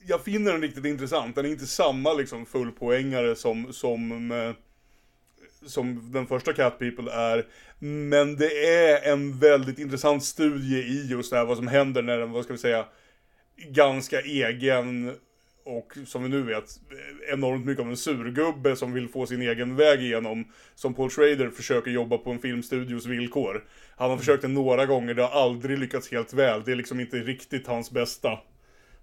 Jag 0.06 0.24
finner 0.24 0.52
den 0.52 0.62
riktigt 0.62 0.86
intressant. 0.86 1.36
Den 1.36 1.46
är 1.46 1.50
inte 1.50 1.68
samma 1.68 2.14
liksom 2.14 2.46
fullpoängare 2.46 3.36
som, 3.36 3.74
som, 3.74 4.32
eh, 4.32 4.52
som 5.66 6.12
den 6.12 6.28
första 6.28 6.54
Cat 6.54 6.80
People 6.80 7.12
är. 7.12 7.48
Men 7.80 8.36
det 8.36 8.68
är 8.68 9.12
en 9.12 9.40
väldigt 9.40 9.80
intressant 9.80 10.24
studie 10.24 10.78
i 10.78 11.08
just 11.10 11.32
det 11.32 11.38
här 11.38 11.46
vad 11.46 11.58
som 11.58 11.68
händer 11.68 12.02
när 12.02 12.18
den, 12.18 12.32
vad 12.32 12.44
ska 12.44 12.54
vi 12.54 12.60
säga, 12.60 12.86
ganska 13.56 14.22
egen 14.22 15.16
och 15.70 15.98
som 16.06 16.24
vi 16.24 16.30
nu 16.30 16.42
vet 16.42 16.66
enormt 17.32 17.66
mycket 17.66 17.84
av 17.84 17.90
en 17.90 17.98
surgubbe 17.98 18.76
som 18.76 18.94
vill 18.94 19.10
få 19.10 19.26
sin 19.26 19.42
egen 19.42 19.76
väg 19.76 20.02
igenom. 20.02 20.52
Som 20.76 20.94
Paul 20.94 21.10
Schrader 21.10 21.50
försöker 21.50 21.92
jobba 21.92 22.18
på 22.18 22.32
en 22.32 22.40
filmstudios 22.40 23.06
villkor. 23.06 23.66
Han 23.96 24.10
har 24.10 24.18
försökt 24.18 24.42
det 24.42 24.48
några 24.48 24.86
gånger, 24.86 25.14
det 25.14 25.24
har 25.24 25.42
aldrig 25.42 25.80
lyckats 25.80 26.12
helt 26.12 26.34
väl. 26.34 26.64
Det 26.64 26.72
är 26.72 26.76
liksom 26.76 27.00
inte 27.00 27.18
riktigt 27.18 27.68
hans 27.68 27.92
bästa, 27.92 28.40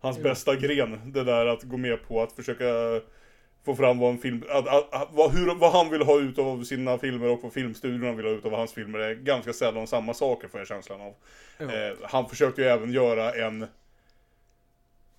hans 0.00 0.18
bästa 0.22 0.56
gren. 0.56 1.12
Det 1.12 1.24
där 1.24 1.46
att 1.46 1.62
gå 1.62 1.76
med 1.76 2.08
på 2.08 2.22
att 2.22 2.32
försöka 2.32 2.64
få 3.64 3.76
fram 3.76 3.98
vad 3.98 4.10
en 4.10 4.18
film, 4.18 4.42
att, 4.48 4.68
att, 4.68 4.94
att, 4.94 5.08
vad, 5.12 5.32
hur, 5.32 5.54
vad 5.54 5.72
han 5.72 5.90
vill 5.90 6.02
ha 6.02 6.20
ut 6.20 6.38
av 6.38 6.64
sina 6.64 6.98
filmer 6.98 7.28
och 7.28 7.42
vad 7.42 7.52
filmstudiorna 7.52 8.12
vill 8.12 8.26
ha 8.26 8.32
ut 8.32 8.44
av 8.44 8.52
hans 8.52 8.72
filmer 8.72 8.98
är 8.98 9.14
ganska 9.14 9.52
sällan 9.52 9.86
samma 9.86 10.14
saker 10.14 10.48
får 10.48 10.60
jag 10.60 10.68
känslan 10.68 11.00
av. 11.00 11.14
Eh, 11.58 11.96
han 12.02 12.28
försökte 12.28 12.62
ju 12.62 12.68
även 12.68 12.92
göra 12.92 13.32
en 13.32 13.66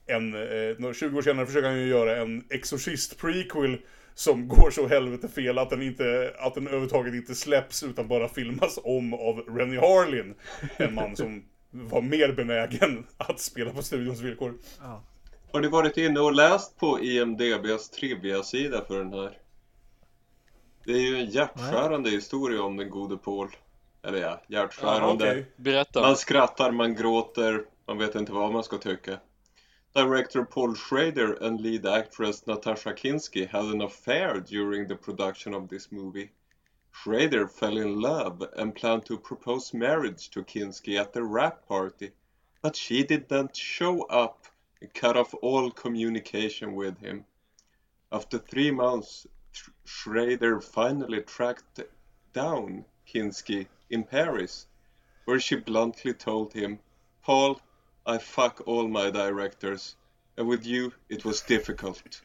en, 0.08 0.34
eh, 0.34 0.94
20 0.94 1.18
år 1.18 1.22
senare 1.22 1.46
försöker 1.46 1.68
han 1.68 1.80
ju 1.80 1.88
göra 1.88 2.18
en 2.18 2.44
Exorcist 2.50 3.18
prequel 3.18 3.78
som 4.14 4.48
går 4.48 4.72
så 4.72 4.88
helvete 4.88 5.28
fel 5.28 5.58
att 5.58 5.70
den, 5.70 5.82
inte, 5.82 6.34
att 6.40 6.54
den 6.54 6.68
överhuvudtaget 6.68 7.14
inte 7.14 7.36
släpps 7.36 7.84
utan 7.84 8.08
bara 8.08 8.30
filmas 8.30 8.80
om 8.84 9.14
av 9.14 9.40
Rennie 9.40 9.80
Harlin. 9.80 10.36
En 10.78 10.94
man 10.94 11.16
som 11.16 11.44
var 11.72 12.02
mer 12.02 12.32
benägen 12.32 13.08
att 13.18 13.40
spela 13.40 13.72
på 13.72 13.82
studions 13.82 14.22
villkor. 14.22 14.54
Ja. 14.82 15.04
Har 15.52 15.62
ni 15.62 15.68
varit 15.68 15.98
inne 15.98 16.20
och 16.20 16.34
läst 16.34 16.78
på 16.78 17.00
IMDBs 17.00 17.90
trivia-sida 17.90 18.86
för 18.88 19.00
den 19.00 19.14
här? 19.14 19.38
Det 20.86 20.92
är 20.92 21.02
ju 21.02 21.18
en 21.18 21.30
hjärtskärande 21.30 22.10
historia 22.10 22.62
om 22.62 22.78
den 22.78 22.90
gode 22.90 23.18
Paul. 23.18 23.50
Eller 24.04 24.22
ja, 24.22 24.42
hjärtskärande. 24.48 25.38
Ja. 25.38 25.44
Berätta. 25.56 26.02
Man 26.02 26.16
skrattar, 26.16 26.72
man 26.72 26.96
gråter, 26.96 27.64
man 27.86 27.98
vet 27.98 28.16
inte 28.16 28.32
vad 28.32 28.54
man 28.54 28.64
ska 28.64 28.78
tycka. 28.78 29.18
Director 29.98 30.46
Paul 30.46 30.76
Schrader 30.76 31.34
and 31.34 31.60
lead 31.60 31.88
actress 31.88 32.46
Natasha 32.46 32.94
Kinski 32.94 33.48
had 33.48 33.66
an 33.66 33.82
affair 33.82 34.40
during 34.40 34.88
the 34.88 34.96
production 34.96 35.56
of 35.56 35.70
this 35.70 35.92
movie. 35.92 36.30
Schrader 36.92 37.48
fell 37.48 37.78
in 37.78 38.00
love 38.00 38.44
and 38.56 38.76
planned 38.76 39.08
to 39.08 39.18
propose 39.18 39.74
marriage 39.74 40.30
to 40.30 40.44
Kinski 40.44 41.00
at 41.00 41.14
the 41.14 41.24
wrap 41.24 41.68
party, 41.68 42.12
but 42.62 42.76
she 42.76 43.04
didn't 43.04 43.56
show 43.56 44.04
up 44.04 44.46
and 44.82 44.94
cut 44.94 45.18
off 45.18 45.34
all 45.42 45.72
communication 45.72 46.76
with 46.76 47.00
him. 47.00 47.26
After 48.12 48.38
three 48.38 48.70
months, 48.70 49.26
Schrader 49.84 50.62
finally 50.62 51.22
tracked 51.22 51.80
down 52.34 52.86
Kinski 53.08 53.68
in 53.90 54.04
Paris, 54.04 54.68
where 55.26 55.40
she 55.40 55.56
bluntly 55.56 56.14
told 56.14 56.54
him, 56.54 56.78
Paul, 57.24 57.60
I 58.08 58.20
fuck 58.20 58.62
all 58.68 58.88
my 58.88 59.12
directors, 59.12 59.96
and 60.38 60.50
with 60.50 60.66
you 60.66 60.92
it 61.10 61.26
was 61.26 61.42
difficult. 61.42 62.22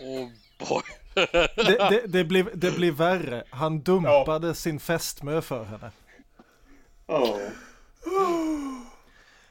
Oh 0.00 0.28
boy. 0.58 0.82
Det, 1.14 1.88
det, 1.90 2.02
det, 2.06 2.24
blir, 2.24 2.50
det 2.54 2.70
blir 2.70 2.92
värre. 2.92 3.44
Han 3.50 3.80
dumpade 3.80 4.54
sin 4.54 4.80
fästmö 4.80 5.42
för 5.42 5.64
henne. 5.64 5.90
Oh. 7.06 7.38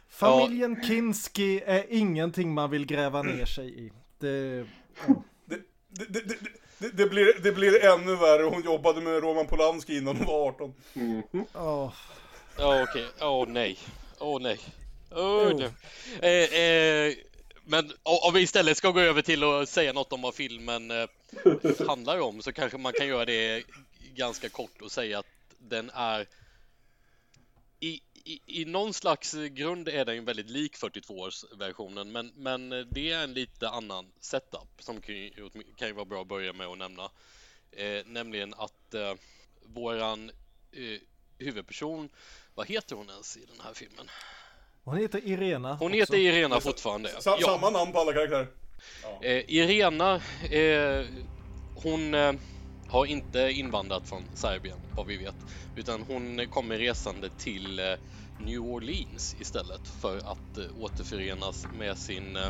Familjen 0.10 0.84
Kinski 0.84 1.62
är 1.66 1.86
ingenting 1.90 2.54
man 2.54 2.70
vill 2.70 2.86
gräva 2.86 3.22
ner 3.22 3.46
sig 3.46 3.86
i. 3.86 3.92
Det, 4.20 4.66
Det, 5.46 5.60
det, 5.90 6.20
det, 6.28 6.36
det, 6.78 6.90
det, 6.90 7.10
blir, 7.10 7.44
det 7.44 7.52
blir 7.52 7.86
ännu 7.86 8.16
värre. 8.16 8.44
Hon 8.44 8.62
jobbade 8.62 9.02
med 9.02 9.24
Roman 9.24 9.48
Polanski 9.48 9.98
innan 9.98 10.18
hon 10.18 10.26
var 10.28 10.48
18. 10.50 10.74
åh. 11.54 11.94
Ja 12.58 12.84
okej, 12.84 13.06
åh 13.22 13.48
nej. 13.48 13.78
Åh 14.22 14.42
nej. 14.42 14.60
Åh 15.12 15.54
nej. 15.56 15.72
Eh, 16.22 16.60
eh, 16.60 17.14
men 17.64 17.92
om 18.04 18.34
vi 18.34 18.42
istället 18.42 18.78
ska 18.78 18.92
gå 18.92 19.00
över 19.00 19.22
till 19.22 19.44
att 19.44 19.70
säga 19.70 19.94
något 19.94 20.14
om 20.14 20.22
vad 20.22 20.36
filmen 20.36 20.92
eh, 20.92 21.08
handlar 21.88 22.20
om 22.20 22.42
så 22.42 22.52
kanske 22.52 22.78
man 22.78 22.94
kan 22.94 23.08
göra 23.08 23.26
det 23.26 23.64
ganska 24.16 24.50
kort 24.50 24.82
och 24.82 24.92
säga 24.92 25.20
att 25.20 25.26
den 25.58 25.90
är 25.94 26.28
i, 27.80 28.02
i, 28.24 28.42
i 28.46 28.66
någon 28.66 28.94
slags 28.94 29.34
grund 29.34 29.88
är 29.88 30.06
den 30.06 30.26
väldigt 30.26 30.50
lik 30.50 30.76
42-årsversionen 30.76 32.12
men, 32.12 32.32
men 32.36 32.70
det 32.70 33.12
är 33.12 33.24
en 33.24 33.34
lite 33.34 33.70
annan 33.70 34.06
setup 34.20 34.70
som 34.80 35.02
kan 35.02 35.16
ju, 35.16 35.50
kan 35.76 35.88
ju 35.88 35.94
vara 35.94 36.06
bra 36.06 36.22
att 36.22 36.28
börja 36.28 36.54
med 36.54 36.68
att 36.68 36.78
nämna. 36.78 37.10
Eh, 37.72 38.06
nämligen 38.06 38.54
att 38.54 38.94
eh, 38.94 39.14
våran 39.66 40.32
eh, 40.72 41.00
huvudperson, 41.38 42.10
vad 42.56 42.68
heter 42.68 42.96
hon 42.96 43.10
ens 43.10 43.38
i 43.38 43.46
den 43.46 43.66
här 43.66 43.74
filmen? 43.74 44.10
Hon 44.84 44.98
heter 44.98 45.28
Irena. 45.28 45.74
Hon 45.76 45.88
också. 45.88 45.98
heter 45.98 46.18
Irena 46.18 46.60
fortfarande. 46.60 47.10
Sa, 47.20 47.38
Ja. 47.40 47.48
Samma 47.48 47.70
namn 47.70 47.92
på 47.92 48.00
alla 48.00 48.14
karaktärer. 48.14 48.48
Eh, 49.22 49.44
Irena, 49.48 50.16
eh, 50.52 51.06
hon 51.76 52.14
eh, 52.14 52.34
har 52.90 53.06
inte 53.06 53.40
invandrat 53.52 54.10
från 54.10 54.24
Serbien 54.34 54.78
vad 54.96 55.08
vi 55.08 55.18
vet, 55.18 55.36
utan 55.76 56.02
hon 56.02 56.48
kommer 56.48 56.78
resande 56.78 57.30
till 57.38 57.80
eh, 57.80 57.86
New 58.40 58.60
Orleans 58.62 59.36
istället 59.40 59.88
för 60.02 60.18
att 60.18 60.58
eh, 60.58 60.66
återförenas 60.84 61.68
med 61.78 61.98
sin 61.98 62.36
eh, 62.36 62.50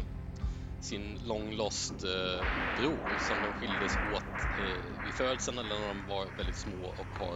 sin 0.82 1.20
long 1.26 1.52
lost 1.56 1.94
eh, 2.04 2.46
bror 2.80 3.18
som 3.20 3.36
de 3.42 3.54
skildes 3.60 3.98
åt 4.16 4.24
eh, 4.60 5.04
vid 5.06 5.14
födseln 5.14 5.58
eller 5.58 5.80
när 5.80 5.88
de 5.88 6.08
var 6.10 6.26
väldigt 6.38 6.56
små 6.56 6.88
och 6.88 7.26
har 7.28 7.36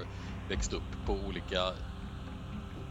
växt 0.50 0.74
upp 0.74 1.06
på 1.06 1.14
olika 1.14 1.74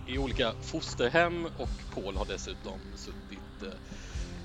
i 0.07 0.19
olika 0.19 0.53
fosterhem 0.61 1.45
och 1.59 1.69
Paul 1.95 2.17
har 2.17 2.25
dessutom 2.25 2.79
suttit 2.97 3.63
eh, 3.63 3.69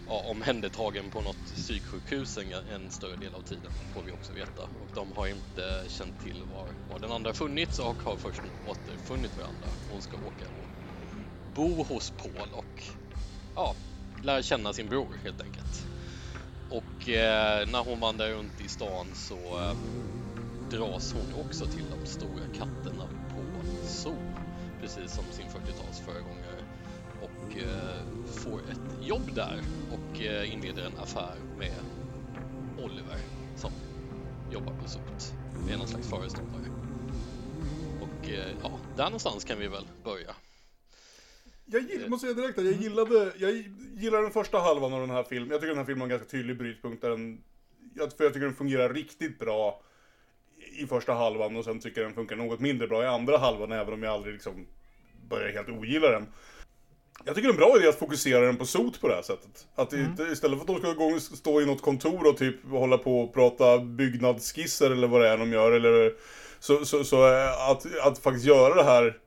ja, 0.08 0.24
omhändertagen 0.32 1.12
på 1.12 1.22
något 1.22 1.46
psyksjukhus 1.56 2.38
en, 2.38 2.54
en 2.54 2.92
större 2.92 3.16
del 3.16 3.34
av 3.34 3.42
tiden, 3.42 3.72
får 3.94 4.04
vi 4.04 4.12
också 4.12 4.34
veta. 4.34 4.62
Och 4.62 4.90
de 4.96 5.12
har 5.12 5.28
inte 5.28 5.84
känt 5.88 6.24
till 6.24 6.44
var, 6.54 6.66
var 6.94 7.00
den 7.00 7.12
andra 7.12 7.34
funnits 7.34 7.80
och 7.80 7.96
har 8.04 8.18
först 8.18 8.42
nu 8.44 8.50
återfunnit 8.70 9.38
varandra. 9.38 9.68
Hon 9.92 10.02
ska 10.02 10.18
åka 10.18 10.46
och 10.46 10.70
bo 11.56 11.84
hos 11.84 12.12
Paul 12.12 12.50
och 12.52 12.84
ja, 13.56 13.76
lära 14.24 14.42
känna 14.42 14.74
sin 14.74 14.90
bror 14.90 15.08
helt 15.24 15.42
enkelt. 15.42 15.86
Och 16.70 17.10
eh, 17.10 17.68
när 17.68 17.84
hon 17.84 18.00
vandrar 18.00 18.30
runt 18.30 18.62
i 18.62 18.68
stan 18.68 19.08
så 19.16 19.60
eh, 19.60 19.74
dras 20.72 21.14
hon 21.14 21.42
också 21.42 21.66
till 21.66 21.86
de 21.90 22.06
stora 22.06 22.46
katterna 22.54 23.04
på 23.34 23.42
zoo, 23.88 24.29
precis 24.82 25.16
som 25.16 25.24
sin 25.32 25.46
40-tals 25.46 26.00
föregångare 26.00 26.64
och 27.22 27.58
eh, 27.58 28.26
får 28.26 28.60
ett 28.60 29.08
jobb 29.08 29.36
där 29.36 29.62
och 29.92 30.22
eh, 30.22 30.54
inleder 30.54 30.86
en 30.86 30.98
affär 30.98 31.36
med 31.58 31.74
Oliver 32.78 33.20
som 33.56 33.72
jobbar 34.52 34.74
på 34.74 34.90
SOT, 34.90 35.34
är 35.70 35.78
någon 35.78 35.88
slags 35.88 36.10
föreståndare. 36.10 36.64
Och 38.02 38.30
eh, 38.30 38.48
ja, 38.64 38.80
där 38.98 39.04
någonstans 39.04 39.44
kan 39.44 39.60
vi 39.60 39.68
väl 39.68 39.88
börja. 40.04 40.36
Jag 41.66 41.82
gill, 41.82 42.10
måste 42.10 42.28
säga 42.28 42.42
direkt 42.42 42.60
att 42.60 42.66
jag 42.66 42.74
gillade, 42.74 43.34
jag 43.38 43.52
gillar 43.94 44.22
den 44.22 44.32
första 44.32 44.60
halvan 44.60 44.94
av 44.94 45.00
den 45.00 45.10
här 45.10 45.24
filmen. 45.24 45.50
Jag 45.50 45.60
tycker 45.60 45.70
den 45.70 45.78
här 45.78 45.86
filmen 45.86 46.02
har 46.02 46.06
en 46.06 46.10
ganska 46.10 46.28
tydlig 46.28 46.58
brytpunkt 46.58 47.02
där 47.02 47.10
den, 47.10 47.44
jag, 47.96 48.14
för 48.14 48.24
jag 48.24 48.34
tycker 48.34 48.46
den 48.46 48.56
fungerar 48.56 48.94
riktigt 48.94 49.40
bra 49.40 49.82
i 50.72 50.88
första 50.88 51.14
halvan 51.14 51.56
och 51.56 51.64
sen 51.64 51.80
tycker 51.80 52.02
jag 52.02 52.10
den 52.10 52.16
funkar 52.16 52.36
något 52.36 52.60
mindre 52.60 52.88
bra 52.88 53.04
i 53.04 53.08
andra 53.08 53.38
halvan 53.38 53.72
även 53.72 53.94
om 53.94 54.04
jag 54.04 54.14
aldrig 54.14 54.34
liksom 54.34 54.66
börjar 55.30 55.52
helt 55.52 55.70
ogilla 55.70 56.12
den. 56.12 56.28
Jag 57.26 57.36
tycker 57.36 57.48
det 57.48 57.52
är 57.52 57.64
en 57.64 57.70
bra 57.70 57.78
idé 57.78 57.88
att 57.88 58.00
fokusera 58.00 58.46
den 58.46 58.58
på 58.58 58.66
sot 58.66 59.02
på 59.02 59.08
det 59.08 59.16
här 59.16 59.22
sättet. 59.22 59.68
Att 59.76 59.94
inte, 59.94 60.24
istället 60.24 60.58
för 60.58 60.62
att 60.62 60.68
de 60.68 60.80
ska 60.80 60.94
gå 60.94 61.06
och 61.06 61.22
stå 61.22 61.62
i 61.62 61.66
något 61.66 61.82
kontor 61.82 62.28
och 62.28 62.38
typ 62.38 62.56
hålla 62.70 62.98
på 62.98 63.22
och 63.22 63.34
prata 63.34 63.80
byggnadsskisser 63.80 64.92
eller 64.92 65.08
vad 65.08 65.22
det 65.22 65.28
är 65.28 65.38
de 65.38 65.52
gör 65.52 65.72
eller 65.72 66.14
så, 66.60 66.86
så, 66.86 67.04
så 67.04 67.24
att, 67.72 67.98
att 68.02 68.20
faktiskt 68.20 68.46
göra 68.46 68.76
det 68.76 68.84
här 68.84 69.18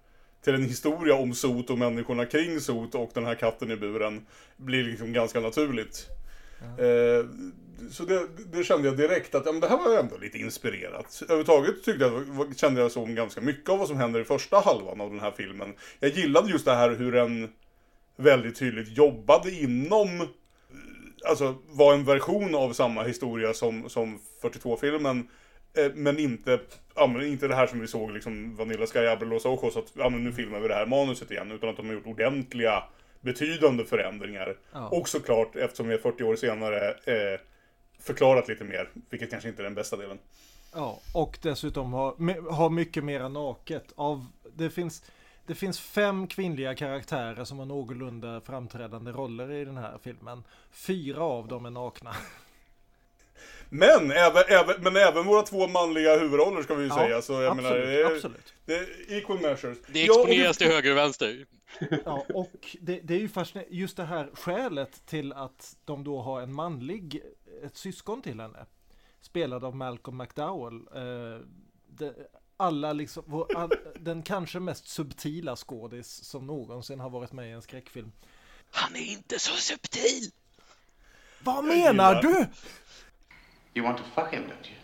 till 0.45 0.55
en 0.55 0.65
historia 0.65 1.15
om 1.15 1.35
sot 1.35 1.71
och 1.71 1.79
människorna 1.79 2.27
kring 2.27 2.61
sot 2.61 2.95
och 2.95 3.11
den 3.15 3.25
här 3.25 3.35
katten 3.35 3.71
i 3.71 3.77
buren 3.77 4.27
blir 4.57 4.83
liksom 4.85 5.13
ganska 5.13 5.41
naturligt. 5.41 6.07
Eh, 6.79 7.27
så 7.91 8.05
det, 8.05 8.27
det 8.53 8.65
kände 8.65 8.89
jag 8.89 8.97
direkt 8.97 9.35
att 9.35 9.47
ja, 9.47 9.53
men 9.53 9.61
det 9.61 9.69
här 9.69 9.77
var 9.77 9.99
ändå 9.99 10.17
lite 10.17 10.39
inspirerat. 10.39 11.23
Överhuvudtaget 11.23 11.85
tyckte 11.85 12.05
jag, 12.05 12.57
kände 12.57 12.81
jag 12.81 12.93
som 12.93 13.15
ganska 13.15 13.41
mycket 13.41 13.71
av 13.71 13.79
vad 13.79 13.89
som 13.89 13.97
händer 13.97 14.21
i 14.21 14.25
första 14.25 14.61
halvan 14.61 15.01
av 15.01 15.11
den 15.11 15.21
här 15.21 15.31
filmen. 15.31 15.75
Jag 16.01 16.11
gillade 16.11 16.51
just 16.51 16.65
det 16.65 16.75
här 16.75 16.91
hur 16.91 17.13
den 17.13 17.53
väldigt 18.17 18.59
tydligt 18.59 18.97
jobbade 18.97 19.51
inom 19.51 20.29
Alltså 21.29 21.55
var 21.69 21.95
en 21.95 22.05
version 22.05 22.55
av 22.55 22.73
samma 22.73 23.03
historia 23.03 23.55
som, 23.55 23.89
som 23.91 24.19
42-filmen 24.43 25.29
eh, 25.77 25.93
Men 25.95 26.19
inte, 26.19 26.61
ja, 26.95 27.07
men 27.07 27.27
inte 27.27 27.49
det 27.49 27.55
här 27.55 27.67
som 27.67 27.81
vi 27.81 27.87
såg 27.87 28.11
liksom 28.11 28.57
Vanilla 28.57 28.87
Sky 28.87 28.99
Abel 28.99 29.29
Los 29.29 29.45
Ojos 29.45 29.77
att 29.77 29.93
ja, 29.95 30.09
men 30.09 30.25
nu 30.25 30.33
filmar 30.33 30.61
vi 30.61 30.69
det 30.69 30.75
här 30.75 30.87
manuset 30.87 31.31
igen 31.31 31.51
Utan 31.51 31.69
att 31.69 31.77
de 31.77 31.87
har 31.87 31.95
gjort 31.95 32.07
ordentliga 32.07 32.83
betydande 33.21 33.85
förändringar 33.85 34.57
Ja. 34.73 34.89
Och 34.89 35.09
såklart 35.09 35.57
eftersom 35.57 35.89
vi 35.89 35.95
är 35.95 35.99
40 35.99 36.25
år 36.25 36.37
senare 36.37 36.89
eh, 36.89 37.41
Förklarat 38.03 38.49
lite 38.49 38.65
mer, 38.65 38.91
vilket 39.11 39.31
kanske 39.31 39.49
inte 39.49 39.63
är 39.63 39.65
den 39.65 39.75
bästa 39.75 39.97
delen 39.97 40.19
Ja, 40.75 41.01
och 41.15 41.39
dessutom 41.43 41.93
har, 41.93 42.51
har 42.51 42.71
mycket 42.71 43.05
mera 43.05 43.29
naket. 43.29 43.93
Av, 43.97 44.27
det, 44.57 44.71
finns, 44.71 45.03
det 45.47 45.55
finns 45.55 45.81
fem 45.81 46.27
kvinnliga 46.27 46.75
karaktärer 46.75 47.45
som 47.45 47.59
har 47.59 47.67
någorlunda 47.67 48.41
framträdande 48.41 49.11
roller 49.11 49.53
i 49.53 49.65
den 49.65 49.77
här 49.77 49.99
filmen. 50.03 50.45
Fyra 50.73 51.23
av 51.23 51.49
dem 51.49 51.67
är 51.67 51.71
nakna. 51.71 52.15
Men 53.69 54.11
även, 54.11 54.43
även, 54.49 54.83
men 54.83 54.97
även 54.97 55.25
våra 55.25 55.43
två 55.43 55.69
manliga 55.69 56.19
huvudroller 56.19 56.63
ska 56.63 56.75
vi 56.75 56.83
ju 56.83 56.89
Ja, 56.89 56.95
säga. 56.95 57.23
Så 57.23 57.33
jag 57.33 57.45
absolut, 57.45 57.73
menar, 57.73 57.87
det 57.87 58.03
är, 58.03 58.15
absolut. 58.15 58.55
det 58.65 58.75
är 58.75 58.89
equal 59.09 59.41
measures. 59.41 59.79
Det 59.87 60.01
Ja, 60.05 60.21
exponeras 60.21 60.59
till 60.59 60.67
höger 60.69 60.91
och 60.91 60.97
vänster. 60.97 61.47
Ja, 62.05 62.27
och 62.35 62.77
det, 62.81 63.01
det 63.03 63.15
är 63.15 63.19
ju 63.19 63.29
fascinerande, 63.29 63.77
just 63.77 63.97
det 63.97 64.05
här 64.05 64.31
skälet 64.35 65.07
till 65.07 65.33
att 65.33 65.77
de 65.85 66.05
då 66.05 66.21
har 66.21 66.41
en 66.41 66.53
manlig 66.53 67.23
ett 67.63 67.77
syskon 67.77 68.23
till 68.23 68.41
henne. 68.41 68.67
Spelad 69.21 69.65
av 69.65 69.77
Malcolm 69.77 70.17
McDowell. 70.17 70.87
Eh, 70.95 71.47
det, 71.87 72.15
alla 72.57 72.93
liksom, 72.93 73.25
vår, 73.27 73.57
all, 73.57 73.73
den 74.01 74.23
kanske 74.23 74.61
mest 74.61 74.89
subtila 74.89 75.57
skådis 75.57 76.25
som 76.25 76.47
någonsin 76.47 77.01
har 77.01 77.11
varit 77.11 77.33
med 77.33 77.49
i 77.49 77.51
en 77.51 77.63
skräckfilm. 77.63 78.13
Han 78.71 78.97
är 78.97 79.13
inte 79.13 79.39
så 79.39 79.53
subtil! 79.53 80.31
Vad 81.45 81.65
menar 81.65 82.23
du? 82.23 82.47
You 83.75 83.87
want 83.87 83.99
to 83.99 84.05
fuck 84.15 84.33
him, 84.33 84.43
don't 84.43 84.69
you? 84.69 84.77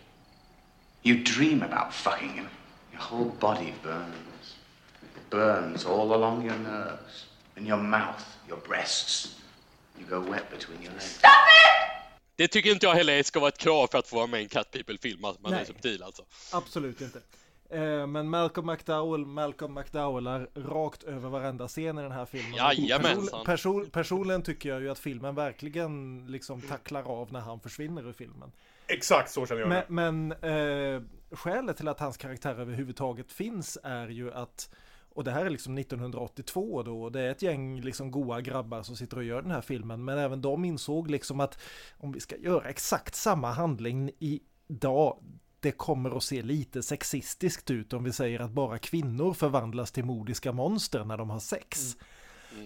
You 1.03 1.23
dream 1.23 1.63
about 1.63 1.93
fucking 1.93 2.29
him. 2.29 2.47
Your 2.91 3.01
whole 3.01 3.31
body 3.39 3.73
burns. 3.83 4.57
It 5.01 5.29
burns 5.29 5.85
all 5.85 6.13
along 6.13 6.45
your 6.45 6.57
nerves. 6.57 7.25
In 7.55 7.67
your 7.67 7.77
mouth, 7.77 8.25
your 8.47 8.59
breasts. 8.67 9.35
You 9.99 10.05
go 10.05 10.19
wet 10.19 10.49
between 10.49 10.81
your 10.81 10.93
legs. 10.93 11.19
Det 12.39 12.47
tycker 12.47 12.71
inte 12.71 12.85
jag 12.85 12.93
heller 12.93 13.23
ska 13.23 13.39
vara 13.39 13.47
ett 13.47 13.57
krav 13.57 13.87
för 13.87 13.97
att 13.97 14.07
få 14.07 14.15
vara 14.15 14.27
med 14.27 14.39
i 14.39 14.43
en 14.43 14.49
Cat 14.49 14.71
People-film, 14.71 15.25
att 15.25 15.41
man 15.41 15.53
är 15.53 15.57
Nej. 15.57 15.65
subtil 15.65 16.03
alltså. 16.03 16.23
Absolut 16.53 17.01
inte. 17.01 17.21
Eh, 17.69 18.07
Men 18.07 18.29
Malcolm 18.29 18.67
McDowell, 18.67 19.25
Malcolm 19.25 19.73
McDowell 19.73 20.27
är 20.27 20.49
rakt 20.55 21.03
över 21.03 21.29
varenda 21.29 21.67
scen 21.67 21.97
i 21.97 22.01
den 22.01 22.11
här 22.11 22.25
filmen. 22.25 22.53
Jajamensan. 22.53 23.23
Person, 23.23 23.45
person, 23.45 23.89
personligen 23.89 24.41
tycker 24.41 24.69
jag 24.69 24.81
ju 24.81 24.89
att 24.89 24.99
filmen 24.99 25.35
verkligen 25.35 26.25
liksom 26.27 26.61
tacklar 26.61 27.03
av 27.03 27.33
när 27.33 27.39
han 27.39 27.59
försvinner 27.59 28.07
ur 28.09 28.13
filmen. 28.13 28.51
Exakt 28.87 29.31
så 29.31 29.45
känner 29.45 29.61
jag. 29.61 29.85
Men, 29.89 30.31
men 30.39 30.95
eh, 30.95 31.01
skälet 31.31 31.77
till 31.77 31.87
att 31.87 31.99
hans 31.99 32.17
karaktär 32.17 32.59
överhuvudtaget 32.59 33.31
finns 33.31 33.77
är 33.83 34.07
ju 34.07 34.33
att 34.33 34.69
och 35.13 35.23
det 35.23 35.31
här 35.31 35.45
är 35.45 35.49
liksom 35.49 35.77
1982 35.77 36.83
då 36.83 37.01
och 37.03 37.11
det 37.11 37.21
är 37.21 37.31
ett 37.31 37.41
gäng 37.41 37.81
liksom 37.81 38.11
goa 38.11 38.41
grabbar 38.41 38.83
som 38.83 38.95
sitter 38.95 39.17
och 39.17 39.23
gör 39.23 39.41
den 39.41 39.51
här 39.51 39.61
filmen 39.61 40.05
men 40.05 40.17
även 40.17 40.41
de 40.41 40.65
insåg 40.65 41.09
liksom 41.11 41.39
att 41.39 41.59
om 41.97 42.11
vi 42.11 42.19
ska 42.19 42.37
göra 42.37 42.69
exakt 42.69 43.15
samma 43.15 43.51
handling 43.51 44.11
idag 44.19 45.17
det 45.59 45.71
kommer 45.71 46.17
att 46.17 46.23
se 46.23 46.41
lite 46.41 46.83
sexistiskt 46.83 47.71
ut 47.71 47.93
om 47.93 48.03
vi 48.03 48.11
säger 48.13 48.39
att 48.39 48.51
bara 48.51 48.79
kvinnor 48.79 49.33
förvandlas 49.33 49.91
till 49.91 50.05
modiska 50.05 50.51
monster 50.51 51.05
när 51.05 51.17
de 51.17 51.29
har 51.29 51.39
sex. 51.39 51.95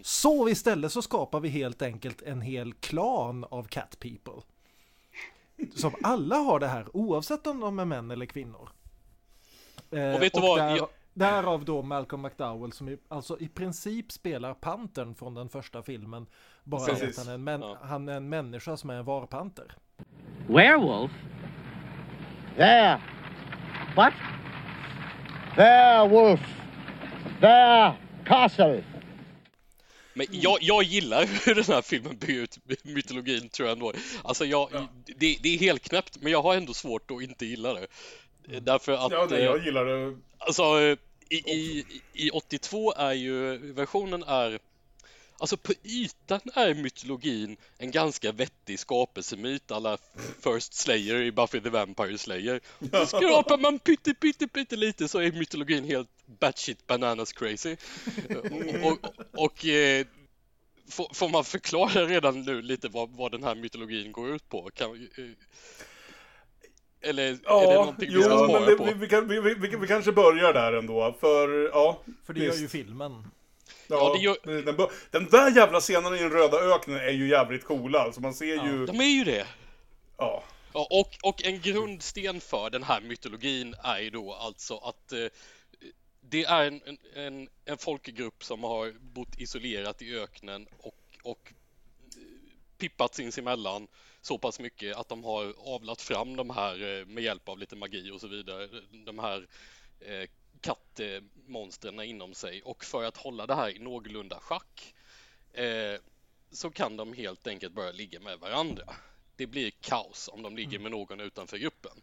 Så 0.01 0.49
istället 0.49 0.91
så 0.91 1.01
skapar 1.01 1.39
vi 1.39 1.49
helt 1.49 1.81
enkelt 1.81 2.21
en 2.21 2.41
hel 2.41 2.73
klan 2.73 3.43
av 3.43 3.63
cat 3.63 3.99
people. 3.99 4.41
Som 5.75 5.91
alla 6.03 6.35
har 6.35 6.59
det 6.59 6.67
här 6.67 6.87
oavsett 6.97 7.47
om 7.47 7.59
de 7.59 7.79
är 7.79 7.85
män 7.85 8.11
eller 8.11 8.25
kvinnor. 8.25 8.69
Eh, 9.91 10.15
Och 10.15 10.21
vet 10.21 10.33
du 10.33 10.41
vad? 10.41 10.59
Där, 10.59 10.75
Jag- 10.77 10.89
Därav 11.13 11.65
då 11.65 11.81
Malcolm 11.81 12.21
McDowell 12.21 12.71
som 12.71 12.89
i, 12.89 12.97
alltså 13.07 13.39
i 13.39 13.47
princip 13.47 14.11
spelar 14.11 14.53
pantern 14.53 15.15
från 15.15 15.33
den 15.33 15.49
första 15.49 15.83
filmen. 15.83 16.25
Bara 16.63 16.85
Precis. 16.85 17.19
att 17.19 17.25
han 17.25 17.31
är, 17.31 17.35
en 17.35 17.43
män, 17.43 17.63
han 17.81 18.09
är 18.09 18.13
en 18.13 18.29
människa 18.29 18.77
som 18.77 18.89
är 18.89 18.93
en 18.93 19.05
varpanter. 19.05 19.75
Werewolf? 20.47 21.11
There. 22.55 23.01
What? 23.95 24.13
There, 25.55 26.07
wolf. 26.07 26.39
There, 27.41 27.93
castle. 28.25 28.83
Men 30.13 30.27
jag, 30.31 30.57
jag 30.61 30.83
gillar 30.83 31.25
hur 31.45 31.55
den 31.55 31.63
här 31.63 31.81
filmen 31.81 32.17
bygger 32.17 32.41
ut 32.41 32.57
mytologin 32.83 33.49
tror 33.49 33.67
jag 33.67 33.75
ändå. 33.75 33.93
Alltså 34.23 34.45
jag, 34.45 34.69
det, 35.05 35.37
det 35.43 35.55
är 35.55 35.59
helt 35.59 35.89
knäppt 35.89 36.21
men 36.21 36.31
jag 36.31 36.41
har 36.41 36.55
ändå 36.55 36.73
svårt 36.73 37.11
att 37.11 37.21
inte 37.21 37.45
gilla 37.45 37.73
det. 37.73 37.87
Därför 38.59 38.91
att... 38.91 39.11
Ja, 39.11 39.27
nej, 39.29 39.39
eh, 39.39 39.45
jag 39.45 39.65
gillar 39.65 39.85
det. 39.85 40.17
Alltså 40.45 40.97
i, 41.29 41.35
i, 41.35 41.85
i 42.13 42.29
82 42.29 42.93
är 42.93 43.13
ju 43.13 43.57
versionen 43.57 44.23
är 44.23 44.59
Alltså 45.37 45.57
på 45.57 45.73
ytan 45.83 46.39
är 46.53 46.73
mytologin 46.73 47.57
en 47.77 47.91
ganska 47.91 48.31
vettig 48.31 48.79
skapelsemyt 48.79 49.71
alla 49.71 49.97
First 50.43 50.73
Slayer 50.73 51.21
i 51.21 51.31
Buffy 51.31 51.61
the 51.61 51.69
Vampire 51.69 52.17
Slayer. 52.17 52.61
Skrapar 53.05 53.57
man 53.57 53.79
pytte 53.79 54.13
pytte 54.13 54.47
pytte 54.47 54.75
lite 54.75 55.07
så 55.07 55.19
är 55.19 55.31
mytologin 55.31 55.83
helt 55.83 56.09
batshit 56.25 56.87
bananas 56.87 57.33
crazy. 57.33 57.75
Och, 58.29 58.91
och, 58.91 58.97
och 59.43 59.65
eh, 59.65 60.05
får, 60.89 61.13
får 61.13 61.29
man 61.29 61.43
förklara 61.43 62.05
redan 62.05 62.41
nu 62.41 62.61
lite 62.61 62.87
vad, 62.87 63.09
vad 63.09 63.31
den 63.31 63.43
här 63.43 63.55
mytologin 63.55 64.11
går 64.11 64.35
ut 64.35 64.49
på? 64.49 64.69
Kan, 64.73 65.09
eh, 65.17 65.25
eller 67.03 67.23
är 67.23 67.31
det 67.31 67.39
Ja, 67.43 67.61
någonting 67.73 68.13
vi 68.13 68.21
ska 68.23 68.29
spara 68.31 68.59
men 68.59 68.69
det, 68.69 68.75
på? 68.75 68.83
vi, 68.83 68.93
vi, 68.93 69.07
kan, 69.07 69.27
vi, 69.27 69.39
vi, 69.39 69.75
vi 69.77 69.87
kanske 69.87 70.11
börjar 70.11 70.53
där 70.53 70.73
ändå, 70.73 71.15
för 71.19 71.69
ja. 71.73 72.01
För 72.25 72.33
det 72.33 72.39
gör 72.39 72.51
visst. 72.51 72.63
ju 72.63 72.67
filmen. 72.67 73.27
Ja, 73.87 74.17
den, 74.43 74.75
bör- 74.75 74.91
den 75.11 75.25
där 75.29 75.55
jävla 75.55 75.79
scenen 75.79 76.15
i 76.15 76.17
den 76.19 76.29
röda 76.29 76.57
öknen 76.75 76.97
är 76.97 77.09
ju 77.11 77.27
jävligt 77.27 77.63
coola, 77.63 77.99
alltså 77.99 78.21
man 78.21 78.33
ser 78.33 78.65
ju... 78.65 78.85
De 78.85 78.99
är 78.99 79.03
ju 79.17 79.23
det. 79.23 79.47
Ja. 80.17 80.43
Ja, 80.73 80.87
och, 80.91 81.29
och 81.29 81.43
en 81.43 81.59
grundsten 81.61 82.41
för 82.41 82.69
den 82.69 82.83
här 82.83 83.01
mytologin 83.01 83.75
är 83.83 83.99
ju 83.99 84.09
då 84.09 84.33
alltså 84.33 84.77
att 84.77 85.11
eh, 85.11 85.25
det 86.21 86.43
är 86.43 86.65
en, 86.65 86.81
en- 87.15 87.47
en, 87.65 87.77
folkgrupp 87.77 88.43
som 88.43 88.63
har 88.63 88.91
bott 88.99 89.39
isolerat 89.39 90.01
i 90.01 90.19
öknen 90.19 90.67
och, 90.79 90.95
och 91.23 91.53
eh, 92.15 92.21
pippat 92.77 93.15
sinsemellan 93.15 93.87
så 94.23 94.37
pass 94.37 94.59
mycket 94.59 94.97
att 94.97 95.09
de 95.09 95.23
har 95.23 95.53
avlat 95.57 96.01
fram 96.01 96.35
de 96.35 96.49
här 96.49 96.99
eh, 96.99 97.05
med 97.05 97.23
hjälp 97.23 97.49
av 97.49 97.59
lite 97.59 97.75
magi 97.75 98.11
och 98.11 98.21
så 98.21 98.27
vidare, 98.27 98.67
de 99.05 99.19
här 99.19 99.47
eh, 99.99 100.29
kattmonstren 100.61 102.01
inom 102.01 102.33
sig 102.33 102.61
och 102.61 102.85
för 102.85 103.03
att 103.03 103.17
hålla 103.17 103.45
det 103.45 103.55
här 103.55 103.75
i 103.75 103.79
någorlunda 103.79 104.39
schack 104.39 104.95
eh, 105.53 105.99
så 106.51 106.71
kan 106.71 106.97
de 106.97 107.13
helt 107.13 107.47
enkelt 107.47 107.73
börja 107.73 107.91
ligga 107.91 108.19
med 108.19 108.39
varandra. 108.39 108.83
Det 109.35 109.47
blir 109.47 109.71
kaos 109.81 110.29
om 110.33 110.41
de 110.41 110.55
ligger 110.55 110.79
med 110.79 110.91
någon 110.91 111.19
utanför 111.19 111.57
gruppen. 111.57 112.01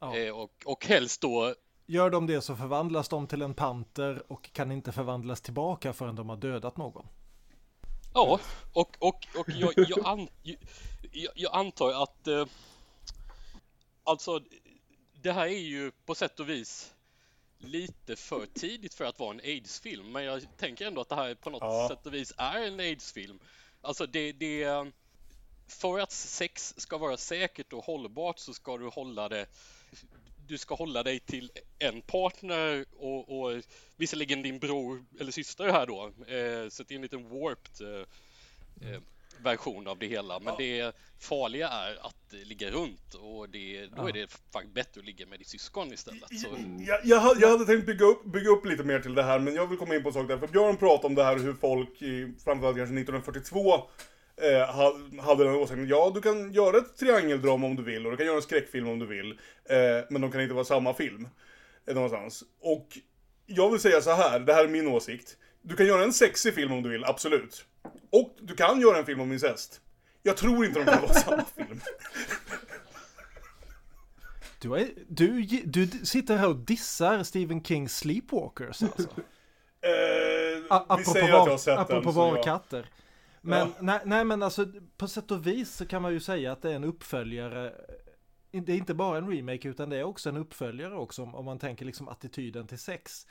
Ja. 0.00 0.16
Eh, 0.16 0.38
och, 0.38 0.62
och 0.64 0.86
helst 0.86 1.20
då 1.20 1.54
Gör 1.88 2.10
de 2.10 2.26
det 2.26 2.40
så 2.40 2.56
förvandlas 2.56 3.08
de 3.08 3.26
till 3.26 3.42
en 3.42 3.54
panter 3.54 4.32
och 4.32 4.52
kan 4.52 4.72
inte 4.72 4.92
förvandlas 4.92 5.40
tillbaka 5.40 5.92
förrän 5.92 6.14
de 6.14 6.28
har 6.28 6.36
dödat 6.36 6.76
någon. 6.76 7.06
Ja, 8.14 8.40
och, 8.72 8.96
och, 8.98 9.26
och 9.38 9.48
jag, 9.48 9.72
jag, 9.76 10.06
an, 10.06 10.28
jag, 11.12 11.32
jag 11.34 11.54
antar 11.54 12.02
att 12.02 12.26
eh, 12.26 12.46
alltså 14.04 14.40
det 15.22 15.32
här 15.32 15.46
är 15.46 15.58
ju 15.58 15.90
på 15.90 16.14
sätt 16.14 16.40
och 16.40 16.48
vis 16.48 16.92
lite 17.58 18.16
för 18.16 18.46
tidigt 18.46 18.94
för 18.94 19.04
att 19.04 19.18
vara 19.18 19.30
en 19.34 19.40
AIDS-film, 19.40 20.12
men 20.12 20.24
jag 20.24 20.56
tänker 20.56 20.86
ändå 20.86 21.00
att 21.00 21.08
det 21.08 21.14
här 21.14 21.34
på 21.34 21.50
något 21.50 21.62
Ja. 21.62 21.88
sätt 21.90 22.06
och 22.06 22.14
vis 22.14 22.32
är 22.36 22.66
en 22.66 22.80
AIDS-film. 22.80 23.38
Alltså 23.80 24.06
det, 24.06 24.32
det 24.32 24.66
för 25.68 25.98
att 25.98 26.12
sex 26.12 26.74
ska 26.76 26.98
vara 26.98 27.16
säkert 27.16 27.72
och 27.72 27.84
hållbart 27.84 28.38
så 28.38 28.54
ska 28.54 28.78
du 28.78 28.88
hålla 28.88 29.28
det 29.28 29.46
du 30.48 30.58
ska 30.58 30.74
hålla 30.74 31.02
dig 31.02 31.20
till 31.20 31.50
en 31.78 32.02
partner 32.02 32.84
och, 32.96 33.40
och 33.40 33.62
visserligen 33.96 34.42
din 34.42 34.58
bror 34.58 35.04
eller 35.20 35.32
syster 35.32 35.64
här 35.68 35.86
då, 35.86 36.06
eh, 36.06 36.68
så 36.68 36.82
det 36.82 36.94
är 36.94 36.96
en 36.96 37.02
liten 37.02 37.28
warped 37.28 37.88
eh, 37.94 38.90
eh, 38.90 39.00
version 39.42 39.86
av 39.88 39.98
det 39.98 40.06
hela. 40.06 40.40
Men 40.40 40.54
det 40.58 40.92
farliga 41.20 41.68
är 41.68 42.06
att 42.06 42.32
ligga 42.32 42.70
runt 42.70 43.14
och 43.14 43.48
det, 43.48 43.86
då 43.86 43.92
Ja. 43.96 44.08
är 44.08 44.12
det 44.12 44.32
faktiskt 44.52 44.74
bättre 44.74 45.00
att 45.00 45.06
ligga 45.06 45.26
med 45.26 45.38
ditt 45.38 45.48
syskon 45.48 45.92
istället. 45.92 46.40
Så, 46.40 46.48
Jag, 46.86 47.00
jag, 47.04 47.20
hade- 47.20 47.40
jag 47.40 47.48
hade 47.50 47.64
tänkt 47.66 47.86
bygga 47.86 48.04
upp, 48.06 48.24
bygga 48.24 48.50
upp 48.50 48.66
lite 48.66 48.84
mer 48.84 49.00
till 49.00 49.14
det 49.14 49.22
här, 49.22 49.38
men 49.38 49.54
jag 49.54 49.66
vill 49.66 49.78
komma 49.78 49.94
in 49.94 50.02
på 50.02 50.08
en 50.08 50.14
sak 50.14 50.28
där. 50.28 50.38
För 50.38 50.46
Björn 50.48 50.76
pratade 50.76 51.06
om 51.06 51.14
det 51.14 51.24
här 51.24 51.38
hur 51.38 51.54
folk, 51.54 52.02
i, 52.02 52.34
framförallt 52.44 52.76
kanske 52.76 52.94
1942, 52.94 53.74
eh, 54.42 54.74
ha- 54.74 55.22
hade 55.22 55.44
den 55.44 55.54
åsikten 55.54 55.88
ja, 55.88 56.10
du 56.14 56.20
kan 56.20 56.52
göra 56.52 56.76
ett 56.78 56.96
triangeldrama 56.96 57.66
om 57.66 57.76
du 57.76 57.82
vill 57.82 58.04
och 58.06 58.10
du 58.12 58.16
kan 58.16 58.26
göra 58.26 58.36
en 58.36 58.42
skräckfilm 58.42 58.88
om 58.88 58.98
du 58.98 59.06
vill. 59.06 59.30
Eh, 59.70 60.04
men 60.10 60.22
de 60.22 60.32
kan 60.32 60.40
inte 60.40 60.54
vara 60.54 60.64
samma 60.64 60.94
film. 60.94 61.28
Eh, 61.88 61.94
någonstans. 61.94 62.44
Och 62.60 62.98
jag 63.46 63.70
vill 63.70 63.80
säga 63.80 64.00
så 64.00 64.10
här, 64.12 64.40
det 64.40 64.54
här 64.54 64.64
är 64.64 64.68
min 64.68 64.86
åsikt. 64.88 65.36
Du 65.62 65.76
kan 65.76 65.86
göra 65.86 66.02
en 66.04 66.12
sexig 66.12 66.54
film 66.54 66.72
om 66.72 66.82
du 66.82 66.88
vill, 66.88 67.04
absolut. 67.04 67.64
Och 68.10 68.36
du 68.40 68.54
kan 68.54 68.80
göra 68.80 68.98
en 68.98 69.06
film 69.06 69.20
om 69.20 69.32
incest. 69.32 69.80
Jag 70.22 70.36
tror 70.36 70.64
inte 70.66 70.78
de 70.80 70.84
kan 70.84 71.02
vara 71.02 71.14
samma 71.14 71.44
film. 71.56 71.80
Du, 74.60 74.74
är, 74.74 74.88
du, 75.08 75.42
du 75.64 75.86
sitter 75.88 76.36
här 76.36 76.48
och 76.48 76.56
dissar 76.56 77.22
Stephen 77.22 77.64
Kings 77.64 77.96
Sleepwalkers 77.98 78.82
alltså. 78.82 79.08
Eh, 79.80 80.96
vi 80.98 81.04
säger 81.04 81.24
att 81.24 81.28
jag 81.30 81.46
har 81.46 81.58
sett 81.58 81.78
apropå 81.78 82.10
den. 82.10 82.18
jag- 82.22 82.30
varkatter. 82.32 82.90
Men 83.40 83.58
Ja. 83.58 83.74
nej, 83.80 84.00
nej 84.04 84.24
men 84.24 84.42
alltså 84.42 84.66
på 84.96 85.08
sätt 85.08 85.30
och 85.30 85.46
vis 85.46 85.74
så 85.76 85.86
kan 85.86 86.02
man 86.02 86.12
ju 86.12 86.20
säga 86.20 86.52
att 86.52 86.62
det 86.62 86.70
är 86.70 86.76
en 86.76 86.84
uppföljare. 86.84 87.72
Det 88.50 88.72
är 88.72 88.76
inte 88.76 88.94
bara 88.94 89.18
en 89.18 89.30
remake 89.30 89.68
utan 89.68 89.90
det 89.90 89.96
är 89.96 90.04
också 90.04 90.28
en 90.28 90.36
uppföljare 90.36 90.94
också 90.96 91.22
om, 91.22 91.34
om 91.34 91.44
man 91.44 91.58
tänker 91.58 91.84
liksom 91.84 92.08
attityden 92.08 92.66
till 92.66 92.78
sex. 92.78 93.26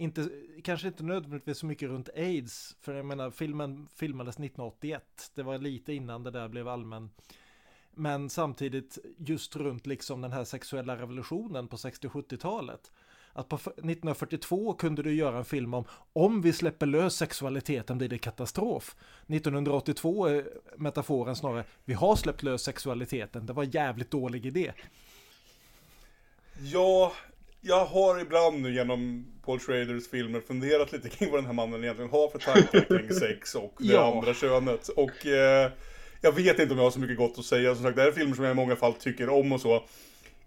Inte, 0.00 0.28
kanske 0.64 0.88
inte 0.88 1.02
nödvändigtvis 1.02 1.58
så 1.58 1.66
mycket 1.66 1.88
runt 1.88 2.08
aids, 2.16 2.76
för 2.80 2.94
jag 2.94 3.06
menar 3.06 3.30
filmen 3.30 3.88
filmades 3.94 4.34
1981. 4.34 5.30
Det 5.34 5.42
var 5.42 5.58
lite 5.58 5.92
innan 5.92 6.22
det 6.22 6.30
där 6.30 6.48
blev 6.48 6.68
allmän. 6.68 7.10
Men 7.94 8.30
samtidigt 8.30 8.98
just 9.18 9.56
runt 9.56 9.86
liksom 9.86 10.20
den 10.20 10.32
här 10.32 10.44
sexuella 10.44 10.96
revolutionen 10.96 11.68
på 11.68 11.76
60-70-talet. 11.76 12.92
Att 13.32 13.48
på 13.48 13.56
1942 13.56 14.74
kunde 14.74 15.02
du 15.02 15.14
göra 15.14 15.38
en 15.38 15.44
film 15.44 15.74
om 15.74 15.84
om 16.12 16.42
vi 16.42 16.52
släpper 16.52 16.86
lös 16.86 17.16
sexualiteten 17.16 17.98
blir 17.98 18.08
det 18.08 18.18
katastrof. 18.18 18.96
1982 19.26 20.26
är 20.26 20.48
metaforen 20.76 21.36
snarare 21.36 21.64
vi 21.84 21.94
har 21.94 22.16
släppt 22.16 22.42
lös 22.42 22.62
sexualiteten, 22.62 23.46
det 23.46 23.52
var 23.52 23.64
en 23.64 23.70
jävligt 23.70 24.10
dålig 24.10 24.46
idé. 24.46 24.72
Ja, 26.62 27.12
jag 27.60 27.84
har 27.84 28.20
ibland 28.20 28.60
nu 28.62 28.74
genom 28.74 29.26
Paul 29.44 29.58
Schraders 29.60 30.08
filmer 30.10 30.40
funderat 30.40 30.92
lite 30.92 31.08
kring 31.08 31.30
vad 31.30 31.38
den 31.38 31.46
här 31.46 31.52
mannen 31.52 31.82
egentligen 31.84 32.10
har 32.10 32.28
för 32.28 32.38
tankar 32.38 32.80
kring 32.98 33.10
sex 33.20 33.54
och 33.54 33.74
det 33.78 33.92
Ja. 33.92 34.16
andra 34.18 34.34
könet. 34.34 34.88
Och 34.88 35.26
eh, 35.26 35.70
jag 36.20 36.32
vet 36.32 36.58
inte 36.58 36.72
om 36.72 36.78
jag 36.78 36.84
har 36.86 36.90
så 36.90 37.00
mycket 37.00 37.16
gott 37.16 37.38
att 37.38 37.44
säga. 37.44 37.74
Som 37.74 37.84
sagt, 37.84 37.96
det 37.96 38.02
här 38.02 38.08
är 38.08 38.12
filmer 38.12 38.34
som 38.34 38.44
jag 38.44 38.50
i 38.52 38.54
många 38.54 38.76
fall 38.76 38.92
tycker 38.94 39.28
om 39.28 39.52
och 39.52 39.60
så. 39.60 39.84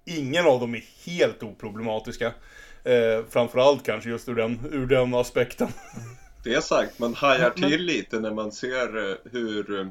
Ingen 0.06 0.46
av 0.46 0.60
dem 0.60 0.76
är 0.76 0.84
helt 1.06 1.44
oproblematiska. 1.44 2.34
Eh, 2.84 3.26
framförallt 3.30 3.86
kanske 3.86 4.10
just 4.10 4.30
ur 4.30 4.36
den, 4.36 4.60
ur 4.72 4.86
den 4.86 5.14
aspekten. 5.14 5.68
Det 6.44 6.54
är 6.54 6.62
sagt, 6.62 7.00
man 7.00 7.14
hajar 7.14 7.50
till 7.50 7.82
lite 7.82 8.20
när 8.20 8.32
man 8.34 8.52
ser 8.52 9.10
eh, 9.12 9.16
hur 9.32 9.80
eh, 9.80 9.88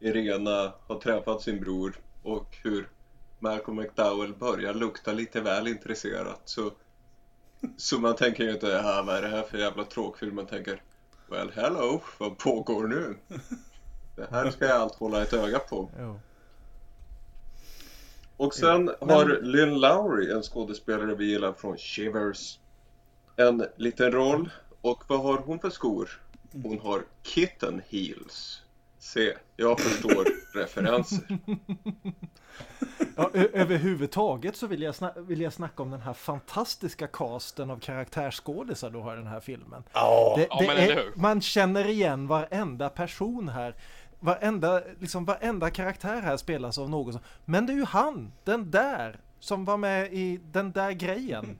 Irena 0.00 0.72
har 0.86 0.98
träffat 1.00 1.42
sin 1.42 1.60
bror 1.60 1.94
och 2.22 2.56
hur 2.62 2.88
Malcolm 3.40 3.76
McDowell 3.76 4.34
börjar 4.34 4.74
lukta 4.74 5.12
lite 5.12 5.40
väl 5.40 5.68
intresserat. 5.68 6.40
Så, 6.44 6.70
så 7.76 7.98
man 7.98 8.16
tänker 8.16 8.44
ju 8.44 8.52
inte, 8.52 8.82
ah, 8.84 9.02
vad 9.02 9.16
är 9.16 9.22
det 9.22 9.28
här 9.28 9.42
för 9.42 9.58
jävla 9.58 9.84
tråkfilm? 9.84 10.34
Man 10.34 10.46
tänker, 10.46 10.82
well 11.30 11.52
hello, 11.54 12.00
vad 12.18 12.38
pågår 12.38 12.86
nu? 12.86 13.16
Det 14.16 14.28
här 14.30 14.50
ska 14.50 14.64
jag 14.64 14.76
allt 14.76 14.94
hålla 14.94 15.22
ett 15.22 15.32
öga 15.32 15.58
på. 15.58 15.90
Och 18.36 18.54
sen 18.54 18.90
har 19.00 19.40
Lynn 19.42 19.80
Lowry, 19.80 20.30
en 20.30 20.42
skådespelare 20.42 21.14
vi 21.14 21.24
gillar 21.30 21.52
från 21.52 21.76
Shivers, 21.78 22.58
en 23.36 23.66
liten 23.76 24.12
roll. 24.12 24.50
Och 24.80 25.04
vad 25.08 25.20
har 25.20 25.38
hon 25.38 25.58
för 25.58 25.70
skor? 25.70 26.20
Hon 26.62 26.78
har 26.78 27.04
kitten 27.22 27.82
heels. 27.88 28.62
Se, 29.00 29.34
jag 29.56 29.80
förstår 29.80 30.26
referenser. 30.58 31.38
Ja, 33.16 33.30
överhuvudtaget 33.34 34.56
så 34.56 34.66
vill 34.66 34.82
jag, 34.82 34.94
vill 35.16 35.40
jag 35.40 35.52
snacka 35.52 35.82
om 35.82 35.90
den 35.90 36.00
här 36.00 36.12
fantastiska 36.12 37.06
casten 37.06 37.70
av 37.70 37.80
karaktärsskådisar 37.80 38.90
du 38.90 38.98
har 38.98 39.14
i 39.14 39.16
den 39.16 39.26
här 39.26 39.40
filmen. 39.40 39.82
Ja, 39.92 40.34
det, 40.36 40.46
ja, 40.50 40.56
det 40.60 40.66
men 40.66 40.76
är, 40.76 41.12
man 41.14 41.40
känner 41.40 41.88
igen 41.88 42.26
varenda 42.26 42.88
person 42.88 43.48
här. 43.48 43.74
Varenda, 44.20 44.82
liksom 45.00 45.24
varenda 45.24 45.70
karaktär 45.70 46.20
här 46.20 46.36
spelas 46.36 46.78
av 46.78 46.90
någon 46.90 47.12
som, 47.12 47.22
men 47.44 47.66
det 47.66 47.72
är 47.72 47.76
ju 47.76 47.84
han, 47.84 48.32
den 48.44 48.70
där, 48.70 49.20
som 49.40 49.64
var 49.64 49.76
med 49.76 50.12
i 50.12 50.40
den 50.52 50.72
där 50.72 50.92
grejen. 50.92 51.58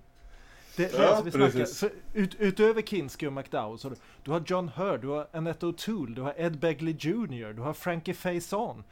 Det, 0.80 0.92
det 0.92 1.02
Ja, 1.02 1.08
alltså 1.08 1.24
vi 1.24 1.30
snackar, 1.66 1.92
ut, 2.14 2.34
utöver 2.38 2.82
Kinski 2.82 3.26
och 3.26 3.32
McDowell 3.32 3.78
så 3.78 3.88
du, 3.88 3.96
du 4.22 4.30
har 4.30 4.42
John 4.46 4.68
Hurd, 4.76 5.00
du 5.00 5.08
har 5.08 5.26
Annette 5.32 5.66
O'Toole, 5.66 6.14
du 6.14 6.22
har 6.22 6.34
Ed 6.36 6.58
Begley 6.58 6.96
Jr, 6.98 7.52
du 7.52 7.62
har 7.62 7.72
Frankie 7.72 8.14
Faison, 8.14 8.84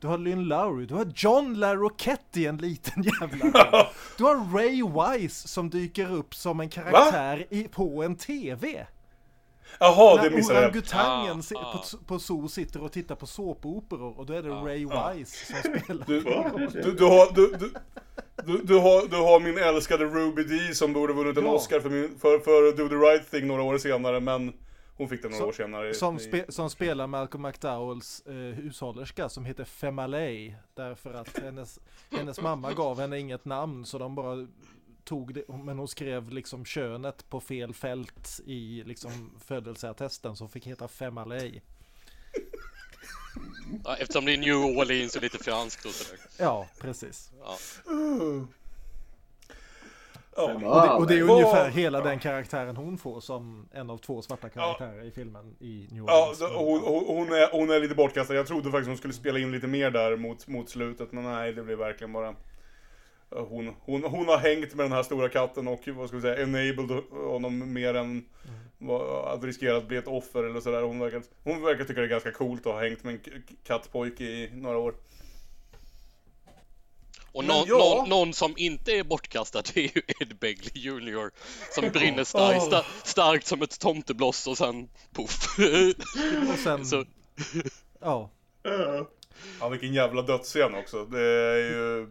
du 0.00 0.06
har 0.06 0.18
Lynn 0.18 0.44
Lowry, 0.44 0.86
du 0.86 0.94
har 0.94 1.12
John 1.14 1.54
LaRoquette 1.54 2.40
i 2.40 2.46
en 2.46 2.56
liten 2.56 3.02
jävla. 3.20 3.86
Du 4.18 4.24
har 4.24 4.54
Ray 4.58 4.82
Wise 4.82 5.48
som 5.48 5.70
dyker 5.70 6.12
upp 6.12 6.34
som 6.34 6.60
en 6.60 6.68
karaktär 6.68 7.46
i, 7.50 7.64
på 7.68 8.02
en 8.02 8.16
TV. 8.16 8.86
Jaha, 9.80 10.22
det 10.22 10.30
När 10.30 10.36
missade 10.36 10.58
jag. 10.58 10.64
orangutangen 10.64 11.42
Ah, 11.54 11.58
ah. 11.58 11.84
på, 11.92 11.98
på 12.06 12.18
zoo 12.18 12.48
sitter 12.48 12.82
och 12.82 12.92
tittar 12.92 13.14
på 13.14 13.26
såpoperor 13.26 14.18
och 14.18 14.26
då 14.26 14.32
är 14.32 14.42
det 14.42 14.48
Ray 14.48 14.86
ah. 14.90 15.12
Wise 15.12 15.46
som 15.46 15.56
spelar. 15.80 16.06
Du, 16.06 16.20
du, 16.82 16.92
du, 16.94 17.04
har, 17.04 17.34
du, 17.34 17.70
du, 18.44 18.58
du, 18.64 18.74
har, 18.78 19.08
du 19.08 19.16
har 19.16 19.40
min 19.40 19.58
älskade 19.58 20.04
Ruby 20.04 20.42
Dee 20.44 20.74
som 20.74 20.92
borde 20.92 21.12
vunnit 21.12 21.36
en 21.36 21.44
Ja. 21.44 21.50
Oscar 21.52 21.80
för, 21.80 21.90
min, 21.90 22.18
för, 22.18 22.38
för 22.38 22.76
Do 22.76 22.88
the 22.88 22.94
Right 22.94 23.30
Thing 23.30 23.46
några 23.46 23.62
år 23.62 23.78
senare, 23.78 24.20
men 24.20 24.52
hon 24.96 25.08
fick 25.08 25.22
det 25.22 25.28
några 25.28 25.38
Som- 25.40 25.48
år 25.48 25.52
senare. 25.52 25.94
Som, 25.94 26.18
spe, 26.18 26.44
som 26.48 26.70
spelar 26.70 27.06
Malcolm 27.06 27.42
McDowells 27.42 28.20
eh, 28.26 28.34
hushållerska 28.34 29.28
som 29.28 29.44
heter 29.44 29.64
Femalay. 29.64 30.54
Därför 30.74 31.14
att 31.14 31.38
hennes, 31.38 31.78
hennes 32.10 32.40
mamma 32.40 32.72
gav 32.72 33.00
henne 33.00 33.18
inget 33.18 33.44
namn 33.44 33.84
så 33.86 33.98
de 33.98 34.14
bara 34.14 34.46
tog 35.04 35.34
det. 35.34 35.48
Men 35.48 35.78
hon 35.78 35.88
skrev 35.88 36.30
liksom 36.30 36.64
könet 36.64 37.30
på 37.30 37.40
fel 37.40 37.74
fält 37.74 38.40
i 38.46 38.82
liksom 38.86 39.30
födelseattesten 39.46 40.36
så 40.36 40.44
hon 40.44 40.50
fick 40.50 40.66
heta 40.66 40.88
Femalay. 40.88 41.60
Ja, 43.84 43.96
eftersom 43.96 44.24
det 44.24 44.32
är 44.34 44.38
New 44.38 44.56
Orleans 44.78 45.16
och 45.16 45.22
lite 45.22 45.38
franskt 45.38 45.84
och 45.84 45.90
sådär. 45.90 46.20
Ja, 46.38 46.66
precis. 46.80 47.30
Ja. 47.44 47.56
Ja. 50.36 50.52
Och 50.52 50.60
det, 50.60 50.88
och 50.90 51.06
det 51.06 51.14
är 51.18 51.22
ungefär 51.22 51.70
hela 51.70 52.00
den 52.00 52.18
karaktären 52.18 52.76
hon 52.76 52.98
får 52.98 53.20
som 53.20 53.68
en 53.72 53.90
av 53.90 53.98
två 53.98 54.22
svarta 54.22 54.48
karaktärer 54.48 55.04
i 55.04 55.10
filmen 55.10 55.56
i 55.60 55.88
New 55.90 56.04
Ja, 56.06 56.22
Orleans. 56.22 56.38
d- 56.38 56.44
hon, 56.54 56.80
hon, 56.80 57.04
hon, 57.16 57.32
är, 57.32 57.52
hon 57.52 57.70
är 57.70 57.80
lite 57.80 57.94
bortkastad. 57.94 58.34
Jag 58.34 58.46
trodde 58.46 58.70
faktiskt 58.70 58.88
hon 58.88 58.96
skulle 58.96 59.14
spela 59.14 59.38
in 59.38 59.52
lite 59.52 59.66
mer 59.66 59.90
där 59.90 60.16
mot, 60.16 60.46
mot 60.48 60.70
slutet, 60.70 61.12
men 61.12 61.24
nej, 61.24 61.52
det 61.52 61.62
blev 61.62 61.78
verkligen 61.78 62.12
bara... 62.12 62.34
Hon, 63.30 63.74
hon, 63.80 64.04
hon 64.04 64.28
har 64.28 64.38
hängt 64.38 64.74
med 64.74 64.84
den 64.84 64.92
här 64.92 65.02
stora 65.02 65.28
katten 65.28 65.68
och 65.68 65.80
vad 65.88 66.08
ska 66.08 66.16
vi 66.16 66.22
säga, 66.22 66.42
enabled 66.42 67.02
honom 67.10 67.72
mer 67.72 67.94
än 67.94 68.24
vad- 68.44 68.54
att 69.26 69.44
riskera 69.44 69.76
att 69.76 69.88
bli 69.88 69.96
ett 69.96 70.08
offer 70.08 70.44
eller 70.44 70.60
sådär. 70.60 70.82
Hon 70.82 70.98
verkar, 70.98 71.22
hon 71.44 71.62
verkar 71.62 71.84
tycka 71.84 72.00
det 72.00 72.06
är 72.06 72.10
ganska 72.10 72.32
coolt 72.32 72.66
att 72.66 72.72
ha 72.72 72.80
hängt 72.80 73.04
med 73.04 73.14
en 73.14 73.42
kattpojke 73.64 74.24
i 74.24 74.50
några 74.52 74.78
år. 74.78 74.94
Och 77.32 77.44
någon, 77.44 77.64
ja. 77.68 77.78
någon, 77.78 78.08
någon 78.08 78.32
som 78.32 78.54
inte 78.56 78.92
är 78.92 79.04
bortkastad 79.04 79.62
det 79.74 79.80
är 79.80 79.96
ju 79.96 80.02
Ed 80.20 80.36
Begley 80.38 80.72
Jr. 80.74 81.30
Som 81.74 81.88
brinner 81.90 82.24
starkt, 82.24 82.62
sta- 82.62 82.84
starkt 83.04 83.46
som 83.46 83.62
ett 83.62 83.80
tomtebloss 83.80 84.46
och 84.46 84.58
sen 84.58 84.88
poff. 85.12 85.58
Och 86.52 86.58
sen, 86.58 86.86
Så, 86.86 87.04
ja. 88.00 88.30
Ja, 89.60 89.68
vilken 89.68 89.94
jävla 89.94 90.22
dödsscen 90.22 90.74
också. 90.74 91.04
Det 91.04 91.22
är 91.22 91.56
ju... 91.56 92.06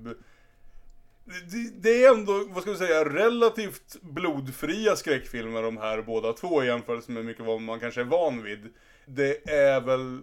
Det, 1.26 1.82
det 1.82 2.04
är 2.06 2.12
ändå, 2.14 2.44
vad 2.50 2.62
ska 2.62 2.72
vi 2.72 2.78
säga, 2.78 3.06
relativt 3.06 4.02
blodfria 4.02 4.96
skräckfilmer 4.96 5.62
de 5.62 5.78
här 5.78 6.02
båda 6.02 6.34
två 6.34 6.64
i 6.64 6.68
jämförelse 6.68 7.12
med 7.12 7.26
mycket 7.26 7.46
vad 7.46 7.62
man 7.62 7.80
kanske 7.80 8.02
är 8.02 8.06
van 8.06 8.44
vid. 8.44 8.74
Det 9.06 9.50
är 9.50 9.82
väl... 9.82 10.22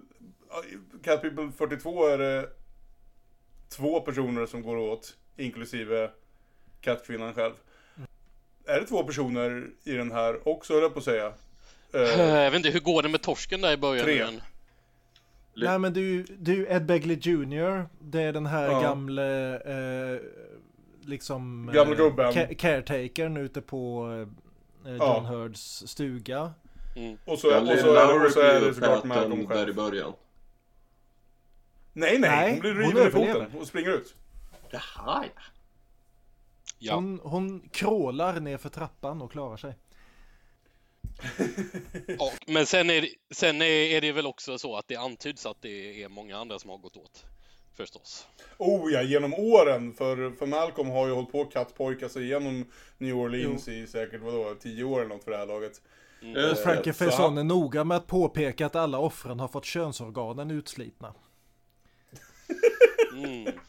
Cat 1.03 1.23
People 1.23 1.53
42 1.59 2.07
är 2.07 2.19
det 2.19 2.49
två 3.69 4.01
personer 4.01 4.47
som 4.47 4.63
går 4.63 4.77
åt, 4.77 5.17
inklusive 5.37 6.11
kattkvinnan 6.81 7.35
själv. 7.35 7.53
Är 8.67 8.81
det 8.81 8.87
två 8.87 9.05
personer 9.05 9.67
i 9.85 9.93
den 9.93 10.13
här 10.13 10.49
också, 10.49 10.73
höll 10.73 10.83
jag 10.83 10.93
på 10.93 10.99
att 10.99 11.05
säga? 11.05 11.33
Eh, 11.95 12.01
jag 12.21 12.51
vet 12.51 12.57
inte, 12.59 12.71
hur 12.71 12.81
går 12.81 13.03
det 13.03 13.09
med 13.09 13.23
torsken 13.23 13.61
där 13.61 13.73
i 13.73 13.77
början? 13.77 14.05
Tre. 14.05 14.15
igen? 14.15 14.41
Nej 15.57 15.79
men 15.79 15.93
du, 15.93 16.23
du 16.23 16.67
Ed 16.69 16.87
Begley 16.87 17.17
Jr. 17.23 17.89
Det 18.01 18.23
är 18.23 18.33
den 18.33 18.47
här 18.47 18.71
Ja. 18.71 18.81
gamle 18.81 19.55
eh, 19.55 20.21
liksom 21.05 21.69
eh, 21.69 21.85
gubben. 21.97 22.33
ca- 22.33 22.55
caretakern 22.55 23.37
ute 23.37 23.61
på 23.63 24.07
eh, 24.85 24.93
Ja. 24.99 25.15
John 25.17 25.25
Hurds 25.25 25.83
stuga. 25.87 26.53
Mm. 26.97 27.19
och, 27.25 27.39
så, 27.39 27.49
Ja, 27.51 27.61
och, 27.61 27.67
så, 27.67 27.73
är 27.73 27.77
det- 28.07 28.13
Lowry 28.13 28.29
och 28.29 28.33
så 28.33 28.41
är 28.41 28.61
det 28.61 28.75
såklart 28.75 29.05
Malcolm 29.05 29.31
där 29.37 29.43
i 29.45 29.47
själv. 29.47 29.75
början. 29.75 30.13
Nej, 31.93 32.19
nej, 32.19 32.31
Nej, 32.31 32.51
hon 32.51 32.61
blir 32.61 32.73
hon 32.75 32.81
riven 32.95 33.09
i 33.09 33.11
foten 33.11 33.59
och 33.61 33.67
springer 33.67 33.91
ut. 33.91 34.15
Jaha, 34.71 35.25
ja. 35.35 35.43
Ja. 36.79 36.95
Hon, 36.95 37.21
hon 37.23 37.69
krålar 37.73 38.41
ner 38.41 38.57
för 38.59 38.69
trappan 38.69 39.23
och 39.23 39.33
klarar 39.33 39.57
sig. 39.57 39.75
Ja, 42.19 42.33
men 42.47 42.67
sen, 42.67 42.91
är 42.91 43.01
det, 43.01 43.09
sen 43.35 43.63
är, 43.63 43.67
är 43.67 44.01
det 44.01 44.13
väl 44.13 44.27
också 44.27 44.59
så 44.59 44.77
att 44.77 44.89
det 44.89 44.97
antyds 44.97 45.47
att 45.47 45.63
det 45.63 46.03
är 46.03 46.09
många 46.09 46.37
andra 46.39 46.59
som 46.59 46.71
har 46.71 46.79
gått 46.79 46.97
åt. 46.97 47.25
Förstås. 47.75 48.27
Oh 48.59 48.93
ja, 48.93 49.03
genom 49.03 49.35
åren. 49.35 49.93
För, 49.93 50.31
för 50.31 50.47
Malcolm 50.47 50.91
har 50.91 51.07
ju 51.07 51.13
hållit 51.13 51.33
på 51.33 51.41
att 51.41 51.53
kattpojka 51.53 52.09
sig 52.09 52.25
igenom 52.25 52.65
New 52.99 53.17
Orleans 53.17 53.69
i 53.69 53.87
säkert, 53.87 54.21
vadå, 54.23 54.55
tio 54.61 54.85
år 54.85 55.01
eller 55.01 55.15
något 55.15 55.25
för 55.25 55.31
det 55.31 55.37
här 55.37 55.47
laget. 55.47 55.81
Mm. 56.23 56.37
Eh, 56.37 56.55
Frankie 56.55 56.93
så 56.93 57.05
Faison 57.05 57.39
är 57.39 57.45
noga 57.45 57.85
med 57.85 57.97
att 57.97 58.07
påpeka 58.07 58.67
att 58.67 58.77
alla 58.77 58.99
offren 58.99 59.41
har 59.41 59.49
fått 59.49 59.65
könsorganen 59.65 60.51
utslitna. 60.51 61.15
Mm. 63.13 63.53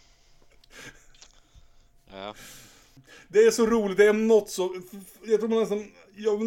Ja. 2.15 2.35
Det 3.27 3.39
är 3.39 3.51
så 3.51 3.65
roligt, 3.65 3.97
det 3.97 4.05
är 4.05 4.13
något 4.13 4.49
så... 4.49 4.75
Jag 5.23 5.39
tror 5.39 5.49
man 5.49 5.59
nästan... 5.59 5.91
Jag 6.15 6.39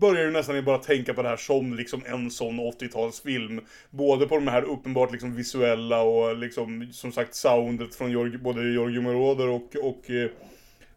börjar 0.00 0.24
ju 0.24 0.30
nästan 0.30 0.64
bara 0.64 0.78
tänka 0.78 1.14
på 1.14 1.22
det 1.22 1.28
här 1.28 1.36
som 1.36 1.74
liksom 1.74 2.02
en 2.06 2.30
sån 2.30 2.60
80-talsfilm. 2.60 3.60
Både 3.90 4.26
på 4.26 4.34
de 4.34 4.48
här 4.48 4.62
uppenbart 4.62 5.12
liksom 5.12 5.36
visuella 5.36 6.02
och 6.02 6.36
liksom, 6.36 6.88
som 6.92 7.12
sagt, 7.12 7.34
soundet 7.34 7.94
från 7.94 8.10
Georg, 8.10 8.38
både 8.38 8.62
Giorgio 8.62 9.00
Moroder 9.00 9.48
och, 9.48 9.76
och 9.82 10.10
eh, 10.10 10.30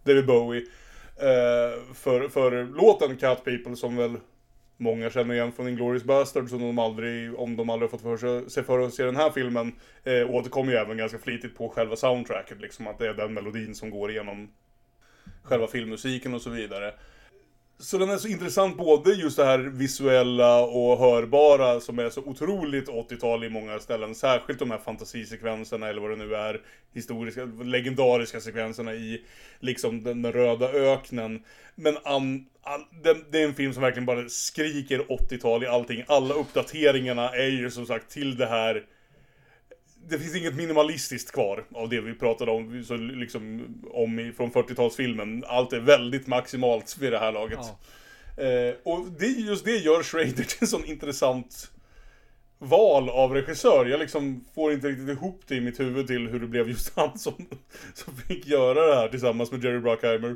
David 0.03 0.25
Bowie. 0.25 0.61
Eh, 1.15 1.93
för, 1.93 2.29
för 2.29 2.63
låten 2.63 3.17
Cat 3.17 3.45
People 3.45 3.75
som 3.75 3.95
väl 3.95 4.17
många 4.77 5.09
känner 5.09 5.35
igen 5.35 5.51
från 5.51 5.67
Inglourious 5.67 6.03
Basterds 6.03 6.49
som 6.49 6.59
de 6.59 6.79
aldrig, 6.79 7.39
om 7.39 7.55
de 7.55 7.69
aldrig 7.69 7.91
fått 7.91 8.01
för 8.01 8.17
sig, 8.17 8.49
sig 8.49 8.63
för 8.63 8.79
att 8.79 8.93
se 8.93 9.03
den 9.03 9.15
här 9.15 9.29
filmen, 9.29 9.75
eh, 10.03 10.29
återkommer 10.29 10.71
ju 10.71 10.77
även 10.77 10.97
ganska 10.97 11.17
flitigt 11.17 11.57
på 11.57 11.69
själva 11.69 11.95
soundtracket. 11.95 12.61
Liksom 12.61 12.87
att 12.87 12.99
det 12.99 13.07
är 13.07 13.13
den 13.13 13.33
melodin 13.33 13.75
som 13.75 13.89
går 13.89 14.11
igenom 14.11 14.49
själva 15.43 15.67
filmmusiken 15.67 16.33
och 16.33 16.41
så 16.41 16.49
vidare. 16.49 16.93
Så 17.79 17.97
den 17.97 18.09
är 18.09 18.17
så 18.17 18.27
intressant 18.27 18.77
både 18.77 19.13
just 19.13 19.37
det 19.37 19.45
här 19.45 19.59
visuella 19.59 20.61
och 20.61 20.97
hörbara 20.97 21.79
som 21.79 21.99
är 21.99 22.09
så 22.09 22.21
otroligt 22.21 22.89
80-tal 22.89 23.43
i 23.43 23.49
många 23.49 23.79
ställen. 23.79 24.15
Särskilt 24.15 24.59
de 24.59 24.71
här 24.71 24.77
fantasisekvenserna 24.77 25.87
eller 25.87 26.01
vad 26.01 26.09
det 26.09 26.15
nu 26.15 26.35
är. 26.35 26.61
Historiska, 26.93 27.45
legendariska 27.63 28.41
sekvenserna 28.41 28.93
i 28.93 29.21
liksom 29.59 30.03
den, 30.03 30.21
den 30.21 30.33
röda 30.33 30.69
öknen. 30.69 31.43
Men 31.75 31.97
an, 32.03 32.45
an, 32.61 32.85
det, 33.03 33.17
det, 33.31 33.41
är 33.41 33.47
en 33.47 33.53
film 33.53 33.73
som 33.73 33.83
verkligen 33.83 34.05
bara 34.05 34.29
skriker 34.29 34.99
80-tal 34.99 35.63
i 35.63 35.67
allting. 35.67 36.03
Alla 36.07 36.33
uppdateringarna 36.33 37.29
är 37.29 37.49
ju 37.49 37.71
som 37.71 37.85
sagt 37.85 38.11
till 38.11 38.37
det 38.37 38.47
här 38.47 38.83
det 40.09 40.19
finns 40.19 40.35
inget 40.35 40.55
minimalistiskt 40.55 41.31
kvar 41.31 41.63
av 41.73 41.89
det 41.89 42.01
vi 42.01 42.13
pratade 42.13 42.51
om, 42.51 42.83
så 42.83 42.95
liksom, 42.95 43.65
om 43.91 44.33
från 44.37 44.51
40-talsfilmen. 44.51 45.43
Allt 45.47 45.73
är 45.73 45.79
väldigt 45.79 46.27
maximalt 46.27 46.97
vid 46.99 47.11
det 47.11 47.19
här 47.19 47.31
laget. 47.31 47.59
Ja. 47.61 48.43
Eh, 48.43 48.75
och 48.83 49.05
det, 49.19 49.27
just 49.27 49.65
det 49.65 49.77
gör 49.77 50.03
Schrader 50.03 50.43
till 50.43 50.57
en 50.61 50.67
sån 50.67 50.85
intressant 50.85 51.71
val 52.59 53.09
av 53.09 53.33
regissör. 53.33 53.85
Jag 53.85 53.99
liksom 53.99 54.45
får 54.55 54.73
inte 54.73 54.87
riktigt 54.87 55.09
ihop 55.09 55.41
det 55.47 55.55
i 55.55 55.61
mitt 55.61 55.79
huvud 55.79 56.07
till 56.07 56.27
hur 56.27 56.39
det 56.39 56.47
blev 56.47 56.69
just 56.69 56.95
han 56.95 57.19
som, 57.19 57.33
som 57.93 58.15
fick 58.15 58.47
göra 58.47 58.87
det 58.87 58.95
här 58.95 59.07
tillsammans 59.07 59.51
med 59.51 59.63
Jerry 59.63 59.79
Bruckheimer. 59.79 60.35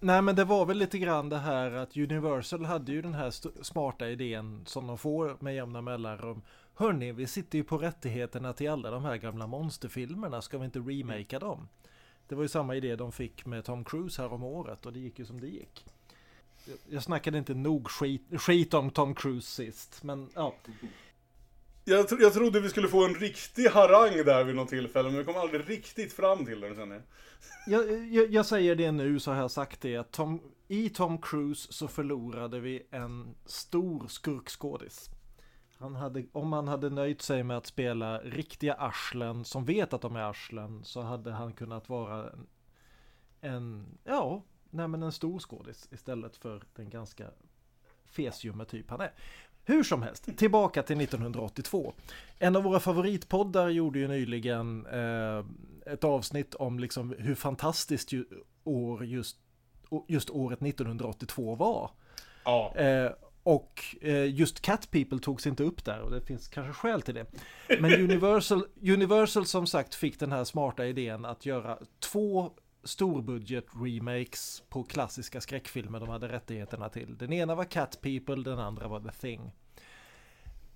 Nej 0.00 0.22
men 0.22 0.36
det 0.36 0.44
var 0.44 0.66
väl 0.66 0.78
lite 0.78 0.98
grann 0.98 1.28
det 1.28 1.38
här 1.38 1.72
att 1.72 1.96
Universal 1.96 2.64
hade 2.64 2.92
ju 2.92 3.02
den 3.02 3.14
här 3.14 3.62
smarta 3.62 4.08
idén 4.08 4.62
som 4.66 4.86
de 4.86 4.98
får 4.98 5.36
med 5.40 5.54
jämna 5.54 5.80
mellanrum 5.80 6.42
Hörni, 6.76 7.12
vi 7.12 7.26
sitter 7.26 7.58
ju 7.58 7.64
på 7.64 7.78
rättigheterna 7.78 8.52
till 8.52 8.70
alla 8.70 8.90
de 8.90 9.04
här 9.04 9.16
gamla 9.16 9.46
monsterfilmerna, 9.46 10.42
ska 10.42 10.58
vi 10.58 10.64
inte 10.64 10.78
remakea 10.78 11.38
dem? 11.38 11.68
Det 12.28 12.34
var 12.34 12.42
ju 12.42 12.48
samma 12.48 12.76
idé 12.76 12.96
de 12.96 13.12
fick 13.12 13.46
med 13.46 13.64
Tom 13.64 13.84
Cruise 13.84 14.22
här 14.22 14.32
om 14.32 14.44
året 14.44 14.86
och 14.86 14.92
det 14.92 14.98
gick 14.98 15.18
ju 15.18 15.24
som 15.24 15.40
det 15.40 15.46
gick. 15.46 15.84
Jag 16.88 17.02
snackade 17.02 17.38
inte 17.38 17.54
nog 17.54 17.88
skit, 17.88 18.22
skit 18.38 18.74
om 18.74 18.90
Tom 18.90 19.14
Cruise 19.14 19.50
sist, 19.50 20.02
men 20.02 20.28
ja. 20.34 20.54
Jag, 21.84 22.08
tro, 22.08 22.18
jag 22.20 22.32
trodde 22.32 22.60
vi 22.60 22.68
skulle 22.68 22.88
få 22.88 23.04
en 23.04 23.14
riktig 23.14 23.66
harang 23.66 24.24
där 24.24 24.44
vid 24.44 24.54
något 24.54 24.68
tillfälle, 24.68 25.08
men 25.08 25.18
vi 25.18 25.24
kom 25.24 25.36
aldrig 25.36 25.70
riktigt 25.70 26.12
fram 26.12 26.46
till 26.46 26.60
den 26.60 26.74
känner 26.74 26.94
jag. 26.94 27.04
Jag, 27.66 28.06
jag, 28.12 28.30
jag 28.30 28.46
säger 28.46 28.74
det 28.74 28.92
nu 28.92 29.20
så 29.20 29.32
har 29.32 29.38
jag 29.38 29.50
sagt 29.50 29.80
det 29.80 29.96
att 29.96 30.12
Tom, 30.12 30.40
i 30.68 30.88
Tom 30.88 31.18
Cruise 31.18 31.72
så 31.72 31.88
förlorade 31.88 32.60
vi 32.60 32.86
en 32.90 33.34
stor 33.46 34.08
skurkskådis. 34.08 35.10
Han 35.84 35.94
hade, 35.94 36.24
om 36.32 36.52
han 36.52 36.68
hade 36.68 36.90
nöjt 36.90 37.22
sig 37.22 37.42
med 37.42 37.56
att 37.56 37.66
spela 37.66 38.18
riktiga 38.18 38.74
arslen 38.74 39.44
som 39.44 39.64
vet 39.64 39.92
att 39.92 40.00
de 40.00 40.16
är 40.16 40.20
arslen 40.20 40.84
så 40.84 41.02
hade 41.02 41.32
han 41.32 41.52
kunnat 41.52 41.88
vara 41.88 42.30
en, 42.30 42.46
en 43.40 43.86
ja, 44.04 44.42
nej 44.70 44.88
men 44.88 45.02
en 45.02 45.12
stor 45.12 45.38
skådis 45.38 45.88
istället 45.92 46.36
för 46.36 46.62
den 46.74 46.90
ganska 46.90 47.30
fesjumme 48.04 48.64
typ 48.64 48.90
han 48.90 49.00
är. 49.00 49.12
Hur 49.64 49.82
som 49.82 50.02
helst, 50.02 50.36
tillbaka 50.36 50.82
till 50.82 51.00
1982. 51.00 51.94
En 52.38 52.56
av 52.56 52.62
våra 52.62 52.80
favoritpoddar 52.80 53.68
gjorde 53.68 53.98
ju 53.98 54.08
nyligen 54.08 54.86
eh, 54.86 55.44
ett 55.86 56.04
avsnitt 56.04 56.54
om 56.54 56.78
liksom 56.78 57.14
hur 57.18 57.34
fantastiskt 57.34 58.12
ju, 58.12 58.24
år 58.64 59.04
just, 59.04 59.36
just 60.08 60.30
året 60.30 60.62
1982 60.62 61.54
var. 61.54 61.90
Ja. 62.44 62.74
Eh, 62.76 63.10
och 63.44 63.84
eh, 64.00 64.34
just 64.34 64.60
Cat 64.60 64.90
People 64.90 65.18
togs 65.18 65.46
inte 65.46 65.62
upp 65.62 65.84
där 65.84 66.00
och 66.00 66.10
det 66.10 66.20
finns 66.20 66.48
kanske 66.48 66.72
skäl 66.72 67.02
till 67.02 67.14
det. 67.14 67.26
Men 67.80 67.92
Universal, 68.00 68.66
Universal 68.82 69.46
som 69.46 69.66
sagt 69.66 69.94
fick 69.94 70.20
den 70.20 70.32
här 70.32 70.44
smarta 70.44 70.86
idén 70.86 71.24
att 71.24 71.46
göra 71.46 71.78
två 72.00 72.52
storbudget 72.84 73.66
remakes 73.74 74.62
på 74.68 74.84
klassiska 74.84 75.40
skräckfilmer 75.40 76.00
de 76.00 76.08
hade 76.08 76.28
rättigheterna 76.28 76.88
till. 76.88 77.18
Den 77.18 77.32
ena 77.32 77.54
var 77.54 77.64
Cat 77.64 78.00
People, 78.00 78.42
den 78.42 78.58
andra 78.58 78.88
var 78.88 79.00
The 79.00 79.12
Thing. 79.20 79.52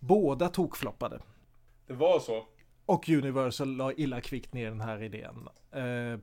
Båda 0.01 0.49
tokfloppade. 0.49 1.21
Det 1.87 1.95
var 1.95 2.21
så? 2.21 2.47
Och 2.87 3.09
Universal 3.09 3.77
la 3.77 3.93
illa 3.93 4.21
kvickt 4.21 4.53
ner 4.53 4.71
den 4.71 4.81
här 4.81 5.03
idén. 5.03 5.49
Uh, 5.77 6.19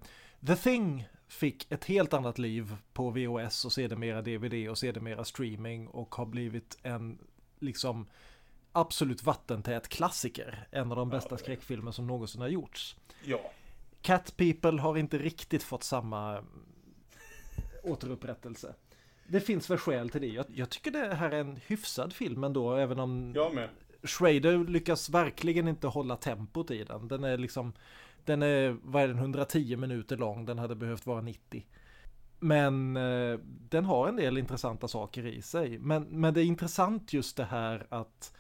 The 0.48 0.56
Thing 0.56 1.08
fick 1.28 1.72
ett 1.72 1.86
helt 1.86 2.14
annat 2.14 2.38
liv 2.38 2.76
på 2.94 3.10
VHS 3.10 3.66
och 3.66 3.74
sedermera 3.74 4.22
DVD 4.22 4.70
och 4.70 4.78
sedermera 4.78 5.26
streaming 5.26 5.88
och 5.88 6.16
har 6.16 6.26
blivit 6.26 6.78
en 6.84 7.18
liksom 7.60 8.08
absolut 8.72 9.24
vattentät 9.24 9.88
klassiker. 9.88 10.68
En 10.72 10.92
av 10.92 10.98
de 10.98 11.10
bästa 11.10 11.30
ja, 11.32 11.38
skräckfilmer 11.38 11.92
som 11.92 12.08
någonsin 12.08 12.42
har 12.42 12.48
gjorts. 12.48 12.96
Ja. 13.24 13.52
Cat 14.02 14.38
People 14.38 14.82
har 14.82 14.98
inte 14.98 15.18
riktigt 15.18 15.64
fått 15.64 15.84
samma 15.84 16.44
återupprättelse. 17.84 18.76
Det 19.28 19.40
finns 19.40 19.70
väl 19.70 19.78
skäl 19.78 20.10
till 20.10 20.22
det. 20.22 20.28
Jag, 20.28 20.46
jag 20.50 20.70
tycker 20.70 20.92
det 20.92 21.16
här 21.16 21.32
är 21.32 21.40
en 21.40 21.60
hyfsad 21.68 22.14
film 22.14 22.44
ändå, 22.44 22.76
även 22.76 23.00
om 23.00 23.34
jag 23.36 23.56
med. 23.56 23.70
Schrader 24.04 24.68
lyckas 24.68 25.10
verkligen 25.10 25.68
inte 25.68 25.88
hålla 25.88 26.16
tempot 26.16 26.72
i 26.72 26.84
den. 26.84 27.08
Den 27.08 27.24
är 27.24 27.38
liksom 27.38 27.74
den 28.26 28.44
är, 28.44 28.78
vad 28.82 29.04
är 29.04 29.08
den, 29.08 29.18
110 29.18 29.76
minuter 29.76 30.18
lång, 30.18 30.46
den 30.46 30.60
hade 30.60 30.76
behövt 30.76 31.06
vara 31.06 31.22
90. 31.22 31.66
Men 32.40 32.98
eh, 32.98 33.40
den 33.46 33.86
har 33.86 34.08
en 34.08 34.16
del 34.16 34.38
intressanta 34.38 34.88
saker 34.88 35.26
i 35.26 35.42
sig. 35.42 35.80
Men, 35.80 36.04
men 36.04 36.34
det 36.34 36.42
är 36.42 36.46
intressant 36.46 37.14
just 37.14 37.38
det 37.38 37.46
här 37.46 37.88
att 37.90 38.34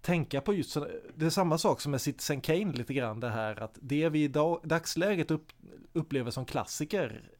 tänka 0.00 0.40
på 0.40 0.54
just 0.54 0.76
det 1.14 1.26
är 1.26 1.30
samma 1.30 1.58
sak 1.58 1.80
som 1.80 1.90
med 1.90 2.00
Citizen 2.00 2.40
Kane 2.40 2.72
lite 2.72 2.94
grann 2.94 3.20
det 3.20 3.28
här 3.28 3.62
att 3.62 3.78
det 3.82 4.08
vi 4.08 4.24
i 4.24 4.28
dag, 4.28 4.60
dagsläget 4.64 5.30
upp, 5.30 5.52
upplever 5.92 6.30
som 6.30 6.44
klassiker 6.44 7.30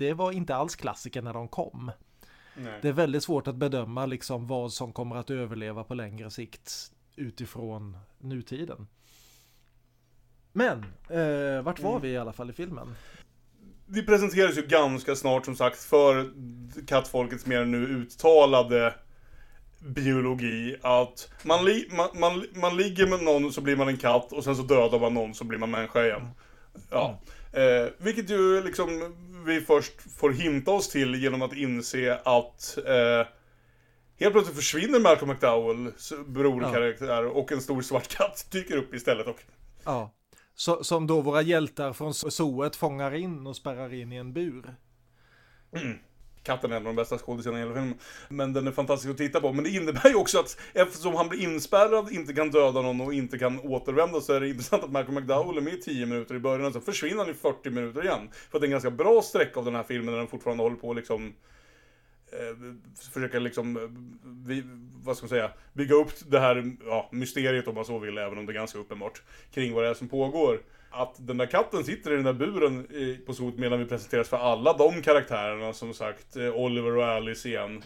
det 0.00 0.14
var 0.14 0.32
inte 0.32 0.56
alls 0.56 0.76
klassiker 0.76 1.22
när 1.22 1.32
de 1.32 1.48
kom. 1.48 1.92
Nej. 2.56 2.78
Det 2.82 2.88
är 2.88 2.92
väldigt 2.92 3.22
svårt 3.22 3.48
att 3.48 3.56
bedöma 3.56 4.06
liksom 4.06 4.46
vad 4.46 4.72
som 4.72 4.92
kommer 4.92 5.16
att 5.16 5.30
överleva 5.30 5.84
på 5.84 5.94
längre 5.94 6.30
sikt 6.30 6.92
utifrån 7.16 7.98
nutiden. 8.18 8.86
Men, 10.52 10.84
eh, 11.08 11.62
vart 11.62 11.80
var 11.80 11.90
mm. 11.90 12.02
vi 12.02 12.08
i 12.08 12.18
alla 12.18 12.32
fall 12.32 12.50
i 12.50 12.52
filmen? 12.52 12.94
Vi 13.86 14.02
presenteras 14.02 14.58
ju 14.58 14.62
ganska 14.62 15.16
snart 15.16 15.44
som 15.44 15.56
sagt 15.56 15.78
för 15.78 16.30
kattfolkets 16.86 17.46
mer 17.46 17.64
nu 17.64 17.86
uttalade 17.86 18.94
biologi 19.80 20.76
att 20.82 21.32
man, 21.42 21.64
li 21.64 21.88
man, 21.96 22.08
man, 22.14 22.46
man 22.54 22.76
ligger 22.76 23.06
med 23.06 23.22
någon 23.22 23.52
så 23.52 23.60
blir 23.60 23.76
man 23.76 23.88
en 23.88 23.96
katt 23.96 24.32
och 24.32 24.44
sen 24.44 24.56
så 24.56 24.62
dödar 24.62 25.00
man 25.00 25.14
någon 25.14 25.34
så 25.34 25.44
blir 25.44 25.58
man 25.58 25.70
människa 25.70 26.04
igen. 26.04 26.28
Ja. 26.90 27.20
Eh, 27.52 27.88
vilket 27.98 28.30
ju 28.30 28.62
liksom 28.62 29.16
vi 29.46 29.60
först 29.60 30.18
får 30.18 30.30
hinta 30.30 30.70
oss 30.70 30.88
till 30.88 31.14
genom 31.14 31.42
att 31.42 31.52
inse 31.52 32.20
att 32.24 32.78
eh, 32.86 33.26
helt 34.20 34.32
plötsligt 34.32 34.56
försvinner 34.56 35.00
Malcolm 35.00 35.30
McDowells 35.30 36.12
brorkaraktär 36.26 37.22
ja. 37.22 37.30
och 37.30 37.52
en 37.52 37.60
stor 37.60 37.82
svart 37.82 38.08
katt 38.16 38.46
dyker 38.50 38.76
upp 38.76 38.94
istället. 38.94 39.26
Och... 39.26 39.42
Ja. 39.84 40.12
Så, 40.60 40.84
som 40.84 41.06
då 41.06 41.20
våra 41.20 41.42
hjältar 41.42 41.92
från 41.92 42.14
zooet 42.14 42.76
fångar 42.76 43.14
in 43.14 43.46
och 43.46 43.56
spärrar 43.56 43.94
in 43.94 44.12
i 44.12 44.16
en 44.16 44.32
bur. 44.32 44.74
Mm. 45.72 45.98
Katten 46.42 46.72
är 46.72 46.76
en 46.76 46.82
av 46.82 46.86
de 46.86 46.96
bästa 46.96 47.18
skådisarna 47.18 47.58
i 47.58 47.60
hela 47.60 47.74
filmen. 47.74 47.98
Men 48.28 48.52
den 48.52 48.66
är 48.66 48.72
fantastisk 48.72 49.10
att 49.10 49.18
titta 49.18 49.40
på. 49.40 49.52
Men 49.52 49.64
det 49.64 49.70
innebär 49.70 50.08
ju 50.08 50.14
också 50.14 50.38
att 50.38 50.60
eftersom 50.72 51.14
han 51.14 51.28
blir 51.28 51.40
inspärrad, 51.40 52.12
inte 52.12 52.32
kan 52.32 52.50
döda 52.50 52.82
någon 52.82 53.00
och 53.00 53.14
inte 53.14 53.38
kan 53.38 53.60
återvända 53.60 54.20
så 54.20 54.32
är 54.32 54.40
det 54.40 54.48
intressant 54.48 54.84
att 54.84 54.90
Malcolm 54.90 55.14
McDowell 55.14 55.56
är 55.56 55.60
med 55.60 55.74
i 55.74 55.80
10 55.80 56.06
minuter 56.06 56.34
i 56.34 56.38
början 56.38 56.66
och 56.66 56.72
så 56.72 56.80
försvinner 56.80 57.24
han 57.24 57.30
i 57.30 57.34
40 57.34 57.70
minuter 57.70 58.04
igen. 58.04 58.28
För 58.50 58.58
att 58.58 58.62
det 58.62 58.64
är 58.64 58.68
en 58.68 58.70
ganska 58.70 58.90
bra 58.90 59.22
sträcka 59.22 59.58
av 59.60 59.64
den 59.64 59.74
här 59.74 59.82
filmen 59.82 60.10
när 60.10 60.18
den 60.18 60.28
fortfarande 60.28 60.62
håller 60.62 60.76
på 60.76 60.92
liksom 60.92 61.32
försöka 63.12 63.38
liksom, 63.38 63.76
eh, 63.76 63.82
vi, 64.46 64.62
vad 65.04 65.16
ska 65.16 65.24
man 65.24 65.28
säga, 65.28 65.50
bygga 65.72 65.94
upp 65.94 66.12
det 66.26 66.40
här 66.40 66.76
ja, 66.86 67.08
mysteriet 67.12 67.68
om 67.68 67.74
man 67.74 67.84
så 67.84 67.98
vill, 67.98 68.18
även 68.18 68.38
om 68.38 68.46
det 68.46 68.52
är 68.52 68.54
ganska 68.54 68.78
uppenbart, 68.78 69.22
kring 69.54 69.74
vad 69.74 69.84
det 69.84 69.90
är 69.90 69.94
som 69.94 70.08
pågår. 70.08 70.60
Att 70.90 71.26
den 71.26 71.36
där 71.36 71.46
katten 71.46 71.84
sitter 71.84 72.12
i 72.12 72.14
den 72.14 72.24
där 72.24 72.32
buren 72.32 72.86
på 73.26 73.34
sot 73.34 73.58
medan 73.58 73.78
vi 73.78 73.84
presenteras 73.84 74.28
för 74.28 74.36
alla 74.36 74.72
de 74.72 75.02
karaktärerna, 75.02 75.72
som 75.72 75.94
sagt, 75.94 76.36
eh, 76.36 76.54
Oliver 76.54 76.96
och 76.96 77.04
Alice 77.04 77.48
igen, 77.48 77.82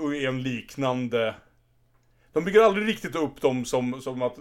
och 0.00 0.14
i 0.14 0.26
en 0.26 0.42
liknande... 0.42 1.34
De 2.32 2.44
bygger 2.44 2.60
aldrig 2.60 2.88
riktigt 2.88 3.16
upp 3.16 3.40
dem 3.40 3.64
som, 3.64 4.00
som 4.00 4.22
att 4.22 4.38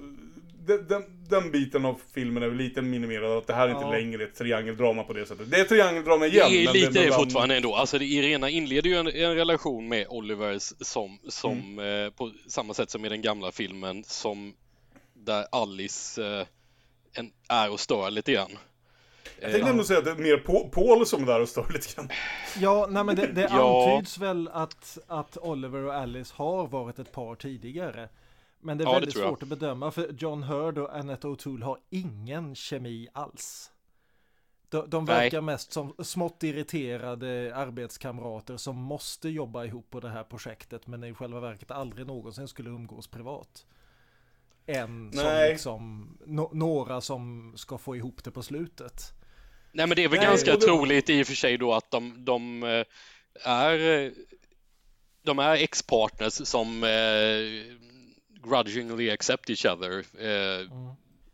den, 0.66 1.04
den, 1.30 1.52
biten 1.52 1.86
av 1.86 2.02
filmen 2.14 2.44
är 2.44 2.52
lite 2.52 2.82
minimerad, 2.82 3.38
att 3.38 3.48
det 3.48 3.54
här 3.54 3.68
är 3.68 3.72
inte 3.72 3.84
ja. 3.84 3.92
längre 3.92 4.24
ett 4.24 4.36
triangeldrama 4.36 5.04
på 5.04 5.14
det 5.14 5.26
sättet. 5.26 5.52
Det 5.52 5.60
är 5.60 5.64
triangeldrama 5.64 6.26
igen. 6.26 6.48
Det 6.50 6.66
är 6.66 6.74
lite 6.74 6.90
det 6.90 7.06
är 7.06 7.12
fortfarande 7.12 7.56
ändå. 7.56 7.76
Alltså 7.76 7.98
Irena 7.98 8.50
inleder 8.50 8.90
ju 8.90 8.96
en, 8.96 9.08
en 9.08 9.36
relation 9.36 9.88
med 9.88 10.08
Olivers 10.10 10.74
som, 10.80 11.20
som 11.28 11.58
mm. 11.80 12.06
eh, 12.06 12.12
på 12.12 12.32
samma 12.48 12.74
sätt 12.74 12.90
som 12.90 13.06
i 13.06 13.10
den 13.10 13.22
gamla 13.22 13.52
filmen, 13.52 14.04
som 14.04 14.54
där 15.14 15.46
Alice 15.52 16.24
eh, 16.24 16.48
en, 17.14 17.32
är 17.50 17.72
och 17.72 17.80
stör 17.80 18.12
lite 18.12 18.32
grann. 18.32 18.58
Jag 19.42 19.52
tänkte 19.52 19.70
ändå 19.70 19.84
säga 19.84 20.00
att 20.00 20.06
det 20.06 20.12
är 20.12 20.16
mer 20.16 20.38
Paul 20.70 21.06
som 21.06 21.24
är 21.24 21.28
där 21.28 21.42
och 21.42 21.50
stör 21.50 21.68
lite 21.74 21.96
grann. 21.96 22.10
Ja, 22.60 22.88
nej 22.90 23.04
men 23.04 23.16
det, 23.16 23.28
det 23.28 23.42
ja. 23.52 23.94
antyds 23.94 24.18
väl 24.18 24.50
att, 24.54 24.98
att 25.08 25.38
Oliver 25.38 25.84
och 25.84 25.94
Alice 25.94 26.34
har 26.38 26.68
varit 26.68 27.00
ett 27.00 27.12
par 27.12 27.36
tidigare. 27.36 28.10
Men 28.62 28.78
det 28.78 28.84
är 28.84 28.86
ja, 28.86 28.94
väldigt 28.94 29.16
det 29.16 29.22
svårt 29.22 29.44
att 29.44 29.50
bedöma 29.50 29.92
för 29.92 30.16
John 30.18 30.44
Hurd 30.44 30.78
och 30.78 30.96
Annette 30.96 31.28
O'Toole 31.28 31.64
har 31.64 31.78
ingen 31.90 32.56
kemi 32.56 33.08
alls. 33.14 33.72
De, 34.70 34.90
de 34.90 35.06
verkar 35.06 35.42
mest 35.42 35.74
som 35.74 35.96
smått 36.04 36.44
irriterade 36.44 37.56
arbetskamrater 37.56 38.58
som 38.58 38.76
måste 38.76 39.30
jobba 39.30 39.66
ihop 39.66 39.90
på 39.90 40.00
det 40.00 40.10
här 40.10 40.24
projektet 40.24 40.88
men 40.88 41.04
i 41.04 41.14
själva 41.14 41.40
verket 41.40 41.72
aldrig 41.72 42.08
någonsin 42.08 42.48
skulle 42.48 42.70
umgås 42.70 43.08
privat. 43.08 43.66
Som 44.76 45.12
Nej. 45.14 45.52
liksom, 45.52 46.18
no, 46.26 46.50
några 46.54 47.02
som 47.02 47.54
ska 47.56 47.78
få 47.78 47.96
ihop 47.96 48.24
det 48.24 48.32
på 48.32 48.44
slutet. 48.44 49.14
Nej 49.72 49.88
men 49.88 49.96
det 49.96 50.04
är 50.04 50.10
väl 50.10 50.20
Nej, 50.20 50.28
ganska 50.28 50.54
då- 50.54 50.60
troligt 50.60 51.10
i 51.10 51.24
och 51.24 51.28
för 51.28 51.34
sig 51.34 51.58
då 51.58 51.74
att 51.74 51.92
de, 51.92 52.26
de 52.26 52.64
eh, 52.64 52.86
är 53.46 54.12
de 55.24 55.40
är 55.40 55.56
ex-partners 55.56 56.48
som 56.48 56.84
eh, 56.84 56.90
grudgingly 58.44 59.10
accept 59.12 59.50
each 59.50 59.66
other. 59.66 60.06
Eh, 60.20 60.68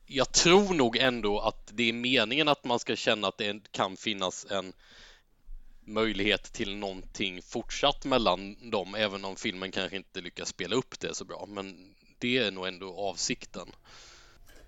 Jag 0.09 0.31
tror 0.33 0.73
nog 0.73 0.97
ändå 0.97 1.39
att 1.39 1.71
det 1.73 1.89
är 1.89 1.93
meningen 1.93 2.47
att 2.47 2.63
man 2.65 2.79
ska 2.79 2.95
känna 2.95 3.27
att 3.27 3.37
det 3.37 3.71
kan 3.71 3.97
finnas 3.97 4.45
en 4.49 4.73
möjlighet 5.85 6.43
till 6.53 6.75
någonting 6.75 7.41
fortsatt 7.41 8.05
mellan 8.05 8.69
dem, 8.71 8.95
även 8.95 9.25
om 9.25 9.35
filmen 9.35 9.71
kanske 9.71 9.95
inte 9.97 10.21
lyckas 10.21 10.49
spela 10.49 10.75
upp 10.75 10.99
det 10.99 11.15
så 11.15 11.25
bra. 11.25 11.45
Men 11.47 11.93
det 12.17 12.37
är 12.37 12.51
nog 12.51 12.67
ändå 12.67 12.95
avsikten. 12.97 13.67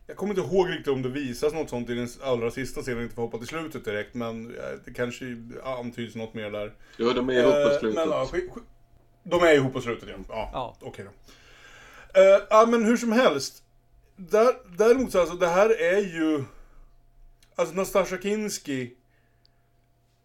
Jag 0.08 0.18
kommer 0.18 0.40
inte 0.40 0.56
ihåg 0.56 0.70
riktigt 0.70 0.88
om 0.88 1.02
det 1.02 1.10
visas 1.10 1.54
något 1.54 1.70
sånt 1.70 1.90
i 1.90 1.94
den 1.96 2.10
allra 2.24 2.52
sista 2.52 2.82
scenen, 2.82 3.04
inte 3.04 3.16
för 3.16 3.22
att 3.22 3.26
hoppa 3.28 3.38
till 3.38 3.48
slutet 3.48 3.86
direkt, 3.86 4.14
men 4.14 4.56
eh, 4.58 4.64
det 4.86 4.94
kanske 4.94 5.26
antyds 5.64 6.16
något 6.16 6.34
mer 6.34 6.52
där. 6.52 6.74
Jo, 6.98 7.14
de 7.14 7.30
är 7.30 7.34
ihop 7.34 7.54
på 7.54 7.60
Eh, 7.60 7.80
slutet. 7.80 7.96
Men, 7.96 8.10
ja, 8.10 8.30
de 9.24 9.42
är 9.44 9.54
ihop 9.54 9.74
på 9.74 9.82
slutet, 9.82 10.10
ja. 10.10 10.16
Ja, 10.30 10.50
Ja. 10.54 10.78
okej 10.82 11.06
då. 11.06 11.12
Eh, 12.14 12.44
ja, 12.50 12.66
men 12.70 12.86
hur 12.86 12.98
som 12.98 13.12
helst. 13.12 13.64
Där, 14.16 14.54
däremot 14.78 15.12
så 15.12 15.20
alltså, 15.20 15.36
det 15.36 15.48
här 15.48 15.82
är 15.82 16.00
ju... 16.00 16.44
Alltså 17.56 17.76
Nastasja 17.76 18.18
Kinski 18.22 18.94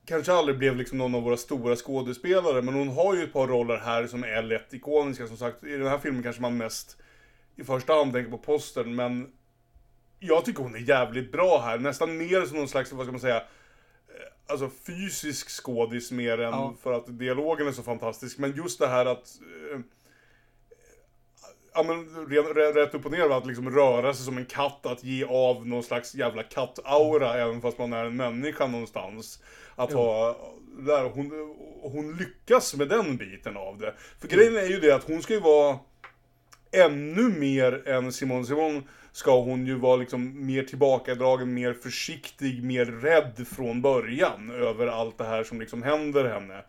kanske 0.07 0.33
aldrig 0.33 0.59
blev 0.59 0.77
liksom 0.77 0.99
någon 0.99 1.15
av 1.15 1.23
våra 1.23 1.37
stora 1.37 1.77
skådespelare, 1.77 2.63
men 2.63 2.75
hon 2.75 2.89
har 2.89 3.15
ju 3.15 3.23
ett 3.25 3.33
par 3.33 3.47
roller 3.47 3.77
här 3.77 4.07
som 4.07 4.25
är 4.25 4.43
lätt 4.43 4.75
ikoniska. 4.75 5.27
Som 5.27 5.37
sagt, 5.37 5.65
i 5.65 5.77
den 5.77 5.87
här 5.87 5.99
filmen 5.99 6.23
kanske 6.23 6.43
man 6.43 6.57
mest 6.57 6.97
i 7.57 7.65
första 7.65 7.95
hand 7.95 8.13
tänker 8.13 8.31
på 8.31 8.39
posten, 8.39 8.95
men 8.95 9.33
jag 10.19 10.45
tycker 10.45 10.63
hon 10.63 10.75
är 10.75 10.79
jävligt 10.89 11.33
bra 11.33 11.61
här. 11.61 11.79
Nästan 11.79 12.17
mer 12.17 12.47
som 12.47 12.57
någon 12.59 12.69
slags, 12.69 12.93
vad 12.93 13.07
ska 13.07 13.13
man 13.13 13.21
säga, 13.21 13.37
eh, 13.37 13.43
alltså 14.47 14.71
fysisk 14.87 15.49
skådis 15.51 16.11
mer 16.11 16.39
än 16.41 16.53
Ja. 16.53 16.75
för 16.83 16.93
att 16.93 17.19
dialogen 17.19 17.67
är 17.69 17.73
så 17.73 17.83
fantastisk. 17.83 18.39
Men 18.39 18.57
just 18.57 18.79
det 18.79 18.87
här 18.87 19.07
att 19.07 19.39
eh, 19.73 19.81
Ja 21.75 21.83
men 21.83 22.27
rätt 22.75 22.95
upp 22.95 23.07
och 23.07 23.13
ner 23.13 23.31
att 23.31 23.47
liksom 23.47 23.71
röra 23.71 24.15
sig 24.15 24.25
som 24.25 24.39
en 24.39 24.47
katt, 24.47 24.87
att 24.87 25.05
ge 25.05 25.25
av 25.25 25.67
någon 25.67 25.83
slags 25.83 26.15
jävla 26.15 26.43
kattaura 26.43 27.35
även 27.35 27.61
fast 27.61 27.79
man 27.79 27.93
är 27.93 28.05
en 28.05 28.17
människa 28.17 28.67
någonstans. 28.67 29.43
Att 29.75 29.93
ha, 29.93 30.37
där, 30.79 31.05
hon, 31.05 31.55
hon 31.83 32.17
lyckas 32.17 32.75
med 32.75 32.89
den 32.89 33.17
biten 33.17 33.57
av 33.57 33.79
det. 33.79 33.95
För 34.21 34.29
grejen 34.29 34.57
är 34.57 34.67
ju 34.67 34.81
det 34.81 34.95
att 34.95 35.05
hon 35.05 35.23
ska 35.23 35.35
ju 35.35 35.41
vara 35.41 35.79
ännu 36.73 37.29
mer 37.29 37.89
än 37.89 38.13
Simone 38.13 38.47
Simon 38.47 38.83
ska 39.13 39.41
hon 39.41 39.67
ju 39.67 39.75
vara 39.75 39.97
liksom 39.97 40.47
mer 40.47 40.63
tillbakadragen, 40.63 41.55
mer 41.55 41.73
försiktig, 41.73 42.65
mer 42.65 42.85
rädd 42.85 43.47
från 43.57 43.83
början 43.83 44.51
över 44.51 44.87
allt 44.87 45.19
det 45.19 45.25
här 45.25 45.45
som 45.45 45.61
liksom 45.61 45.83
händer 45.83 46.25
henne. 46.25 46.65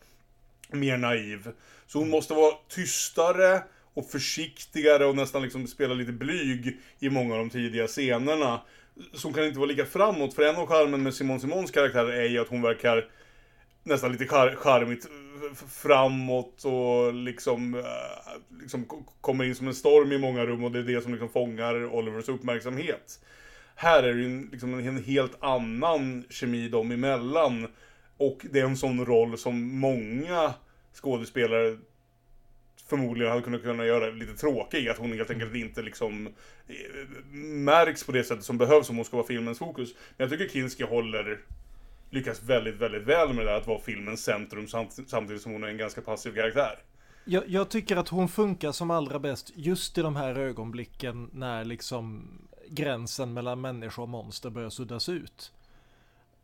Mer 0.71 0.97
naiv. 0.97 1.51
Så 1.87 1.99
hon 1.99 2.09
måste 2.09 2.33
vara 2.33 2.55
tystare 2.69 3.63
och 3.95 4.09
försiktigare 4.09 5.05
och 5.05 5.15
nästan 5.15 5.41
liksom 5.41 5.67
spela 5.67 5.93
lite 5.93 6.11
blyg 6.11 6.77
i 6.99 7.09
många 7.09 7.33
av 7.33 7.39
de 7.39 7.49
tidiga 7.49 7.87
scenerna. 7.87 8.61
Som 9.13 9.33
kan 9.33 9.45
inte 9.45 9.59
vara 9.59 9.67
lika 9.69 9.85
framåt, 9.85 10.33
för 10.33 10.43
en 10.43 10.55
av 10.55 10.67
charmen 10.67 11.03
med 11.03 11.13
Simone 11.13 11.39
Simons 11.39 11.71
karaktär 11.71 12.05
är 12.05 12.29
ju 12.29 12.39
att 12.39 12.47
hon 12.47 12.61
verkar 12.61 13.09
nästan 13.83 14.11
lite 14.11 14.25
char- 14.25 14.55
charmigt 14.55 15.07
framåt 15.69 16.65
och 16.65 17.13
liksom, 17.13 17.75
eh, 17.75 18.61
liksom 18.61 18.85
kommer 19.21 19.43
in 19.43 19.55
som 19.55 19.67
en 19.67 19.75
storm 19.75 20.11
i 20.11 20.17
många 20.17 20.45
rum 20.45 20.63
och 20.63 20.71
det 20.71 20.79
är 20.79 20.83
det 20.83 21.01
som 21.01 21.11
liksom 21.11 21.29
fångar 21.29 21.85
Olivers 21.85 22.29
uppmärksamhet. 22.29 23.19
Här 23.75 24.03
är 24.03 24.13
det 24.13 24.21
ju 24.21 24.49
liksom 24.51 24.73
en 24.73 25.03
helt 25.03 25.43
annan 25.43 26.23
kemi 26.29 26.69
dem 26.69 26.91
emellan 26.91 27.67
och 28.17 28.45
det 28.51 28.59
är 28.59 28.65
en 28.65 28.77
sån 28.77 29.05
roll 29.05 29.37
som 29.37 29.79
många 29.79 30.53
skådespelare 30.93 31.77
förmodligen 32.87 33.31
hade 33.31 33.43
kunnat 33.43 33.63
kunna 33.63 33.85
göra 33.85 34.09
lite 34.09 34.33
tråkig, 34.33 34.89
att 34.89 34.97
hon 34.97 35.13
helt 35.13 35.29
enkelt 35.29 35.55
inte 35.55 35.81
liksom 35.81 36.27
eh, 36.67 36.73
märks 37.39 38.03
på 38.03 38.11
det 38.11 38.23
sättet 38.23 38.43
som 38.43 38.57
behövs 38.57 38.89
om 38.89 38.95
hon 38.95 39.05
ska 39.05 39.17
vara 39.17 39.27
filmens 39.27 39.59
fokus. 39.59 39.93
Men 40.17 40.29
jag 40.29 40.39
tycker 40.39 40.53
Kinski 40.53 40.83
håller 40.83 41.39
lyckas 42.09 42.43
väldigt, 42.43 42.75
väldigt 42.75 43.03
väl 43.03 43.33
med 43.33 43.45
det 43.45 43.51
där 43.51 43.57
att 43.57 43.67
vara 43.67 43.79
filmens 43.79 44.23
centrum 44.23 44.67
samt, 44.67 44.99
samtidigt 45.07 45.41
som 45.41 45.51
hon 45.51 45.63
är 45.63 45.67
en 45.67 45.77
ganska 45.77 46.01
passiv 46.01 46.31
karaktär. 46.31 46.79
Jag, 47.25 47.43
jag 47.47 47.69
tycker 47.69 47.97
att 47.97 48.09
hon 48.09 48.29
funkar 48.29 48.71
som 48.71 48.91
allra 48.91 49.19
bäst 49.19 49.51
just 49.55 49.97
i 49.97 50.01
de 50.01 50.15
här 50.15 50.35
ögonblicken 50.35 51.29
när 51.33 51.65
liksom 51.65 52.27
gränsen 52.69 53.33
mellan 53.33 53.61
människa 53.61 54.01
och 54.01 54.09
monster 54.09 54.49
börjar 54.49 54.69
suddas 54.69 55.09
ut. 55.09 55.51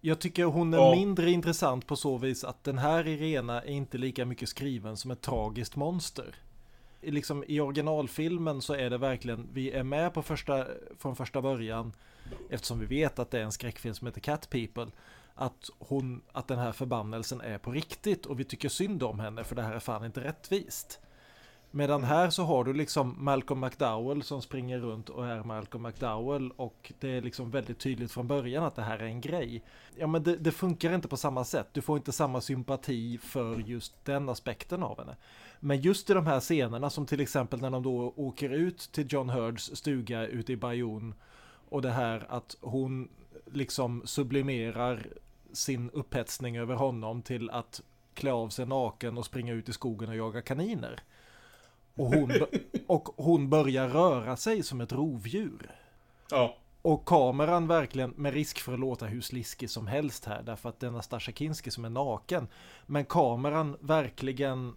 Jag 0.01 0.19
tycker 0.19 0.43
hon 0.45 0.73
är 0.73 0.77
Ja. 0.77 0.91
mindre 0.95 1.31
intressant 1.31 1.87
på 1.87 1.95
så 1.95 2.17
vis 2.17 2.43
att 2.43 2.63
den 2.63 2.77
här 2.77 3.07
Irena 3.07 3.61
är 3.61 3.69
inte 3.71 3.97
lika 3.97 4.25
mycket 4.25 4.49
skriven 4.49 4.97
som 4.97 5.11
ett 5.11 5.21
tragiskt 5.21 5.75
monster. 5.75 6.35
I, 7.01 7.11
liksom, 7.11 7.43
I 7.47 7.59
originalfilmen 7.59 8.61
så 8.61 8.73
är 8.73 8.89
det 8.89 8.97
verkligen, 8.97 9.47
vi 9.53 9.71
är 9.71 9.83
med 9.83 10.13
på 10.13 10.21
första, 10.21 10.67
från 10.97 11.15
första 11.15 11.41
början 11.41 11.93
eftersom 12.49 12.79
vi 12.79 12.85
vet 12.85 13.19
att 13.19 13.31
det 13.31 13.39
är 13.39 13.43
en 13.43 13.51
skräckfilm 13.51 13.95
som 13.95 14.07
heter 14.07 14.21
Cat 14.21 14.49
People 14.49 14.87
att, 15.35 15.69
hon, 15.79 16.21
att 16.31 16.47
den 16.47 16.59
här 16.59 16.71
förbannelsen 16.71 17.41
är 17.41 17.57
på 17.57 17.71
riktigt 17.71 18.25
och 18.25 18.39
vi 18.39 18.43
tycker 18.43 18.69
synd 18.69 19.03
om 19.03 19.19
henne 19.19 19.43
för 19.43 19.55
det 19.55 19.61
här 19.61 19.73
är 19.75 19.79
fan 19.79 20.05
inte 20.05 20.23
rättvist. 20.23 20.99
Medan 21.73 22.03
här 22.03 22.29
så 22.29 22.43
har 22.43 22.63
du 22.63 22.73
liksom 22.73 23.15
Malcolm 23.19 23.59
McDowell 23.59 24.23
som 24.23 24.41
springer 24.41 24.79
runt 24.79 25.09
och 25.09 25.27
är 25.27 25.43
Malcolm 25.43 25.83
McDowell 25.83 26.51
och 26.51 26.93
det 26.99 27.09
är 27.09 27.21
liksom 27.21 27.51
väldigt 27.51 27.79
tydligt 27.79 28.11
från 28.11 28.27
början 28.27 28.63
att 28.63 28.75
det 28.75 28.81
här 28.81 28.99
är 28.99 29.05
en 29.05 29.21
grej. 29.21 29.63
Ja 29.95 30.07
men 30.07 30.23
det, 30.23 30.35
det 30.35 30.51
funkar 30.51 30.93
inte 30.93 31.07
på 31.07 31.17
samma 31.17 31.43
sätt. 31.43 31.67
Du 31.71 31.81
får 31.81 31.97
inte 31.97 32.11
samma 32.11 32.41
sympati 32.41 33.17
för 33.17 33.59
just 33.59 34.05
den 34.05 34.29
aspekten 34.29 34.83
av 34.83 34.99
henne. 34.99 35.15
Men 35.59 35.81
just 35.81 36.09
i 36.09 36.13
de 36.13 36.27
här 36.27 36.39
scenerna 36.39 36.89
som 36.89 37.05
till 37.05 37.21
exempel 37.21 37.61
när 37.61 37.69
de 37.69 37.83
då 37.83 38.13
åker 38.15 38.49
ut 38.49 38.89
till 38.91 39.07
John 39.09 39.29
Hurds 39.29 39.75
stuga 39.75 40.27
ute 40.27 40.53
i 40.53 40.57
Bayonne 40.57 41.15
och 41.69 41.81
det 41.81 41.91
här 41.91 42.25
att 42.29 42.55
hon 42.61 43.09
liksom 43.45 44.01
sublimerar 44.05 45.07
sin 45.53 45.89
upphetsning 45.89 46.57
över 46.57 46.75
honom 46.75 47.21
till 47.21 47.49
att 47.49 47.81
klä 48.13 48.31
av 48.31 48.49
sig 48.49 48.65
naken 48.65 49.17
och 49.17 49.25
springa 49.25 49.53
ut 49.53 49.69
i 49.69 49.73
skogen 49.73 50.09
och 50.09 50.15
jaga 50.15 50.41
kaniner. 50.41 51.03
Och 51.95 52.05
hon, 52.05 52.31
och 52.87 53.09
hon 53.17 53.49
börjar 53.49 53.87
röra 53.87 54.37
sig 54.37 54.63
som 54.63 54.81
ett 54.81 54.91
rovdjur. 54.91 55.71
Ja. 56.29 56.57
Och 56.81 57.05
kameran 57.05 57.67
verkligen, 57.67 58.09
med 58.09 58.33
risk 58.33 58.59
för 58.59 58.73
att 58.73 58.79
låta 58.79 59.05
hur 59.05 59.21
sliskig 59.21 59.69
som 59.69 59.87
helst 59.87 60.25
här, 60.25 60.43
därför 60.43 60.69
att 60.69 60.79
det 60.79 60.87
är 60.87 60.91
Nastasja 60.91 61.33
Kinski 61.33 61.71
som 61.71 61.85
är 61.85 61.89
naken. 61.89 62.47
Men 62.85 63.05
kameran 63.05 63.77
verkligen 63.79 64.75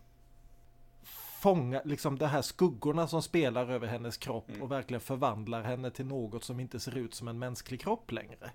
fångar, 1.44 1.82
liksom 1.84 2.18
de 2.18 2.26
här 2.26 2.42
skuggorna 2.42 3.08
som 3.08 3.22
spelar 3.22 3.70
över 3.70 3.86
hennes 3.86 4.16
kropp 4.16 4.50
och 4.60 4.70
verkligen 4.70 5.00
förvandlar 5.00 5.62
henne 5.62 5.90
till 5.90 6.06
något 6.06 6.44
som 6.44 6.60
inte 6.60 6.80
ser 6.80 6.98
ut 6.98 7.14
som 7.14 7.28
en 7.28 7.38
mänsklig 7.38 7.80
kropp 7.80 8.12
längre. 8.12 8.50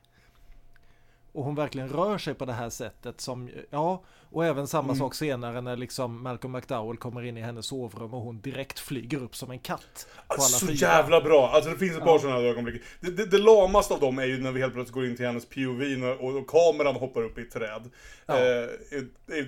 Och 1.32 1.44
hon 1.44 1.56
verkligen 1.56 1.90
rör 1.90 2.18
sig 2.18 2.34
på 2.34 2.46
det 2.46 2.54
här 2.54 2.70
sättet 2.70 3.22
som, 3.22 3.50
ja, 3.70 4.04
och 4.32 4.46
även 4.46 4.68
samma 4.68 4.84
Mm. 4.84 4.96
sak 4.96 5.16
senare 5.16 5.62
när 5.62 5.78
liksom 5.78 6.24
Malcolm 6.24 6.52
McDowell 6.52 6.98
kommer 6.98 7.24
in 7.26 7.38
i 7.38 7.42
hennes 7.42 7.66
sovrum 7.66 8.14
och 8.14 8.22
hon 8.22 8.42
direkt 8.42 8.80
flyger 8.80 9.24
upp 9.24 9.36
som 9.36 9.52
en 9.52 9.60
katt. 9.60 10.08
Alltså, 10.28 10.66
så 10.66 10.72
jävla 10.72 11.22
bra! 11.22 11.50
Alltså 11.50 11.70
det 11.72 11.78
finns 11.78 11.98
ett 11.98 12.04
par 12.04 12.12
Ja. 12.14 12.20
sådana 12.20 12.40
ögonblick. 12.40 12.82
Det, 13.00 13.12
det, 13.12 13.26
det 13.26 13.38
lamaste 13.38 13.94
av 13.94 14.00
dem 14.00 14.20
är 14.20 14.26
ju 14.26 14.42
när 14.42 14.52
vi 14.52 14.62
helt 14.62 14.74
plötsligt 14.74 14.94
går 14.94 15.06
in 15.06 15.16
till 15.16 15.26
hennes 15.26 15.46
POV 15.46 15.82
och, 16.20 16.36
och, 16.36 16.48
kameran 16.48 16.96
hoppar 16.96 17.22
upp 17.24 17.38
i 17.38 17.42
ett 17.42 17.52
träd. 17.52 17.90
Ja. 18.26 18.38
Eh, 18.38 18.66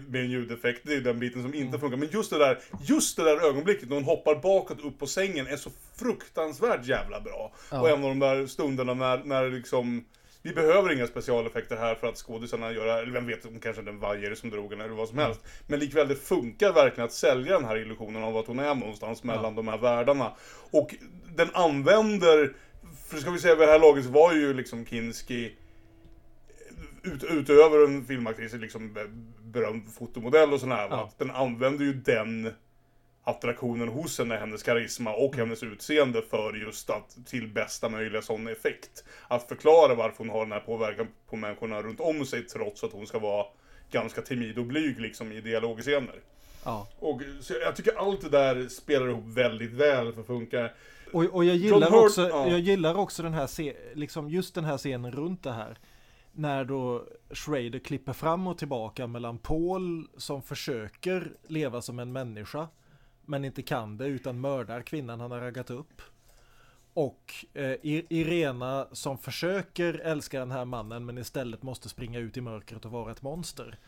med 0.07 0.21
en 0.21 0.31
ljudeffekt, 0.31 0.81
det 0.83 0.93
är 0.93 1.01
den 1.01 1.19
biten 1.19 1.41
som 1.41 1.53
inte 1.53 1.79
funkar. 1.79 1.97
Men 1.97 2.09
just 2.11 2.29
det 2.29 2.37
där, 2.37 2.59
just 2.81 3.17
det 3.17 3.23
där 3.23 3.49
ögonblicket 3.49 3.89
när 3.89 3.95
hon 3.95 4.03
hoppar 4.05 4.35
bakåt 4.35 4.81
upp 4.85 4.99
på 4.99 5.07
sängen 5.07 5.47
är 5.47 5.57
så 5.57 5.69
fruktansvärt 5.95 6.85
jävla 6.87 7.21
bra. 7.21 7.51
Ja. 7.71 7.81
Och 7.81 7.89
en 7.89 8.03
av 8.03 8.09
de 8.09 8.19
där 8.19 8.47
stunderna 8.47 8.93
när, 8.93 9.17
när 9.23 9.49
liksom 9.49 10.05
vi 10.41 10.53
behöver 10.53 10.93
inga 10.93 11.07
specialeffekter 11.07 11.75
här 11.75 11.95
för 11.95 12.07
att 12.07 12.17
skådisarna 12.17 12.71
gör, 12.71 13.01
eller 13.01 13.11
vem 13.11 13.27
vet, 13.27 13.45
om 13.45 13.59
kanske 13.59 13.81
den 13.81 13.99
vajer 13.99 14.35
som 14.35 14.49
drog 14.49 14.71
henne 14.71 14.83
eller 14.83 14.95
vad 14.95 15.09
som 15.09 15.17
helst. 15.17 15.41
Men 15.67 15.79
likväl, 15.79 16.07
det 16.07 16.15
funkar 16.15 16.73
verkligen 16.73 17.05
att 17.05 17.13
sälja 17.13 17.53
den 17.53 17.65
här 17.65 17.77
illusionen 17.77 18.23
av 18.23 18.37
att 18.37 18.47
hon 18.47 18.59
är 18.59 18.75
någonstans 18.75 19.23
mellan 19.23 19.55
de 19.55 19.67
här 19.67 19.77
världarna. 19.77 20.33
Och 20.71 20.95
den 21.35 21.49
använder, 21.53 22.53
för 23.09 23.17
ska 23.17 23.31
vi 23.31 23.39
säga 23.39 23.55
vid 23.55 23.67
det 23.67 23.71
här 23.71 23.79
laget 23.79 24.05
så 24.05 24.11
var 24.11 24.33
ju 24.33 24.53
liksom 24.53 24.85
Kinski 24.85 25.55
ut, 27.03 27.23
utöver 27.23 27.85
en 27.85 28.05
filmaktris, 28.05 28.53
liksom 28.53 28.97
berömd 29.41 29.93
fotomodell 29.93 30.53
och 30.53 30.59
sådär. 30.59 30.87
Ja. 30.89 31.11
Den 31.17 31.31
använder 31.31 31.85
ju 31.85 31.93
den 31.93 32.53
attraktionen 33.23 33.87
hos 33.87 34.19
henne, 34.19 34.35
hennes 34.35 34.63
karisma 34.63 35.13
och 35.13 35.35
hennes 35.35 35.63
utseende 35.63 36.21
för 36.21 36.53
just 36.53 36.89
att 36.89 37.17
till 37.25 37.47
bästa 37.47 37.89
möjliga 37.89 38.21
sån 38.21 38.47
effekt. 38.47 39.03
Att 39.27 39.47
förklara 39.47 39.95
varför 39.95 40.17
hon 40.17 40.29
har 40.29 40.39
den 40.39 40.51
här 40.51 40.59
påverkan 40.59 41.07
på 41.29 41.35
människorna 41.35 41.81
runt 41.81 41.99
om 41.99 42.25
sig 42.25 42.43
trots 42.43 42.83
att 42.83 42.91
hon 42.91 43.07
ska 43.07 43.19
vara 43.19 43.45
ganska 43.91 44.21
timid 44.21 44.57
och 44.57 44.65
blyg 44.65 44.99
liksom 44.99 45.31
i 45.31 45.41
dialogscener. 45.41 46.15
Ja. 46.65 46.87
Och 46.99 47.21
så 47.41 47.53
jag 47.53 47.75
tycker 47.75 47.93
allt 47.97 48.21
det 48.21 48.29
där 48.29 48.67
spelar 48.67 49.09
ihop 49.09 49.25
väldigt 49.25 49.71
väl 49.71 50.13
för 50.13 50.21
att 50.21 50.27
funka. 50.27 50.69
Och, 51.13 51.23
och 51.23 51.45
jag, 51.45 51.55
gillar 51.55 51.89
Hurt- 51.89 52.05
också, 52.05 52.29
ja. 52.29 52.47
jag 52.47 52.59
gillar 52.59 52.95
också 52.95 53.23
den 53.23 53.33
här, 53.33 53.73
liksom 53.95 54.29
just 54.29 54.55
den 54.55 54.65
här 54.65 54.77
scenen 54.77 55.11
runt 55.11 55.43
det 55.43 55.51
här. 55.51 55.77
När 56.31 56.65
då 56.65 57.05
Schrader 57.31 57.79
klipper 57.79 58.13
fram 58.13 58.47
och 58.47 58.57
tillbaka 58.57 59.07
mellan 59.07 59.37
Paul 59.37 60.07
som 60.17 60.41
försöker 60.41 61.31
leva 61.47 61.81
som 61.81 61.99
en 61.99 62.11
människa. 62.11 62.67
Men 63.25 63.45
inte 63.45 63.61
kan 63.61 63.97
det 63.97 64.05
utan 64.05 64.41
mördar 64.41 64.81
kvinnan 64.81 65.19
han 65.19 65.31
har 65.31 65.39
raggat 65.39 65.69
upp. 65.69 66.01
Och 66.93 67.45
eh, 67.53 67.75
Irena 67.83 68.87
som 68.91 69.17
försöker 69.17 69.93
älska 69.93 70.39
den 70.39 70.51
här 70.51 70.65
mannen 70.65 71.05
men 71.05 71.17
istället 71.17 71.63
måste 71.63 71.89
springa 71.89 72.19
ut 72.19 72.37
i 72.37 72.41
mörkret 72.41 72.85
och 72.85 72.91
vara 72.91 73.11
ett 73.11 73.21
monster. 73.21 73.79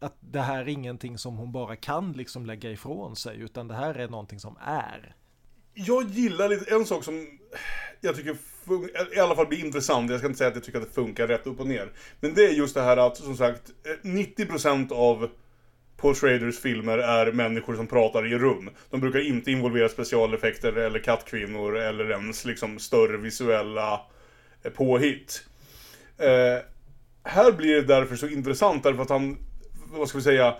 Att 0.00 0.16
det 0.20 0.40
här 0.40 0.58
är 0.58 0.68
ingenting 0.68 1.18
som 1.18 1.36
hon 1.36 1.52
bara 1.52 1.76
kan 1.76 2.12
liksom 2.12 2.46
lägga 2.46 2.70
ifrån 2.70 3.16
sig 3.16 3.40
utan 3.40 3.68
det 3.68 3.74
här 3.74 3.94
är 3.94 4.08
någonting 4.08 4.40
som 4.40 4.56
är. 4.60 5.16
Jag 5.74 6.08
gillar 6.10 6.48
lite, 6.48 6.74
en 6.74 6.86
sak 6.86 7.04
som 7.04 7.38
jag 8.00 8.16
tycker 8.16 8.36
i 9.16 9.18
alla 9.20 9.36
fall 9.36 9.46
blir 9.46 9.64
intressant, 9.64 10.10
jag 10.10 10.20
ska 10.20 10.26
inte 10.26 10.38
säga 10.38 10.48
att 10.48 10.54
jag 10.54 10.64
tycker 10.64 10.80
att 10.80 10.88
det 10.88 10.94
funkar 10.94 11.26
rätt 11.26 11.46
upp 11.46 11.60
och 11.60 11.66
ner. 11.66 11.92
Men 12.20 12.34
det 12.34 12.44
är 12.44 12.52
just 12.52 12.74
det 12.74 12.82
här 12.82 12.96
att, 12.96 13.16
som 13.16 13.36
sagt, 13.36 13.70
eh, 13.84 14.10
90% 14.10 14.92
av 14.92 15.30
Paul 15.96 16.14
Schraders 16.14 16.60
filmer 16.60 16.98
är 16.98 17.32
människor 17.32 17.76
som 17.76 17.86
pratar 17.86 18.26
i 18.26 18.38
rum. 18.38 18.70
De 18.90 19.00
brukar 19.00 19.20
inte 19.20 19.50
involvera 19.50 19.88
specialeffekter 19.88 20.72
eller 20.72 20.98
kattkvinnor 20.98 21.76
eller 21.76 22.10
ens 22.10 22.44
liksom 22.44 22.78
större 22.78 23.16
visuella 23.16 24.00
eh, 24.62 24.72
påhitt. 24.72 25.44
Eh, 26.18 26.58
här 27.22 27.52
blir 27.52 27.74
det 27.74 27.82
därför 27.82 28.16
så 28.16 28.28
intressant 28.28 28.82
därför 28.82 29.02
att 29.02 29.10
han, 29.10 29.36
vad 29.92 30.08
ska 30.08 30.18
vi 30.18 30.24
säga, 30.24 30.54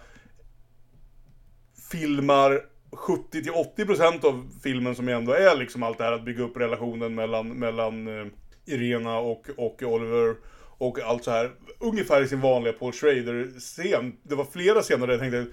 filmar 1.91 2.61
70-80% 2.91 4.25
av 4.25 4.49
filmen 4.63 4.95
som 4.95 5.09
ändå 5.09 5.33
är 5.33 5.57
liksom 5.57 5.83
allt 5.83 5.99
det 5.99 6.05
här 6.05 6.13
att 6.13 6.25
bygga 6.25 6.45
upp 6.45 6.57
relationen 6.57 7.15
mellan, 7.15 7.49
mellan 7.49 8.21
eh, 8.21 8.27
Irena 8.67 9.19
och, 9.19 9.47
och 9.57 9.83
Oliver 9.83 10.35
och 10.79 11.01
allt 11.01 11.25
så 11.25 11.31
här. 11.31 11.51
Ungefär 11.79 12.23
i 12.23 12.29
sin 12.29 12.41
vanliga 12.41 12.73
Paul 12.73 12.93
Schrader-scen. 12.93 14.17
Det 14.23 14.35
var 14.35 14.45
flera 14.45 14.83
scener 14.83 15.07
där 15.07 15.15
jag 15.15 15.21
tänkte 15.21 15.47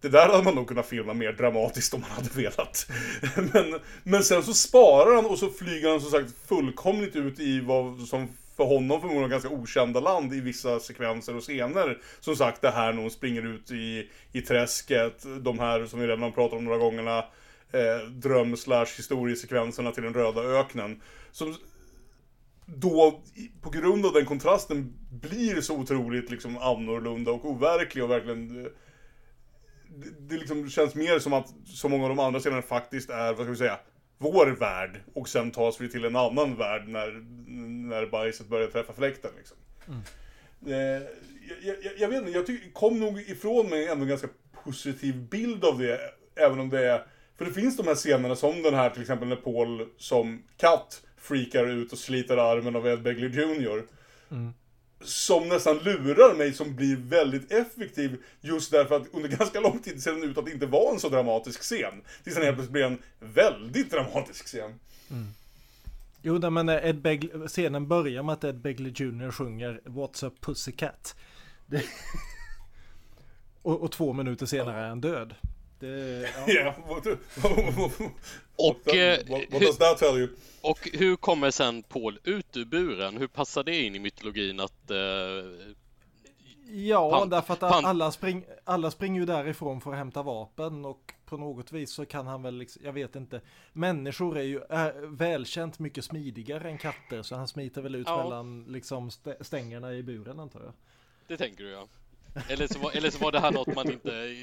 det 0.00 0.08
där 0.08 0.28
hade 0.28 0.44
man 0.44 0.54
nog 0.54 0.68
kunnat 0.68 0.86
filma 0.86 1.14
mer 1.14 1.32
dramatiskt 1.32 1.94
om 1.94 2.00
man 2.00 2.10
hade 2.10 2.30
velat. 2.30 2.86
Men, 3.52 3.80
men 4.02 4.22
sen 4.24 4.42
så 4.42 4.54
sparar 4.54 5.14
han 5.14 5.26
och 5.26 5.38
så 5.38 5.50
flyger 5.50 5.90
han 5.90 6.00
som 6.00 6.10
sagt 6.10 6.32
fullkomligt 6.48 7.16
ut 7.16 7.40
i 7.40 7.60
vad 7.60 8.00
som 8.00 8.28
för 8.56 8.64
honom 8.64 9.00
förmodligen 9.00 9.30
ganska 9.30 9.48
okända 9.48 10.00
land 10.00 10.34
i 10.34 10.40
vissa 10.40 10.80
sekvenser 10.80 11.36
och 11.36 11.42
scener. 11.42 11.98
Som 12.20 12.36
sagt 12.36 12.62
det 12.62 12.70
här 12.70 12.92
när 12.92 13.02
hon 13.02 13.10
springer 13.10 13.54
ut 13.54 13.70
i, 13.70 14.08
i 14.32 14.40
träsket, 14.40 15.24
de 15.40 15.58
här 15.58 15.86
som 15.86 16.00
vi 16.00 16.06
redan 16.06 16.22
har 16.22 16.30
pratat 16.30 16.58
om 16.58 16.64
några 16.64 16.78
gångerna, 16.78 17.18
eh, 17.72 18.08
dröm 18.08 18.56
slash 18.56 18.86
historiesekvenserna 18.96 19.92
till 19.92 20.02
den 20.02 20.14
röda 20.14 20.40
öknen. 20.40 21.00
Som 21.32 21.54
då, 22.76 23.22
på 23.60 23.70
grund 23.70 24.06
av 24.06 24.12
den 24.12 24.26
kontrasten, 24.26 24.94
blir 25.10 25.60
så 25.60 25.76
otroligt 25.76 26.30
liksom 26.30 26.58
annorlunda 26.58 27.32
och 27.32 27.44
overklig 27.44 28.04
och 28.04 28.10
verkligen 28.10 28.64
eh, 28.64 28.70
det, 29.88 30.10
det 30.20 30.36
liksom 30.36 30.70
känns 30.70 30.94
mer 30.94 31.18
som 31.18 31.32
att 31.32 31.54
så 31.66 31.88
många 31.88 32.02
av 32.02 32.08
de 32.08 32.18
andra 32.18 32.40
scenerna 32.40 32.62
faktiskt 32.62 33.10
är, 33.10 33.32
vad 33.32 33.36
ska 33.36 33.50
vi 33.50 33.56
säga, 33.56 33.78
vår 34.18 34.46
värld. 34.46 35.00
Och 35.14 35.28
sen 35.28 35.50
tas 35.50 35.80
vi 35.80 35.88
till 35.88 36.04
en 36.04 36.16
annan 36.16 36.56
värld 36.56 36.88
när, 36.88 37.10
när 37.88 38.06
bajset 38.06 38.48
börjar 38.48 38.68
träffa 38.68 38.92
fläkten 38.92 39.30
liksom. 39.36 39.56
Eh, 40.66 40.74
jag, 41.62 41.76
jag, 41.82 41.92
jag 41.98 42.08
vet 42.08 42.18
inte, 42.18 42.30
jag 42.30 42.46
tyck, 42.46 42.74
kom 42.74 43.00
nog 43.00 43.20
ifrån 43.20 43.70
mig 43.70 43.88
ändå 43.88 44.02
en 44.02 44.08
ganska 44.08 44.28
positiv 44.64 45.28
bild 45.28 45.64
av 45.64 45.78
det. 45.78 46.00
Även 46.36 46.60
om 46.60 46.70
det 46.70 46.86
är... 46.86 47.06
För 47.38 47.44
det 47.44 47.52
finns 47.52 47.76
de 47.76 47.86
här 47.86 47.94
scenerna 47.94 48.36
som 48.36 48.62
den 48.62 48.74
här 48.74 48.90
till 48.90 49.00
exempel 49.00 49.28
när 49.28 49.36
Paul 49.36 49.88
som 49.96 50.42
katt 50.56 51.02
freakar 51.20 51.66
ut 51.66 51.92
och 51.92 51.98
sliter 51.98 52.36
armen 52.36 52.76
av 52.76 52.86
Ed 52.86 53.02
Begley 53.02 53.28
Jr. 53.28 53.82
Som 55.02 55.48
nästan 55.48 55.78
lurar 55.78 56.34
mig 56.34 56.52
som 56.52 56.76
blir 56.76 56.96
väldigt 56.96 57.52
effektiv 57.52 58.22
just 58.40 58.70
därför 58.70 58.96
att 58.96 59.14
under 59.14 59.28
ganska 59.38 59.60
lång 59.60 59.78
tid 59.78 60.02
ser 60.02 60.12
den 60.12 60.22
ut 60.22 60.38
att 60.38 60.48
inte 60.48 60.66
vara 60.66 60.92
en 60.92 61.00
så 61.00 61.08
dramatisk 61.08 61.60
scen. 61.60 62.02
Tills 62.24 62.36
den 62.36 62.44
helt 62.44 62.56
plötsligt 62.56 62.72
blir 62.72 62.84
en 62.84 62.98
väldigt 63.18 63.90
dramatisk 63.90 64.46
scen. 64.46 64.74
Jo, 66.22 66.38
nej, 66.38 66.50
men 66.50 66.68
eh, 66.68 66.88
Ed 66.88 67.00
Begley, 67.00 67.48
scenen 67.48 67.88
börjar 67.88 68.22
med 68.22 68.32
att 68.32 68.44
Ed 68.44 68.60
Begley 68.60 68.92
Jr 68.96 69.30
sjunger 69.30 69.80
What's 69.84 70.26
up 70.26 70.40
Pussycat. 70.40 71.16
Det... 71.66 71.84
och, 73.62 73.82
och 73.82 73.92
två 73.92 74.12
minuter 74.12 74.46
senare 74.46 74.80
är 74.80 74.88
han 74.88 75.00
död. 75.00 75.34
Det, 75.80 76.20
ja. 76.36 76.44
Ja, 76.46 76.74
what, 76.88 77.06
Och, 78.56 78.94
eh, 78.94 79.18
what, 79.28 79.40
what 79.50 79.60
does 79.62 79.78
that 79.78 79.98
tell 79.98 80.18
you? 80.18 80.28
Och 80.62 80.88
hur 80.92 81.16
kommer 81.16 81.50
sen 81.50 81.82
Paul 81.82 82.18
ut 82.24 82.56
ur 82.56 82.64
buren? 82.64 83.16
Hur 83.16 83.26
passar 83.26 83.62
det 83.64 83.80
in 83.82 83.94
i 83.94 83.98
mytologin 83.98 84.60
att... 84.60 84.90
Eh, 84.90 84.96
Ja, 86.72 87.10
Pan- 87.10 87.30
därför 87.30 87.54
att 87.54 87.60
pan- 87.60 87.84
alla, 87.84 88.12
spring, 88.12 88.44
alla 88.64 88.90
springer 88.90 89.20
ju 89.20 89.26
därifrån 89.26 89.80
för 89.80 89.90
att 89.90 89.96
hämta 89.98 90.22
vapen 90.22 90.84
och 90.84 91.14
på 91.26 91.36
något 91.36 91.72
vis 91.72 91.92
så 91.92 92.06
kan 92.06 92.26
han 92.26 92.42
väl, 92.42 92.58
liksom, 92.58 92.82
jag 92.84 92.92
vet 92.92 93.16
inte, 93.16 93.40
människor 93.72 94.38
är 94.38 94.42
ju 94.42 94.60
är 94.68 95.06
välkänt 95.16 95.78
mycket 95.78 96.04
smidigare 96.04 96.70
än 96.70 96.78
katter 96.78 97.22
så 97.22 97.34
han 97.36 97.48
smiter 97.48 97.82
väl 97.82 97.94
ut 97.94 98.06
Ja. 98.06 98.22
mellan 98.24 98.64
liksom 98.68 99.08
stä- 99.10 99.42
stängerna 99.42 99.94
i 99.94 100.02
buren 100.02 100.40
antar 100.40 100.60
jag. 100.60 100.72
det 101.26 101.36
tänker 101.36 101.64
du 101.64 101.70
ja. 101.70 101.86
Eller 102.48 102.66
så, 102.66 102.78
var, 102.78 102.96
eller 102.96 103.10
så 103.10 103.18
var 103.18 103.32
det 103.32 103.40
här 103.40 103.50
något 103.50 103.74
man 103.74 103.90
inte, 103.92 104.36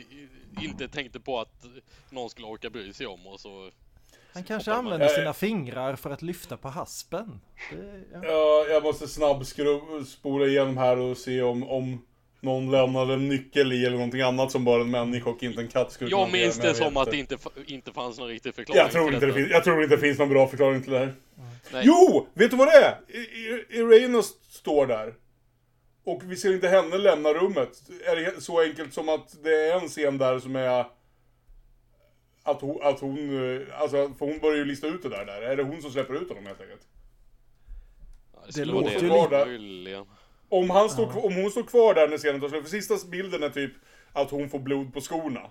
inte 0.62 0.88
tänkte 0.88 1.20
på 1.20 1.40
att 1.40 1.66
någon 2.10 2.30
skulle 2.30 2.48
orka 2.48 2.70
bry 2.70 2.94
sig 2.94 3.08
om 3.08 3.28
och 3.28 3.40
så... 3.40 3.72
Han 4.34 4.44
kanske 4.44 4.72
använder 4.74 5.08
sina 5.08 5.34
fingrar 5.34 5.96
för 5.96 6.10
att 6.10 6.22
lyfta 6.22 6.58
på 6.58 6.68
haspen. 6.70 7.42
Det, 7.72 8.04
ja. 8.14 8.20
Ja, 8.24 8.66
jag 8.70 8.84
måste 8.84 9.08
snabbspola 9.08 10.46
igenom 10.46 10.78
här 10.78 10.98
och 10.98 11.18
se 11.18 11.42
om, 11.42 11.64
om 11.70 12.06
någon 12.42 12.72
lämnade 12.72 13.14
en 13.14 13.30
nyckel 13.30 13.74
i 13.74 13.86
eller 13.86 13.98
någonting 13.98 14.22
annat 14.22 14.52
som 14.52 14.66
bara 14.66 14.82
en 14.82 14.92
människa 14.92 15.30
och 15.30 15.44
inte 15.44 15.62
en 15.62 15.68
katt 15.68 15.92
skulle 15.92 16.10
Jag 16.10 16.32
minns 16.32 16.58
det 16.58 16.68
jag 16.68 16.76
som 16.76 16.98
att 16.98 17.12
det 17.12 17.18
inte. 17.18 17.34
inte, 17.34 17.50
fa- 17.50 17.64
inte 17.66 17.92
fanns 17.94 18.20
någon 18.20 18.28
riktig 18.28 18.56
förklaring 18.56 18.82
Jag 18.82 18.92
tror, 18.92 19.14
inte 19.14 19.26
det 19.26 19.34
finns, 19.34 19.50
jag 19.52 19.64
tror 19.64 19.84
inte 19.84 19.96
det 19.96 20.02
finns 20.02 20.20
någon 20.20 20.30
bra 20.30 20.48
förklaring 20.48 20.82
till 20.84 20.92
det 20.92 21.00
här. 21.00 21.14
Nej. 21.72 21.82
Jo! 21.86 22.28
Vet 22.34 22.52
du 22.52 22.58
vad 22.58 22.68
det 22.68 22.74
är? 22.78 22.98
Irena 23.70 24.22
står 24.50 24.88
där. 24.88 25.14
Och 26.08 26.22
vi 26.26 26.36
ser 26.36 26.54
inte 26.54 26.68
henne 26.68 26.98
lämna 26.98 27.34
rummet. 27.34 27.82
Är 28.06 28.16
det 28.16 28.42
så 28.42 28.62
enkelt 28.62 28.94
som 28.94 29.10
att 29.10 29.44
det 29.44 29.70
är 29.72 29.80
en 29.82 29.88
scen 29.88 30.18
där 30.18 30.40
som 30.40 30.56
är... 30.56 30.86
Att 32.44 32.62
hon, 32.62 32.80
att 32.82 33.00
hon, 33.00 33.18
eh, 33.18 33.82
alltså 33.82 34.10
för 34.20 34.26
hon 34.26 34.40
börjar 34.40 34.58
ju 34.58 34.66
lista 34.66 34.88
ut 34.88 35.04
det 35.04 35.10
där, 35.10 35.26
där. 35.26 35.42
Är 35.42 35.56
det 35.58 35.64
hon 35.64 35.82
som 35.82 35.92
släpper 35.92 36.14
ut 36.22 36.30
honom 36.30 36.46
helt 36.46 36.62
enkelt? 36.62 36.82
Ja, 38.34 38.40
Det 38.56 38.66
vara 38.66 38.82
låter 38.82 39.00
det. 39.00 39.06
ju 39.06 39.10
lite- 39.24 39.46
Möjligen. 39.46 40.06
Om, 40.50 40.70
han 40.70 40.90
står, 40.90 41.06
kv- 41.06 41.26
om 41.26 41.36
hon 41.36 41.52
står 41.52 41.64
kvar 41.64 41.94
där 41.94 42.08
när 42.08 42.18
scenen 42.18 42.42
tar 42.42 42.50
slut, 42.50 42.64
för 42.64 42.70
sista 42.70 43.08
bilden 43.10 43.44
är 43.44 43.50
typ 43.50 43.72
att 44.14 44.32
hon 44.32 44.50
får 44.50 44.60
blod 44.60 44.94
på 44.94 45.02
skorna. 45.02 45.42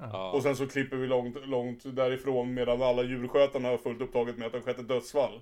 Ja. 0.00 0.30
Och 0.32 0.42
sen 0.42 0.56
så 0.56 0.66
klipper 0.66 0.96
vi 0.96 1.06
långt, 1.06 1.36
långt 1.46 1.96
därifrån 1.96 2.54
medan 2.54 2.82
alla 2.82 3.02
djurskötarna 3.02 3.68
har 3.68 3.78
fullt 3.78 4.00
upptaget 4.00 4.36
med 4.38 4.46
att 4.46 4.52
det 4.52 4.58
har 4.58 4.64
skett 4.64 4.78
ett 4.78 4.88
dödsfall. 4.88 5.40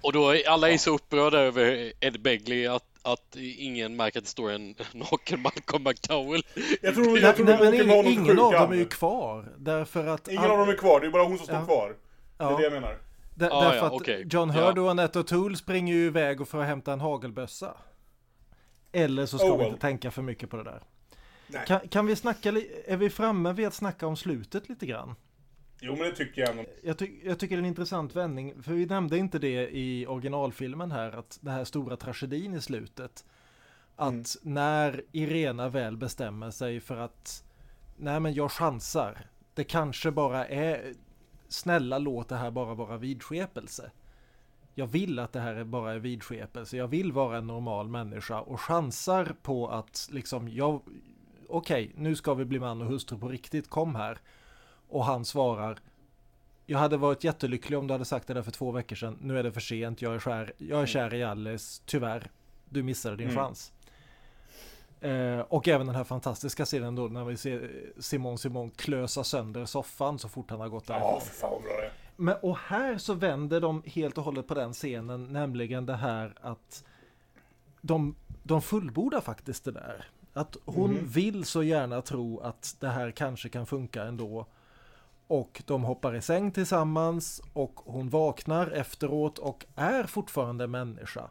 Och 0.00 0.12
då 0.12 0.30
är 0.30 0.48
alla 0.48 0.70
är 0.70 0.78
så 0.78 0.94
upprörda 0.94 1.38
över 1.38 1.92
Ed 2.00 2.22
Begley 2.22 2.66
att, 2.66 2.84
att 3.02 3.36
ingen 3.36 3.96
märker 3.96 4.18
att 4.18 4.24
det 4.24 4.30
står 4.30 4.50
en 4.50 4.74
naken 4.92 5.42
Malcolm 5.42 5.82
McDowell. 5.84 6.42
Jag 6.82 6.94
tror, 6.94 7.18
jag 7.18 7.36
tror 7.36 7.46
nej, 7.46 7.58
men 7.60 7.74
ingen, 7.74 8.06
ingen 8.06 8.38
av 8.38 8.52
dem 8.52 8.72
är 8.72 8.76
ju 8.76 8.84
kvar. 8.88 9.52
Därför 9.58 10.06
att... 10.06 10.28
Ingen 10.28 10.50
av 10.50 10.58
dem 10.58 10.68
är 10.68 10.76
kvar, 10.76 11.00
det 11.00 11.06
är 11.06 11.10
bara 11.10 11.24
hon 11.24 11.36
som 11.36 11.46
står 11.46 11.56
Ja. 11.56 11.64
kvar. 11.64 11.88
Det 12.38 12.44
är 12.44 12.50
Ja. 12.50 12.56
det 12.56 12.62
jag 12.62 12.72
menar. 12.72 12.98
Där, 13.34 13.50
Ah, 13.52 13.60
därför 13.64 13.76
ja, 13.76 13.84
att 13.86 13.92
okej. 13.92 14.26
John. 14.30 14.50
Hurd 14.50 14.78
och 14.78 14.90
Annette 14.90 15.18
O'Toole 15.18 15.54
springer 15.54 15.94
ju 15.94 16.06
iväg 16.06 16.40
och 16.40 16.48
för 16.48 16.60
att 16.60 16.66
hämta 16.66 16.92
en 16.92 17.00
hagelbössa. 17.00 17.74
Eller 18.92 19.26
så 19.26 19.38
ska 19.38 19.46
Oh 19.46 19.52
vi 19.52 19.58
well. 19.58 19.68
inte 19.68 19.80
tänka 19.80 20.10
för 20.10 20.22
mycket 20.22 20.50
på 20.50 20.56
det 20.56 20.64
där. 20.64 20.82
Nej. 21.46 21.62
Kan, 21.66 21.80
kan 21.88 22.06
vi 22.06 22.16
snacka, 22.16 22.48
är 22.86 22.96
vi 22.96 23.10
framme 23.10 23.52
vid 23.52 23.66
att 23.66 23.74
snacka 23.74 24.06
om 24.06 24.16
slutet 24.16 24.68
lite 24.68 24.86
grann? 24.86 25.14
Jo 25.80 25.92
men 25.92 26.00
det 26.00 26.16
tycker 26.16 26.40
jag 26.40 26.50
ändå. 26.50 26.64
Jag, 26.82 26.98
ty 26.98 27.10
jag 27.24 27.38
tycker 27.38 27.56
det 27.56 27.60
är 27.60 27.62
en 27.62 27.68
intressant 27.68 28.16
vändning, 28.16 28.62
för 28.62 28.72
vi 28.72 28.86
nämnde 28.86 29.18
inte 29.18 29.38
det 29.38 29.68
i 29.76 30.06
originalfilmen 30.06 30.92
här, 30.92 31.12
att 31.12 31.38
det 31.42 31.50
här 31.50 31.64
stora 31.64 31.96
tragedin 31.96 32.54
i 32.54 32.60
slutet. 32.60 33.24
Att 33.96 34.36
Mm. 34.42 34.54
när 34.54 35.02
Irena 35.12 35.68
väl 35.68 35.96
bestämmer 35.96 36.50
sig 36.50 36.80
för 36.80 36.96
att, 36.96 37.44
nej 37.96 38.20
men 38.20 38.34
jag 38.34 38.52
chansar, 38.52 39.18
det 39.54 39.64
kanske 39.64 40.10
bara 40.10 40.46
är, 40.46 40.94
snälla 41.48 41.98
låt 41.98 42.28
det 42.28 42.36
här 42.36 42.50
bara 42.50 42.74
vara 42.74 42.96
vidskepelse. 42.96 43.90
Jag 44.74 44.86
vill 44.86 45.18
att 45.18 45.32
det 45.32 45.40
här 45.40 45.54
är 45.54 45.64
bara 45.64 45.92
är 45.92 45.98
vidskepelse, 45.98 46.76
jag 46.76 46.88
vill 46.88 47.12
vara 47.12 47.38
en 47.38 47.46
normal 47.46 47.88
människa 47.88 48.40
och 48.40 48.60
chansar 48.60 49.34
på 49.42 49.68
att 49.68 50.08
liksom, 50.12 50.48
jag, 50.48 50.82
okej, 51.48 51.92
nu 51.96 52.16
ska 52.16 52.34
vi 52.34 52.44
bli 52.44 52.58
man 52.58 52.82
och 52.82 52.88
hustru 52.88 53.18
på 53.18 53.28
riktigt, 53.28 53.70
kom 53.70 53.94
här. 53.94 54.18
Och 54.88 55.04
han 55.04 55.24
svarar 55.24 55.78
Jag 56.66 56.78
hade 56.78 56.96
varit 56.96 57.24
jättelycklig 57.24 57.78
om 57.78 57.86
du 57.86 57.94
hade 57.94 58.04
sagt 58.04 58.26
det 58.26 58.34
där 58.34 58.42
för 58.42 58.50
två 58.50 58.70
veckor 58.70 58.96
sedan. 58.96 59.18
Nu 59.20 59.38
är 59.38 59.42
det 59.42 59.52
för 59.52 59.60
sent. 59.60 60.02
Jag 60.02 60.14
är, 60.14 60.18
skär, 60.18 60.52
jag 60.58 60.82
är 60.82 60.86
kär 60.86 61.14
i 61.14 61.24
Alice. 61.24 61.82
Tyvärr. 61.86 62.30
Du 62.68 62.82
missade 62.82 63.16
din 63.16 63.28
Mm. 63.30 63.36
chans. 63.44 63.72
Eh, 65.00 65.40
och 65.40 65.68
även 65.68 65.86
den 65.86 65.96
här 65.96 66.04
fantastiska 66.04 66.64
scenen 66.64 66.94
då 66.94 67.02
när 67.08 67.24
vi 67.24 67.36
ser 67.36 67.70
Simon 67.98 68.38
Simon 68.38 68.70
klösa 68.70 69.24
sönder 69.24 69.64
soffan 69.64 70.18
så 70.18 70.28
fort 70.28 70.50
han 70.50 70.60
har 70.60 70.68
gått 70.68 70.86
därifrån. 70.86 71.10
Ja, 71.14 71.20
för 71.20 71.34
fan 71.34 71.50
vad 71.50 71.62
bra 71.62 71.70
det 71.80 71.86
är. 71.86 71.92
Men, 72.16 72.36
och 72.42 72.58
här 72.58 72.98
så 72.98 73.14
vänder 73.14 73.60
de 73.60 73.82
helt 73.86 74.18
och 74.18 74.24
hållet 74.24 74.46
på 74.46 74.54
den 74.54 74.72
scenen, 74.72 75.32
nämligen 75.32 75.86
det 75.86 75.96
här 75.96 76.34
att 76.40 76.84
de, 77.80 78.14
de 78.42 78.62
fullbordar 78.62 79.20
faktiskt 79.20 79.64
det 79.64 79.72
där. 79.72 80.04
Att 80.32 80.56
hon 80.64 80.90
Mhm. 80.94 81.06
vill 81.06 81.44
så 81.44 81.62
gärna 81.62 82.02
tro 82.02 82.40
att 82.40 82.76
det 82.80 82.88
här 82.88 83.10
kanske 83.10 83.48
kan 83.48 83.66
funka 83.66 84.04
ändå. 84.04 84.46
Och 85.28 85.62
de 85.66 85.84
hoppar 85.84 86.14
i 86.14 86.22
säng 86.22 86.50
tillsammans 86.52 87.42
och 87.52 87.80
hon 87.84 88.08
vaknar 88.08 88.70
efteråt 88.70 89.38
och 89.38 89.66
är 89.76 90.04
fortfarande 90.04 90.66
människa. 90.66 91.30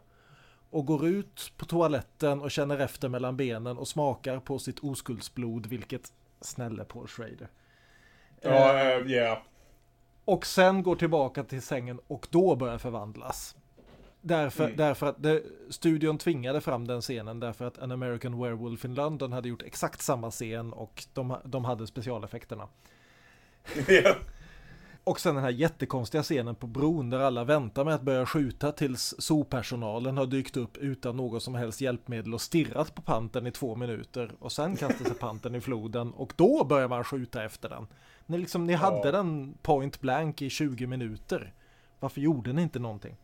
Och 0.70 0.86
går 0.86 1.06
ut 1.06 1.52
på 1.56 1.64
toaletten 1.64 2.40
och 2.40 2.50
känner 2.50 2.78
efter 2.78 3.08
mellan 3.08 3.36
benen 3.36 3.78
och 3.78 3.88
smakar 3.88 4.40
på 4.40 4.58
sitt 4.58 4.78
oskuldsblod, 4.80 5.66
vilket 5.66 6.12
snälla 6.40 6.84
Paul 6.84 7.06
Schrader. 7.08 7.48
Ja, 8.40 8.50
Eh, 8.74 8.88
eh, 8.88 9.06
yeah. 9.06 9.38
och 10.24 10.46
sen 10.46 10.82
går 10.82 10.96
tillbaka 10.96 11.44
till 11.44 11.62
sängen 11.62 12.00
och 12.06 12.26
då 12.30 12.56
börjar 12.56 12.78
förvandlas. 12.78 13.56
Därför, 14.20 14.64
Mm. 14.64 14.76
därför 14.76 15.06
att 15.06 15.22
det, 15.22 15.42
studion 15.70 16.18
tvingade 16.18 16.60
fram 16.60 16.86
den 16.86 17.00
scenen 17.00 17.40
därför 17.40 17.64
att 17.64 17.78
An 17.78 17.92
American 17.92 18.42
Werewolf 18.42 18.84
in 18.84 18.94
London 18.94 19.32
hade 19.32 19.48
gjort 19.48 19.62
exakt 19.62 20.02
samma 20.02 20.30
scen 20.30 20.72
och 20.72 21.04
de, 21.14 21.36
de 21.44 21.64
hade 21.64 21.86
specialeffekterna. 21.86 22.68
Ja. 23.88 24.14
Och 25.04 25.20
sen 25.20 25.34
den 25.34 25.44
här 25.44 25.50
jättekonstiga 25.50 26.22
scenen 26.22 26.54
på 26.54 26.66
bron 26.66 27.10
där 27.10 27.18
alla 27.18 27.44
väntar 27.44 27.84
med 27.84 27.94
att 27.94 28.02
börja 28.02 28.26
skjuta 28.26 28.72
tills 28.72 29.14
soopersonalen 29.18 30.16
har 30.16 30.26
dykt 30.26 30.56
upp 30.56 30.76
utan 30.76 31.16
något 31.16 31.42
som 31.42 31.54
helst 31.54 31.80
hjälpmedel 31.80 32.34
och 32.34 32.40
stirrat 32.40 32.94
på 32.94 33.02
panten 33.02 33.46
i 33.46 33.50
två 33.50 33.74
minuter 33.76 34.32
och 34.38 34.52
sen 34.52 34.76
kastar 34.76 35.04
sig 35.04 35.14
panten 35.14 35.54
i 35.54 35.60
floden 35.60 36.12
och 36.12 36.32
då 36.36 36.64
börjar 36.64 36.88
man 36.88 37.04
skjuta 37.04 37.44
efter 37.44 37.68
den. 37.68 37.86
Ni, 38.26 38.38
liksom, 38.38 38.66
ni 38.66 38.74
hade 38.74 39.00
Ja. 39.08 39.12
den 39.12 39.54
point 39.62 40.00
blank 40.00 40.42
i 40.42 40.50
20 40.50 40.86
minuter. 40.86 41.52
Varför 42.00 42.20
gjorde 42.20 42.52
ni 42.52 42.62
inte 42.62 42.78
någonting? 42.78 43.16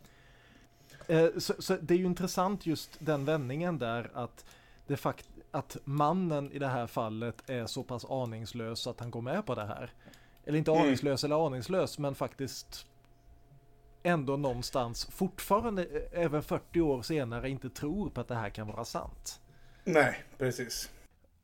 Eh, 1.09 1.27
så, 1.39 1.55
så 1.59 1.77
det 1.81 1.95
är 1.95 1.99
ju 1.99 2.05
intressant 2.07 2.66
just 2.66 2.91
den 2.99 3.25
vändningen 3.25 3.79
där 3.79 4.11
att 4.15 4.45
det 4.87 4.97
fakt 4.97 5.29
att 5.51 5.77
mannen 5.85 6.53
i 6.53 6.59
det 6.59 6.69
här 6.69 6.87
fallet 6.87 7.51
är 7.51 7.66
så 7.66 7.83
pass 7.83 8.05
aningslös 8.05 8.87
att 8.87 9.01
han 9.01 9.11
går 9.11 9.21
med 9.23 9.47
på 9.47 9.55
det 9.55 9.65
här. 9.66 9.91
Eller 10.47 10.59
inte 10.59 10.71
Mm. 10.71 10.83
aningslös 10.83 11.25
eller 11.25 11.47
aningslös, 11.47 11.99
men 11.99 12.15
faktiskt 12.15 12.87
ändå 14.03 14.37
någonstans 14.37 15.09
fortfarande, 15.12 15.83
eh, 15.83 16.23
även 16.25 16.43
40 16.43 16.81
år 16.81 17.03
senare, 17.03 17.51
inte 17.51 17.71
tror 17.71 18.11
på 18.11 18.21
att 18.21 18.29
det 18.29 18.35
här 18.35 18.51
kan 18.51 18.66
vara 18.66 18.85
sant. 18.85 19.41
Nej, 19.85 20.25
precis. 20.39 20.91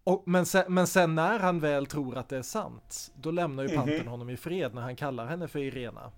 Och, 0.05 0.23
men, 0.27 0.47
sen, 0.47 0.75
men 0.75 0.87
sen 0.87 1.15
när 1.15 1.39
han 1.39 1.61
väl 1.61 1.87
tror 1.87 2.17
att 2.19 2.29
det 2.29 2.37
är 2.37 2.43
sant, 2.43 3.11
då 3.15 3.31
lämnar 3.31 3.63
ju 3.63 3.69
Mhm. 3.69 3.77
pantern 3.79 4.07
honom 4.07 4.31
i 4.31 4.37
fred 4.37 4.75
när 4.75 4.83
han 4.83 4.97
kallar 4.97 5.27
henne 5.27 5.49
för 5.49 5.59
Irena. 5.59 6.13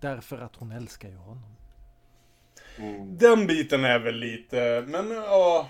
Därför 0.00 0.38
att 0.38 0.56
hon 0.56 0.72
älskar 0.72 1.08
ju 1.08 1.16
honom. 1.16 1.56
Den 3.18 3.46
biten 3.46 3.84
är 3.84 3.98
väl 3.98 4.14
lite, 4.16 4.84
men 4.88 5.10
ja. 5.10 5.68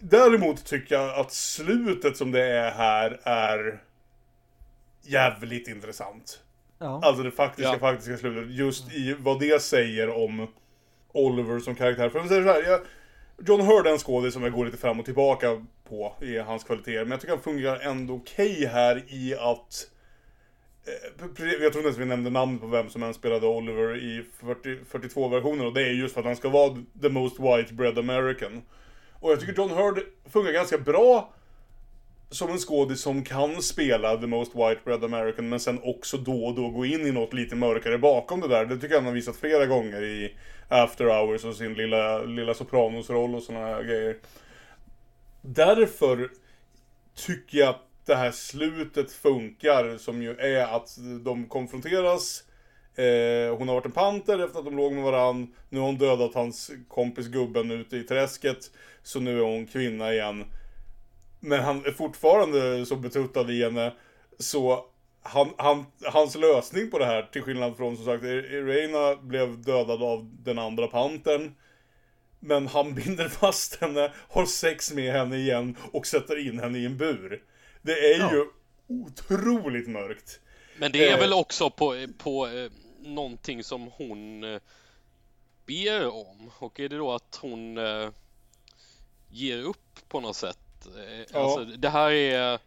Däremot 0.00 0.64
tycker 0.64 0.94
jag 0.94 1.18
att 1.20 1.32
slutet 1.32 2.16
som 2.16 2.32
det 2.32 2.44
är 2.44 2.70
här 2.70 3.20
är 3.24 3.82
jävligt 5.06 5.68
intressant. 5.68 6.40
Ja. 6.78 7.00
Alltså 7.04 7.22
det 7.22 7.30
faktiska, 7.30 7.72
Ja. 7.72 7.78
faktiska 7.78 8.16
slutet. 8.16 8.50
Just 8.54 8.92
i 8.92 9.16
vad 9.18 9.40
det 9.40 9.62
säger 9.62 10.08
om 10.24 10.46
Oliver 11.12 11.58
som 11.58 11.74
karaktär. 11.74 12.08
För 12.08 12.28
säger 12.28 12.42
så 12.42 12.48
här, 12.48 12.62
jag, 12.62 12.80
John 13.46 13.60
Hurd 13.60 13.86
är 13.86 13.90
en 13.92 13.98
skådis 13.98 14.34
som 14.34 14.42
jag 14.42 14.52
går 14.52 14.64
lite 14.64 14.76
fram 14.76 14.98
och 14.98 15.04
tillbaka 15.04 15.64
på 15.88 16.14
i 16.20 16.38
hans 16.38 16.64
kvaliteter. 16.64 17.04
Men 17.04 17.10
jag 17.10 17.20
tycker 17.20 17.34
han 17.34 17.42
fungerar 17.42 17.80
ändå 17.80 18.14
okej 18.14 18.66
här 18.66 19.04
i 19.08 19.34
att 19.34 19.90
eh, 20.86 21.20
jag 21.20 21.36
tror 21.36 21.66
inte 21.66 21.78
ens 21.78 21.96
vi 21.98 22.04
nämnde 22.04 22.30
namn 22.30 22.58
på 22.58 22.66
vem 22.66 22.88
som 22.90 23.02
än 23.02 23.14
spelade 23.14 23.46
Oliver 23.46 23.96
i 23.96 24.24
40, 24.40 24.78
42-versionen 24.90 25.66
och 25.66 25.74
det 25.74 25.82
är 25.82 25.92
just 25.92 26.14
för 26.14 26.20
att 26.20 26.26
han 26.26 26.36
ska 26.36 26.48
vara 26.48 26.76
the 27.02 27.08
most 27.08 27.40
white 27.40 27.74
bread 27.74 27.98
American. 27.98 28.62
Och 29.20 29.32
jag 29.32 29.40
tycker 29.40 29.54
John 29.54 29.70
Hurd 29.70 30.00
funkar 30.32 30.52
ganska 30.52 30.78
bra 30.78 31.32
som 32.30 32.50
en 32.50 32.58
skådis 32.58 33.00
som 33.00 33.24
kan 33.24 33.62
spela 33.62 34.16
the 34.16 34.26
most 34.26 34.54
white 34.54 34.80
bread 34.84 35.04
American 35.04 35.48
men 35.48 35.60
sen 35.60 35.80
också 35.82 36.16
då 36.16 36.44
och 36.44 36.54
då 36.54 36.68
gå 36.70 36.86
in 36.86 37.06
i 37.06 37.12
något 37.12 37.32
lite 37.32 37.56
mörkare 37.56 37.98
bakom 37.98 38.40
det 38.40 38.48
där. 38.48 38.66
Det 38.66 38.74
tycker 38.74 38.94
jag 38.94 39.00
han 39.00 39.06
har 39.06 39.12
visat 39.12 39.36
flera 39.36 39.66
gånger 39.66 40.02
i 40.02 40.36
After 40.68 41.04
Hours 41.04 41.44
och 41.44 41.56
sin 41.56 41.74
lilla, 41.74 42.22
lilla 42.22 42.54
Sopranos-roll 42.54 43.34
och 43.34 43.42
sådana 43.42 43.82
grejer. 43.82 44.16
Därför 45.40 46.30
tycker 47.26 47.58
jag 47.58 47.68
att 47.68 47.82
det 48.06 48.14
här 48.14 48.30
slutet 48.30 49.12
funkar 49.12 49.98
som 49.98 50.22
ju 50.22 50.36
är 50.36 50.76
att 50.76 50.96
de 51.24 51.48
konfronteras 51.48 52.44
Eh, 52.96 53.56
hon 53.56 53.68
har 53.68 53.74
varit 53.74 53.86
en 53.86 53.92
panter 53.92 54.44
efter 54.44 54.58
att 54.58 54.64
de 54.64 54.76
låg 54.76 54.92
med 54.92 55.04
varann. 55.04 55.54
Nu 55.68 55.78
har 55.78 55.86
hon 55.86 55.98
dödat 55.98 56.34
hans 56.34 56.70
kompis 56.88 57.26
gubben 57.26 57.70
ute 57.70 57.96
i 57.96 58.02
träsket. 58.02 58.70
Så 59.02 59.20
nu 59.20 59.38
är 59.38 59.44
hon 59.44 59.66
kvinna 59.66 60.12
igen. 60.12 60.44
Men 61.44 61.60
han 61.62 61.84
är 61.86 61.90
fortfarande 61.92 62.86
så 62.86 62.96
betuttad 62.96 63.50
i 63.50 63.62
henne. 63.64 63.92
Så 64.38 64.84
han, 65.22 65.50
han, 65.56 65.84
hans 66.12 66.34
lösning 66.34 66.90
på 66.90 66.98
det 66.98 67.04
här, 67.04 67.22
till 67.32 67.42
skillnad 67.42 67.76
från 67.76 67.96
som 67.96 68.04
sagt, 68.04 68.24
Irena 68.24 69.16
blev 69.16 69.62
dödad 69.62 70.02
av 70.02 70.30
den 70.44 70.58
andra 70.58 70.86
pantern. 70.86 71.54
Men 72.40 72.66
han 72.66 72.94
binder 72.94 73.28
fast 73.28 73.80
henne, 73.80 74.12
har 74.28 74.46
sex 74.46 74.92
med 74.92 75.12
henne 75.12 75.36
igen 75.36 75.76
och 75.92 76.06
sätter 76.06 76.48
in 76.48 76.58
henne 76.58 76.78
i 76.78 76.86
en 76.86 76.96
bur. 76.96 77.42
Det 77.82 77.92
är 78.14 78.18
Ja. 78.18 78.32
ju 78.32 78.46
otroligt 78.88 79.88
mörkt. 79.88 80.40
Men 80.78 80.92
det 80.92 81.08
är 81.08 81.14
Eh. 81.14 81.20
väl 81.20 81.32
också 81.32 81.70
på, 81.70 82.06
på 82.18 82.46
eh, 82.48 82.70
någonting 83.00 83.64
som 83.64 83.90
hon 83.96 84.44
eh, 84.44 84.60
ber 85.66 86.06
om 86.06 86.50
och 86.58 86.80
är 86.80 86.88
det 86.88 86.96
då 86.96 87.12
att 87.12 87.38
hon 87.42 87.78
eh, 87.78 88.08
ger 89.30 89.62
upp 89.62 90.08
på 90.08 90.20
något 90.20 90.36
sätt? 90.36 90.58
Eh, 90.86 91.24
Ja. 91.32 91.38
Alltså 91.40 91.64
det 91.64 91.88
här 91.88 92.10
är... 92.10 92.58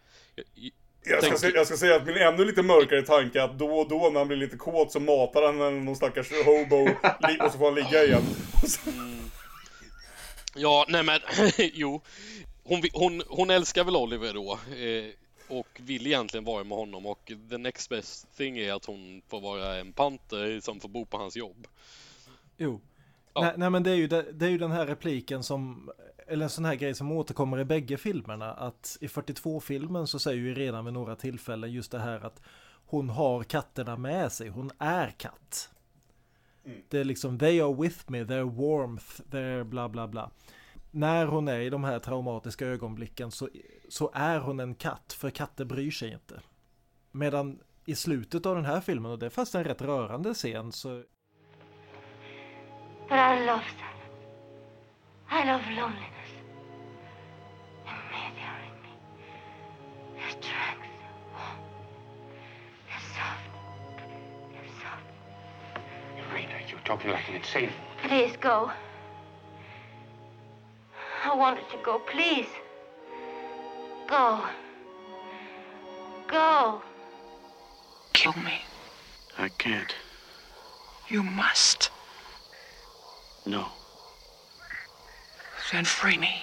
Jag 1.09 1.23
ska, 1.23 1.37
säga, 1.37 1.55
jag 1.55 1.67
ska 1.67 1.77
säga 1.77 1.95
att 1.95 2.05
min 2.05 2.17
ännu 2.17 2.45
lite 2.45 2.61
mörkare 2.63 3.01
tanke 3.01 3.39
är 3.39 3.43
att 3.43 3.59
då 3.59 3.79
och 3.79 3.89
då 3.89 4.09
när 4.09 4.19
han 4.19 4.27
blir 4.27 4.37
lite 4.37 4.57
kåt 4.57 4.91
så 4.91 4.99
matar 4.99 5.43
han 5.45 5.61
en 5.61 5.85
någon 5.85 5.95
stackars 5.95 6.31
hobo 6.45 6.75
och 7.45 7.51
så 7.51 7.57
får 7.57 7.65
han 7.65 7.75
ligga 7.75 8.03
igen. 8.03 8.21
Så- 8.67 8.79
Ja, 10.55 10.85
nej 10.87 11.03
men 11.03 11.19
jo. 11.73 12.01
Hon, 12.63 12.81
hon, 12.93 13.23
hon 13.27 13.49
älskar 13.49 13.83
väl 13.83 13.95
Oliver 13.95 14.33
då 14.33 14.51
eh, 14.53 15.57
och 15.57 15.67
vill 15.79 16.07
egentligen 16.07 16.43
vara 16.43 16.63
med 16.63 16.77
honom 16.77 17.05
och 17.05 17.31
the 17.49 17.57
next 17.57 17.89
best 17.89 18.37
thing 18.37 18.57
är 18.57 18.73
att 18.73 18.85
hon 18.85 19.21
får 19.27 19.41
vara 19.41 19.75
en 19.75 19.93
panter 19.93 20.59
som 20.59 20.79
får 20.79 20.89
bo 20.89 21.05
på 21.05 21.17
hans 21.17 21.35
jobb. 21.35 21.67
Jo. 22.57 22.81
Ja. 23.33 23.41
Nej, 23.41 23.53
nej 23.57 23.69
men 23.69 23.83
det 23.83 23.91
är, 23.91 23.95
ju, 23.95 24.07
det, 24.07 24.25
det 24.31 24.45
är 24.45 24.49
ju 24.49 24.57
den 24.57 24.71
här 24.71 24.85
repliken 24.85 25.43
som, 25.43 25.91
eller 26.27 26.43
en 26.43 26.49
sån 26.49 26.65
här 26.65 26.75
grej 26.75 26.95
som 26.95 27.11
återkommer 27.11 27.59
i 27.59 27.65
bägge 27.65 27.97
filmerna. 27.97 28.53
Att 28.53 28.97
i 29.01 29.07
42-filmen 29.07 30.07
så 30.07 30.19
säger 30.19 30.41
ju 30.41 30.53
redan 30.53 30.85
vid 30.85 30.93
några 30.93 31.15
tillfällen 31.15 31.71
just 31.71 31.91
det 31.91 31.99
här 31.99 32.25
att 32.25 32.41
hon 32.85 33.09
har 33.09 33.43
katterna 33.43 33.97
med 33.97 34.31
sig, 34.31 34.49
hon 34.49 34.71
är 34.77 35.09
katt. 35.09 35.69
Det 36.89 36.99
är 36.99 37.03
liksom, 37.03 37.39
they 37.39 37.61
are 37.61 37.73
with 37.73 38.11
me, 38.11 38.23
they're 38.23 38.55
warmth, 38.55 39.21
they're 39.31 39.63
bla 39.63 39.89
bla 39.89 40.07
bla. 40.07 40.31
När 40.91 41.25
hon 41.25 41.47
är 41.47 41.59
i 41.59 41.69
de 41.69 41.83
här 41.83 41.99
traumatiska 41.99 42.65
ögonblicken 42.65 43.31
så, 43.31 43.49
så 43.89 44.11
är 44.13 44.39
hon 44.39 44.59
en 44.59 44.75
katt, 44.75 45.13
för 45.13 45.29
katter 45.29 45.65
bryr 45.65 45.91
sig 45.91 46.13
inte. 46.13 46.41
Medan 47.11 47.59
i 47.85 47.95
slutet 47.95 48.45
av 48.45 48.55
den 48.55 48.65
här 48.65 48.81
filmen, 48.81 49.11
och 49.11 49.19
det 49.19 49.25
är 49.25 49.29
fast 49.29 49.55
en 49.55 49.63
rätt 49.63 49.81
rörande 49.81 50.33
scen, 50.33 50.71
så 50.71 51.03
But 53.09 53.17
I 53.17 53.45
love 53.45 53.63
silence. 53.63 54.07
I 55.31 55.45
love 55.45 55.63
loneliness. 55.75 56.16
Their 60.41 60.49
strength, 60.49 60.81
their 60.99 61.15
warmth, 61.33 61.63
their 62.87 63.03
soft, 63.15 63.45
their 64.51 64.69
soft. 64.81 65.05
Irina, 66.31 66.53
you're 66.69 66.79
talking 66.85 67.11
like 67.11 67.27
an 67.29 67.35
insane. 67.35 67.71
Please 68.03 68.35
go. 68.39 68.71
I 71.23 71.35
wanted 71.35 71.69
to 71.71 71.77
go. 71.83 71.99
Please. 71.99 72.47
Go. 74.07 74.41
Go. 76.27 76.81
Kill 78.13 78.33
me. 78.33 78.61
I 79.37 79.49
can't. 79.49 79.93
You 81.09 81.23
must. 81.23 81.89
No. 83.45 83.67
Then 85.71 85.85
free 85.85 86.17
me. 86.17 86.41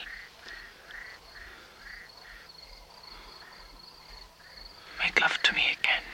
make 5.04 5.20
love 5.20 5.36
to 5.42 5.52
me 5.54 5.64
again. 5.78 6.04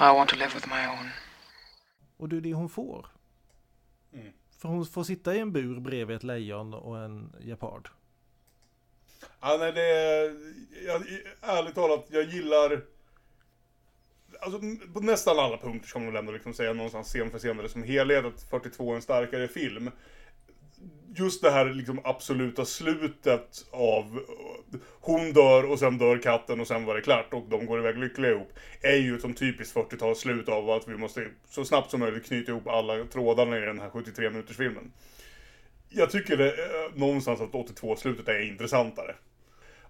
I 0.00 0.16
want 0.16 0.30
to 0.30 0.36
live 0.36 0.54
with 0.54 0.68
my 0.68 0.86
own. 0.86 1.10
Och 2.16 2.28
det 2.28 2.36
är 2.36 2.40
det 2.40 2.54
hon 2.54 2.68
får. 2.68 3.06
Mm. 4.12 4.32
För 4.58 4.68
hon 4.68 4.86
får 4.86 5.04
sitta 5.04 5.34
i 5.34 5.38
en 5.38 5.52
bur 5.52 5.80
bredvid 5.80 6.16
ett 6.16 6.22
lejon 6.22 6.74
och 6.74 6.98
en 6.98 7.32
gepard. 7.40 7.88
Ja, 9.40 9.56
nej, 9.58 9.72
det 9.72 9.82
är, 9.82 10.36
jag, 10.86 11.02
ärligt 11.40 11.74
talat, 11.74 12.06
jag 12.10 12.24
gillar... 12.24 12.82
Alltså, 14.40 14.60
på 14.92 15.00
nästan 15.00 15.38
alla 15.38 15.58
punkter 15.58 15.88
som 15.88 16.04
de 16.04 16.12
lämnar 16.12 16.32
liksom 16.32 16.54
säga 16.54 16.72
någonstans 16.72 17.08
scen 17.08 17.30
för 17.30 17.38
scen 17.38 17.58
eller 17.58 17.68
som 17.68 17.82
helhet 17.82 18.24
att 18.24 18.42
42 18.50 18.92
är 18.92 18.96
en 18.96 19.02
starkare 19.02 19.48
film. 19.48 19.90
Just 21.14 21.42
det 21.42 21.50
här 21.50 21.64
liksom 21.64 22.00
absoluta 22.04 22.64
slutet 22.64 23.66
av 23.70 24.20
hon 25.00 25.32
dör 25.32 25.70
och 25.70 25.78
sen 25.78 25.98
dör 25.98 26.18
katten 26.18 26.60
och 26.60 26.66
sen 26.66 26.84
var 26.84 26.94
det 26.94 27.00
klart 27.00 27.34
och 27.34 27.44
de 27.48 27.66
går 27.66 27.78
iväg 27.78 27.98
lyckliga 27.98 28.30
ihop. 28.30 28.52
Är 28.80 28.96
ju 28.96 29.18
som 29.18 29.34
typiskt 29.34 29.76
40-tals 29.76 30.18
slut 30.18 30.48
av 30.48 30.70
att 30.70 30.88
vi 30.88 30.96
måste 30.96 31.28
så 31.48 31.64
snabbt 31.64 31.90
som 31.90 32.00
möjligt 32.00 32.26
knyta 32.26 32.52
ihop 32.52 32.66
alla 32.66 33.04
trådarna 33.04 33.58
i 33.58 33.60
den 33.60 33.80
här 33.80 33.90
73 33.90 34.30
minuters 34.30 34.56
filmen. 34.56 34.92
Jag 35.88 36.10
tycker 36.10 36.36
det, 36.36 36.48
eh, 36.48 36.94
någonstans 36.94 37.40
att 37.40 37.52
82-slutet 37.52 38.28
är 38.28 38.40
intressantare. 38.40 39.14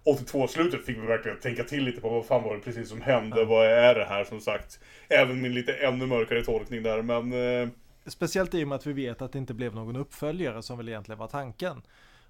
82-slutet 0.03 0.85
fick 0.85 0.97
vi 0.97 1.05
verkligen 1.05 1.39
tänka 1.39 1.63
till 1.63 1.83
lite 1.83 2.01
på 2.01 2.09
vad 2.09 2.25
fan 2.25 2.43
var 2.43 2.55
det 2.55 2.61
precis 2.61 2.89
som 2.89 3.01
hände, 3.01 3.45
vad 3.45 3.67
är 3.67 3.95
det 3.95 4.05
här 4.05 4.23
som 4.23 4.41
sagt. 4.41 4.79
Även 5.09 5.41
min 5.41 5.53
lite 5.53 5.73
ännu 5.73 6.05
mörkare 6.05 6.43
tolkning 6.43 6.83
där 6.83 7.01
men... 7.01 7.71
Eh... 8.05 8.09
Speciellt 8.09 8.53
i 8.53 8.63
och 8.63 8.67
med 8.67 8.75
att 8.75 8.87
vi 8.87 8.93
vet 8.93 9.21
att 9.21 9.31
det 9.31 9.37
inte 9.39 9.53
blev 9.53 9.75
någon 9.75 9.95
uppföljare 9.95 10.63
som 10.63 10.77
väl 10.77 10.89
egentligen 10.89 11.19
var 11.19 11.27
tanken. 11.27 11.81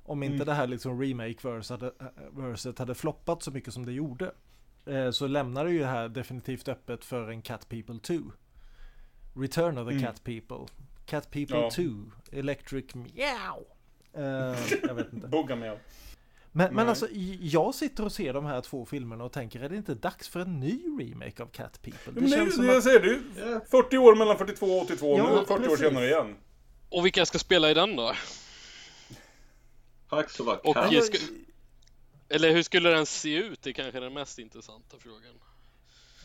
Om 0.05 0.23
inte 0.23 0.35
Mm. 0.35 0.45
det 0.47 0.53
här 0.53 0.67
liksom 0.67 1.01
remake-verset 1.01 1.69
hade, 1.81 1.91
verset 2.31 2.79
hade 2.79 2.95
floppat 2.95 3.43
så 3.43 3.51
mycket 3.51 3.73
som 3.73 3.85
det 3.85 3.91
gjorde. 3.91 4.31
Eh, 4.85 5.11
så 5.11 5.27
lämnar 5.27 5.65
det 5.65 5.71
ju 5.71 5.79
det 5.79 5.85
här 5.85 6.09
definitivt 6.09 6.67
öppet 6.67 7.05
för 7.05 7.29
en 7.29 7.41
Cat 7.41 7.69
People 7.69 7.99
2. 7.99 8.13
Return 9.35 9.77
of 9.77 9.87
the 9.87 9.93
Mm. 9.93 10.03
Cat 10.05 10.23
People. 10.23 10.65
Cat 11.05 11.31
People 11.31 11.57
Ja. 11.57 11.69
2. 11.71 11.83
Electric 12.31 12.95
Meow. 12.95 13.65
Eh, 14.13 14.55
jag 14.87 14.93
vet 14.95 15.13
inte. 15.13 15.27
Bugga 15.31 15.55
med. 15.55 15.79
Men, 16.55 16.75
men 16.75 16.89
alltså, 16.89 17.07
jag 17.39 17.75
sitter 17.75 18.05
och 18.05 18.11
ser 18.11 18.33
de 18.33 18.45
här 18.45 18.61
två 18.61 18.85
filmerna 18.85 19.23
och 19.23 19.31
tänker, 19.31 19.59
är 19.59 19.69
det 19.69 19.75
inte 19.75 19.93
dags 19.93 20.27
för 20.29 20.39
en 20.39 20.59
ny 20.59 20.79
remake 20.99 21.43
av 21.43 21.47
Cat 21.47 21.81
People? 21.81 22.13
Men 22.21 22.29
det, 22.29 22.35
är 22.35 22.45
ju 22.45 22.51
det 22.51 22.73
jag 22.73 22.83
säger, 22.83 22.99
det 22.99 23.07
är 23.09 23.13
ju 23.13 23.59
40 23.71 23.97
år 23.97 24.15
mellan 24.15 24.37
42 24.37 24.65
och 24.65 24.81
82, 24.83 25.17
Ja, 25.17 25.23
nu 25.29 25.31
är 25.35 25.39
det 25.39 25.45
40 25.45 25.53
år 25.53 25.57
precis. 25.59 25.79
senare 25.79 26.05
igen. 26.05 26.35
Och 26.89 27.05
vilka 27.05 27.25
ska 27.25 27.39
spela 27.39 27.71
i 27.71 27.73
den 27.73 27.95
då? 27.95 28.13
Vara 30.09 30.57
Och 30.63 30.75
Cat. 30.75 31.05
ska, 31.05 31.17
eller 32.29 32.51
hur 32.51 32.63
skulle 32.63 32.89
den 32.89 33.05
se 33.05 33.35
ut? 33.37 33.61
Det 33.61 33.69
är 33.69 33.73
kanske 33.73 33.99
den 33.99 34.13
mest 34.13 34.39
intressanta 34.39 34.97
frågan. 34.99 35.33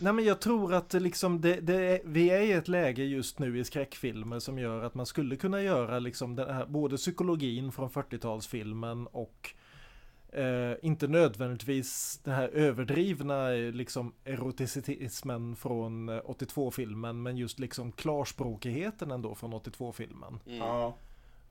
Nej 0.00 0.12
men 0.12 0.24
jag 0.24 0.40
tror 0.40 0.74
att 0.74 0.90
det 0.90 1.00
liksom 1.00 1.40
det, 1.40 1.60
det, 1.60 1.74
är- 1.74 2.00
vi 2.04 2.30
är 2.30 2.40
i 2.40 2.52
ett 2.52 2.68
läge 2.68 3.02
just 3.04 3.38
nu 3.38 3.58
i 3.58 3.64
skräckfilmer 3.64 4.38
som 4.38 4.58
gör 4.58 4.82
att 4.82 4.94
man 4.94 5.06
skulle 5.06 5.36
kunna 5.36 5.62
göra 5.62 5.98
liksom 5.98 6.36
den 6.36 6.54
här, 6.54 6.66
både 6.66 6.96
psykologin 6.96 7.72
från 7.72 7.90
40-talsfilmen 7.90 9.06
och 9.06 9.54
eh, 10.32 10.72
inte 10.82 11.08
nödvändigtvis 11.08 12.20
den 12.24 12.34
här 12.34 12.48
överdrivna 12.48 13.54
eh, 13.54 13.72
liksom 13.72 14.12
eroticismen 14.24 15.56
från 15.56 16.08
eh, 16.08 16.12
82-filmen 16.12 17.22
men 17.22 17.36
just 17.36 17.58
liksom 17.58 17.92
klarspråkigheten 17.92 19.10
ändå 19.10 19.34
från 19.34 19.54
82-filmen. 19.54 20.40
Ja. 20.44 20.94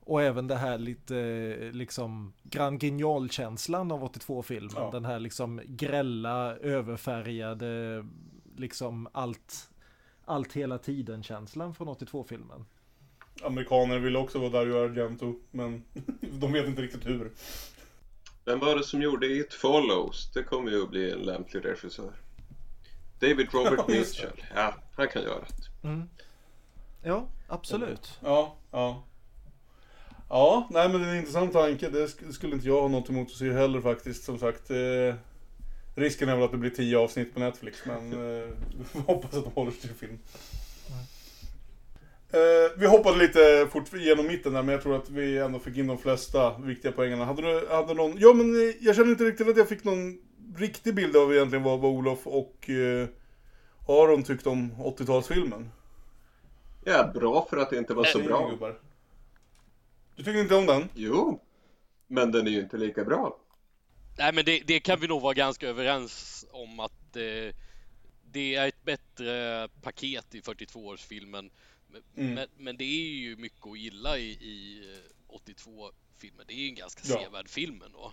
Och 0.00 0.22
även 0.22 0.46
det 0.46 0.56
här 0.56 0.78
lite 0.78 1.18
eh, 1.60 1.72
liksom 1.72 2.32
Grand 2.42 2.80
Guignol-känslan 2.80 3.92
av 3.92 4.12
82-filmen. 4.12 4.72
Ja. 4.76 4.90
Den 4.92 5.04
här 5.04 5.18
liksom 5.18 5.60
grälla, 5.66 6.56
överfärgade, 6.56 8.04
liksom 8.56 9.08
allt, 9.12 9.70
allt 10.24 10.52
hela 10.52 10.78
tiden-känslan 10.78 11.74
från 11.74 11.88
82-filmen. 11.88 12.64
Amerikaner 13.42 13.98
vill 13.98 14.16
också 14.16 14.38
vara 14.38 14.50
Dario 14.50 14.84
Argento, 14.84 15.34
men 15.50 15.84
de 16.20 16.52
vet 16.52 16.66
inte 16.66 16.82
riktigt 16.82 17.06
hur. 17.06 17.32
Vem 18.48 18.58
var 18.58 18.76
det 18.76 18.84
som 18.84 19.02
gjorde 19.02 19.26
It 19.26 19.54
Follows? 19.54 20.30
Det 20.34 20.42
kommer 20.42 20.70
ju 20.70 20.82
att 20.82 20.90
bli 20.90 21.10
en 21.12 21.18
lämplig 21.18 21.64
regissör. 21.64 22.12
David 23.20 23.48
Robert. 23.54 23.88
Mitchell. 23.88 24.44
Ja, 24.54 24.74
han 24.96 25.08
kan 25.08 25.22
göra 25.22 25.40
det. 25.40 25.88
Mm. 25.88 26.08
Ja, 27.02 27.26
absolut. 27.48 28.18
Ja, 28.22 28.54
ja. 28.70 29.02
Ja, 30.28 30.68
nej 30.70 30.88
men 30.88 31.00
det 31.02 31.06
är 31.08 31.12
en 31.12 31.18
intressant 31.18 31.52
tanke. 31.52 31.88
Det 31.88 32.06
sk- 32.06 32.32
skulle 32.32 32.54
inte 32.54 32.66
jag 32.68 32.80
ha 32.80 32.88
något 32.88 33.08
emot 33.10 33.28
att 33.30 33.36
se 33.36 33.52
heller 33.52 33.80
faktiskt. 33.80 34.24
Som 34.24 34.38
sagt, 34.38 34.70
eh, 34.70 35.14
risken 35.94 36.28
är 36.28 36.34
väl 36.34 36.44
att 36.44 36.50
det 36.52 36.58
blir 36.58 36.70
10 36.70 36.98
avsnitt 36.98 37.34
på 37.34 37.40
Netflix, 37.40 37.78
men 37.86 38.12
eh, 38.12 38.48
hoppas 39.06 39.34
att 39.34 39.44
de 39.44 39.50
håller 39.54 39.70
sig 39.70 39.80
till 39.80 39.94
film. 39.94 40.18
Eh, 42.32 42.78
vi 42.78 42.86
hoppade 42.86 43.18
lite 43.18 43.68
fort 43.72 43.94
igenom 43.94 44.26
mitten 44.26 44.52
där, 44.52 44.62
men 44.62 44.72
jag 44.72 44.82
tror 44.82 44.96
att 44.96 45.10
vi 45.10 45.38
ändå 45.38 45.58
fick 45.58 45.76
in 45.76 45.86
de 45.86 45.98
flesta 45.98 46.58
viktiga 46.58 46.92
poängerna. 46.92 47.24
Hade 47.24 47.42
du 47.42 47.68
hade 47.68 47.94
någon... 47.94 48.18
Ja, 48.18 48.32
men 48.32 48.54
eh, 48.54 48.74
jag 48.80 48.96
känner 48.96 49.10
inte 49.10 49.24
riktigt 49.24 49.48
att 49.48 49.56
jag 49.56 49.68
fick 49.68 49.84
någon 49.84 50.18
riktig 50.56 50.94
bild 50.94 51.16
av 51.16 51.34
egentligen 51.34 51.62
vad, 51.62 51.80
vad 51.80 51.90
Olof 51.90 52.26
och 52.26 52.70
eh, 52.70 53.08
Aron 53.88 54.22
tyckte 54.22 54.48
om 54.48 54.72
80-talsfilmen. 54.72 55.68
Ja, 56.84 57.10
bra 57.14 57.46
för 57.50 57.56
att 57.56 57.70
det 57.70 57.78
inte 57.78 57.94
var 57.94 58.04
så 58.04 58.18
Säger 58.18 58.28
bra. 58.28 58.50
gubbar. 58.50 58.80
Du 60.16 60.24
tycker 60.24 60.40
inte 60.40 60.54
om 60.54 60.66
den? 60.66 60.88
Jo, 60.94 61.40
men 62.06 62.32
den 62.32 62.46
är 62.46 62.50
ju 62.50 62.60
inte 62.60 62.76
lika 62.76 63.04
bra. 63.04 63.38
Nej 64.18 64.32
men 64.32 64.44
det, 64.44 64.62
det 64.66 64.80
kan 64.80 65.00
vi 65.00 65.08
nog 65.08 65.22
vara 65.22 65.34
ganska 65.34 65.68
överens 65.68 66.44
om 66.50 66.80
att 66.80 67.16
eh, 67.16 67.54
det 68.32 68.54
är 68.54 68.68
ett 68.68 68.84
bättre 68.84 69.68
paket 69.82 70.34
i 70.34 70.40
42-årsfilmen. 70.40 71.50
Men, 71.92 72.02
Mm. 72.16 72.34
men, 72.34 72.46
men 72.58 72.76
det 72.76 72.84
är 72.84 73.18
ju 73.18 73.36
mycket 73.36 73.66
att 73.66 73.78
gilla 73.78 74.18
i, 74.18 74.22
i 74.30 74.82
eh, 74.94 75.36
82-filmen. 75.36 76.44
Det 76.48 76.54
är 76.54 76.58
ju 76.58 76.68
en 76.68 76.74
ganska 76.74 77.02
Ja. 77.04 77.20
sevärd 77.24 77.48
film 77.48 77.82
ändå. 77.86 78.12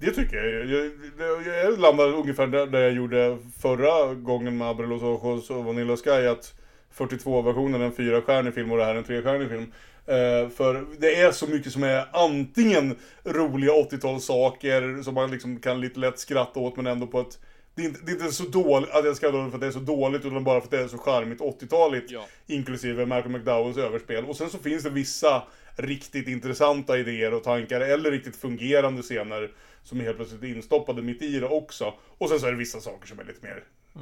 Det 0.00 0.10
tycker 0.10 0.36
jag. 0.36 0.66
Jag, 0.66 0.92
jag, 1.18 1.46
jag 1.64 1.80
landade 1.80 2.12
ungefär 2.12 2.46
där, 2.46 2.66
där 2.66 2.80
jag 2.80 2.92
gjorde 2.92 3.38
förra 3.60 4.14
gången 4.14 4.58
med 4.58 4.68
Abre 4.68 4.86
Los 4.86 5.02
Ojos 5.02 5.50
och 5.50 5.64
Vanilla 5.64 5.96
Sky. 5.96 6.10
Att 6.10 6.54
42-versionen 6.96 7.80
är 7.80 7.84
en 7.84 7.92
fyrastjärnig 7.92 8.54
film 8.54 8.70
och 8.72 8.78
det 8.78 8.84
här 8.84 8.94
är 8.94 8.98
en 8.98 9.04
trestjärnig 9.04 9.48
film. 9.48 9.72
Eh, 10.06 10.48
för 10.50 10.86
det 10.98 11.14
är 11.20 11.32
så 11.32 11.46
mycket 11.46 11.72
som 11.72 11.82
är 11.82 12.06
antingen 12.12 12.96
roliga 13.24 13.72
80-talssaker 13.72 15.02
som 15.02 15.14
man 15.14 15.30
liksom 15.30 15.60
kan 15.60 15.80
lite 15.80 16.00
lätt 16.00 16.18
skratta 16.18 16.60
åt 16.60 16.76
men 16.76 16.86
ändå 16.86 17.06
på 17.06 17.20
ett 17.20 17.38
det 17.76 17.82
är, 17.82 17.86
inte, 17.86 18.00
det 18.04 18.12
är 18.12 18.14
inte 18.14 18.32
så 18.32 18.44
dåligt 18.44 18.90
att 18.90 19.04
jag 19.04 19.16
ska 19.16 19.30
dåligt 19.30 19.50
för 19.50 19.56
att 19.56 19.60
det 19.60 19.66
är 19.66 19.70
så 19.70 19.78
dåligt 19.78 20.24
utan 20.24 20.44
bara 20.44 20.60
för 20.60 20.66
att 20.66 20.70
det 20.70 20.80
är 20.80 20.88
så 20.88 20.98
charmigt 20.98 21.40
80-taligt. 21.40 22.04
Ja. 22.08 22.26
Inklusive 22.46 23.06
Malcolm 23.06 23.32
McDowells 23.32 23.76
överspel. 23.76 24.24
Och 24.24 24.36
sen 24.36 24.50
så 24.50 24.58
finns 24.58 24.82
det 24.82 24.90
vissa 24.90 25.42
riktigt 25.76 26.28
intressanta 26.28 26.98
idéer 26.98 27.34
och 27.34 27.42
tankar 27.42 27.80
eller 27.80 28.10
riktigt 28.10 28.36
fungerande 28.36 29.02
scener 29.02 29.50
som 29.82 30.00
är 30.00 30.04
helt 30.04 30.16
plötsligt 30.16 30.56
instoppade 30.56 31.02
mitt 31.02 31.22
i 31.22 31.40
det 31.40 31.46
också. 31.46 31.94
Och 32.18 32.28
sen 32.28 32.40
så 32.40 32.46
är 32.46 32.50
det 32.50 32.58
vissa 32.58 32.80
saker 32.80 33.06
som 33.06 33.18
är 33.18 33.24
lite 33.24 33.46
mer 33.46 33.64
eh, 33.94 34.00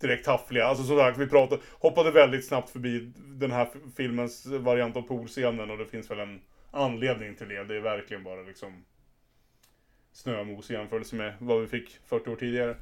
direkt 0.00 0.24
taffliga. 0.24 0.66
Alltså 0.66 0.84
som 0.84 0.98
sagt, 0.98 1.18
vi 1.18 1.26
pratade, 1.26 1.62
hoppade 1.72 2.10
väldigt 2.10 2.46
snabbt 2.46 2.70
förbi 2.70 3.12
den 3.16 3.50
här 3.50 3.68
filmens 3.96 4.46
variant 4.46 4.96
av 4.96 5.02
poolscenen 5.02 5.70
och 5.70 5.78
det 5.78 5.86
finns 5.86 6.10
väl 6.10 6.18
en 6.18 6.40
anledning 6.70 7.34
till 7.34 7.48
det. 7.48 7.64
Det 7.64 7.76
är 7.76 7.80
verkligen 7.80 8.24
bara 8.24 8.42
liksom 8.42 8.84
snömos 10.14 10.70
i 10.70 10.74
jämförelse 10.74 11.16
med 11.16 11.34
vad 11.40 11.60
vi 11.60 11.66
fick 11.66 11.98
40 12.06 12.30
år 12.30 12.36
tidigare. 12.36 12.76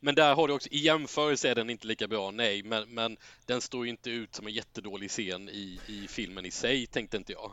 Men 0.00 0.14
där 0.14 0.34
har 0.34 0.48
du 0.48 0.54
också, 0.54 0.68
i 0.72 0.78
jämförelse 0.78 1.48
är 1.50 1.54
den 1.54 1.70
inte 1.70 1.86
lika 1.86 2.08
bra, 2.08 2.30
nej, 2.30 2.62
men, 2.62 2.88
men 2.94 3.16
den 3.46 3.60
står 3.60 3.84
ju 3.84 3.90
inte 3.90 4.10
ut 4.10 4.34
som 4.34 4.46
en 4.46 4.52
jättedålig 4.52 5.10
scen 5.10 5.48
i, 5.48 5.80
i 5.86 6.06
filmen 6.08 6.46
i 6.46 6.50
sig, 6.50 6.86
tänkte 6.86 7.16
inte 7.16 7.32
jag. 7.32 7.52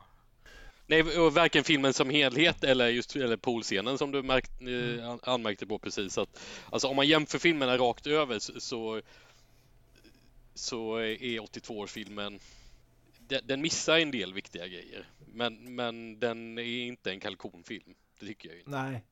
Nej, 0.89 1.17
och 1.19 1.33
varken 1.33 1.63
filmen 1.63 1.93
som 1.93 2.09
helhet 2.09 2.63
eller 2.63 2.87
just 2.87 3.15
eller 3.15 3.37
poolscenen 3.37 3.97
som 3.97 4.11
du 4.11 4.23
märkt, 4.23 4.51
eh, 4.61 5.09
an- 5.09 5.19
anmärkte 5.23 5.67
på 5.67 5.79
precis. 5.79 6.17
Att, 6.17 6.39
alltså 6.71 6.87
om 6.87 6.95
man 6.95 7.07
jämför 7.07 7.39
filmerna 7.39 7.77
rakt 7.77 8.07
över 8.07 8.39
så, 8.39 8.59
så, 8.59 9.01
så 10.53 10.95
är 10.95 11.39
82-årsfilmen 11.39 12.39
den, 13.19 13.41
den 13.47 13.61
missar 13.61 13.99
en 13.99 14.11
del 14.11 14.33
viktiga 14.33 14.67
grejer. 14.67 15.05
Men, 15.33 15.75
men 15.75 16.19
den 16.19 16.57
är 16.57 16.63
inte 16.63 17.11
en 17.11 17.19
kalkonfilm. 17.19 17.95
Det 18.19 18.25
tycker 18.25 18.49
jag 18.49 18.53
ju 18.55 18.59
inte. 18.59 18.71
Nej. 18.71 19.03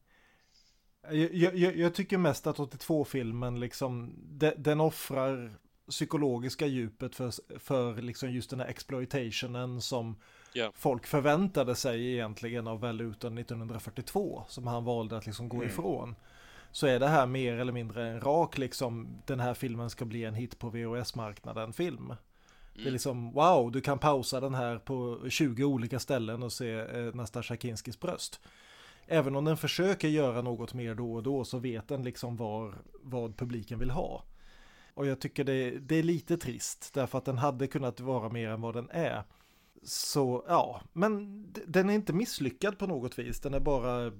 Jag, 1.11 1.56
jag, 1.56 1.76
jag 1.77 1.94
tycker 1.94 2.18
mest 2.18 2.48
att 2.48 2.57
82-filmen 2.57 3.60
liksom, 3.60 4.14
de, 4.18 4.53
den 4.57 4.82
offrar 4.82 5.53
psykologiska 5.90 6.65
djupet 6.68 7.15
för, 7.15 7.60
för 7.60 8.02
liksom 8.02 8.32
just 8.32 8.49
den 8.49 8.60
här 8.60 8.68
exploitationen 8.68 9.82
som 9.82 10.15
Ja. 10.53 10.72
folk 10.76 11.06
förväntade 11.07 11.76
sig 11.76 12.14
egentligen 12.14 12.68
av 12.68 12.80
Valutan 12.80 13.38
1942 13.38 14.44
som 14.48 14.68
han 14.68 14.84
valde 14.84 15.18
att 15.18 15.26
liksom 15.26 15.49
gå 15.49 15.57
Mm. 15.57 15.68
ifrån. 15.69 16.15
Så 16.72 16.88
är 16.88 16.99
det 16.99 17.07
här 17.07 17.26
mer 17.26 17.57
eller 17.57 17.72
mindre 17.73 18.07
en 18.07 18.22
rak 18.22 18.57
liksom, 18.57 19.07
den 19.26 19.40
här 19.40 19.53
filmen 19.53 19.90
ska 19.90 20.06
bli 20.06 20.23
en 20.23 20.34
hit 20.34 20.60
på 20.60 20.69
VHS-marknaden 20.69 21.73
film. 21.73 22.07
Det 22.73 22.80
är 22.80 22.82
Mm. 22.82 22.94
liksom 22.94 23.32
wow, 23.32 23.72
du 23.72 23.82
kan 23.82 23.99
pausa 23.99 24.40
den 24.40 24.53
här 24.56 24.77
på 24.77 25.19
20 25.30 25.64
olika 25.64 25.99
ställen 25.99 26.44
och 26.44 26.53
se 26.53 26.72
eh, 26.73 27.14
Nastasja 27.15 27.57
Kinskis 27.57 27.99
bröst. 27.99 28.40
Även 29.07 29.36
om 29.36 29.45
den 29.45 29.57
försöker 29.57 30.07
göra 30.07 30.41
något 30.41 30.73
mer 30.73 30.95
då 30.95 31.14
och 31.14 31.23
då 31.23 31.44
så 31.44 31.60
vet 31.60 31.88
den 31.88 32.03
liksom 32.03 32.36
var, 32.36 32.76
vad 33.02 33.38
publiken 33.38 33.80
vill 33.80 33.90
ha. 33.90 34.23
Och 34.94 35.07
jag 35.07 35.19
tycker 35.19 35.44
det, 35.44 35.69
det 35.69 35.95
är 35.95 36.03
lite 36.03 36.38
trist 36.38 36.94
därför 36.94 37.18
att 37.18 37.26
den 37.26 37.38
hade 37.38 37.68
kunnat 37.68 37.99
vara 37.99 38.30
mer 38.30 38.49
än 38.49 38.61
vad 38.61 38.73
den 38.73 38.90
är. 38.90 39.23
Så 39.84 40.45
ja, 40.48 40.82
men 40.94 41.44
den 41.68 41.90
är 41.90 41.94
inte 41.94 42.14
misslyckad 42.14 42.77
på 42.77 42.88
något 42.88 43.19
vis. 43.19 43.40
Den 43.40 43.53
är 43.53 43.60
bara 43.60 44.11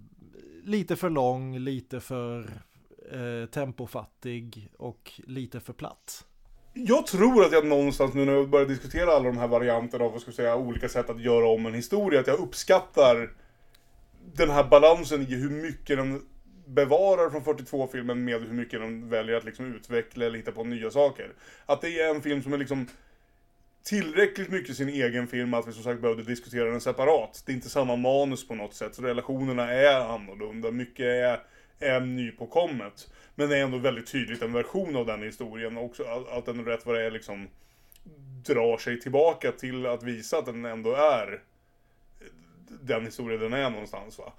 lite 0.64 0.96
för 0.96 1.10
lång, 1.10 1.60
lite 1.60 2.00
för 2.00 2.62
eh, 3.12 3.50
tempofattig 3.50 4.70
och 4.78 5.12
lite 5.28 5.60
för 5.60 5.74
platt. 5.74 6.26
Jag 6.74 7.08
tror 7.08 7.46
att 7.46 7.52
jag 7.52 7.68
någonstans 7.68 8.14
nu 8.14 8.26
när 8.26 8.34
jag 8.34 8.50
börjar 8.50 8.68
diskutera 8.68 9.12
alla 9.12 9.26
de 9.26 9.38
här 9.38 9.48
varianterna 9.48 10.06
av 10.06 10.12
vad 10.12 10.22
ska 10.22 10.30
jag 10.30 10.36
säga, 10.36 10.56
olika 10.56 10.90
sätt 10.90 11.10
att 11.10 11.22
göra 11.22 11.48
om 11.48 11.66
en 11.66 11.74
historia, 11.74 12.20
att 12.20 12.28
jag 12.28 12.40
uppskattar 12.40 13.32
den 14.34 14.50
här 14.50 14.64
balansen 14.64 15.22
i 15.22 15.36
hur 15.36 15.50
mycket 15.50 15.98
den 15.98 16.22
bevarar 16.68 17.30
från 17.30 17.44
42-filmen 17.44 18.24
med 18.26 18.42
hur 18.42 18.54
mycket 18.54 18.80
den 18.80 19.10
väljer 19.10 19.36
att 19.36 19.44
liksom 19.46 19.76
utveckla 19.76 20.26
eller 20.26 20.38
hitta 20.38 20.52
på 20.52 20.64
nya 20.64 20.92
saker. 20.92 21.34
Att 21.66 21.82
det 21.82 22.00
är 22.02 22.16
en 22.16 22.22
film 22.22 22.44
som 22.44 22.54
är 22.54 22.58
liksom 22.58 22.88
tillräckligt 23.84 24.50
mycket 24.50 24.76
sin 24.78 24.90
egen 24.90 25.28
film 25.28 25.54
att 25.54 25.68
vi 25.68 25.72
som 25.72 25.84
sagt 25.84 26.02
behövde 26.02 26.24
diskutera 26.24 26.72
den 26.72 26.82
separat. 26.82 27.44
Det 27.46 27.52
är 27.52 27.56
inte 27.56 27.70
samma 27.70 27.96
manus 27.96 28.48
på 28.48 28.56
något 28.56 28.74
sätt, 28.74 28.96
så 28.96 29.02
relationerna 29.02 29.72
är 29.72 30.16
annorlunda. 30.16 30.72
Mycket 30.72 31.06
är, 31.06 31.40
är 31.80 32.00
nypåkommet. 32.00 33.10
Men 33.36 33.50
det 33.50 33.58
är 33.58 33.64
ändå 33.64 33.78
väldigt 33.78 34.12
tydligt 34.12 34.42
en 34.42 34.54
version 34.54 34.96
av 34.96 35.06
den 35.06 35.24
historien 35.24 35.78
också. 35.78 36.04
Att- 36.04 36.30
Att 36.30 36.46
den 36.46 36.66
rätt 36.66 36.86
vad 36.86 36.96
det 36.96 37.06
är 37.06 37.12
liksom 37.12 37.48
drar 38.46 38.78
sig 38.78 39.00
tillbaka 39.00 39.52
till 39.52 39.86
att 39.86 40.04
visa 40.04 40.38
att 40.38 40.46
den 40.46 40.66
ändå 40.66 40.94
är 40.96 41.42
den 42.82 43.06
historia 43.06 43.38
den 43.38 43.54
är 43.54 43.70
någonstans 43.70 44.18
va. 44.18 44.34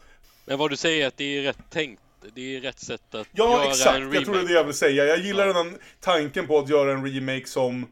Men 0.44 0.58
vad 0.58 0.70
du 0.70 0.76
säger 0.76 1.04
är 1.04 1.08
att 1.08 1.16
det 1.16 1.38
är 1.38 1.42
rätt 1.42 1.70
tänkt. 1.70 2.02
Det 2.34 2.56
är 2.56 2.60
rätt 2.60 2.78
sätt 2.80 3.14
att 3.14 3.28
Ja, 3.32 3.58
göra 3.58 3.70
exakt. 3.70 3.96
en 3.96 4.12
Jag 4.12 4.24
tror 4.24 4.34
det 4.34 4.40
är 4.40 4.42
remake. 4.42 4.48
det 4.52 4.54
jag 4.58 4.64
vill 4.64 4.74
säga. 4.74 5.04
Jag 5.04 5.18
gillar 5.18 5.54
den 5.54 5.78
tanken 6.00 6.46
på 6.46 6.58
att 6.58 6.68
göra 6.68 6.92
en 6.92 7.06
remake 7.06 7.46
som 7.46 7.86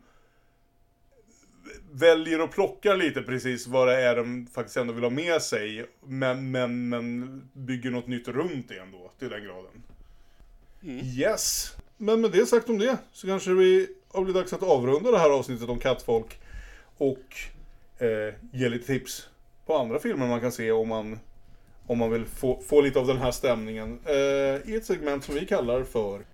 väljer 1.92 2.40
och 2.40 2.50
plockar 2.52 2.96
lite 2.96 3.22
precis 3.22 3.66
vad 3.66 3.88
det 3.88 3.94
är 4.02 4.16
de 4.16 4.46
faktiskt 4.54 4.76
ändå 4.76 4.92
vill 4.92 5.02
ha 5.04 5.10
med 5.10 5.42
sig. 5.42 5.86
Men, 6.06 6.50
men, 6.50 6.88
men 6.88 7.42
bygger 7.52 7.90
något 7.90 8.06
nytt 8.06 8.28
runt 8.28 8.68
det 8.68 8.78
ändå, 8.78 9.12
till 9.18 9.28
den 9.28 9.44
graden. 9.44 9.82
Yes. 11.18 11.72
Men 11.96 12.20
med 12.20 12.30
det 12.30 12.46
sagt 12.46 12.68
om 12.68 12.78
det, 12.78 12.96
så 13.12 13.26
kanske 13.26 13.50
vi 13.50 13.88
har 14.12 14.24
blivit 14.24 14.42
dags 14.42 14.52
att 14.52 14.62
avrunda 14.62 15.10
det 15.10 15.18
här 15.18 15.30
avsnittet 15.30 15.68
om 15.68 15.78
kattfolk. 15.78 16.38
Och 16.96 17.36
eh, 17.98 18.34
ge 18.52 18.68
lite 18.68 18.86
tips 18.86 19.28
på 19.66 19.76
andra 19.76 19.98
filmer 19.98 20.28
man 20.28 20.40
kan 20.40 20.52
se 20.52 20.72
om 20.72 20.88
man, 20.88 21.18
om 21.86 21.98
man 21.98 22.10
vill 22.10 22.26
få, 22.26 22.60
få 22.60 22.80
lite 22.80 22.98
av 22.98 23.06
den 23.06 23.16
här 23.16 23.30
stämningen. 23.30 24.00
Eh, 24.06 24.70
I 24.70 24.74
ett 24.76 24.84
segment 24.84 25.24
som 25.24 25.34
vi 25.34 25.46
kallar 25.46 25.82
för 25.82 26.24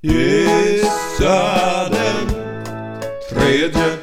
Gissa 0.00 1.88
den 1.88 2.28
tredje. 3.30 3.98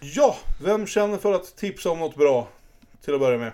Ja, 0.00 0.36
vem 0.60 0.86
känner 0.86 1.18
för 1.18 1.32
att 1.32 1.56
tipsa 1.56 1.90
om 1.90 1.98
något 1.98 2.16
bra? 2.16 2.48
Till 3.04 3.14
att 3.14 3.20
börja 3.20 3.38
med. 3.38 3.52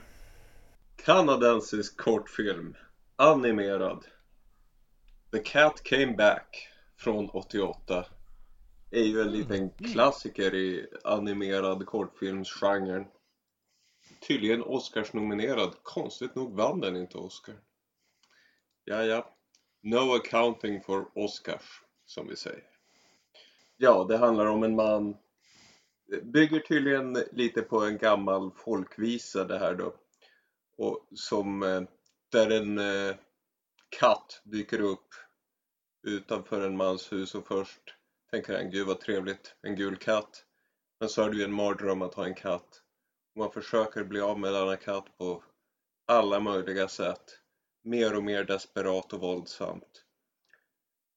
Kanadensisk 1.04 1.96
kortfilm. 1.96 2.76
Animerad. 3.16 4.04
The 5.32 5.38
Cat 5.38 5.82
Came 5.82 6.16
Back 6.16 6.68
från 6.98 7.30
88. 7.30 8.04
Är 8.92 9.02
ju 9.02 9.20
en 9.20 9.32
liten 9.32 9.70
klassiker 9.70 10.54
i 10.54 10.86
animerad 11.04 11.86
kortfilmsgenren. 11.86 13.04
Tydligen 14.28 14.62
Oscars-nominerad. 14.62 15.74
Konstigt 15.82 16.34
nog 16.34 16.56
vann 16.56 16.80
den 16.80 16.96
inte 16.96 17.18
Oscar. 17.18 17.54
Ja, 18.84 19.04
ja. 19.04 19.36
No 19.82 20.14
accounting 20.14 20.82
for 20.82 21.18
Oscars, 21.18 21.82
som 22.04 22.28
vi 22.28 22.36
säger. 22.36 22.64
Ja, 23.76 24.04
det 24.08 24.16
handlar 24.18 24.46
om 24.46 24.62
en 24.62 24.74
man. 24.74 25.16
Bygger 26.22 26.60
tydligen 26.60 27.12
lite 27.32 27.62
på 27.62 27.84
en 27.84 27.98
gammal 27.98 28.50
folkvisa 28.56 29.44
det 29.44 29.58
här 29.58 29.74
då. 29.74 29.94
Och 30.76 31.08
som, 31.14 31.62
eh, 31.62 31.82
där 32.32 32.50
en 32.50 32.78
eh, 32.78 33.16
katt 33.88 34.42
dyker 34.44 34.80
upp 34.80 35.08
utanför 36.02 36.66
en 36.66 36.76
mans 36.76 37.12
hus 37.12 37.34
och 37.34 37.46
först 37.46 37.94
tänker 38.30 38.56
han 38.56 38.70
gud 38.70 38.86
vad 38.86 39.00
trevligt, 39.00 39.56
en 39.62 39.76
gul 39.76 39.96
katt. 39.96 40.44
Men 41.00 41.08
så 41.08 41.22
är 41.22 41.30
det 41.30 41.36
ju 41.36 41.44
en 41.44 41.52
mardröm 41.52 42.02
att 42.02 42.14
ha 42.14 42.24
en 42.24 42.34
katt. 42.34 42.82
Och 43.34 43.38
man 43.38 43.52
försöker 43.52 44.04
bli 44.04 44.20
av 44.20 44.38
med 44.38 44.52
denna 44.52 44.76
katt 44.76 45.18
på 45.18 45.42
alla 46.06 46.40
möjliga 46.40 46.88
sätt. 46.88 47.40
Mer 47.82 48.16
och 48.16 48.24
mer 48.24 48.44
desperat 48.44 49.12
och 49.12 49.20
våldsamt. 49.20 50.04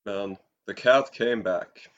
Men 0.05 0.35
the 0.67 0.73
cat 0.73 1.13
came 1.13 1.43
back. 1.43 1.89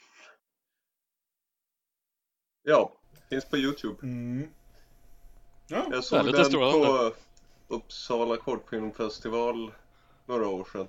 Ja, 2.64 2.98
finns 3.30 3.46
på 3.46 3.58
Youtube. 3.58 4.04
Mm. 4.04 4.50
Ja, 5.68 5.88
Jag 5.92 6.04
såg 6.04 6.34
den 6.34 6.52
på 6.52 7.14
Uppsala 7.68 8.38
kortfilmfestival 8.38 9.74
några 10.26 10.48
år 10.48 10.68
sedan. 10.72 10.88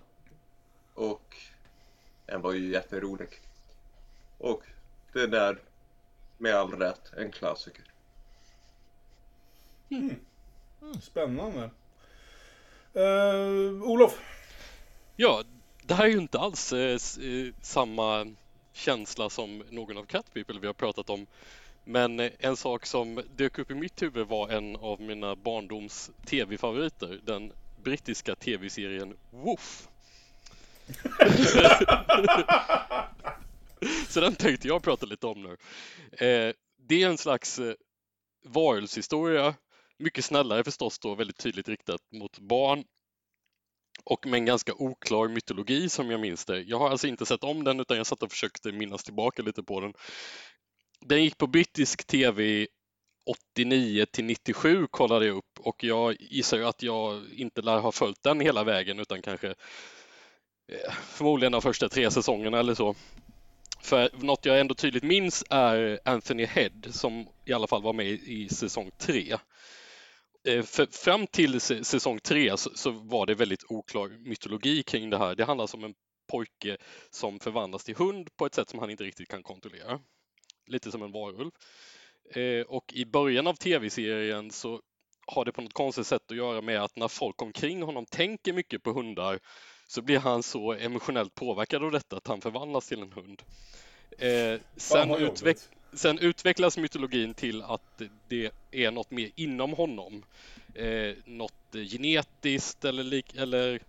Och 0.95 1.37
den 2.27 2.41
var 2.41 2.53
ju 2.53 2.73
jätterolig. 2.73 3.46
Och 4.39 4.63
det 5.13 5.27
där 5.27 5.59
med 6.39 6.55
all 6.55 6.73
rätt 6.73 7.13
en 7.17 7.33
klassiker. 7.33 7.85
Spännande. 11.01 11.71
Eh, 12.95 13.83
Olof? 13.83 14.21
Ja, 15.17 15.45
det 15.83 15.95
här 15.95 16.05
är 16.05 16.09
ju 16.09 16.19
inte 16.19 16.39
alls 16.39 16.73
eh, 16.73 16.91
eh, 16.91 16.99
samma 17.63 18.27
känsla 18.73 19.31
som 19.31 19.65
någon 19.71 19.99
av 19.99 20.05
Cat 20.05 20.35
People 20.35 20.61
vi 20.61 20.67
har 20.67 20.75
pratat 20.75 21.11
om. 21.11 21.27
Men 21.85 22.21
eh, 22.21 22.33
en 22.39 22.57
sak 22.57 22.87
som 22.87 23.23
dök 23.37 23.59
upp 23.59 23.71
i 23.71 23.75
mitt 23.75 24.03
huvud 24.03 24.27
var 24.27 24.49
en 24.49 24.77
av 24.77 25.01
mina 25.01 25.37
barndoms 25.37 26.11
tv-favoriter. 26.27 27.21
Den 27.25 27.53
brittiska 27.83 28.35
tv-serien 28.35 29.17
Woof. 29.31 29.89
Så 34.09 34.21
den 34.21 34.35
tänkte 34.35 34.69
jag 34.69 34.83
prata 34.83 35.07
lite 35.07 35.27
om 35.27 35.43
nu. 35.43 35.57
Eh, 36.27 36.55
det 36.89 37.03
är 37.03 37.09
en 37.09 37.19
slags 37.19 37.59
eh, 37.59 37.75
varelsehistoria. 38.45 39.55
Mycket 39.99 40.25
snällare 40.25 40.65
förstås 40.65 40.99
då, 40.99 41.15
väldigt 41.15 41.39
tydligt 41.39 41.69
riktat 41.69 42.01
mot 42.13 42.39
barn. 42.39 42.85
Och 44.05 44.27
med 44.27 44.39
en 44.39 44.45
ganska 44.45 44.75
oklar 44.75 45.29
mytologi 45.29 45.89
som 45.89 46.11
jag 46.11 46.21
minns 46.21 46.45
det. 46.45 46.61
Jag 46.61 46.79
har 46.79 46.91
alltså 46.91 47.07
inte 47.07 47.27
sett 47.27 47.45
om 47.45 47.65
den 47.65 47.81
utan 47.81 47.97
jag 47.97 48.07
satt 48.07 48.23
och 48.23 48.31
försökte 48.31 48.73
minnas 48.73 49.05
tillbaka 49.05 49.43
lite 49.43 49.63
på 49.63 49.81
den. 49.81 49.93
Den 51.01 51.25
gick 51.25 51.39
på 51.39 51.47
brittisk 51.47 52.07
tv 52.07 52.67
89 53.27 54.07
till 54.13 54.25
97 54.25 54.87
kollade 54.87 55.27
jag 55.27 55.37
upp 55.37 55.61
och 55.61 55.85
jag 55.85 56.17
gissar 56.21 56.57
ju 56.57 56.65
att 56.65 56.83
jag 56.83 57.23
inte 57.33 57.63
lär 57.63 57.79
ha 57.79 57.93
följt 57.93 58.23
den 58.23 58.41
hela 58.41 58.65
vägen 58.65 58.99
utan 58.99 59.23
kanske 59.23 59.49
eh, 60.73 60.93
förmodligen 60.93 61.53
de 61.53 61.63
första 61.63 61.89
tre 61.89 62.11
säsongerna 62.11 62.59
eller 62.59 62.75
så. 62.75 62.95
För 63.81 64.11
något 64.13 64.47
jag 64.47 64.61
ändå 64.61 64.75
tydligt 64.75 65.03
minns 65.03 65.45
är 65.51 66.01
Anthony 66.05 66.45
Head 66.45 66.71
som 66.91 67.29
i 67.45 67.53
alla 67.53 67.67
fall 67.67 67.83
var 67.83 67.93
med 67.93 68.07
i 68.07 68.49
säsong 68.49 68.91
3. 68.99 69.37
Eh, 70.49 70.63
för 70.63 70.87
fram 70.87 71.27
till 71.27 71.61
säsong 71.61 72.19
3 72.21 72.57
så, 72.57 72.91
var 72.91 73.27
det 73.27 73.35
väldigt 73.35 73.65
oklar 73.69 74.09
mytologi 74.09 74.83
kring 74.83 75.11
det 75.11 75.19
här. 75.19 75.35
Det 75.35 75.45
handlar 75.45 75.75
om 75.75 75.85
en 75.85 75.95
pojke 76.31 76.77
som 77.11 77.41
förvandlas 77.41 77.85
till 77.85 77.97
hund 77.97 78.37
på 78.37 78.47
ett 78.47 78.55
sätt 78.55 78.71
som 78.71 78.79
han 78.79 78.91
inte 78.91 79.05
riktigt 79.05 79.29
kan 79.29 79.43
kontrollera. 79.43 80.01
Lite 80.67 80.91
som 80.91 81.03
en 81.03 81.13
varulv. 81.13 81.51
Eh, 82.35 82.67
och 82.67 82.93
i 82.93 83.05
början 83.05 83.47
av 83.47 83.55
tv-serien 83.55 84.51
så 84.51 84.81
har 85.27 85.45
det 85.45 85.53
på 85.53 85.63
något 85.63 85.73
konstigt 85.73 86.07
sätt 86.07 86.31
att 86.31 86.37
göra 86.37 86.61
med 86.61 86.83
att 86.83 86.97
när 86.97 87.09
folk 87.09 87.43
omkring 87.43 87.83
honom 87.83 88.07
tänker 88.07 88.53
mycket 88.53 88.83
på 88.83 88.93
hundar 88.93 89.39
så 89.87 90.03
blir 90.03 90.19
han 90.19 90.43
så 90.43 90.73
emotionellt 90.73 91.35
påverkad 91.35 91.85
av 91.85 91.91
detta 91.91 92.17
att 92.17 92.27
han 92.27 92.41
förvandlas 92.41 92.89
till 92.89 93.03
en 93.03 93.13
hund. 93.13 93.43
Eh, 94.19 94.61
sen, 94.77 95.11
utveck- 95.11 95.69
sen 95.93 96.19
utvecklas 96.19 96.79
mytologin 96.79 97.35
till 97.35 97.63
att 97.63 98.03
det 98.29 98.51
är 98.71 98.91
något 98.91 99.11
mer 99.11 99.31
inom 99.35 99.73
honom. 99.73 100.23
Eh, 100.75 101.15
något 101.25 101.53
genetiskt 101.73 102.85
eller, 102.85 103.23
eller 103.39 103.81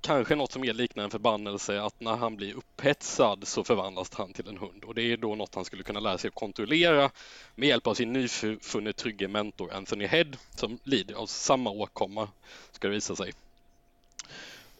kanske 0.00 0.34
något 0.34 0.52
som 0.52 0.62
mer 0.62 0.72
liknar 0.72 1.04
en 1.04 1.10
förbannelse 1.10 1.82
att 1.82 2.00
när 2.00 2.16
han 2.16 2.36
blir 2.36 2.54
upphetsad 2.54 3.46
så 3.46 3.64
förvandlas 3.64 4.14
han 4.14 4.32
till 4.32 4.48
en 4.48 4.58
hund 4.58 4.84
och 4.84 4.94
det 4.94 5.02
är 5.02 5.16
då 5.16 5.34
något 5.34 5.54
han 5.54 5.64
skulle 5.64 5.82
kunna 5.82 6.00
lära 6.00 6.18
sig 6.18 6.28
att 6.28 6.34
kontrollera 6.34 7.10
med 7.54 7.68
hjälp 7.68 7.86
av 7.86 7.94
sin 7.94 8.12
nyfunne 8.12 8.92
trygge 8.92 9.28
mentor 9.28 9.72
Anthony 9.72 10.06
Head 10.06 10.26
som 10.54 10.78
lider 10.84 11.14
av 11.14 11.26
samma 11.26 11.70
åkomma 11.70 12.28
ska 12.72 12.88
det 12.88 12.94
visa 12.94 13.16
sig. 13.16 13.32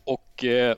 Och 0.04 0.44
eh, 0.44 0.76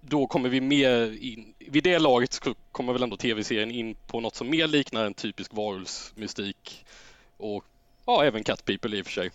då 0.00 0.26
kommer 0.26 0.48
vi 0.48 0.60
mer 0.60 1.22
in, 1.24 1.54
vid 1.58 1.84
det 1.84 1.98
laget 1.98 2.32
så 2.32 2.54
kommer 2.72 2.92
väl 2.92 3.02
ändå 3.02 3.16
tv-serien 3.16 3.70
in 3.70 3.94
på 4.06 4.20
något 4.20 4.34
som 4.34 4.50
mer 4.50 4.66
liknar 4.66 5.04
en 5.04 5.14
typisk 5.14 5.52
varulvsmystik 5.54 6.84
och 7.36 7.64
ja, 8.06 8.24
även 8.24 8.44
Cat 8.44 8.64
People 8.64 8.96
i 8.96 9.02
och 9.02 9.06
för 9.06 9.12
sig. 9.12 9.30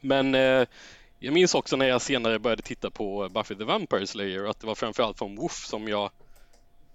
Men 0.00 0.34
eh, 0.34 0.66
Jag 1.18 1.34
minns 1.34 1.54
också 1.54 1.76
när 1.76 1.86
jag 1.86 2.02
senare 2.02 2.38
började 2.38 2.62
titta 2.62 2.90
på 2.90 3.28
Buffy 3.28 3.54
the 3.54 3.64
Vampire 3.64 4.06
Slayer 4.06 4.44
att 4.50 4.60
det 4.60 4.66
var 4.66 4.74
framförallt 4.74 5.18
från 5.18 5.36
Woof 5.36 5.66
som 5.66 5.88
jag 5.88 6.10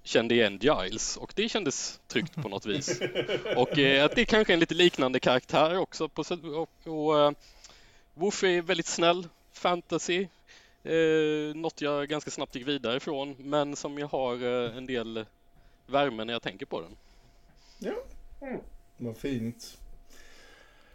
kände 0.03 0.35
igen 0.35 0.59
Giles 0.61 1.17
och 1.17 1.33
det 1.35 1.49
kändes 1.49 1.99
tryggt 2.07 2.35
på 2.35 2.49
något 2.49 2.65
vis. 2.65 3.01
Och 3.55 3.79
eh, 3.79 4.05
att 4.05 4.15
det 4.15 4.21
är 4.21 4.25
kanske 4.25 4.53
är 4.53 4.55
en 4.55 4.59
lite 4.59 4.73
liknande 4.73 5.19
karaktär 5.19 5.77
också. 5.77 6.09
På, 6.09 6.23
och, 6.55 6.69
och, 6.83 7.19
eh, 7.19 7.31
Woof 8.13 8.43
är 8.43 8.61
väldigt 8.61 8.85
snäll, 8.85 9.27
fantasy, 9.53 10.27
eh, 10.83 11.55
något 11.55 11.81
jag 11.81 12.07
ganska 12.07 12.31
snabbt 12.31 12.55
gick 12.55 12.67
vidare 12.67 12.97
ifrån 12.97 13.35
men 13.39 13.75
som 13.75 13.97
jag 13.97 14.07
har 14.07 14.33
eh, 14.33 14.77
en 14.77 14.85
del 14.85 15.25
värme 15.87 16.25
när 16.25 16.33
jag 16.33 16.41
tänker 16.41 16.65
på 16.65 16.81
den. 16.81 16.95
Ja. 17.79 17.93
Vad 18.97 19.17
fint. 19.17 19.77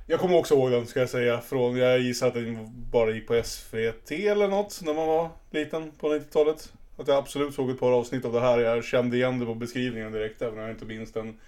Jag 0.06 0.20
kommer 0.20 0.36
också 0.36 0.54
ihåg 0.54 0.70
den 0.70 0.86
ska 0.86 1.00
jag 1.00 1.10
säga. 1.10 1.40
Från, 1.40 1.76
jag 1.76 2.00
gissar 2.00 2.28
att 2.28 2.34
den 2.34 2.68
bara 2.90 3.10
gick 3.10 3.26
på 3.26 3.42
SVT 3.44 4.10
eller 4.10 4.48
något 4.48 4.80
när 4.82 4.94
man 4.94 5.06
var 5.06 5.30
liten 5.50 5.90
på 5.90 6.08
90-talet. 6.08 6.72
Att 6.96 7.08
jag 7.08 7.16
absolut 7.16 7.54
såg 7.54 7.70
ett 7.70 7.80
par 7.80 7.92
avsnitt 7.92 8.24
av 8.24 8.32
det 8.32 8.40
här. 8.40 8.58
Jag 8.58 8.84
kände 8.84 9.16
igen 9.16 9.38
det 9.38 9.46
på 9.46 9.54
beskrivningen 9.54 10.12
direkt 10.12 10.42
även 10.42 10.54
om 10.54 10.60
jag 10.60 10.70
inte 10.70 10.84
minns 10.84 11.12
den 11.12 11.38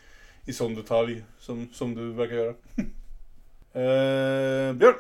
i 0.47 0.53
sån 0.53 0.75
detalj 0.75 1.25
som, 1.39 1.69
som 1.73 1.95
du 1.95 2.13
verkar 2.13 2.35
göra. 2.35 2.51
eh, 3.73 4.73
Björn. 4.73 4.95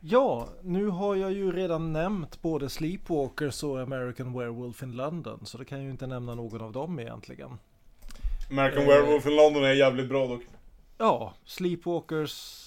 Ja, 0.00 0.48
nu 0.62 0.86
har 0.86 1.16
jag 1.16 1.32
ju 1.32 1.52
redan 1.52 1.92
nämnt 1.92 2.42
både 2.42 2.68
Sleepwalkers 2.68 3.62
och 3.62 3.80
American 3.80 4.38
Werewolf 4.38 4.82
in 4.82 4.92
London. 4.92 5.40
Så 5.46 5.58
det 5.58 5.64
kan 5.64 5.82
ju 5.82 5.90
inte 5.90 6.06
nämna 6.06 6.34
någon 6.34 6.60
av 6.60 6.72
dem 6.72 7.00
egentligen. 7.00 7.58
American 8.50 8.82
Eh. 8.82 8.88
Werewolf 8.88 9.26
in 9.26 9.36
London 9.36 9.64
är 9.64 9.72
jävligt 9.72 10.08
bra 10.08 10.26
dock. 10.26 10.42
Ja, 10.98 11.34
Sleepwalkers... 11.44 12.62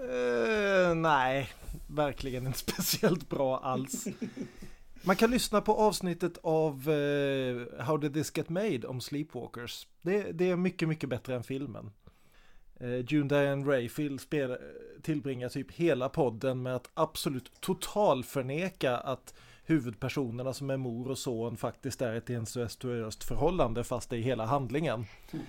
Eh, 0.00 0.94
nej, 0.94 1.48
verkligen 1.86 2.46
inte 2.46 2.58
speciellt 2.70 3.28
bra 3.28 3.58
alls. 3.58 4.04
Man 5.02 5.16
kan 5.16 5.30
lyssna 5.30 5.60
på 5.60 5.74
avsnittet 5.74 6.38
av 6.42 6.90
eh, 6.90 7.84
How 7.84 7.96
did 7.96 8.14
this 8.14 8.36
get 8.36 8.48
made 8.48 8.86
om 8.86 9.00
Sleepwalkers. 9.00 9.86
Det, 10.02 10.32
det 10.32 10.50
är 10.50 10.56
mycket, 10.56 10.88
mycket 10.88 11.08
bättre 11.08 11.34
än 11.34 11.42
filmen. 11.42 11.90
Eh, 12.84 13.04
June 13.08 13.28
Diane 13.28 13.88
spel, 14.18 14.56
tillbringar 15.02 15.48
typ 15.48 15.72
hela 15.72 16.08
podden 16.08 16.62
med 16.62 16.74
att 16.76 16.90
absolut 16.94 17.60
total 17.60 18.24
förneka 18.24 18.96
att 18.96 19.34
huvudpersonerna 19.64 20.52
som 20.52 20.70
är 20.70 20.76
mor 20.76 21.10
och 21.10 21.18
son 21.18 21.56
faktiskt 21.56 22.02
är 22.02 22.14
ett 22.14 22.30
incestuöst 22.30 23.24
förhållande 23.24 23.84
fast 23.84 24.10
det 24.10 24.16
är 24.16 24.20
hela 24.20 24.46
handlingen. 24.46 25.04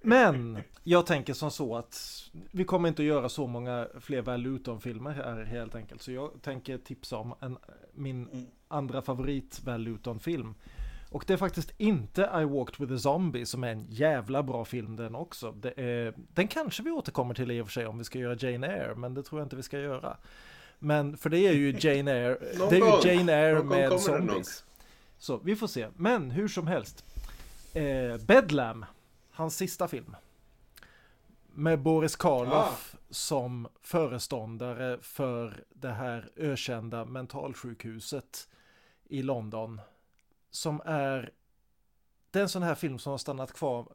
Men 0.00 0.58
jag 0.82 1.06
tänker 1.06 1.34
som 1.34 1.50
så 1.50 1.76
att 1.76 2.22
vi 2.50 2.64
kommer 2.64 2.88
inte 2.88 3.02
att 3.02 3.06
göra 3.06 3.28
så 3.28 3.46
många 3.46 3.88
fler 4.00 4.22
Val 4.22 4.40
Luton-filmer 4.40 5.10
här 5.10 5.44
helt 5.44 5.74
enkelt. 5.74 6.02
Så 6.02 6.12
jag 6.12 6.42
tänker 6.42 6.78
tipsa 6.78 7.16
om 7.16 7.34
en, 7.40 7.58
min 7.92 8.46
andra 8.68 9.02
favorit 9.02 9.60
Val 9.64 9.80
Luton-film. 9.80 10.54
Och 11.12 11.24
det 11.26 11.32
är 11.32 11.36
faktiskt 11.36 11.72
inte 11.78 12.22
I 12.22 12.44
Walked 12.44 12.80
with 12.80 12.92
a 12.92 12.98
Zombie 12.98 13.46
som 13.46 13.64
är 13.64 13.68
en 13.68 13.86
jävla 13.88 14.42
bra 14.42 14.64
film 14.64 14.96
den 14.96 15.14
också. 15.14 15.54
Är, 15.76 16.14
den 16.34 16.48
kanske 16.48 16.82
vi 16.82 16.90
återkommer 16.90 17.34
till 17.34 17.50
i 17.50 17.60
och 17.60 17.66
för 17.66 17.72
sig 17.72 17.86
om 17.86 17.98
vi 17.98 18.04
ska 18.04 18.18
göra 18.18 18.36
Jane 18.40 18.66
Eyre, 18.66 18.94
men 18.94 19.14
det 19.14 19.22
tror 19.22 19.40
jag 19.40 19.46
inte 19.46 19.56
vi 19.56 19.62
ska 19.62 19.78
göra. 19.78 20.16
Men 20.78 21.16
för 21.16 21.30
det 21.30 21.38
är 21.38 21.52
ju 21.52 21.76
Jane 21.78 22.12
Eyre, 22.12 22.38
det 22.70 22.76
är 22.76 23.04
ju 23.04 23.10
Jane 23.10 23.32
Eyre 23.32 23.62
med 23.62 24.00
zombies. 24.00 24.64
Så 25.18 25.36
vi 25.36 25.56
får 25.56 25.66
se. 25.66 25.88
Men 25.96 26.30
hur 26.30 26.48
som 26.48 26.66
helst. 26.66 27.04
Eh, 27.74 28.16
Bedlam, 28.26 28.84
hans 29.30 29.56
sista 29.56 29.88
film. 29.88 30.16
Med 31.54 31.78
Boris 31.78 32.16
Karloff 32.16 32.96
som 33.10 33.68
föreståndare 33.82 34.98
för 35.02 35.64
det 35.68 35.90
här 35.90 36.30
ökända 36.36 37.04
mentalsjukhuset 37.04 38.48
i 39.08 39.22
London. 39.22 39.80
Som 40.52 40.82
är 40.84 41.32
det 42.30 42.38
är 42.38 42.42
en 42.42 42.48
sån 42.48 42.62
här 42.62 42.74
film 42.74 42.98
som 42.98 43.10
har 43.10 43.18
stannat 43.18 43.52
kvar 43.52 43.88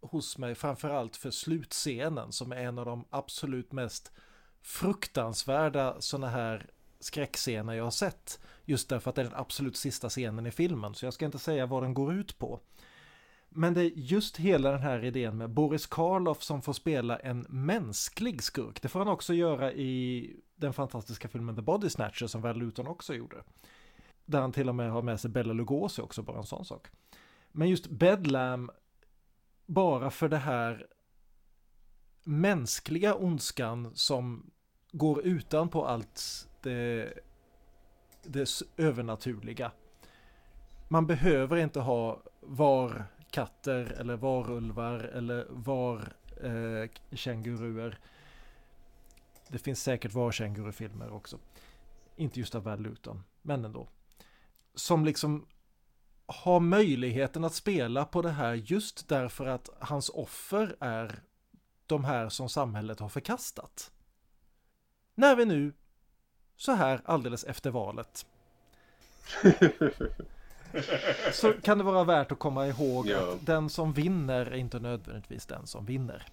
hos 0.00 0.38
mig 0.38 0.54
framförallt 0.54 1.16
för 1.16 1.30
slutscenen 1.30 2.32
som 2.32 2.52
är 2.52 2.56
en 2.56 2.78
av 2.78 2.84
de 2.84 3.04
absolut 3.10 3.72
mest 3.72 4.12
fruktansvärda 4.62 6.00
såna 6.00 6.28
här 6.28 6.70
skräckscener 7.00 7.72
jag 7.72 7.84
har 7.84 7.90
sett. 7.90 8.40
Just 8.64 8.88
därför 8.88 9.10
att 9.10 9.16
det 9.16 9.22
är 9.22 9.24
den 9.24 9.34
absolut 9.34 9.76
sista 9.76 10.08
scenen 10.08 10.46
i 10.46 10.50
filmen 10.50 10.94
så 10.94 11.06
jag 11.06 11.14
ska 11.14 11.24
inte 11.24 11.38
säga 11.38 11.66
vad 11.66 11.82
den 11.82 11.94
går 11.94 12.14
ut 12.14 12.38
på. 12.38 12.60
Men 13.48 13.74
det 13.74 13.80
är 13.80 13.90
just 13.94 14.36
hela 14.36 14.70
den 14.70 14.80
här 14.80 15.04
idén 15.04 15.36
med 15.36 15.50
Boris 15.50 15.86
Karloff 15.86 16.42
som 16.42 16.62
får 16.62 16.72
spela 16.72 17.18
en 17.18 17.46
mänsklig 17.48 18.42
skurk. 18.42 18.82
Det 18.82 18.88
får 18.88 18.98
han 18.98 19.08
också 19.08 19.34
göra 19.34 19.72
i 19.72 20.30
den 20.56 20.72
fantastiska 20.72 21.28
filmen 21.28 21.56
The 21.56 21.62
Body 21.62 21.90
Snatcher 21.90 22.26
som 22.26 22.42
Val 22.42 22.56
Luton 22.56 22.86
också 22.86 23.14
gjorde. 23.14 23.36
Där 24.24 24.40
han 24.40 24.52
till 24.52 24.68
och 24.68 24.74
med 24.74 24.90
har 24.90 25.02
med 25.02 25.20
sig 25.20 25.30
Bella 25.30 25.52
Lugosi 25.52 26.02
också, 26.02 26.22
bara 26.22 26.38
en 26.38 26.46
sån 26.46 26.64
sak. 26.64 26.88
Men 27.52 27.68
just 27.68 27.90
Bedlam, 27.90 28.70
bara 29.66 30.10
för 30.10 30.28
det 30.28 30.38
här 30.38 30.86
mänskliga 32.24 33.14
ondskan 33.14 33.90
som 33.94 34.50
går 34.92 35.22
utanpå 35.22 35.84
allt 35.86 36.48
det, 36.62 37.12
det 38.22 38.62
övernaturliga. 38.76 39.72
Man 40.88 41.06
behöver 41.06 41.56
inte 41.56 41.80
ha 41.80 42.22
var 42.40 43.04
katter 43.30 43.96
eller 44.00 44.16
varulvar 44.16 44.98
eller 44.98 45.46
var 45.50 46.12
eh, 46.42 46.90
känguruer. 47.16 47.98
Det 49.48 49.58
finns 49.58 49.82
säkert 49.82 50.12
var-kängurufilmer 50.12 51.12
också. 51.12 51.38
Inte 52.16 52.40
just 52.40 52.54
av 52.54 52.62
Val 52.62 52.80
Luton, 52.80 53.22
men 53.42 53.64
ändå. 53.64 53.88
Som 54.74 55.04
liksom 55.04 55.46
har 56.26 56.60
möjligheten 56.60 57.44
att 57.44 57.54
spela 57.54 58.04
på 58.04 58.22
det 58.22 58.30
här 58.30 58.54
just 58.54 59.08
därför 59.08 59.46
att 59.46 59.68
hans 59.78 60.08
offer 60.08 60.76
är 60.80 61.22
de 61.86 62.04
här 62.04 62.28
som 62.28 62.48
samhället 62.48 63.00
har 63.00 63.08
förkastat. 63.08 63.90
När 65.14 65.36
vi 65.36 65.44
nu, 65.44 65.72
så 66.56 66.72
här 66.72 67.00
alldeles 67.04 67.44
efter 67.44 67.70
valet, 67.70 68.26
så 71.32 71.52
kan 71.52 71.78
det 71.78 71.84
vara 71.84 72.04
värt 72.04 72.32
att 72.32 72.38
komma 72.38 72.66
ihåg 72.66 73.06
Ja. 73.06 73.32
att 73.32 73.46
den 73.46 73.70
som 73.70 73.92
vinner 73.92 74.46
är 74.46 74.54
inte 74.56 74.78
nödvändigtvis 74.78 75.46
den 75.46 75.66
som 75.66 75.84
vinner. 75.84 76.26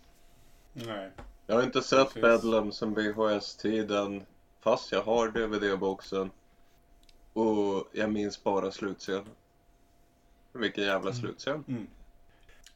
Nej. 0.73 1.11
Jag 1.47 1.55
har 1.55 1.63
inte 1.63 1.81
sett. 1.81 2.13
Bedlam 2.13 2.71
sen 2.71 2.93
VHS-tiden 2.93 4.25
fast 4.59 4.91
jag 4.91 5.03
har 5.03 5.27
DVD-boxen. 5.27 6.29
Och 7.33 7.89
jag 7.91 8.11
minns 8.11 8.43
bara 8.43 8.71
slutscenen. 8.71 9.25
Vilken 10.53 10.83
jävla 10.83 11.13
slutscen. 11.13 11.87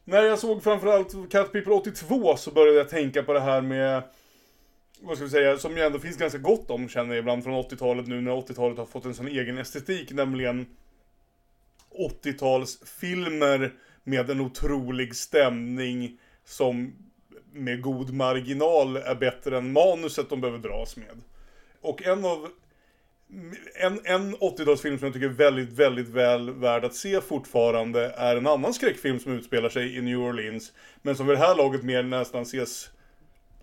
När 0.04 0.22
jag 0.22 0.38
såg 0.38 0.62
framförallt 0.62 1.30
Cat 1.30 1.52
People 1.52 1.72
82 1.72 2.36
så 2.36 2.50
började 2.50 2.78
jag 2.78 2.88
tänka 2.88 3.22
på 3.22 3.32
det 3.32 3.40
här 3.40 3.60
med 3.60 4.02
vad 5.00 5.16
ska 5.16 5.24
vi 5.24 5.30
säga, 5.30 5.58
som 5.58 5.76
ju 5.76 5.82
ändå 5.82 5.98
finns 5.98 6.16
ganska 6.16 6.38
gott 6.38 6.70
om 6.70 6.88
känner 6.88 7.14
jag 7.14 7.18
ibland 7.18 7.44
från 7.44 7.54
80-talet 7.54 8.06
nu 8.06 8.20
när 8.20 8.30
80-talet 8.30 8.78
har 8.78 8.86
fått 8.86 9.04
en 9.04 9.14
sån 9.14 9.28
egen 9.28 9.58
estetik, 9.58 10.12
nämligen 10.12 10.66
80-talsfilmer 12.22 13.72
med 14.04 14.30
en 14.30 14.40
otrolig 14.40 15.16
stämning 15.16 16.18
som 16.44 16.92
med 17.52 17.82
god 17.82 18.12
marginal 18.14 18.96
är 18.96 19.14
bättre 19.14 19.58
än 19.58 19.72
manuset 19.72 20.30
de 20.30 20.40
behöver 20.40 20.58
dras 20.58 20.96
med. 20.96 21.20
Och 21.80 22.02
en 22.02 22.24
av 22.24 22.50
en, 23.74 24.00
en 24.04 24.36
80-talsfilm 24.36 24.98
som 24.98 25.06
jag 25.06 25.12
tycker 25.12 25.26
är 25.26 25.32
väldigt, 25.32 25.72
väldigt 25.72 26.08
väl 26.08 26.50
värd 26.50 26.84
att 26.84 26.94
se 26.94 27.20
fortfarande 27.20 28.10
är 28.16 28.36
en 28.36 28.46
annan 28.46 28.74
skräckfilm 28.74 29.20
som 29.20 29.32
utspelar 29.32 29.68
sig 29.68 29.96
i 29.96 30.02
New 30.02 30.18
Orleans. 30.18 30.72
Men 31.02 31.16
som 31.16 31.26
vid 31.26 31.36
det 31.36 31.46
här 31.46 31.56
laget 31.56 31.82
mer 31.82 32.02
nästan 32.02 32.42
ses 32.42 32.90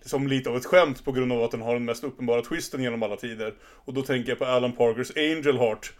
som 0.02 0.26
lite 0.26 0.50
av 0.50 0.56
ett 0.56 0.64
skämt 0.64 1.04
på 1.04 1.12
grund 1.12 1.32
av 1.32 1.42
att 1.42 1.50
den 1.50 1.62
har 1.62 1.74
den 1.74 1.84
mest 1.84 2.04
uppenbara 2.04 2.42
twisten 2.42 2.82
genom 2.82 3.02
alla 3.02 3.16
tider. 3.16 3.54
Och 3.62 3.94
då 3.94 4.02
tänker 4.02 4.28
jag 4.28 4.38
på 4.38 4.44
Alan 4.44 4.72
Parkers 4.72 5.16
Angel 5.16 5.58
Heart. 5.58 5.92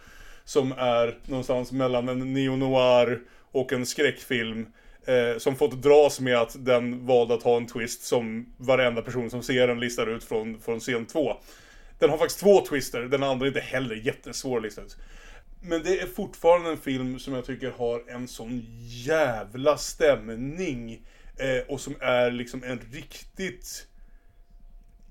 Som 0.43 0.71
är 0.71 1.17
någonstans 1.25 1.71
mellan 1.71 2.09
en 2.09 2.33
neo-noir 2.33 3.19
och 3.51 3.73
en 3.73 3.85
skräckfilm. 3.85 4.67
Eh, 5.07 5.37
som 5.37 5.55
fått 5.55 5.81
dras 5.81 6.19
med 6.19 6.37
att 6.37 6.65
den 6.65 7.05
valde 7.05 7.33
att 7.33 7.43
ha 7.43 7.57
en 7.57 7.67
twist 7.67 8.03
som 8.03 8.53
varenda 8.57 9.01
person 9.01 9.29
som 9.29 9.43
ser 9.43 9.67
den 9.67 9.79
listar 9.79 10.07
ut 10.07 10.23
från, 10.23 10.59
från 10.59 10.79
scen 10.79 11.05
2. 11.05 11.37
Den 11.99 12.09
har 12.09 12.17
faktiskt 12.17 12.39
två 12.39 12.65
twister, 12.65 13.01
den 13.01 13.23
andra 13.23 13.45
är 13.45 13.47
inte 13.47 13.59
heller 13.59 13.95
jättesvår 13.95 14.57
att 14.57 14.63
lista 14.63 14.81
ut. 14.81 14.97
Men 15.61 15.83
det 15.83 15.99
är 15.99 16.07
fortfarande 16.07 16.69
en 16.69 16.77
film 16.77 17.19
som 17.19 17.33
jag 17.33 17.45
tycker 17.45 17.71
har 17.71 18.03
en 18.07 18.27
sån 18.27 18.65
jävla 18.87 19.77
stämning. 19.77 21.01
Eh, 21.37 21.67
och 21.67 21.81
som 21.81 21.95
är 21.99 22.31
liksom 22.31 22.63
en 22.63 22.79
riktigt 22.91 23.87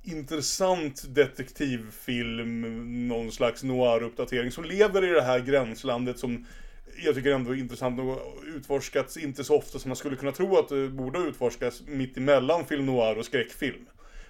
intressant 0.03 1.15
detektivfilm, 1.15 3.09
någon 3.09 3.33
slags 3.33 3.63
noir-uppdatering 3.63 4.51
som 4.51 4.65
lever 4.65 5.05
i 5.05 5.11
det 5.11 5.23
här 5.23 5.41
gränslandet 5.41 6.19
som 6.19 6.47
jag 7.05 7.15
tycker 7.15 7.33
ändå 7.33 7.51
är 7.51 7.59
intressant 7.59 8.01
och 8.01 8.19
utforskats 8.57 9.17
inte 9.17 9.45
så 9.45 9.57
ofta 9.57 9.79
som 9.79 9.89
man 9.89 9.97
skulle 9.97 10.17
kunna 10.17 10.33
tro 10.33 10.59
att 10.59 10.69
det 10.69 10.89
borde 10.89 11.19
utforskas 11.19 11.83
mitt 11.87 12.17
emellan 12.17 12.67
film 12.67 12.87
noir 12.87 13.19
och 13.19 13.25
skräckfilm. 13.25 13.87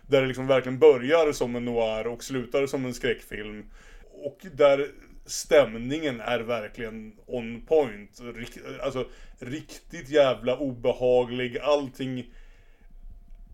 Där 0.09 0.21
det 0.21 0.27
liksom 0.27 0.47
verkligen 0.47 0.79
börjar 0.79 1.33
som 1.33 1.57
en 1.57 1.65
noir 1.65 2.07
och 2.07 2.25
slutar 2.25 2.67
som 2.67 2.85
en 2.85 2.95
skräckfilm. 2.95 3.65
Och 4.11 4.47
där 4.53 4.89
stämningen 5.27 6.21
är 6.21 6.41
verkligen 6.41 7.17
on 7.27 7.67
point. 7.67 8.21
Rik, 8.35 8.59
alltså 8.83 9.09
riktigt 9.39 10.09
jävla 10.09 10.59
obehaglig. 10.59 11.59
Allting 11.59 12.35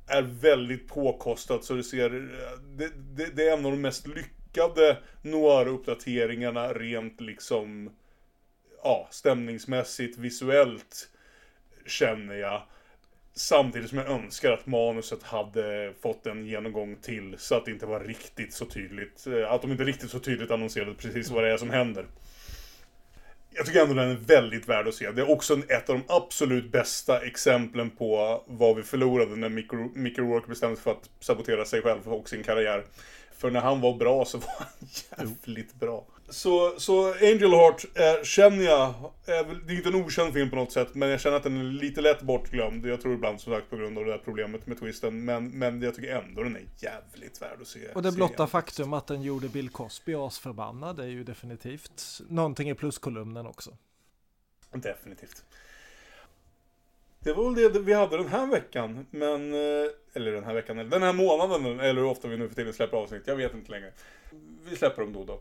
är 0.07 0.23
väldigt 0.23 0.89
påkostat 0.89 1.65
så 1.65 1.75
det 1.75 1.85
ser... 1.85 2.11
Det, 2.77 2.89
det, 3.17 3.37
det 3.37 3.49
är 3.49 3.59
en 3.59 3.67
av 3.67 3.73
de 3.73 3.81
mest 3.81 4.07
lyckade 4.07 4.99
noir-uppdateringarna 5.23 6.73
rent 6.73 7.21
liksom... 7.21 7.91
Ja, 8.83 9.09
stämningsmässigt, 9.11 10.19
visuellt 10.19 11.09
känner 11.87 12.35
jag. 12.35 12.63
Samtidigt 13.41 13.89
som 13.89 13.99
jag 13.99 14.07
önskar 14.11 14.53
att 14.53 14.67
manuset 14.67 15.23
hade 15.23 15.93
fått 16.03 16.27
en 16.27 16.47
genomgång 16.47 16.97
till 16.97 17.35
så 17.39 17.55
att 17.55 17.65
det 17.65 17.71
inte 17.71 17.87
var 17.87 18.01
riktigt 18.01 18.55
så 18.55 18.67
tydligt. 18.67 19.27
eh, 19.27 19.53
Att 19.53 19.63
de 19.63 19.71
inte 19.73 19.85
riktigt 19.85 20.11
så 20.11 20.19
tydligt 20.19 20.51
annonserade 20.51 20.95
precis 20.95 21.31
vad 21.31 21.45
det 21.45 21.51
är 21.51 21.57
som 21.57 21.71
händer. 21.71 22.07
Jag 23.51 23.67
tycker 23.67 23.83
ändå 23.83 23.95
den 23.95 24.11
är 24.11 24.15
väldigt 24.15 24.69
värd 24.69 24.89
att 24.89 24.95
se. 24.95 25.11
Det 25.11 25.23
är 25.23 25.31
också 25.31 25.59
ett 25.69 25.91
av 25.91 25.99
de 25.99 26.05
absolut 26.09 26.73
bästa 26.73 27.21
exemplen 27.21 27.91
på 27.91 28.43
vad 28.47 28.77
vi 28.77 28.83
förlorade 28.83 29.37
när 29.37 29.49
Mickey 29.95 30.23
Rourke 30.23 30.49
bestämde 30.49 30.77
sig 30.77 30.83
för 30.85 30.91
att 30.91 31.11
sabotera 31.21 31.65
sig 31.65 31.83
själv 31.83 32.09
och 32.09 32.29
sin 32.29 32.43
karriär. 32.43 32.85
För 33.37 33.51
när 33.51 33.61
han 33.61 33.81
var 33.81 33.95
bra 33.95 34.25
så 34.25 34.39
var 34.39 34.55
han 34.59 34.89
jävligt 35.19 35.75
bra. 35.75 36.05
Så, 36.31 36.81
så 36.81 37.13
Angel 37.13 37.51
Heart 37.51 37.85
är, 37.95 38.25
känner 38.25 38.65
jag, 38.65 38.95
är, 39.27 39.61
det 39.67 39.73
är 39.73 39.77
inte 39.77 39.89
en 39.89 39.95
okänd 39.95 40.33
film 40.33 40.51
på 40.51 40.57
något 40.57 40.73
sätt, 40.73 40.95
men 40.95 41.09
jag 41.09 41.21
känner 41.21 41.37
att 41.37 41.43
den 41.43 41.57
är 41.57 41.65
lite 41.65 42.01
lätt 42.01 42.23
bortglömd. 42.23 42.87
Jag 42.87 43.01
tror 43.01 43.15
ibland 43.15 43.41
som 43.41 43.53
sagt 43.53 43.71
på 43.71 43.77
grund 43.77 43.99
av 43.99 44.05
det 44.05 44.11
här 44.11 44.21
problemet 44.25 44.67
med 44.67 44.79
twisten. 44.81 45.25
Men, 45.25 45.49
men 45.59 45.83
jag 45.83 45.95
tycker 45.95 46.17
ändå 46.17 46.43
den 46.43 46.57
är 46.57 46.65
jävligt 46.79 47.43
värd 47.43 47.59
att 47.61 47.67
se. 47.67 47.89
Och 47.95 48.03
det 48.03 48.13
blotta 48.13 48.47
faktum 48.47 48.93
att 48.93 49.07
den 49.07 49.23
gjorde 49.23 49.49
Bill 49.49 49.69
Cosby 49.71 50.15
asförbannad 50.15 51.01
är 51.01 51.07
ju 51.07 51.25
definitivt 51.25 52.21
någonting 52.29 52.71
i 52.71 52.75
pluskolumnen 52.75 53.47
också. 53.47 53.71
Definitivt. 54.73 55.45
Det 57.21 57.33
var 57.33 57.51
väl 57.51 57.73
det 57.73 57.81
vi 57.81 57.93
hade 57.93 58.17
den 58.17 58.29
här 58.29 58.47
veckan, 58.47 59.07
men... 59.11 59.53
eh, 59.55 59.91
Eller 60.15 60.33
den 60.33 60.45
här 60.45 60.55
veckan, 60.55 60.79
eller 60.79 60.91
den 60.91 61.03
här 61.03 61.13
månaden, 61.13 61.81
eller 61.81 62.01
hur 62.01 62.05
ofta 62.09 62.29
vi 62.29 62.37
nu 62.37 62.49
för 62.49 62.55
tiden 62.55 62.73
släpper 62.73 62.97
avsnitt. 62.97 63.23
Jag 63.27 63.37
vet 63.37 63.55
inte 63.55 63.71
längre. 63.71 63.93
Vi 64.71 64.77
släpper 64.77 65.03
dem 65.03 65.13
då 65.13 65.21
och 65.21 65.27
då. 65.27 65.41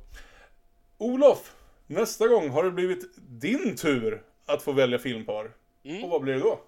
Olof! 1.01 1.55
Nästa 1.87 2.27
gång 2.27 2.49
har 2.49 2.63
det 2.63 2.71
blivit 2.71 3.09
din 3.15 3.75
tur 3.75 4.23
att 4.45 4.61
få 4.61 4.71
välja 4.71 4.99
filmpar. 4.99 5.51
Och 6.03 6.09
vad 6.09 6.21
blir 6.21 6.33
det 6.33 6.39
då? 6.39 6.61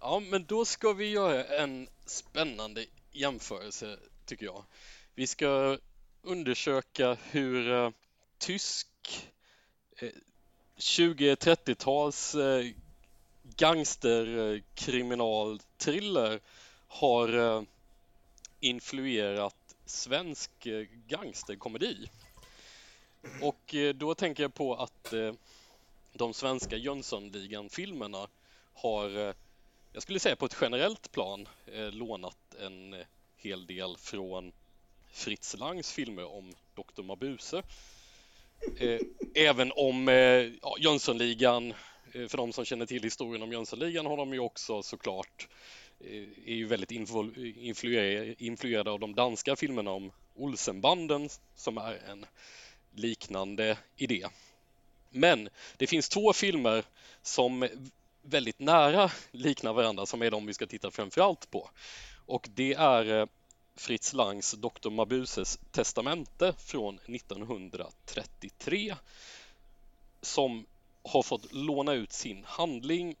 Ja, 0.00 0.20
men 0.20 0.44
då 0.44 0.64
ska 0.64 0.92
vi 0.92 1.10
göra 1.10 1.44
en 1.44 1.88
spännande 2.06 2.84
jämförelse, 3.12 3.98
tycker 4.26 4.46
jag. 4.46 4.64
Vi 5.14 5.26
ska 5.26 5.78
undersöka 6.22 7.16
hur 7.30 7.72
eh, 7.72 7.90
tysk 8.38 8.88
eh, 9.96 10.08
20-30-tals 10.78 12.34
eh, 12.34 12.66
gangsterkriminalthriller 13.56 16.40
har 16.88 17.38
eh, 17.38 17.62
influerat 18.60 19.74
svensk 19.86 20.66
eh, 20.66 20.86
gangsterkomedi. 21.06 22.10
Och 23.40 23.74
eh, 23.74 23.94
då 23.94 24.14
tänker 24.14 24.42
jag 24.42 24.54
på 24.54 24.74
att 24.74 25.12
eh, 25.12 25.32
de 26.12 26.34
svenska 26.34 26.76
Jönssonligan-filmerna 26.76 28.28
har, 28.74 29.28
eh, 29.28 29.34
jag 29.92 30.02
skulle 30.02 30.18
säga 30.20 30.36
på 30.36 30.46
ett 30.46 30.56
generellt 30.60 31.12
plan, 31.12 31.48
lånat 31.90 32.54
en 32.60 32.96
hel 33.36 33.66
del 33.66 33.96
från 33.96 34.52
Fritz 35.12 35.56
Langs 35.56 35.92
filmer 35.92 36.24
om 36.36 36.54
Dr. 36.74 37.02
Mabuse. 37.02 37.62
Även 39.34 39.72
om 39.72 40.08
ja, 40.62 40.76
Jönssonligan, 40.78 41.74
för 42.12 42.36
de 42.36 42.52
som 42.52 42.64
känner 42.64 42.86
till 42.86 43.02
historien 43.02 43.42
om 43.42 43.52
Jönssonligan 43.52 44.06
har 44.06 44.16
de 44.16 44.32
ju 44.32 44.38
också 44.38 44.82
såklart 44.82 45.48
är 46.46 46.54
ju 46.54 46.66
väldigt 46.66 46.90
influerade 48.40 48.90
av 48.90 49.00
de 49.00 49.14
danska 49.14 49.56
filmerna 49.56 49.90
om 49.90 50.12
Olsenbanden 50.34 51.28
som 51.54 51.78
är 51.78 51.94
en 52.10 52.26
liknande 52.94 53.78
idé. 53.96 54.26
Men 55.10 55.48
det 55.76 55.86
finns 55.86 56.08
två 56.08 56.32
filmer 56.32 56.84
som 57.22 57.68
väldigt 58.22 58.58
nära 58.58 59.10
liknar 59.30 59.72
varandra 59.72 60.06
som 60.06 60.22
är 60.22 60.30
de 60.30 60.46
vi 60.46 60.54
ska 60.54 60.66
titta 60.66 60.90
framförallt 60.90 61.50
på. 61.50 61.70
Och 62.26 62.48
det 62.54 62.74
är 62.74 63.20
eh, 63.20 63.26
Fritz 63.76 64.12
Langs 64.12 64.52
Dr. 64.52 64.90
Mabuses 64.90 65.58
testamente 65.70 66.54
från 66.58 66.98
1933 67.06 68.94
som 70.20 70.66
har 71.02 71.22
fått 71.22 71.52
låna 71.52 71.92
ut 71.92 72.12
sin 72.12 72.44
handling 72.44 73.16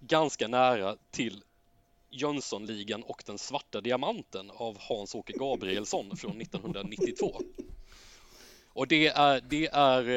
ganska 0.00 0.48
nära 0.48 0.96
till 1.10 1.42
Jönssonligan 2.10 3.02
och 3.02 3.22
den 3.26 3.38
svarta 3.38 3.80
diamanten 3.80 4.50
av 4.50 4.76
Hans-Åke 4.80 5.32
Gabrielsson 5.32 6.16
från 6.16 6.40
1992. 6.40 7.40
Och 8.76 8.88
det 8.88 9.06
är, 9.08 9.40
det 9.48 9.68
är, 9.72 10.08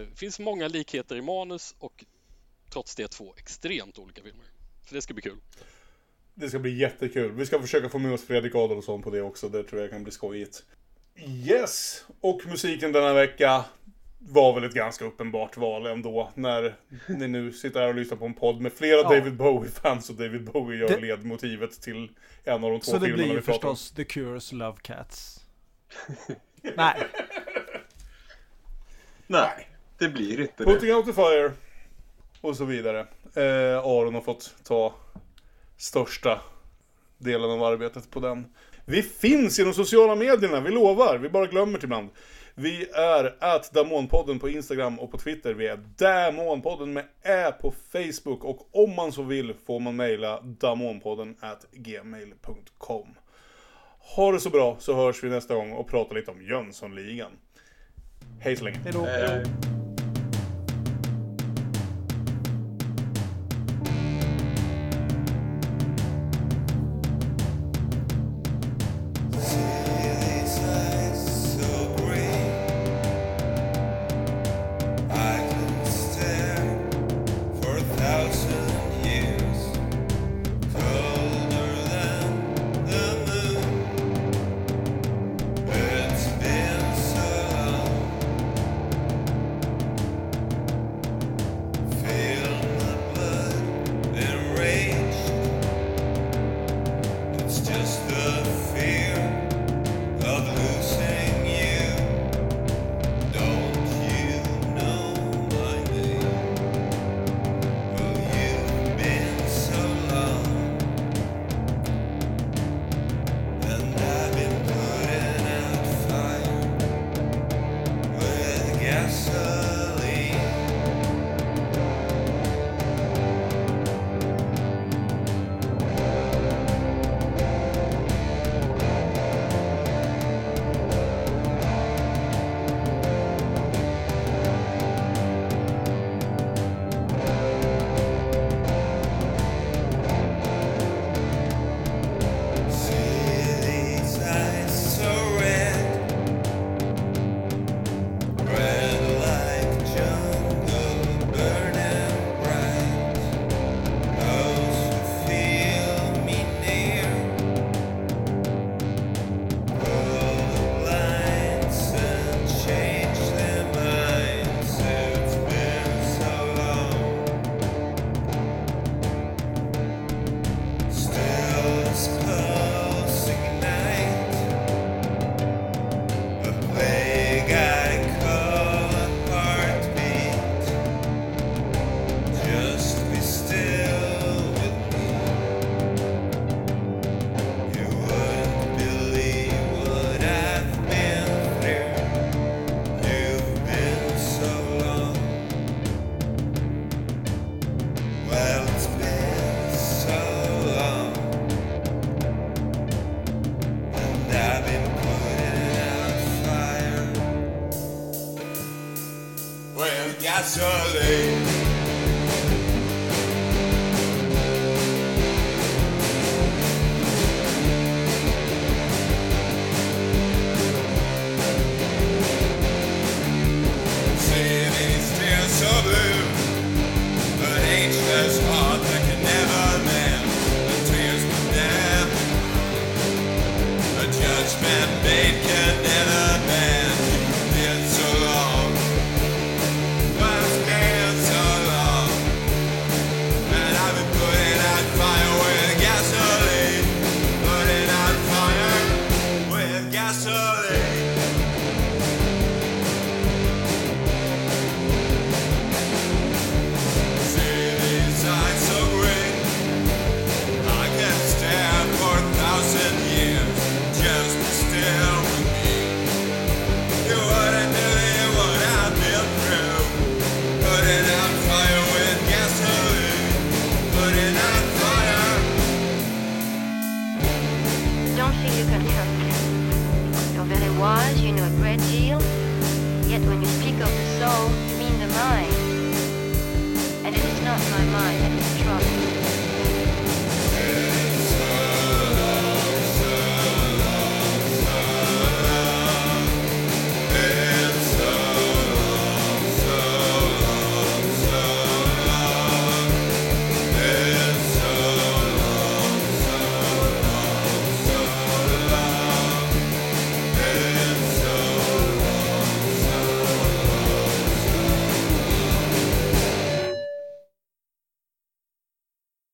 eh, 0.00 0.06
finns 0.14 0.38
många 0.38 0.68
likheter 0.68 1.16
i 1.16 1.22
manus 1.22 1.74
och 1.78 2.04
trots 2.72 2.94
det 2.96 3.08
två 3.08 3.34
extremt 3.36 3.98
olika 3.98 4.22
filmer. 4.22 4.44
Så 4.88 4.94
det 4.94 5.02
ska 5.02 5.14
bli 5.14 5.22
kul. 5.22 5.36
Det 6.34 6.48
ska 6.48 6.58
bli 6.58 6.78
jättekul. 6.78 7.32
Vi 7.32 7.46
ska 7.46 7.60
försöka 7.60 7.88
få 7.88 7.98
med 7.98 8.12
oss 8.12 8.24
Fredrik 8.26 8.54
Adolfsson 8.54 9.02
på 9.02 9.10
det 9.10 9.22
också. 9.22 9.48
Det 9.48 9.64
tror 9.64 9.80
jag 9.80 9.90
kan 9.90 10.02
bli 10.02 10.12
skojigt. 10.12 10.64
Yes! 11.48 12.04
Och 12.20 12.40
musiken 12.46 12.92
denna 12.92 13.12
vecka 13.14 13.64
var 14.18 14.54
väl 14.54 14.64
ett 14.64 14.74
ganska 14.74 15.04
uppenbart 15.04 15.56
val 15.56 15.86
ändå. 15.86 16.30
När 16.34 16.74
ni 17.08 17.28
nu 17.28 17.52
sitter 17.52 17.80
här 17.80 17.88
och 17.88 17.94
lyssnar 17.94 18.16
på 18.18 18.24
en 18.26 18.34
podd 18.34 18.60
med 18.60 18.72
flera 18.72 18.96
Ja. 18.96 19.02
David 19.08 19.36
Bowie-fans 19.36 20.10
och 20.10 20.16
David 20.16 20.44
Bowie 20.44 20.78
gör 20.80 20.88
Det- 20.88 21.00
ledmotivet 21.00 21.80
till 21.82 22.08
en 22.44 22.64
av 22.64 22.70
de 22.70 22.80
två 22.80 22.90
Så 22.90 22.98
det 22.98 23.00
filmerna 23.06 23.16
blir 23.22 23.26
ju 23.34 23.40
vi 23.40 23.46
pratar 23.46 23.68
om. 23.68 23.76
förstås 23.76 23.92
The 23.96 24.04
Cures 24.04 24.52
Love 24.52 24.78
Cats. 24.82 25.40
Nej. 26.76 26.94
Nej, 29.26 29.68
det 29.98 30.08
blir 30.08 30.40
inte 30.40 30.52
det. 30.56 30.64
Putting 30.64 30.94
out 30.94 31.06
the 31.06 31.12
fire. 31.12 31.52
Och 32.40 32.56
så 32.56 32.64
vidare. 32.64 33.00
Eh, 33.34 33.78
Aron 33.78 34.14
har 34.14 34.20
fått 34.20 34.54
ta 34.64 34.94
största 35.76 36.40
delen 37.18 37.50
av 37.50 37.62
arbetet 37.62 38.10
på 38.10 38.20
den. 38.20 38.46
Vi 38.84 39.02
finns 39.02 39.58
i 39.58 39.64
de 39.64 39.74
sociala 39.74 40.14
medierna, 40.14 40.60
vi 40.60 40.70
lovar. 40.70 41.18
Vi 41.18 41.28
bara 41.28 41.46
glömmer 41.46 41.84
ibland. 41.84 42.10
Vi 42.54 42.86
är 42.90 43.36
at 43.40 43.72
Damonpodden 43.72 44.38
på 44.38 44.48
Instagram 44.48 44.98
och 45.00 45.10
på 45.10 45.18
Twitter. 45.18 45.54
Vi 45.54 45.66
är 45.66 45.76
Damonpodden 45.96 46.92
med 46.92 47.04
Ä 47.22 47.52
på 47.52 47.74
Facebook. 47.92 48.44
Och 48.44 48.68
om 48.84 48.94
man 48.94 49.12
så 49.12 49.22
vill 49.22 49.54
får 49.66 49.80
man 49.80 49.96
mejla 49.96 50.40
damonpodden 50.40 51.36
at 51.40 51.66
gmail.com. 51.72 53.14
Ha 53.98 54.32
det 54.32 54.40
så 54.40 54.50
bra 54.50 54.76
så 54.78 54.94
hörs 54.94 55.24
vi 55.24 55.28
nästa 55.28 55.54
gång 55.54 55.72
och 55.72 55.88
pratar 55.88 56.14
lite 56.14 56.30
om 56.30 56.42
Jönssonligan. 56.42 57.32
Hej 58.38 58.56
så 58.56 58.64
länge. 58.64 58.78
Hej 58.84 58.92
då. 58.92 59.06